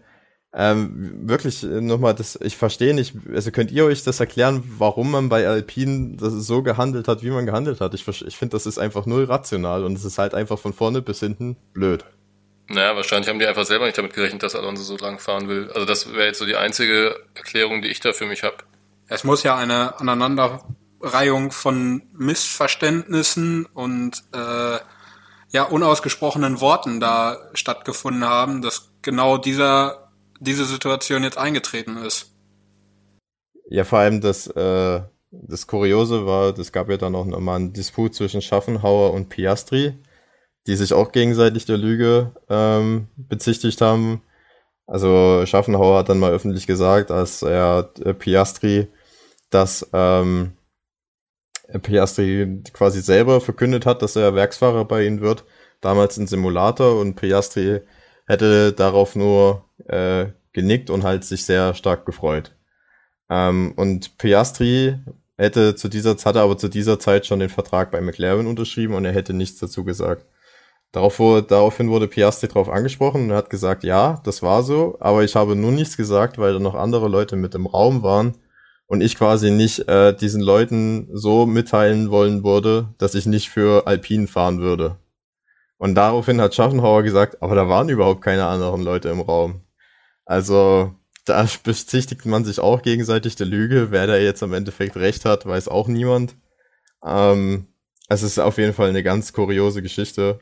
ähm, 0.57 1.29
wirklich 1.29 1.65
äh, 1.65 1.81
nochmal, 1.81 2.15
das, 2.15 2.39
ich 2.41 2.57
verstehe 2.57 2.95
nicht, 2.95 3.15
also 3.33 3.51
könnt 3.51 3.73
ihr 3.73 3.85
euch 3.85 4.05
das 4.05 4.21
erklären, 4.21 4.63
warum 4.79 5.11
man 5.11 5.29
bei 5.29 5.49
Alpine 5.49 6.17
das 6.17 6.33
so 6.33 6.63
gehandelt 6.63 7.09
hat, 7.09 7.25
wie 7.25 7.31
man 7.31 7.45
gehandelt 7.45 7.81
hat? 7.81 7.93
Ich, 7.95 8.07
ich 8.07 8.37
finde, 8.37 8.53
das 8.53 8.65
ist 8.65 8.79
einfach 8.79 9.05
null 9.05 9.25
rational 9.25 9.85
und 9.85 9.95
es 9.95 10.05
ist 10.05 10.19
halt 10.19 10.33
einfach 10.33 10.59
von 10.59 10.73
vorne 10.73 11.03
bis 11.03 11.19
hinten 11.19 11.57
blöd. 11.73 12.05
Naja, 12.69 12.95
wahrscheinlich 12.95 13.29
haben 13.29 13.41
die 13.41 13.47
einfach 13.47 13.67
selber 13.67 13.87
nicht 13.87 13.99
damit 13.99 14.15
gerechnet, 14.15 14.43
dass 14.43 14.55
Alonso 14.55 14.85
so 14.85 14.97
lang 14.97 15.19
fahren 15.19 15.49
will. 15.49 15.71
Also 15.75 15.87
das 15.87 16.13
wäre 16.13 16.27
jetzt 16.27 16.39
so 16.39 16.47
die 16.47 16.57
einzige 16.57 17.17
Erklärung, 17.35 17.83
die 17.83 17.89
ich 17.89 18.01
da 18.01 18.13
für 18.13 18.27
mich 18.27 18.45
habe. 18.45 18.57
Es 19.09 19.25
muss 19.25 19.43
ja 19.43 19.57
eine 19.57 19.99
Aneinanderreihung 20.01 21.51
von 21.51 22.03
Missverständnissen 22.13 23.67
und 23.67 24.23
äh, 24.33 24.79
ja 25.51 25.65
unausgesprochenen 25.65 26.61
Worten 26.61 27.01
da 27.01 27.39
stattgefunden 27.55 28.25
haben, 28.25 28.63
dass 28.63 28.93
genau 29.03 29.37
dieser 29.37 30.04
diese 30.45 30.65
Situation 30.65 31.25
jetzt 31.25 31.39
eingetreten 31.39 31.97
ist. 31.97 32.31
Ja, 33.69 33.85
vor 33.85 33.99
allem 33.99 34.21
das, 34.21 34.47
äh, 34.47 35.01
das 35.31 35.67
Kuriose 35.67 36.27
war, 36.27 36.57
es 36.59 36.73
gab 36.73 36.89
ja 36.89 36.97
dann 36.97 37.15
auch 37.15 37.25
nochmal 37.25 37.57
einen 37.57 37.73
Disput 37.73 38.15
zwischen 38.15 38.43
Schaffenhauer 38.43 39.13
und 39.13 39.29
Piastri, 39.29 39.95
die 40.67 40.77
sich 40.77 40.93
auch 40.93 41.13
gegenseitig 41.13 41.67
der 41.67 41.79
Lüge 41.79 42.33
ähm, 42.49 43.09
bezichtigt 43.17 43.81
haben. 43.81 44.23
Also 44.87 45.45
Schaffenhauer 45.47 45.99
hat 45.99 46.09
dann 46.09 46.19
mal 46.19 46.33
öffentlich 46.33 46.67
gesagt, 46.67 47.11
als 47.11 47.43
er 47.43 47.91
äh, 48.05 48.13
Piastri, 48.13 48.89
dass 49.51 49.89
ähm, 49.93 50.53
Piastri 51.83 52.63
quasi 52.73 53.01
selber 53.01 53.41
verkündet 53.41 53.87
hat, 53.87 54.03
dass 54.03 54.17
er 54.17 54.35
Werksfahrer 54.35 54.85
bei 54.85 55.07
ihnen 55.07 55.21
wird, 55.21 55.45
damals 55.81 56.19
in 56.19 56.27
Simulator 56.27 57.01
und 57.01 57.15
Piastri 57.15 57.81
hätte 58.27 58.73
darauf 58.73 59.17
nur 59.17 59.65
äh, 59.87 60.27
genickt 60.53 60.91
und 60.91 61.05
halt 61.05 61.25
sich 61.25 61.45
sehr 61.45 61.75
stark 61.75 62.07
gefreut. 62.07 62.55
Ähm, 63.31 63.73
und 63.77 64.19
Piastri 64.19 64.99
hätte 65.37 65.75
zu 65.75 65.89
dieser 65.89 66.17
Zeit, 66.17 66.37
aber 66.37 66.57
zu 66.57 66.69
dieser 66.69 66.99
Zeit 66.99 67.27
schon 67.27 67.41
den 67.41 67.49
Vertrag 67.49 67.91
bei 67.91 68.01
McLaren 68.01 68.47
unterschrieben 68.47 68.95
und 68.95 69.05
er 69.05 69.13
hätte 69.13 69.35
nichts 69.35 69.59
dazu 69.59 69.85
gesagt. 69.85 70.27
Darauf 70.93 71.17
daraufhin 71.49 71.91
wurde 71.91 72.07
Piastri 72.07 72.47
darauf 72.47 72.69
angesprochen 72.69 73.25
und 73.29 73.37
hat 73.37 73.51
gesagt, 73.51 73.83
ja, 73.83 74.21
das 74.25 74.43
war 74.43 74.63
so, 74.63 74.97
aber 75.01 75.25
ich 75.25 75.35
habe 75.35 75.57
nur 75.57 75.73
nichts 75.73 75.97
gesagt, 75.97 76.39
weil 76.39 76.53
da 76.53 76.61
noch 76.61 76.77
andere 76.77 77.09
Leute 77.09 77.35
mit 77.35 77.57
im 77.57 77.67
Raum 77.67 78.05
waren 78.05 78.35
und 78.87 79.01
ich 79.01 79.17
quasi 79.17 79.51
nicht 79.51 79.89
äh, 79.89 80.15
diesen 80.15 80.41
Leuten 80.41 81.09
so 81.13 81.47
mitteilen 81.47 82.11
wollen 82.13 82.45
würde, 82.45 82.95
dass 82.99 83.17
ich 83.17 83.27
nicht 83.27 83.51
für 83.51 83.89
Alpine 83.89 84.29
fahren 84.29 84.61
würde. 84.61 84.97
Und 85.79 85.95
daraufhin 85.95 86.41
hat 86.41 86.55
Schaffenhauer 86.55 87.03
gesagt, 87.03 87.43
aber 87.43 87.55
da 87.55 87.69
waren 87.69 87.89
überhaupt 87.89 88.23
keine 88.23 88.47
anderen 88.47 88.83
Leute 88.83 89.09
im 89.09 89.21
Raum. 89.21 89.63
Also 90.25 90.95
da 91.25 91.47
bezichtigt 91.65 92.27
man 92.27 92.45
sich 92.45 92.61
auch 92.61 92.83
gegenseitig 92.83 93.37
der 93.37 93.47
Lüge. 93.47 93.91
Wer 93.91 94.07
da 94.07 94.17
jetzt 94.17 94.43
am 94.43 94.53
Endeffekt 94.53 94.97
recht 94.97 95.25
hat, 95.25 95.47
weiß 95.47 95.69
auch 95.69 95.89
niemand. 95.89 96.37
Ähm, 97.05 97.67
es 98.09 98.23
ist 98.23 98.39
auf 98.39 98.59
jeden 98.59 98.75
Fall 98.75 98.89
eine 98.89 99.03
ganz 99.03 99.33
kuriose 99.33 99.83
Geschichte. 99.83 100.41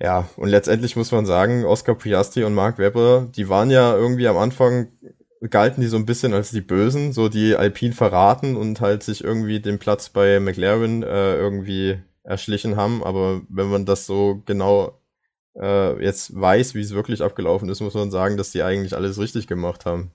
Ja, 0.00 0.28
und 0.36 0.48
letztendlich 0.48 0.96
muss 0.96 1.12
man 1.12 1.24
sagen, 1.26 1.64
Oscar 1.64 1.94
Piastri 1.94 2.44
und 2.44 2.54
Mark 2.54 2.78
Webber, 2.78 3.28
die 3.34 3.48
waren 3.48 3.70
ja 3.70 3.96
irgendwie 3.96 4.28
am 4.28 4.36
Anfang, 4.36 4.88
galten 5.50 5.80
die 5.80 5.86
so 5.88 5.96
ein 5.96 6.06
bisschen 6.06 6.34
als 6.34 6.50
die 6.50 6.60
Bösen, 6.60 7.12
so 7.12 7.28
die 7.28 7.56
Alpine 7.56 7.92
verraten 7.92 8.56
und 8.56 8.80
halt 8.80 9.02
sich 9.02 9.22
irgendwie 9.22 9.60
den 9.60 9.78
Platz 9.78 10.08
bei 10.08 10.40
McLaren 10.40 11.02
äh, 11.02 11.36
irgendwie 11.36 12.02
erschlichen 12.24 12.76
haben. 12.76 13.04
Aber 13.04 13.42
wenn 13.48 13.68
man 13.68 13.86
das 13.86 14.06
so 14.06 14.42
genau 14.46 14.98
äh, 15.56 16.02
jetzt 16.02 16.38
weiß, 16.38 16.74
wie 16.74 16.80
es 16.80 16.94
wirklich 16.94 17.22
abgelaufen 17.22 17.68
ist, 17.68 17.80
muss 17.80 17.94
man 17.94 18.10
sagen, 18.10 18.36
dass 18.36 18.50
die 18.50 18.62
eigentlich 18.62 18.96
alles 18.96 19.18
richtig 19.18 19.46
gemacht 19.46 19.86
haben. 19.86 20.10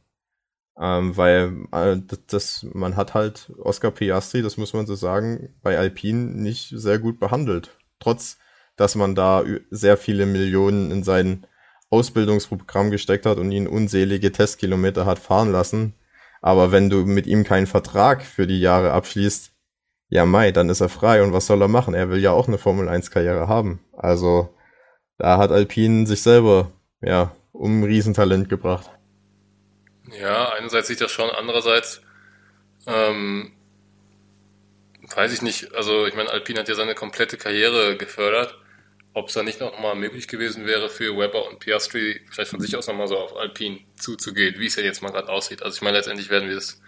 Ähm, 0.80 1.18
weil 1.18 1.66
äh, 1.72 1.98
das, 2.28 2.66
man 2.74 2.96
hat 2.96 3.14
halt 3.14 3.52
Oscar 3.60 3.92
Piastri, 3.92 4.42
das 4.42 4.58
muss 4.58 4.74
man 4.74 4.88
so 4.88 4.96
sagen, 4.96 5.50
bei 5.62 5.78
Alpine 5.78 6.32
nicht 6.32 6.74
sehr 6.76 7.00
gut 7.00 7.20
behandelt. 7.20 7.78
Trotz, 8.00 8.38
dass 8.78 8.96
man 8.96 9.14
da 9.14 9.44
sehr 9.70 9.98
viele 9.98 10.26
Millionen 10.26 10.90
in 10.92 11.04
sein 11.04 11.46
Ausbildungsprogramm 11.90 12.92
gesteckt 12.92 13.26
hat 13.26 13.38
und 13.40 13.52
ihn 13.52 13.68
unselige 13.68 14.32
Testkilometer 14.32 15.06
hat 15.06 15.20
fahren 15.20 15.52
lassen. 15.52 15.96
Aber 16.42 16.72
wenn 16.72 16.90
du 16.90 17.06
mit 17.06 17.28
ihm 17.28 17.44
keinen 17.44 17.68
Vertrag 17.68 18.24
für 18.24 18.48
die 18.48 18.62
Jahre 18.62 18.94
abschließt, 18.94 19.52
ja 20.10 20.26
Mai, 20.26 20.52
dann 20.52 20.70
ist 20.70 20.82
er 20.82 20.90
frei 20.90 21.24
und 21.24 21.34
was 21.34 21.46
soll 21.46 21.62
er 21.62 21.68
machen? 21.68 21.94
Er 21.94 22.10
will 22.10 22.20
ja 22.20 22.32
auch 22.32 22.48
eine 22.48 22.58
Formel 22.58 22.90
1 22.90 23.12
Karriere 23.12 23.48
haben. 23.48 23.80
Also 23.94 24.54
da 25.18 25.38
hat 25.38 25.52
Alpine 25.52 26.08
sich 26.08 26.22
selber 26.22 26.72
ja 27.02 27.36
um 27.52 27.82
ein 27.82 27.84
Riesentalent 27.84 28.50
gebracht. 28.50 28.90
Ja, 30.20 30.52
einerseits 30.54 30.88
sieht 30.88 31.02
das 31.02 31.12
schon, 31.12 31.30
andererseits 31.30 32.02
ähm, 32.88 33.52
weiß 35.16 35.34
ich 35.34 35.42
nicht, 35.42 35.74
also 35.76 36.06
ich 36.08 36.16
meine, 36.16 36.30
Alpine 36.30 36.60
hat 36.60 36.70
ja 36.70 36.76
seine 36.76 36.96
komplette 36.96 37.38
Karriere 37.38 37.98
gefördert. 37.98 38.58
Ob 39.14 39.28
es 39.28 39.34
da 39.34 39.42
nicht 39.42 39.60
noch 39.60 39.78
mal 39.80 39.96
möglich 39.96 40.28
gewesen 40.28 40.68
wäre 40.68 40.88
für 40.88 41.18
Weber 41.18 41.50
und 41.50 41.60
Piastri, 41.60 42.22
vielleicht 42.30 42.52
von 42.52 42.62
sich 42.62 42.78
aus 42.78 42.88
nochmal 42.88 43.08
so 43.08 43.18
auf 43.18 43.36
Alpine 43.36 43.80
zuzugehen, 43.98 44.60
wie 44.60 44.68
es 44.68 44.76
ja 44.76 44.84
jetzt 44.84 45.02
mal 45.02 45.12
gerade 45.12 45.30
aussieht. 45.30 45.64
Also 45.64 45.78
ich 45.78 45.82
meine, 45.82 45.98
letztendlich 45.98 46.30
werden 46.30 46.48
wir 46.48 46.58
es 46.58 46.80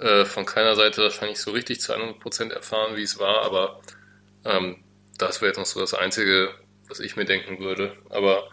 äh, 0.00 0.24
von 0.24 0.46
keiner 0.46 0.74
Seite 0.76 1.02
wahrscheinlich 1.02 1.38
so 1.38 1.50
richtig 1.50 1.80
zu 1.80 1.94
100% 1.94 2.52
erfahren, 2.52 2.96
wie 2.96 3.02
es 3.02 3.18
war, 3.18 3.42
aber 3.42 3.80
ähm, 4.44 4.82
das 5.18 5.40
wäre 5.40 5.50
jetzt 5.50 5.58
noch 5.58 5.66
so 5.66 5.80
das 5.80 5.94
Einzige, 5.94 6.54
was 6.88 7.00
ich 7.00 7.16
mir 7.16 7.26
denken 7.26 7.60
würde. 7.60 7.92
Aber 8.08 8.48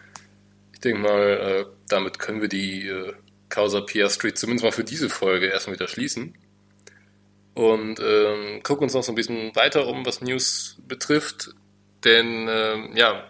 ich 0.72 0.80
denke 0.80 1.00
mal, 1.00 1.22
äh, 1.22 1.66
damit 1.88 2.18
können 2.18 2.40
wir 2.40 2.48
die 2.48 2.86
äh, 2.88 3.14
Causa 3.48 3.80
Piastri 3.80 4.34
zumindest 4.34 4.64
mal 4.64 4.72
für 4.72 4.84
diese 4.84 5.08
Folge 5.08 5.46
erstmal 5.46 5.76
wieder 5.76 5.88
schließen. 5.88 6.36
Und 7.54 7.98
ähm, 7.98 8.62
gucken 8.62 8.84
uns 8.84 8.94
noch 8.94 9.02
so 9.02 9.10
ein 9.10 9.16
bisschen 9.16 9.56
weiter 9.56 9.86
um, 9.86 10.06
was 10.06 10.20
News 10.20 10.76
betrifft. 10.86 11.50
Denn, 12.04 12.46
ähm, 12.48 12.92
ja, 12.94 13.24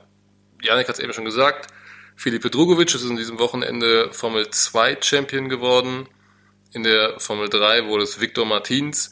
Janik 0.60 0.88
hat 0.88 0.96
es 0.96 1.00
eben 1.00 1.14
schon 1.14 1.24
gesagt, 1.24 1.68
Filipe 2.16 2.50
Drugovic 2.50 2.94
ist 2.94 3.08
in 3.08 3.16
diesem 3.16 3.38
Wochenende 3.38 4.12
Formel 4.12 4.50
2 4.50 4.98
Champion 5.00 5.48
geworden. 5.48 6.08
In 6.72 6.82
der 6.82 7.18
Formel 7.18 7.48
3 7.48 7.86
wurde 7.86 8.04
es 8.04 8.20
Victor 8.20 8.44
Martins. 8.44 9.10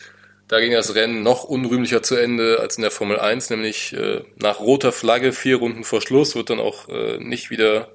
Da 0.49 0.61
ging 0.61 0.73
das 0.73 0.95
Rennen 0.95 1.23
noch 1.23 1.45
unrühmlicher 1.45 2.03
zu 2.03 2.15
Ende 2.15 2.61
als 2.61 2.77
in 2.77 2.83
der 2.83 2.91
Formel 2.91 3.19
1, 3.19 3.51
nämlich 3.51 3.93
äh, 3.95 4.23
nach 4.37 4.61
roter 4.61 4.93
Flagge 4.93 5.33
vier 5.33 5.57
Runden 5.57 5.83
vor 5.83 6.01
Schluss 6.01 6.37
wird 6.37 6.51
dann 6.51 6.61
auch 6.61 6.89
äh, 6.89 7.19
nicht 7.19 7.51
wieder 7.51 7.91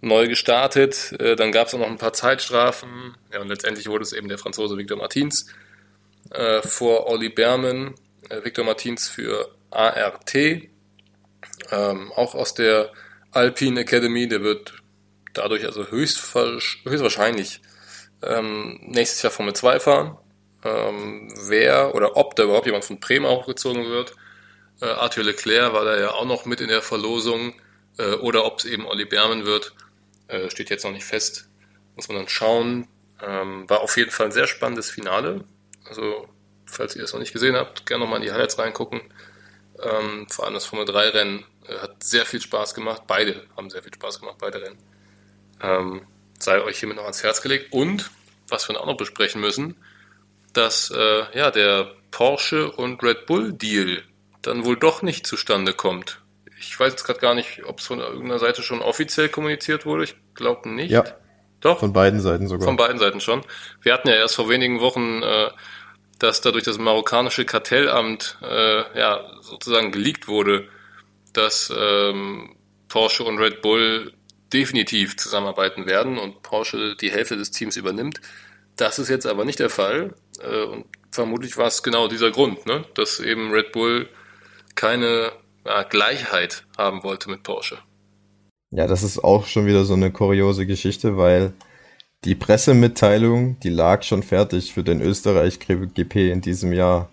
neu 0.00 0.28
gestartet. 0.28 1.14
Äh, 1.18 1.36
dann 1.36 1.52
gab 1.52 1.66
es 1.66 1.74
auch 1.74 1.78
noch 1.78 1.88
ein 1.88 1.98
paar 1.98 2.12
Zeitstrafen. 2.12 3.16
Ja, 3.32 3.40
und 3.40 3.48
letztendlich 3.48 3.88
wurde 3.88 4.04
es 4.04 4.12
eben 4.12 4.28
der 4.28 4.38
Franzose 4.38 4.78
Victor 4.78 4.96
Martins 4.96 5.46
äh, 6.30 6.62
vor 6.62 7.06
Olli 7.08 7.28
Berman. 7.28 7.94
Äh, 8.30 8.44
Victor 8.44 8.64
Martins 8.64 9.08
für 9.08 9.50
ART, 9.70 10.34
ähm, 10.34 12.12
auch 12.14 12.34
aus 12.34 12.54
der 12.54 12.92
Alpine 13.32 13.80
Academy. 13.80 14.28
Der 14.28 14.42
wird 14.42 14.74
dadurch 15.32 15.66
also 15.66 15.90
höchst, 15.90 16.34
höchstwahrscheinlich 16.34 17.60
ähm, 18.26 18.80
nächstes 18.82 19.22
Jahr 19.22 19.32
Formel 19.32 19.54
2 19.54 19.80
fahren. 19.80 20.18
Ähm, 20.64 21.32
wer 21.46 21.94
oder 21.94 22.16
ob 22.16 22.36
da 22.36 22.44
überhaupt 22.44 22.66
jemand 22.66 22.84
von 22.84 22.98
Bremen 22.98 23.28
hochgezogen 23.28 23.86
wird. 23.86 24.14
Äh, 24.80 24.86
Arthur 24.86 25.24
Leclerc 25.24 25.72
war 25.72 25.84
da 25.84 25.98
ja 25.98 26.10
auch 26.12 26.24
noch 26.24 26.46
mit 26.46 26.60
in 26.60 26.68
der 26.68 26.82
Verlosung. 26.82 27.54
Äh, 27.98 28.14
oder 28.14 28.44
ob 28.44 28.58
es 28.58 28.64
eben 28.64 28.86
Olli 28.86 29.04
Berman 29.04 29.44
wird, 29.44 29.74
äh, 30.28 30.50
steht 30.50 30.70
jetzt 30.70 30.84
noch 30.84 30.92
nicht 30.92 31.04
fest. 31.04 31.48
Muss 31.96 32.08
man 32.08 32.16
dann 32.16 32.28
schauen. 32.28 32.88
Ähm, 33.22 33.68
war 33.68 33.80
auf 33.80 33.96
jeden 33.96 34.10
Fall 34.10 34.26
ein 34.26 34.32
sehr 34.32 34.46
spannendes 34.46 34.90
Finale. 34.90 35.44
Also, 35.88 36.28
falls 36.66 36.96
ihr 36.96 37.02
das 37.02 37.12
noch 37.12 37.20
nicht 37.20 37.32
gesehen 37.32 37.56
habt, 37.56 37.86
gerne 37.86 38.04
nochmal 38.04 38.18
in 38.20 38.24
die 38.24 38.32
Highlights 38.32 38.58
reingucken. 38.58 39.00
Ähm, 39.82 40.26
vor 40.28 40.44
allem 40.44 40.54
das 40.54 40.66
Formel 40.66 40.86
3 40.86 41.08
Rennen 41.10 41.44
äh, 41.68 41.76
hat 41.78 42.02
sehr 42.02 42.26
viel 42.26 42.40
Spaß 42.40 42.74
gemacht. 42.74 43.02
Beide 43.06 43.44
haben 43.56 43.70
sehr 43.70 43.82
viel 43.82 43.94
Spaß 43.94 44.20
gemacht, 44.20 44.36
beide 44.40 44.62
Rennen. 44.62 44.78
Sei 46.44 46.62
euch 46.62 46.78
hiermit 46.78 46.98
noch 46.98 47.04
ans 47.04 47.22
Herz 47.22 47.40
gelegt. 47.40 47.72
Und, 47.72 48.10
was 48.48 48.68
wir 48.68 48.78
auch 48.78 48.86
noch 48.86 48.98
besprechen 48.98 49.40
müssen, 49.40 49.76
dass 50.52 50.90
äh, 50.90 51.22
ja, 51.34 51.50
der 51.50 51.90
Porsche 52.10 52.70
und 52.70 53.02
Red 53.02 53.24
Bull 53.24 53.54
Deal 53.54 54.02
dann 54.42 54.66
wohl 54.66 54.76
doch 54.76 55.00
nicht 55.00 55.26
zustande 55.26 55.72
kommt. 55.72 56.20
Ich 56.60 56.78
weiß 56.78 56.92
jetzt 56.92 57.04
gerade 57.04 57.18
gar 57.18 57.34
nicht, 57.34 57.64
ob 57.64 57.80
es 57.80 57.86
von 57.86 58.00
irgendeiner 58.00 58.38
Seite 58.38 58.62
schon 58.62 58.82
offiziell 58.82 59.30
kommuniziert 59.30 59.86
wurde. 59.86 60.04
Ich 60.04 60.16
glaube 60.34 60.68
nicht. 60.68 60.90
Ja. 60.90 61.04
Doch. 61.60 61.80
Von 61.80 61.94
beiden 61.94 62.20
Seiten 62.20 62.46
sogar. 62.46 62.66
Von 62.66 62.76
beiden 62.76 62.98
Seiten 62.98 63.20
schon. 63.20 63.42
Wir 63.80 63.94
hatten 63.94 64.08
ja 64.08 64.14
erst 64.14 64.36
vor 64.36 64.50
wenigen 64.50 64.80
Wochen, 64.80 65.22
äh, 65.22 65.48
dass 66.18 66.42
dadurch 66.42 66.64
das 66.64 66.76
marokkanische 66.76 67.46
Kartellamt 67.46 68.36
äh, 68.42 68.98
ja 68.98 69.30
sozusagen 69.40 69.92
geleakt 69.92 70.28
wurde, 70.28 70.68
dass 71.32 71.72
ähm, 71.74 72.54
Porsche 72.88 73.24
und 73.24 73.38
Red 73.38 73.62
Bull 73.62 74.12
definitiv 74.54 75.16
zusammenarbeiten 75.16 75.86
werden 75.86 76.18
und 76.18 76.42
Porsche 76.42 76.96
die 76.96 77.10
Hälfte 77.10 77.36
des 77.36 77.50
Teams 77.50 77.76
übernimmt. 77.76 78.20
Das 78.76 78.98
ist 78.98 79.08
jetzt 79.08 79.26
aber 79.26 79.44
nicht 79.44 79.58
der 79.58 79.70
Fall. 79.70 80.14
Äh, 80.40 80.64
und 80.64 80.86
vermutlich 81.10 81.56
war 81.56 81.66
es 81.66 81.82
genau 81.82 82.08
dieser 82.08 82.30
Grund, 82.30 82.64
ne? 82.66 82.84
dass 82.94 83.20
eben 83.20 83.50
Red 83.50 83.72
Bull 83.72 84.08
keine 84.74 85.32
ja, 85.66 85.82
Gleichheit 85.82 86.64
haben 86.78 87.02
wollte 87.02 87.30
mit 87.30 87.42
Porsche. 87.42 87.78
Ja, 88.70 88.86
das 88.86 89.02
ist 89.02 89.22
auch 89.22 89.46
schon 89.46 89.66
wieder 89.66 89.84
so 89.84 89.94
eine 89.94 90.10
kuriose 90.10 90.66
Geschichte, 90.66 91.16
weil 91.16 91.52
die 92.24 92.34
Pressemitteilung, 92.34 93.60
die 93.60 93.68
lag 93.68 94.02
schon 94.02 94.22
fertig 94.22 94.72
für 94.72 94.82
den 94.82 95.00
Österreich 95.00 95.58
GP 95.60 96.32
in 96.32 96.40
diesem 96.40 96.72
Jahr. 96.72 97.10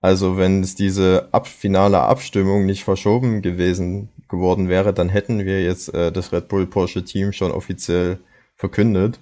Also 0.00 0.36
wenn 0.36 0.62
es 0.62 0.74
diese 0.74 1.28
ab 1.32 1.46
finale 1.46 2.00
Abstimmung 2.00 2.64
nicht 2.64 2.84
verschoben 2.84 3.42
gewesen 3.42 4.08
geworden 4.36 4.68
wäre, 4.68 4.92
dann 4.94 5.08
hätten 5.08 5.44
wir 5.44 5.62
jetzt 5.62 5.92
äh, 5.94 6.12
das 6.12 6.32
Red 6.32 6.48
Bull 6.48 6.66
Porsche 6.66 7.04
Team 7.04 7.32
schon 7.32 7.52
offiziell 7.52 8.18
verkündet. 8.54 9.18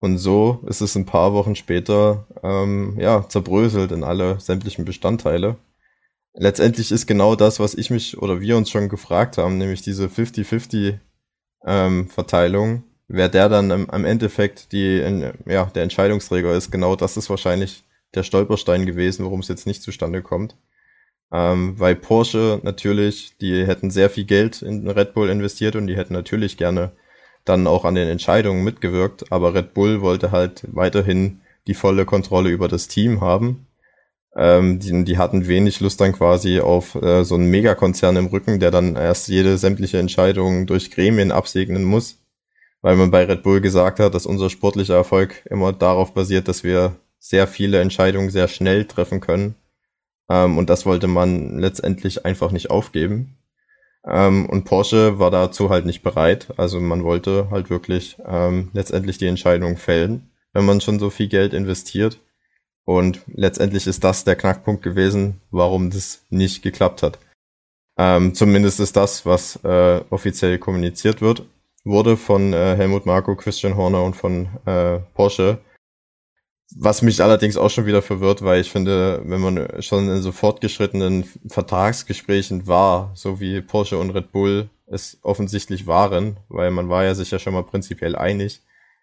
Und 0.00 0.18
so 0.18 0.62
ist 0.66 0.82
es 0.82 0.94
ein 0.94 1.06
paar 1.06 1.32
Wochen 1.32 1.56
später 1.56 2.26
ähm, 2.42 2.96
ja 3.00 3.28
zerbröselt 3.28 3.92
in 3.92 4.04
alle 4.04 4.38
sämtlichen 4.40 4.84
Bestandteile. 4.84 5.56
Letztendlich 6.34 6.92
ist 6.92 7.06
genau 7.06 7.34
das, 7.34 7.60
was 7.60 7.74
ich 7.74 7.90
mich 7.90 8.18
oder 8.18 8.40
wir 8.40 8.56
uns 8.56 8.70
schon 8.70 8.88
gefragt 8.90 9.38
haben, 9.38 9.56
nämlich 9.56 9.82
diese 9.82 10.06
50-50 10.06 10.98
ähm, 11.66 12.08
Verteilung, 12.08 12.84
wer 13.08 13.28
der 13.28 13.48
dann 13.48 13.70
im, 13.70 13.90
am 13.90 14.04
Endeffekt 14.04 14.72
die, 14.72 14.98
in, 14.98 15.32
ja, 15.46 15.64
der 15.74 15.82
Entscheidungsträger 15.82 16.52
ist, 16.52 16.70
genau 16.70 16.94
das 16.94 17.16
ist 17.16 17.30
wahrscheinlich 17.30 17.84
der 18.14 18.22
Stolperstein 18.22 18.86
gewesen, 18.86 19.24
warum 19.24 19.40
es 19.40 19.48
jetzt 19.48 19.66
nicht 19.66 19.82
zustande 19.82 20.22
kommt. 20.22 20.56
Ähm, 21.32 21.78
weil 21.78 21.96
Porsche 21.96 22.60
natürlich, 22.62 23.36
die 23.40 23.66
hätten 23.66 23.90
sehr 23.90 24.10
viel 24.10 24.24
Geld 24.24 24.62
in 24.62 24.88
Red 24.88 25.12
Bull 25.14 25.28
investiert 25.28 25.76
und 25.76 25.86
die 25.86 25.96
hätten 25.96 26.14
natürlich 26.14 26.56
gerne 26.56 26.92
dann 27.44 27.66
auch 27.66 27.84
an 27.84 27.94
den 27.94 28.08
Entscheidungen 28.08 28.64
mitgewirkt, 28.64 29.32
aber 29.32 29.54
Red 29.54 29.74
Bull 29.74 30.00
wollte 30.02 30.30
halt 30.32 30.64
weiterhin 30.72 31.40
die 31.66 31.74
volle 31.74 32.04
Kontrolle 32.04 32.50
über 32.50 32.68
das 32.68 32.88
Team 32.88 33.20
haben. 33.20 33.66
Ähm, 34.36 34.78
die, 34.80 35.04
die 35.04 35.18
hatten 35.18 35.46
wenig 35.48 35.80
Lust 35.80 36.00
dann 36.00 36.12
quasi 36.12 36.60
auf 36.60 36.94
äh, 36.96 37.24
so 37.24 37.36
einen 37.36 37.50
Megakonzern 37.50 38.16
im 38.16 38.26
Rücken, 38.26 38.60
der 38.60 38.70
dann 38.70 38.96
erst 38.96 39.28
jede 39.28 39.56
sämtliche 39.58 39.98
Entscheidung 39.98 40.66
durch 40.66 40.90
Gremien 40.90 41.32
absegnen 41.32 41.84
muss, 41.84 42.18
weil 42.82 42.96
man 42.96 43.10
bei 43.10 43.24
Red 43.24 43.42
Bull 43.42 43.60
gesagt 43.60 43.98
hat, 44.00 44.14
dass 44.14 44.26
unser 44.26 44.50
sportlicher 44.50 44.94
Erfolg 44.94 45.42
immer 45.48 45.72
darauf 45.72 46.12
basiert, 46.14 46.48
dass 46.48 46.64
wir 46.64 46.96
sehr 47.18 47.46
viele 47.46 47.80
Entscheidungen 47.80 48.30
sehr 48.30 48.48
schnell 48.48 48.84
treffen 48.84 49.20
können. 49.20 49.54
Ähm, 50.28 50.58
und 50.58 50.70
das 50.70 50.86
wollte 50.86 51.06
man 51.06 51.58
letztendlich 51.58 52.24
einfach 52.24 52.50
nicht 52.52 52.70
aufgeben. 52.70 53.36
Ähm, 54.06 54.46
und 54.46 54.64
Porsche 54.64 55.18
war 55.18 55.30
dazu 55.30 55.70
halt 55.70 55.86
nicht 55.86 56.02
bereit. 56.02 56.48
Also 56.56 56.80
man 56.80 57.04
wollte 57.04 57.48
halt 57.50 57.70
wirklich 57.70 58.16
ähm, 58.26 58.70
letztendlich 58.72 59.18
die 59.18 59.26
Entscheidung 59.26 59.76
fällen, 59.76 60.30
wenn 60.52 60.64
man 60.64 60.80
schon 60.80 60.98
so 60.98 61.10
viel 61.10 61.28
Geld 61.28 61.54
investiert. 61.54 62.20
Und 62.84 63.22
letztendlich 63.26 63.86
ist 63.88 64.04
das 64.04 64.24
der 64.24 64.36
Knackpunkt 64.36 64.82
gewesen, 64.82 65.40
warum 65.50 65.90
das 65.90 66.22
nicht 66.30 66.62
geklappt 66.62 67.02
hat. 67.02 67.18
Ähm, 67.98 68.34
zumindest 68.34 68.78
ist 68.78 68.96
das, 68.96 69.26
was 69.26 69.56
äh, 69.64 70.02
offiziell 70.10 70.58
kommuniziert 70.58 71.20
wird, 71.20 71.44
wurde 71.84 72.16
von 72.16 72.52
äh, 72.52 72.76
Helmut 72.76 73.06
Marko, 73.06 73.34
Christian 73.34 73.76
Horner 73.76 74.04
und 74.04 74.14
von 74.14 74.48
äh, 74.66 74.98
Porsche. 75.14 75.58
Was 76.74 77.00
mich 77.00 77.22
allerdings 77.22 77.56
auch 77.56 77.70
schon 77.70 77.86
wieder 77.86 78.02
verwirrt, 78.02 78.42
weil 78.42 78.60
ich 78.60 78.70
finde, 78.70 79.22
wenn 79.24 79.40
man 79.40 79.82
schon 79.82 80.08
in 80.08 80.20
so 80.20 80.32
fortgeschrittenen 80.32 81.24
Vertragsgesprächen 81.46 82.66
war, 82.66 83.12
so 83.14 83.40
wie 83.40 83.60
Porsche 83.62 83.98
und 83.98 84.10
Red 84.10 84.32
Bull 84.32 84.68
es 84.86 85.18
offensichtlich 85.22 85.86
waren, 85.86 86.38
weil 86.48 86.70
man 86.72 86.88
war 86.88 87.04
ja 87.04 87.14
sich 87.14 87.30
ja 87.30 87.38
schon 87.38 87.54
mal 87.54 87.62
prinzipiell 87.64 88.16
einig, 88.16 88.62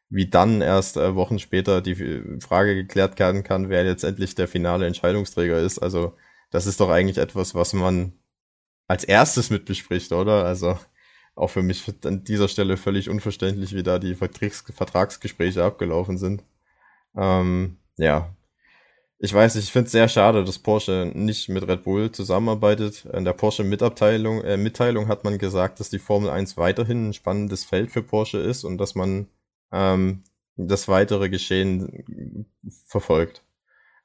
wie 0.10 0.30
dann 0.30 0.62
erst 0.62 0.98
äh, 0.98 1.16
Wochen 1.16 1.40
später 1.40 1.82
die 1.82 1.96
Frage 2.42 2.76
geklärt 2.76 3.18
werden 3.20 3.44
kann, 3.44 3.70
wer 3.70 3.84
letztendlich 3.84 4.36
der 4.36 4.48
finale 4.48 4.86
Entscheidungsträger 4.86 5.60
ist. 5.60 5.80
Also 5.80 6.16
das 6.52 6.68
ist 6.68 6.80
doch 6.80 6.90
eigentlich 6.90 7.18
etwas, 7.18 7.56
was 7.56 7.74
man 7.74 8.14
als 8.88 9.04
erstes 9.04 9.50
mit 9.50 9.66
bespricht, 9.66 10.12
oder? 10.12 10.46
Also 10.46 10.78
auch 11.36 11.50
für 11.50 11.64
mich 11.64 11.84
an 12.06 12.24
dieser 12.24 12.48
Stelle 12.48 12.78
völlig 12.78 13.10
unverständlich, 13.10 13.74
wie 13.76 13.84
da 13.84 14.00
die 14.00 14.16
Vertrags 14.16 14.64
Vertragsgespräche 14.76 15.64
abgelaufen 15.64 16.18
sind. 16.18 16.44
Ähm, 17.16 17.78
ja. 17.98 18.30
Ich 19.20 19.34
weiß 19.34 19.56
nicht, 19.56 19.66
ich 19.66 19.72
finde 19.72 19.86
es 19.86 19.94
sehr 19.94 20.10
schade, 20.10 20.44
dass 20.44 20.60
Porsche 20.60 21.10
nicht 21.14 21.48
mit 21.48 21.66
Red 21.68 21.84
Bull 21.84 22.12
zusammenarbeitet. 22.12 23.06
In 23.06 23.24
der 23.24 23.34
Porsche-Mitabteilung, 23.34 24.44
äh, 24.44 24.58
Mitteilung 24.58 25.08
hat 25.08 25.24
man 25.24 25.38
gesagt, 25.38 25.80
dass 25.80 25.90
die 25.90 26.00
Formel 26.00 26.30
1 26.30 26.58
weiterhin 26.58 27.10
ein 27.10 27.14
spannendes 27.14 27.64
Feld 27.64 27.92
für 27.92 28.04
Porsche 28.04 28.40
ist 28.40 28.66
und 28.66 28.78
dass 28.78 28.96
man 28.96 29.28
ähm, 29.72 30.24
das 30.58 30.88
weitere 30.90 31.30
Geschehen 31.30 32.46
verfolgt. 32.86 33.44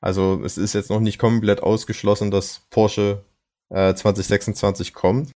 Also 0.00 0.40
es 0.44 0.56
ist 0.58 0.74
jetzt 0.74 0.90
noch 0.90 1.00
nicht 1.00 1.18
komplett 1.18 1.62
ausgeschlossen, 1.62 2.30
dass 2.30 2.66
Porsche 2.70 3.24
äh, 3.70 3.94
2026 3.94 4.94
kommt. 4.94 5.32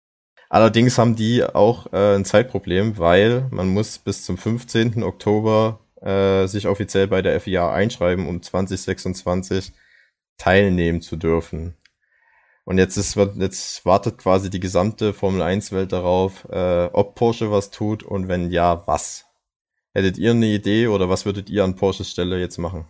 Allerdings 0.49 0.97
haben 0.97 1.15
die 1.15 1.43
auch 1.43 1.93
äh, 1.93 2.15
ein 2.15 2.25
Zeitproblem, 2.25 2.97
weil 2.97 3.47
man 3.51 3.69
muss 3.69 3.99
bis 3.99 4.25
zum 4.25 4.37
15. 4.37 5.03
Oktober 5.03 5.79
äh, 6.01 6.47
sich 6.47 6.67
offiziell 6.67 7.07
bei 7.07 7.21
der 7.21 7.39
FIA 7.39 7.73
einschreiben, 7.73 8.27
um 8.27 8.41
2026 8.41 9.73
teilnehmen 10.37 11.01
zu 11.01 11.17
dürfen. 11.17 11.75
Und 12.65 12.77
jetzt 12.77 12.97
ist 12.97 13.15
jetzt 13.15 13.85
wartet 13.85 14.19
quasi 14.19 14.49
die 14.49 14.59
gesamte 14.59 15.13
Formel 15.13 15.41
1 15.41 15.71
Welt 15.71 15.91
darauf, 15.91 16.45
äh, 16.49 16.85
ob 16.93 17.15
Porsche 17.15 17.51
was 17.51 17.71
tut 17.71 18.03
und 18.03 18.27
wenn 18.27 18.51
ja, 18.51 18.83
was. 18.85 19.25
Hättet 19.93 20.17
ihr 20.17 20.31
eine 20.31 20.45
Idee 20.45 20.87
oder 20.87 21.09
was 21.09 21.25
würdet 21.25 21.49
ihr 21.49 21.63
an 21.63 21.75
Porsches 21.75 22.11
Stelle 22.11 22.39
jetzt 22.39 22.59
machen? 22.59 22.85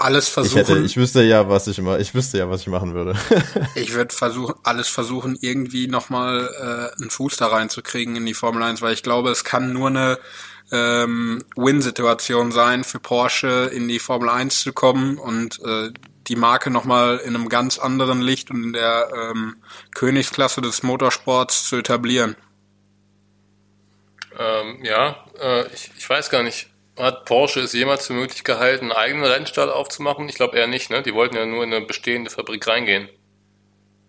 alles 0.00 0.28
versuchen. 0.28 0.62
Ich, 0.62 0.68
hätte, 0.68 0.80
ich 0.80 0.96
wüsste 0.96 1.22
ja, 1.22 1.48
was 1.48 1.66
ich 1.66 1.78
immer, 1.78 1.98
ich 1.98 2.14
wüsste 2.14 2.38
ja, 2.38 2.48
was 2.48 2.62
ich 2.62 2.68
machen 2.68 2.94
würde. 2.94 3.14
ich 3.74 3.92
würde 3.92 4.14
versuchen, 4.14 4.54
alles 4.62 4.88
versuchen, 4.88 5.36
irgendwie 5.40 5.88
nochmal 5.88 6.48
äh, 6.58 7.00
einen 7.00 7.10
Fuß 7.10 7.36
da 7.36 7.48
reinzukriegen 7.48 8.16
in 8.16 8.26
die 8.26 8.34
Formel 8.34 8.62
1, 8.62 8.80
weil 8.80 8.94
ich 8.94 9.02
glaube, 9.02 9.30
es 9.30 9.44
kann 9.44 9.72
nur 9.72 9.88
eine 9.88 10.18
ähm, 10.72 11.44
Win-Situation 11.56 12.52
sein 12.52 12.84
für 12.84 13.00
Porsche 13.00 13.70
in 13.72 13.88
die 13.88 13.98
Formel 13.98 14.28
1 14.28 14.60
zu 14.60 14.72
kommen 14.72 15.18
und 15.18 15.60
äh, 15.64 15.90
die 16.28 16.36
Marke 16.36 16.70
nochmal 16.70 17.18
in 17.18 17.34
einem 17.34 17.48
ganz 17.48 17.78
anderen 17.78 18.20
Licht 18.20 18.50
und 18.50 18.62
in 18.62 18.72
der 18.72 19.10
ähm, 19.14 19.56
Königsklasse 19.94 20.60
des 20.60 20.82
Motorsports 20.82 21.68
zu 21.68 21.76
etablieren. 21.76 22.36
Ähm, 24.38 24.84
ja, 24.84 25.24
äh, 25.40 25.66
ich, 25.72 25.90
ich 25.98 26.08
weiß 26.08 26.30
gar 26.30 26.42
nicht 26.42 26.70
hat 27.00 27.24
Porsche 27.24 27.60
es 27.60 27.72
jemals 27.72 28.06
für 28.06 28.12
möglich 28.12 28.44
gehalten, 28.44 28.90
einen 28.90 28.92
eigenen 28.92 29.24
Rennstall 29.24 29.70
aufzumachen? 29.70 30.28
Ich 30.28 30.34
glaube 30.34 30.58
eher 30.58 30.66
nicht, 30.66 30.90
ne? 30.90 31.02
Die 31.02 31.14
wollten 31.14 31.36
ja 31.36 31.46
nur 31.46 31.64
in 31.64 31.72
eine 31.72 31.84
bestehende 31.84 32.30
Fabrik 32.30 32.66
reingehen. 32.66 33.08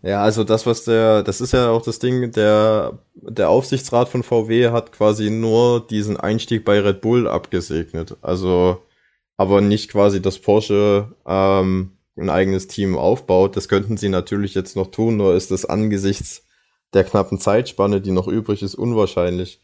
Ja, 0.03 0.23
also 0.23 0.43
das, 0.43 0.65
was 0.65 0.83
der, 0.85 1.21
das 1.23 1.41
ist 1.41 1.53
ja 1.53 1.69
auch 1.69 1.83
das 1.83 1.99
Ding, 1.99 2.31
der, 2.31 2.99
der 3.13 3.49
Aufsichtsrat 3.49 4.09
von 4.09 4.23
VW 4.23 4.69
hat 4.69 4.91
quasi 4.91 5.29
nur 5.29 5.85
diesen 5.87 6.17
Einstieg 6.17 6.65
bei 6.65 6.79
Red 6.79 7.01
Bull 7.01 7.27
abgesegnet. 7.27 8.17
Also, 8.21 8.81
aber 9.37 9.61
nicht 9.61 9.91
quasi, 9.91 10.21
dass 10.21 10.39
Porsche 10.39 11.13
ähm, 11.27 11.91
ein 12.17 12.29
eigenes 12.29 12.67
Team 12.67 12.97
aufbaut. 12.97 13.55
Das 13.55 13.69
könnten 13.69 13.97
sie 13.97 14.09
natürlich 14.09 14.55
jetzt 14.55 14.75
noch 14.75 14.89
tun, 14.91 15.17
nur 15.17 15.35
ist 15.35 15.51
das 15.51 15.65
angesichts 15.65 16.47
der 16.93 17.03
knappen 17.03 17.39
Zeitspanne, 17.39 18.01
die 18.01 18.11
noch 18.11 18.27
übrig 18.27 18.63
ist, 18.63 18.75
unwahrscheinlich 18.75 19.59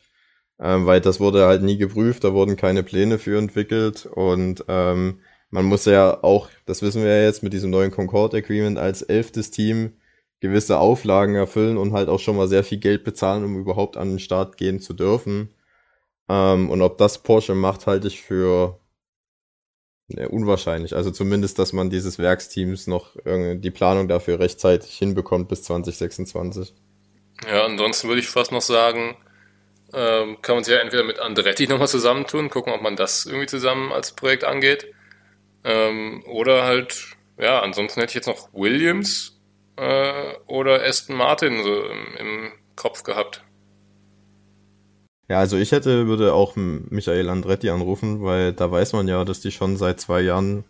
ähm, 0.59 0.85
weil 0.85 1.01
das 1.01 1.19
wurde 1.19 1.45
halt 1.45 1.61
nie 1.63 1.77
geprüft, 1.77 2.23
da 2.23 2.33
wurden 2.33 2.55
keine 2.55 2.83
Pläne 2.83 3.19
für 3.19 3.37
entwickelt 3.37 4.05
und 4.05 4.65
ähm, 4.67 5.19
man 5.49 5.65
muss 5.65 5.85
ja 5.85 6.23
auch, 6.23 6.49
das 6.65 6.81
wissen 6.81 7.03
wir 7.03 7.15
ja 7.15 7.23
jetzt 7.23 7.43
mit 7.43 7.53
diesem 7.53 7.69
neuen 7.69 7.91
Concord 7.91 8.33
Agreement 8.33 8.77
als 8.77 9.01
elftes 9.01 9.51
Team 9.51 9.93
gewisse 10.39 10.79
Auflagen 10.79 11.35
erfüllen 11.35 11.77
und 11.77 11.93
halt 11.93 12.09
auch 12.09 12.19
schon 12.19 12.37
mal 12.37 12.47
sehr 12.47 12.63
viel 12.63 12.77
Geld 12.77 13.03
bezahlen, 13.03 13.43
um 13.43 13.57
überhaupt 13.57 13.97
an 13.97 14.09
den 14.09 14.19
Start 14.19 14.57
gehen 14.57 14.79
zu 14.79 14.93
dürfen. 14.93 15.53
Ähm, 16.29 16.69
und 16.69 16.81
ob 16.81 16.97
das 16.97 17.23
Porsche 17.23 17.55
macht, 17.55 17.87
halte 17.87 18.07
ich 18.07 18.21
für 18.21 18.79
ja, 20.09 20.27
unwahrscheinlich. 20.27 20.95
Also 20.95 21.11
zumindest, 21.11 21.59
dass 21.59 21.73
man 21.73 21.89
dieses 21.89 22.17
Werksteams 22.17 22.87
noch 22.87 23.15
die 23.25 23.71
Planung 23.71 24.07
dafür 24.07 24.39
rechtzeitig 24.39 24.97
hinbekommt 24.97 25.49
bis 25.49 25.63
2026. 25.63 26.73
Ja, 27.45 27.65
ansonsten 27.65 28.07
würde 28.07 28.21
ich 28.21 28.29
fast 28.29 28.51
noch 28.51 28.61
sagen, 28.61 29.17
ähm, 29.93 30.41
kann 30.41 30.55
man 30.55 30.63
sich 30.63 30.73
ja 30.73 30.79
entweder 30.79 31.03
mit 31.03 31.19
Andretti 31.19 31.67
nochmal 31.67 31.87
zusammentun, 31.87 32.49
gucken, 32.49 32.73
ob 32.73 32.81
man 32.81 32.95
das 32.95 33.25
irgendwie 33.25 33.47
zusammen 33.47 33.91
als 33.91 34.13
Projekt 34.13 34.43
angeht. 34.43 34.87
Ähm, 35.63 36.23
oder 36.25 36.63
halt, 36.63 37.17
ja, 37.37 37.61
ansonsten 37.61 37.99
hätte 37.99 38.11
ich 38.11 38.15
jetzt 38.15 38.27
noch 38.27 38.53
Williams 38.53 39.36
äh, 39.77 40.33
oder 40.47 40.83
Aston 40.83 41.15
Martin 41.15 41.63
so 41.63 41.83
im, 41.85 42.15
im 42.17 42.51
Kopf 42.75 43.03
gehabt. 43.03 43.43
Ja, 45.29 45.39
also 45.39 45.57
ich 45.57 45.71
hätte, 45.71 46.07
würde 46.07 46.33
auch 46.33 46.55
Michael 46.55 47.29
Andretti 47.29 47.69
anrufen, 47.69 48.23
weil 48.23 48.53
da 48.53 48.71
weiß 48.71 48.93
man 48.93 49.07
ja, 49.07 49.25
dass 49.25 49.41
die 49.41 49.51
schon 49.51 49.75
seit 49.75 49.99
zwei 49.99 50.21
Jahren 50.21 50.63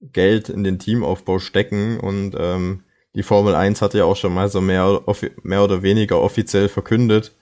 Geld 0.00 0.50
in 0.50 0.64
den 0.64 0.78
Teamaufbau 0.78 1.38
stecken 1.38 1.98
und 1.98 2.36
ähm, 2.38 2.84
die 3.14 3.22
Formel 3.22 3.54
1 3.54 3.80
hatte 3.80 3.98
ja 3.98 4.04
auch 4.04 4.16
schon 4.16 4.34
mal 4.34 4.50
so 4.50 4.60
mehr, 4.60 5.02
mehr 5.42 5.64
oder 5.64 5.82
weniger 5.82 6.20
offiziell 6.20 6.68
verkündet, 6.68 7.32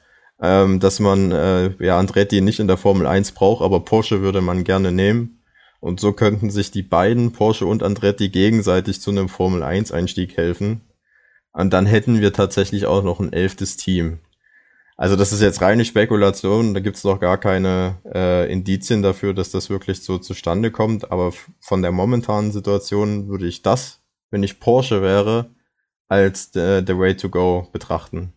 ähm, 0.40 0.78
dass 0.78 1.01
man 1.01 1.32
äh, 1.32 1.72
ja 1.85 1.98
Andretti 1.98 2.40
nicht 2.40 2.60
in 2.60 2.68
der 2.68 2.76
Formel 2.76 3.09
1 3.09 3.32
braucht, 3.32 3.62
aber 3.62 3.81
Porsche 3.81 4.20
würde 4.22 4.40
man 4.40 4.62
gerne 4.62 4.93
nehmen. 4.93 5.43
Und 5.81 5.98
so 6.01 6.12
könnten 6.12 6.51
sich 6.51 6.70
die 6.70 6.82
beiden, 6.82 7.32
Porsche 7.32 7.66
und 7.66 7.82
Andretti, 7.82 8.28
gegenseitig 8.28 9.01
zu 9.01 9.10
einem 9.10 9.28
Formel 9.28 9.64
1 9.64 9.90
Einstieg 9.90 10.36
helfen. 10.36 10.81
Und 11.55 11.72
dann 11.72 11.86
hätten 11.86 12.20
wir 12.20 12.32
tatsächlich 12.32 12.86
auch 12.86 13.02
noch 13.02 13.20
ein 13.20 13.32
elftes 13.32 13.76
Team. 13.76 14.18
Also 14.97 15.16
das 15.16 15.32
ist 15.32 15.40
jetzt 15.40 15.60
reine 15.60 15.85
Spekulation, 15.85 16.74
da 16.74 16.81
gibt's 16.81 17.05
noch 17.05 17.20
gar 17.20 17.39
keine 17.39 17.97
äh, 18.12 18.52
Indizien 18.52 19.02
dafür, 19.02 19.35
dass 19.35 19.51
das 19.51 19.70
wirklich 19.70 20.02
so 20.02 20.18
zustande 20.18 20.70
kommt. 20.70 21.10
Aber 21.10 21.32
von 21.60 21.82
der 21.82 21.93
momentanen 21.93 22.52
Situation 22.52 23.28
würde 23.28 23.47
ich 23.47 23.62
das, 23.62 24.01
wenn 24.31 24.43
ich 24.43 24.60
Porsche 24.60 25.01
wäre, 25.01 25.51
als 26.09 26.51
the, 26.52 26.82
the 26.86 26.98
way 26.98 27.16
to 27.16 27.28
go 27.28 27.68
betrachten. 27.72 28.32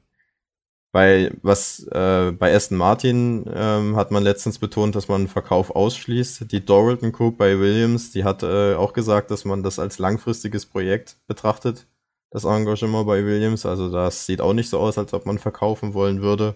Weil 0.91 1.37
was 1.41 1.83
äh, 1.91 2.31
bei 2.31 2.55
Aston 2.55 2.77
Martin 2.77 3.45
ähm, 3.53 3.95
hat 3.95 4.11
man 4.11 4.23
letztens 4.23 4.57
betont, 4.57 4.95
dass 4.95 5.07
man 5.07 5.27
Verkauf 5.27 5.75
ausschließt. 5.75 6.51
Die 6.51 6.65
Doralton 6.65 7.11
Group 7.11 7.37
bei 7.37 7.59
Williams, 7.59 8.11
die 8.11 8.23
hat 8.23 8.41
äh, 8.43 8.75
auch 8.75 8.93
gesagt, 8.93 9.31
dass 9.31 9.43
man 9.45 9.63
das 9.63 9.79
als 9.79 9.99
langfristiges 9.99 10.65
Projekt 10.65 11.17
betrachtet, 11.27 11.87
das 12.31 12.45
Engagement 12.45 13.07
bei 13.07 13.25
Williams. 13.25 13.65
Also 13.65 13.89
das 13.91 14.25
sieht 14.25 14.41
auch 14.41 14.53
nicht 14.53 14.69
so 14.69 14.79
aus, 14.79 14.97
als 14.97 15.13
ob 15.13 15.25
man 15.25 15.39
verkaufen 15.39 15.93
wollen 15.93 16.21
würde. 16.21 16.55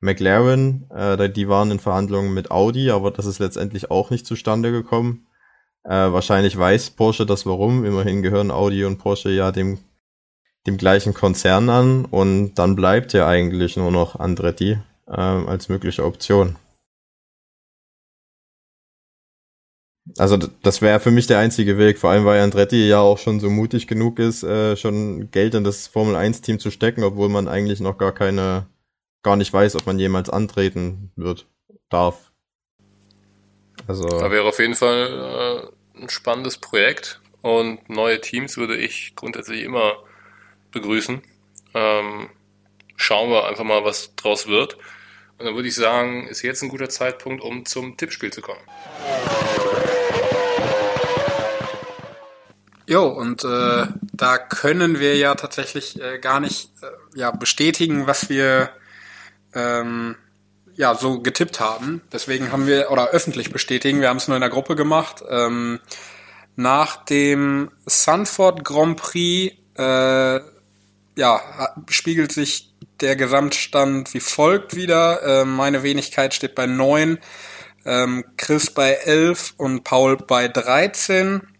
McLaren, 0.00 0.90
äh, 0.90 1.30
die 1.30 1.48
waren 1.48 1.70
in 1.70 1.78
Verhandlungen 1.78 2.34
mit 2.34 2.50
Audi, 2.50 2.90
aber 2.90 3.10
das 3.10 3.26
ist 3.26 3.38
letztendlich 3.38 3.90
auch 3.90 4.10
nicht 4.10 4.26
zustande 4.26 4.70
gekommen. 4.70 5.26
Äh, 5.84 5.90
wahrscheinlich 5.90 6.58
weiß 6.58 6.90
Porsche 6.90 7.26
das 7.26 7.46
warum. 7.46 7.84
Immerhin 7.84 8.22
gehören 8.22 8.50
Audi 8.50 8.84
und 8.84 8.98
Porsche 8.98 9.30
ja 9.30 9.52
dem 9.52 9.78
dem 10.66 10.76
gleichen 10.76 11.14
Konzern 11.14 11.68
an 11.68 12.04
und 12.04 12.54
dann 12.54 12.76
bleibt 12.76 13.12
ja 13.12 13.26
eigentlich 13.28 13.76
nur 13.76 13.90
noch 13.90 14.18
Andretti 14.18 14.78
äh, 15.06 15.12
als 15.12 15.68
mögliche 15.68 16.04
Option. 16.04 16.56
Also 20.18 20.36
das 20.36 20.82
wäre 20.82 21.00
für 21.00 21.10
mich 21.10 21.26
der 21.26 21.38
einzige 21.38 21.78
Weg, 21.78 21.98
vor 21.98 22.10
allem 22.10 22.26
weil 22.26 22.40
Andretti 22.40 22.86
ja 22.86 23.00
auch 23.00 23.18
schon 23.18 23.40
so 23.40 23.48
mutig 23.48 23.86
genug 23.86 24.18
ist, 24.18 24.42
äh, 24.42 24.76
schon 24.76 25.30
Geld 25.30 25.54
in 25.54 25.64
das 25.64 25.86
Formel 25.86 26.14
1 26.14 26.42
Team 26.42 26.58
zu 26.58 26.70
stecken, 26.70 27.02
obwohl 27.04 27.30
man 27.30 27.48
eigentlich 27.48 27.80
noch 27.80 27.96
gar 27.96 28.12
keine, 28.12 28.66
gar 29.22 29.36
nicht 29.36 29.52
weiß, 29.52 29.76
ob 29.76 29.86
man 29.86 29.98
jemals 29.98 30.28
antreten 30.28 31.10
wird, 31.16 31.46
darf. 31.88 32.32
Also. 33.86 34.06
Da 34.06 34.30
wäre 34.30 34.44
auf 34.44 34.58
jeden 34.58 34.74
Fall 34.74 35.72
äh, 35.96 36.02
ein 36.02 36.08
spannendes 36.10 36.58
Projekt 36.58 37.20
und 37.40 37.88
neue 37.88 38.20
Teams 38.20 38.58
würde 38.58 38.76
ich 38.76 39.14
grundsätzlich 39.16 39.62
immer 39.62 39.94
begrüßen. 40.70 41.22
Ähm, 41.72 42.28
schauen 42.96 43.30
wir 43.30 43.46
einfach 43.46 43.64
mal, 43.64 43.84
was 43.84 44.14
draus 44.16 44.46
wird. 44.46 44.76
Und 45.38 45.46
dann 45.46 45.54
würde 45.54 45.68
ich 45.68 45.74
sagen, 45.74 46.28
ist 46.28 46.42
jetzt 46.42 46.62
ein 46.62 46.68
guter 46.68 46.88
Zeitpunkt, 46.88 47.42
um 47.42 47.64
zum 47.66 47.96
Tippspiel 47.96 48.32
zu 48.32 48.40
kommen. 48.40 48.60
Jo, 52.86 53.08
und 53.08 53.44
äh, 53.44 53.86
da 54.12 54.38
können 54.38 54.98
wir 54.98 55.16
ja 55.16 55.34
tatsächlich 55.34 56.00
äh, 56.00 56.18
gar 56.18 56.40
nicht 56.40 56.70
äh, 56.82 57.18
ja, 57.18 57.30
bestätigen, 57.30 58.06
was 58.06 58.28
wir 58.28 58.70
ähm, 59.54 60.16
ja 60.76 60.94
so 60.94 61.20
getippt 61.20 61.60
haben. 61.60 62.02
Deswegen 62.12 62.52
haben 62.52 62.66
wir, 62.66 62.90
oder 62.90 63.08
öffentlich 63.08 63.52
bestätigen, 63.52 64.00
wir 64.00 64.08
haben 64.08 64.18
es 64.18 64.28
nur 64.28 64.36
in 64.36 64.42
der 64.42 64.50
Gruppe 64.50 64.76
gemacht. 64.76 65.22
Ähm, 65.28 65.80
nach 66.56 67.04
dem 67.04 67.70
Sanford 67.86 68.64
Grand 68.64 69.00
Prix 69.00 69.54
äh, 69.76 70.40
ja, 71.16 71.40
spiegelt 71.88 72.32
sich 72.32 72.74
der 73.00 73.16
Gesamtstand 73.16 74.12
wie 74.14 74.20
folgt 74.20 74.74
wieder. 74.76 75.22
Äh, 75.22 75.44
meine 75.44 75.82
Wenigkeit 75.82 76.34
steht 76.34 76.54
bei 76.54 76.66
neun, 76.66 77.18
ähm, 77.84 78.24
Chris 78.36 78.70
bei 78.70 78.92
elf 78.92 79.54
und 79.56 79.84
Paul 79.84 80.16
bei 80.16 80.48
13. 80.48 81.53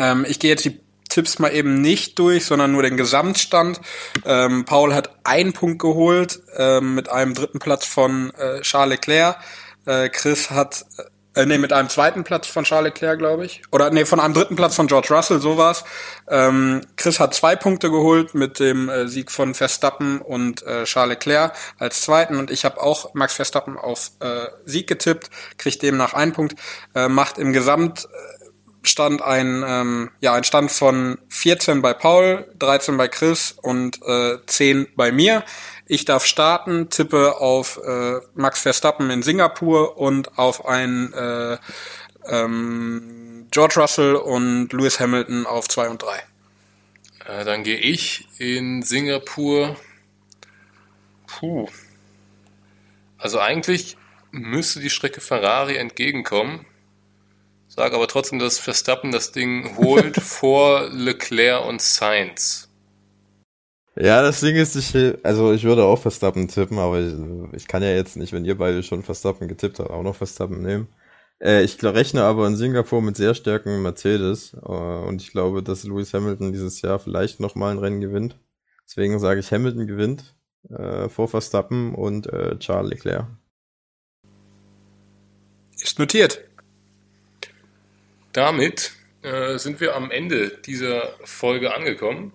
Ähm, 0.00 0.26
ich 0.28 0.40
gehe 0.40 0.50
jetzt 0.50 0.64
die 0.64 0.80
Tipps 1.08 1.38
mal 1.38 1.52
eben 1.52 1.80
nicht 1.80 2.18
durch, 2.18 2.46
sondern 2.46 2.72
nur 2.72 2.82
den 2.82 2.96
Gesamtstand. 2.96 3.80
Ähm, 4.24 4.64
Paul 4.64 4.94
hat 4.94 5.10
einen 5.24 5.52
Punkt 5.52 5.80
geholt 5.80 6.40
ähm, 6.56 6.94
mit 6.94 7.08
einem 7.08 7.34
dritten 7.34 7.58
Platz 7.58 7.84
von 7.84 8.32
äh, 8.34 8.62
Charles 8.62 8.96
Leclerc. 8.96 9.36
Äh, 9.86 10.08
Chris 10.08 10.50
hat 10.50 10.86
äh, 11.34 11.46
nee, 11.46 11.58
mit 11.58 11.72
einem 11.72 11.88
zweiten 11.88 12.24
Platz 12.24 12.46
von 12.48 12.64
Charles 12.64 12.92
Leclerc, 12.92 13.18
glaube 13.18 13.44
ich. 13.44 13.62
Oder 13.70 13.90
nee, 13.90 14.04
von 14.04 14.18
einem 14.18 14.34
dritten 14.34 14.56
Platz 14.56 14.74
von 14.74 14.88
George 14.88 15.08
Russell, 15.10 15.40
so 15.40 15.56
war's. 15.56 15.84
Ähm, 16.28 16.80
Chris 16.96 17.20
hat 17.20 17.34
zwei 17.34 17.54
Punkte 17.54 17.90
geholt 17.90 18.34
mit 18.34 18.58
dem 18.58 18.88
äh, 18.88 19.06
Sieg 19.06 19.30
von 19.30 19.54
Verstappen 19.54 20.20
und 20.20 20.62
äh, 20.64 20.84
Charles 20.84 21.14
Leclerc 21.14 21.52
als 21.78 22.02
zweiten. 22.02 22.36
Und 22.36 22.50
ich 22.50 22.64
habe 22.64 22.80
auch 22.80 23.14
Max 23.14 23.34
Verstappen 23.34 23.76
auf 23.76 24.10
äh, 24.20 24.46
Sieg 24.64 24.86
getippt, 24.86 25.30
kriegt 25.56 25.82
demnach 25.82 26.14
einen 26.14 26.32
Punkt, 26.32 26.56
äh, 26.94 27.08
macht 27.08 27.38
im 27.38 27.52
Gesamt 27.52 28.06
äh, 28.06 28.39
stand 28.82 29.22
ein, 29.22 29.64
ähm, 29.66 30.10
ja, 30.20 30.34
ein 30.34 30.44
Stand 30.44 30.70
von 30.70 31.18
14 31.28 31.82
bei 31.82 31.92
Paul, 31.92 32.46
13 32.58 32.96
bei 32.96 33.08
Chris 33.08 33.54
und 33.60 34.00
äh, 34.02 34.38
10 34.46 34.88
bei 34.96 35.12
mir. 35.12 35.44
Ich 35.86 36.04
darf 36.04 36.24
starten, 36.24 36.88
tippe 36.88 37.36
auf 37.36 37.80
äh, 37.84 38.20
Max 38.34 38.62
Verstappen 38.62 39.10
in 39.10 39.22
Singapur 39.22 39.98
und 39.98 40.38
auf 40.38 40.66
ein 40.66 41.12
äh, 41.12 41.58
ähm, 42.26 43.46
George 43.50 43.80
Russell 43.80 44.14
und 44.14 44.72
Lewis 44.72 45.00
Hamilton 45.00 45.46
auf 45.46 45.68
2 45.68 45.88
und 45.88 46.02
3. 46.02 46.22
Äh, 47.26 47.44
dann 47.44 47.64
gehe 47.64 47.78
ich 47.78 48.28
in 48.38 48.82
Singapur. 48.82 49.76
Puh. 51.26 51.68
Also 53.18 53.40
eigentlich 53.40 53.96
müsste 54.30 54.80
die 54.80 54.90
Strecke 54.90 55.20
Ferrari 55.20 55.76
entgegenkommen. 55.76 56.64
Sage 57.70 57.94
aber 57.94 58.08
trotzdem, 58.08 58.40
dass 58.40 58.58
Verstappen 58.58 59.12
das 59.12 59.30
Ding 59.30 59.76
holt 59.76 60.16
vor 60.20 60.88
Leclerc 60.90 61.64
und 61.66 61.80
Sainz. 61.80 62.68
Ja, 63.94 64.22
das 64.22 64.40
Ding 64.40 64.56
ist, 64.56 64.74
ich, 64.74 64.94
also 65.24 65.52
ich 65.52 65.62
würde 65.62 65.84
auch 65.84 65.98
Verstappen 66.00 66.48
tippen, 66.48 66.78
aber 66.78 67.00
ich, 67.00 67.14
ich 67.52 67.68
kann 67.68 67.82
ja 67.82 67.90
jetzt 67.90 68.16
nicht, 68.16 68.32
wenn 68.32 68.44
ihr 68.44 68.58
beide 68.58 68.82
schon 68.82 69.04
Verstappen 69.04 69.46
getippt 69.46 69.78
habt, 69.78 69.90
auch 69.90 70.02
noch 70.02 70.16
Verstappen 70.16 70.62
nehmen. 70.62 70.88
Äh, 71.40 71.62
ich 71.62 71.80
rechne 71.82 72.24
aber 72.24 72.46
in 72.48 72.56
Singapur 72.56 73.02
mit 73.02 73.16
sehr 73.16 73.34
starken 73.34 73.82
Mercedes 73.82 74.54
äh, 74.54 74.66
und 74.66 75.22
ich 75.22 75.30
glaube, 75.30 75.62
dass 75.62 75.84
Lewis 75.84 76.12
Hamilton 76.12 76.52
dieses 76.52 76.82
Jahr 76.82 76.98
vielleicht 76.98 77.38
nochmal 77.38 77.70
ein 77.72 77.78
Rennen 77.78 78.00
gewinnt. 78.00 78.36
Deswegen 78.84 79.20
sage 79.20 79.38
ich, 79.38 79.52
Hamilton 79.52 79.86
gewinnt 79.86 80.34
äh, 80.70 81.08
vor 81.08 81.28
Verstappen 81.28 81.94
und 81.94 82.26
äh, 82.26 82.58
Charles 82.58 82.90
Leclerc. 82.90 83.26
Ist 85.82 85.98
notiert. 85.98 86.49
Damit 88.32 88.92
äh, 89.22 89.58
sind 89.58 89.80
wir 89.80 89.96
am 89.96 90.10
Ende 90.10 90.48
dieser 90.48 91.14
Folge 91.24 91.74
angekommen 91.74 92.32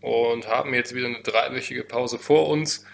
und 0.00 0.46
haben 0.48 0.74
jetzt 0.74 0.94
wieder 0.94 1.06
eine 1.06 1.22
dreiwöchige 1.22 1.84
Pause 1.84 2.18
vor 2.18 2.48
uns. 2.48 2.84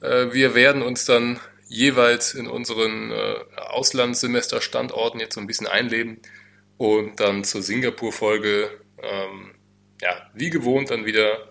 Äh, 0.00 0.32
wir 0.32 0.54
werden 0.54 0.82
uns 0.82 1.04
dann 1.04 1.40
jeweils 1.66 2.34
in 2.34 2.46
unseren 2.46 3.10
äh, 3.10 3.36
Auslandssemesterstandorten 3.56 5.20
jetzt 5.20 5.34
so 5.34 5.40
ein 5.40 5.46
bisschen 5.46 5.66
einleben 5.66 6.20
und 6.76 7.20
dann 7.20 7.44
zur 7.44 7.62
Singapur-Folge 7.62 8.70
ähm, 9.02 9.54
ja, 10.00 10.30
wie 10.34 10.50
gewohnt 10.50 10.90
dann 10.90 11.06
wieder 11.06 11.48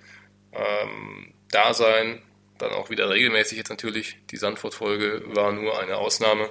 ähm, 0.52 1.34
da 1.50 1.74
sein. 1.74 2.22
Dann 2.60 2.72
auch 2.72 2.90
wieder 2.90 3.10
regelmäßig 3.10 3.58
jetzt 3.58 3.70
natürlich. 3.70 4.18
Die 4.30 4.38
Sandford-Folge 4.38 5.24
war 5.28 5.52
nur 5.52 5.80
eine 5.80 5.98
Ausnahme, 5.98 6.50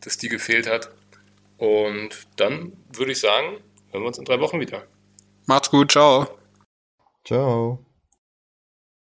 dass 0.00 0.18
die 0.18 0.28
gefehlt 0.28 0.68
hat. 0.68 0.90
Und 1.60 2.26
dann 2.36 2.72
würde 2.90 3.12
ich 3.12 3.20
sagen, 3.20 3.58
hören 3.90 4.02
wir 4.02 4.08
uns 4.08 4.18
in 4.18 4.24
drei 4.24 4.40
Wochen 4.40 4.58
wieder. 4.60 4.82
Macht's 5.46 5.70
gut, 5.70 5.92
ciao. 5.92 6.26
Ciao. 7.22 7.84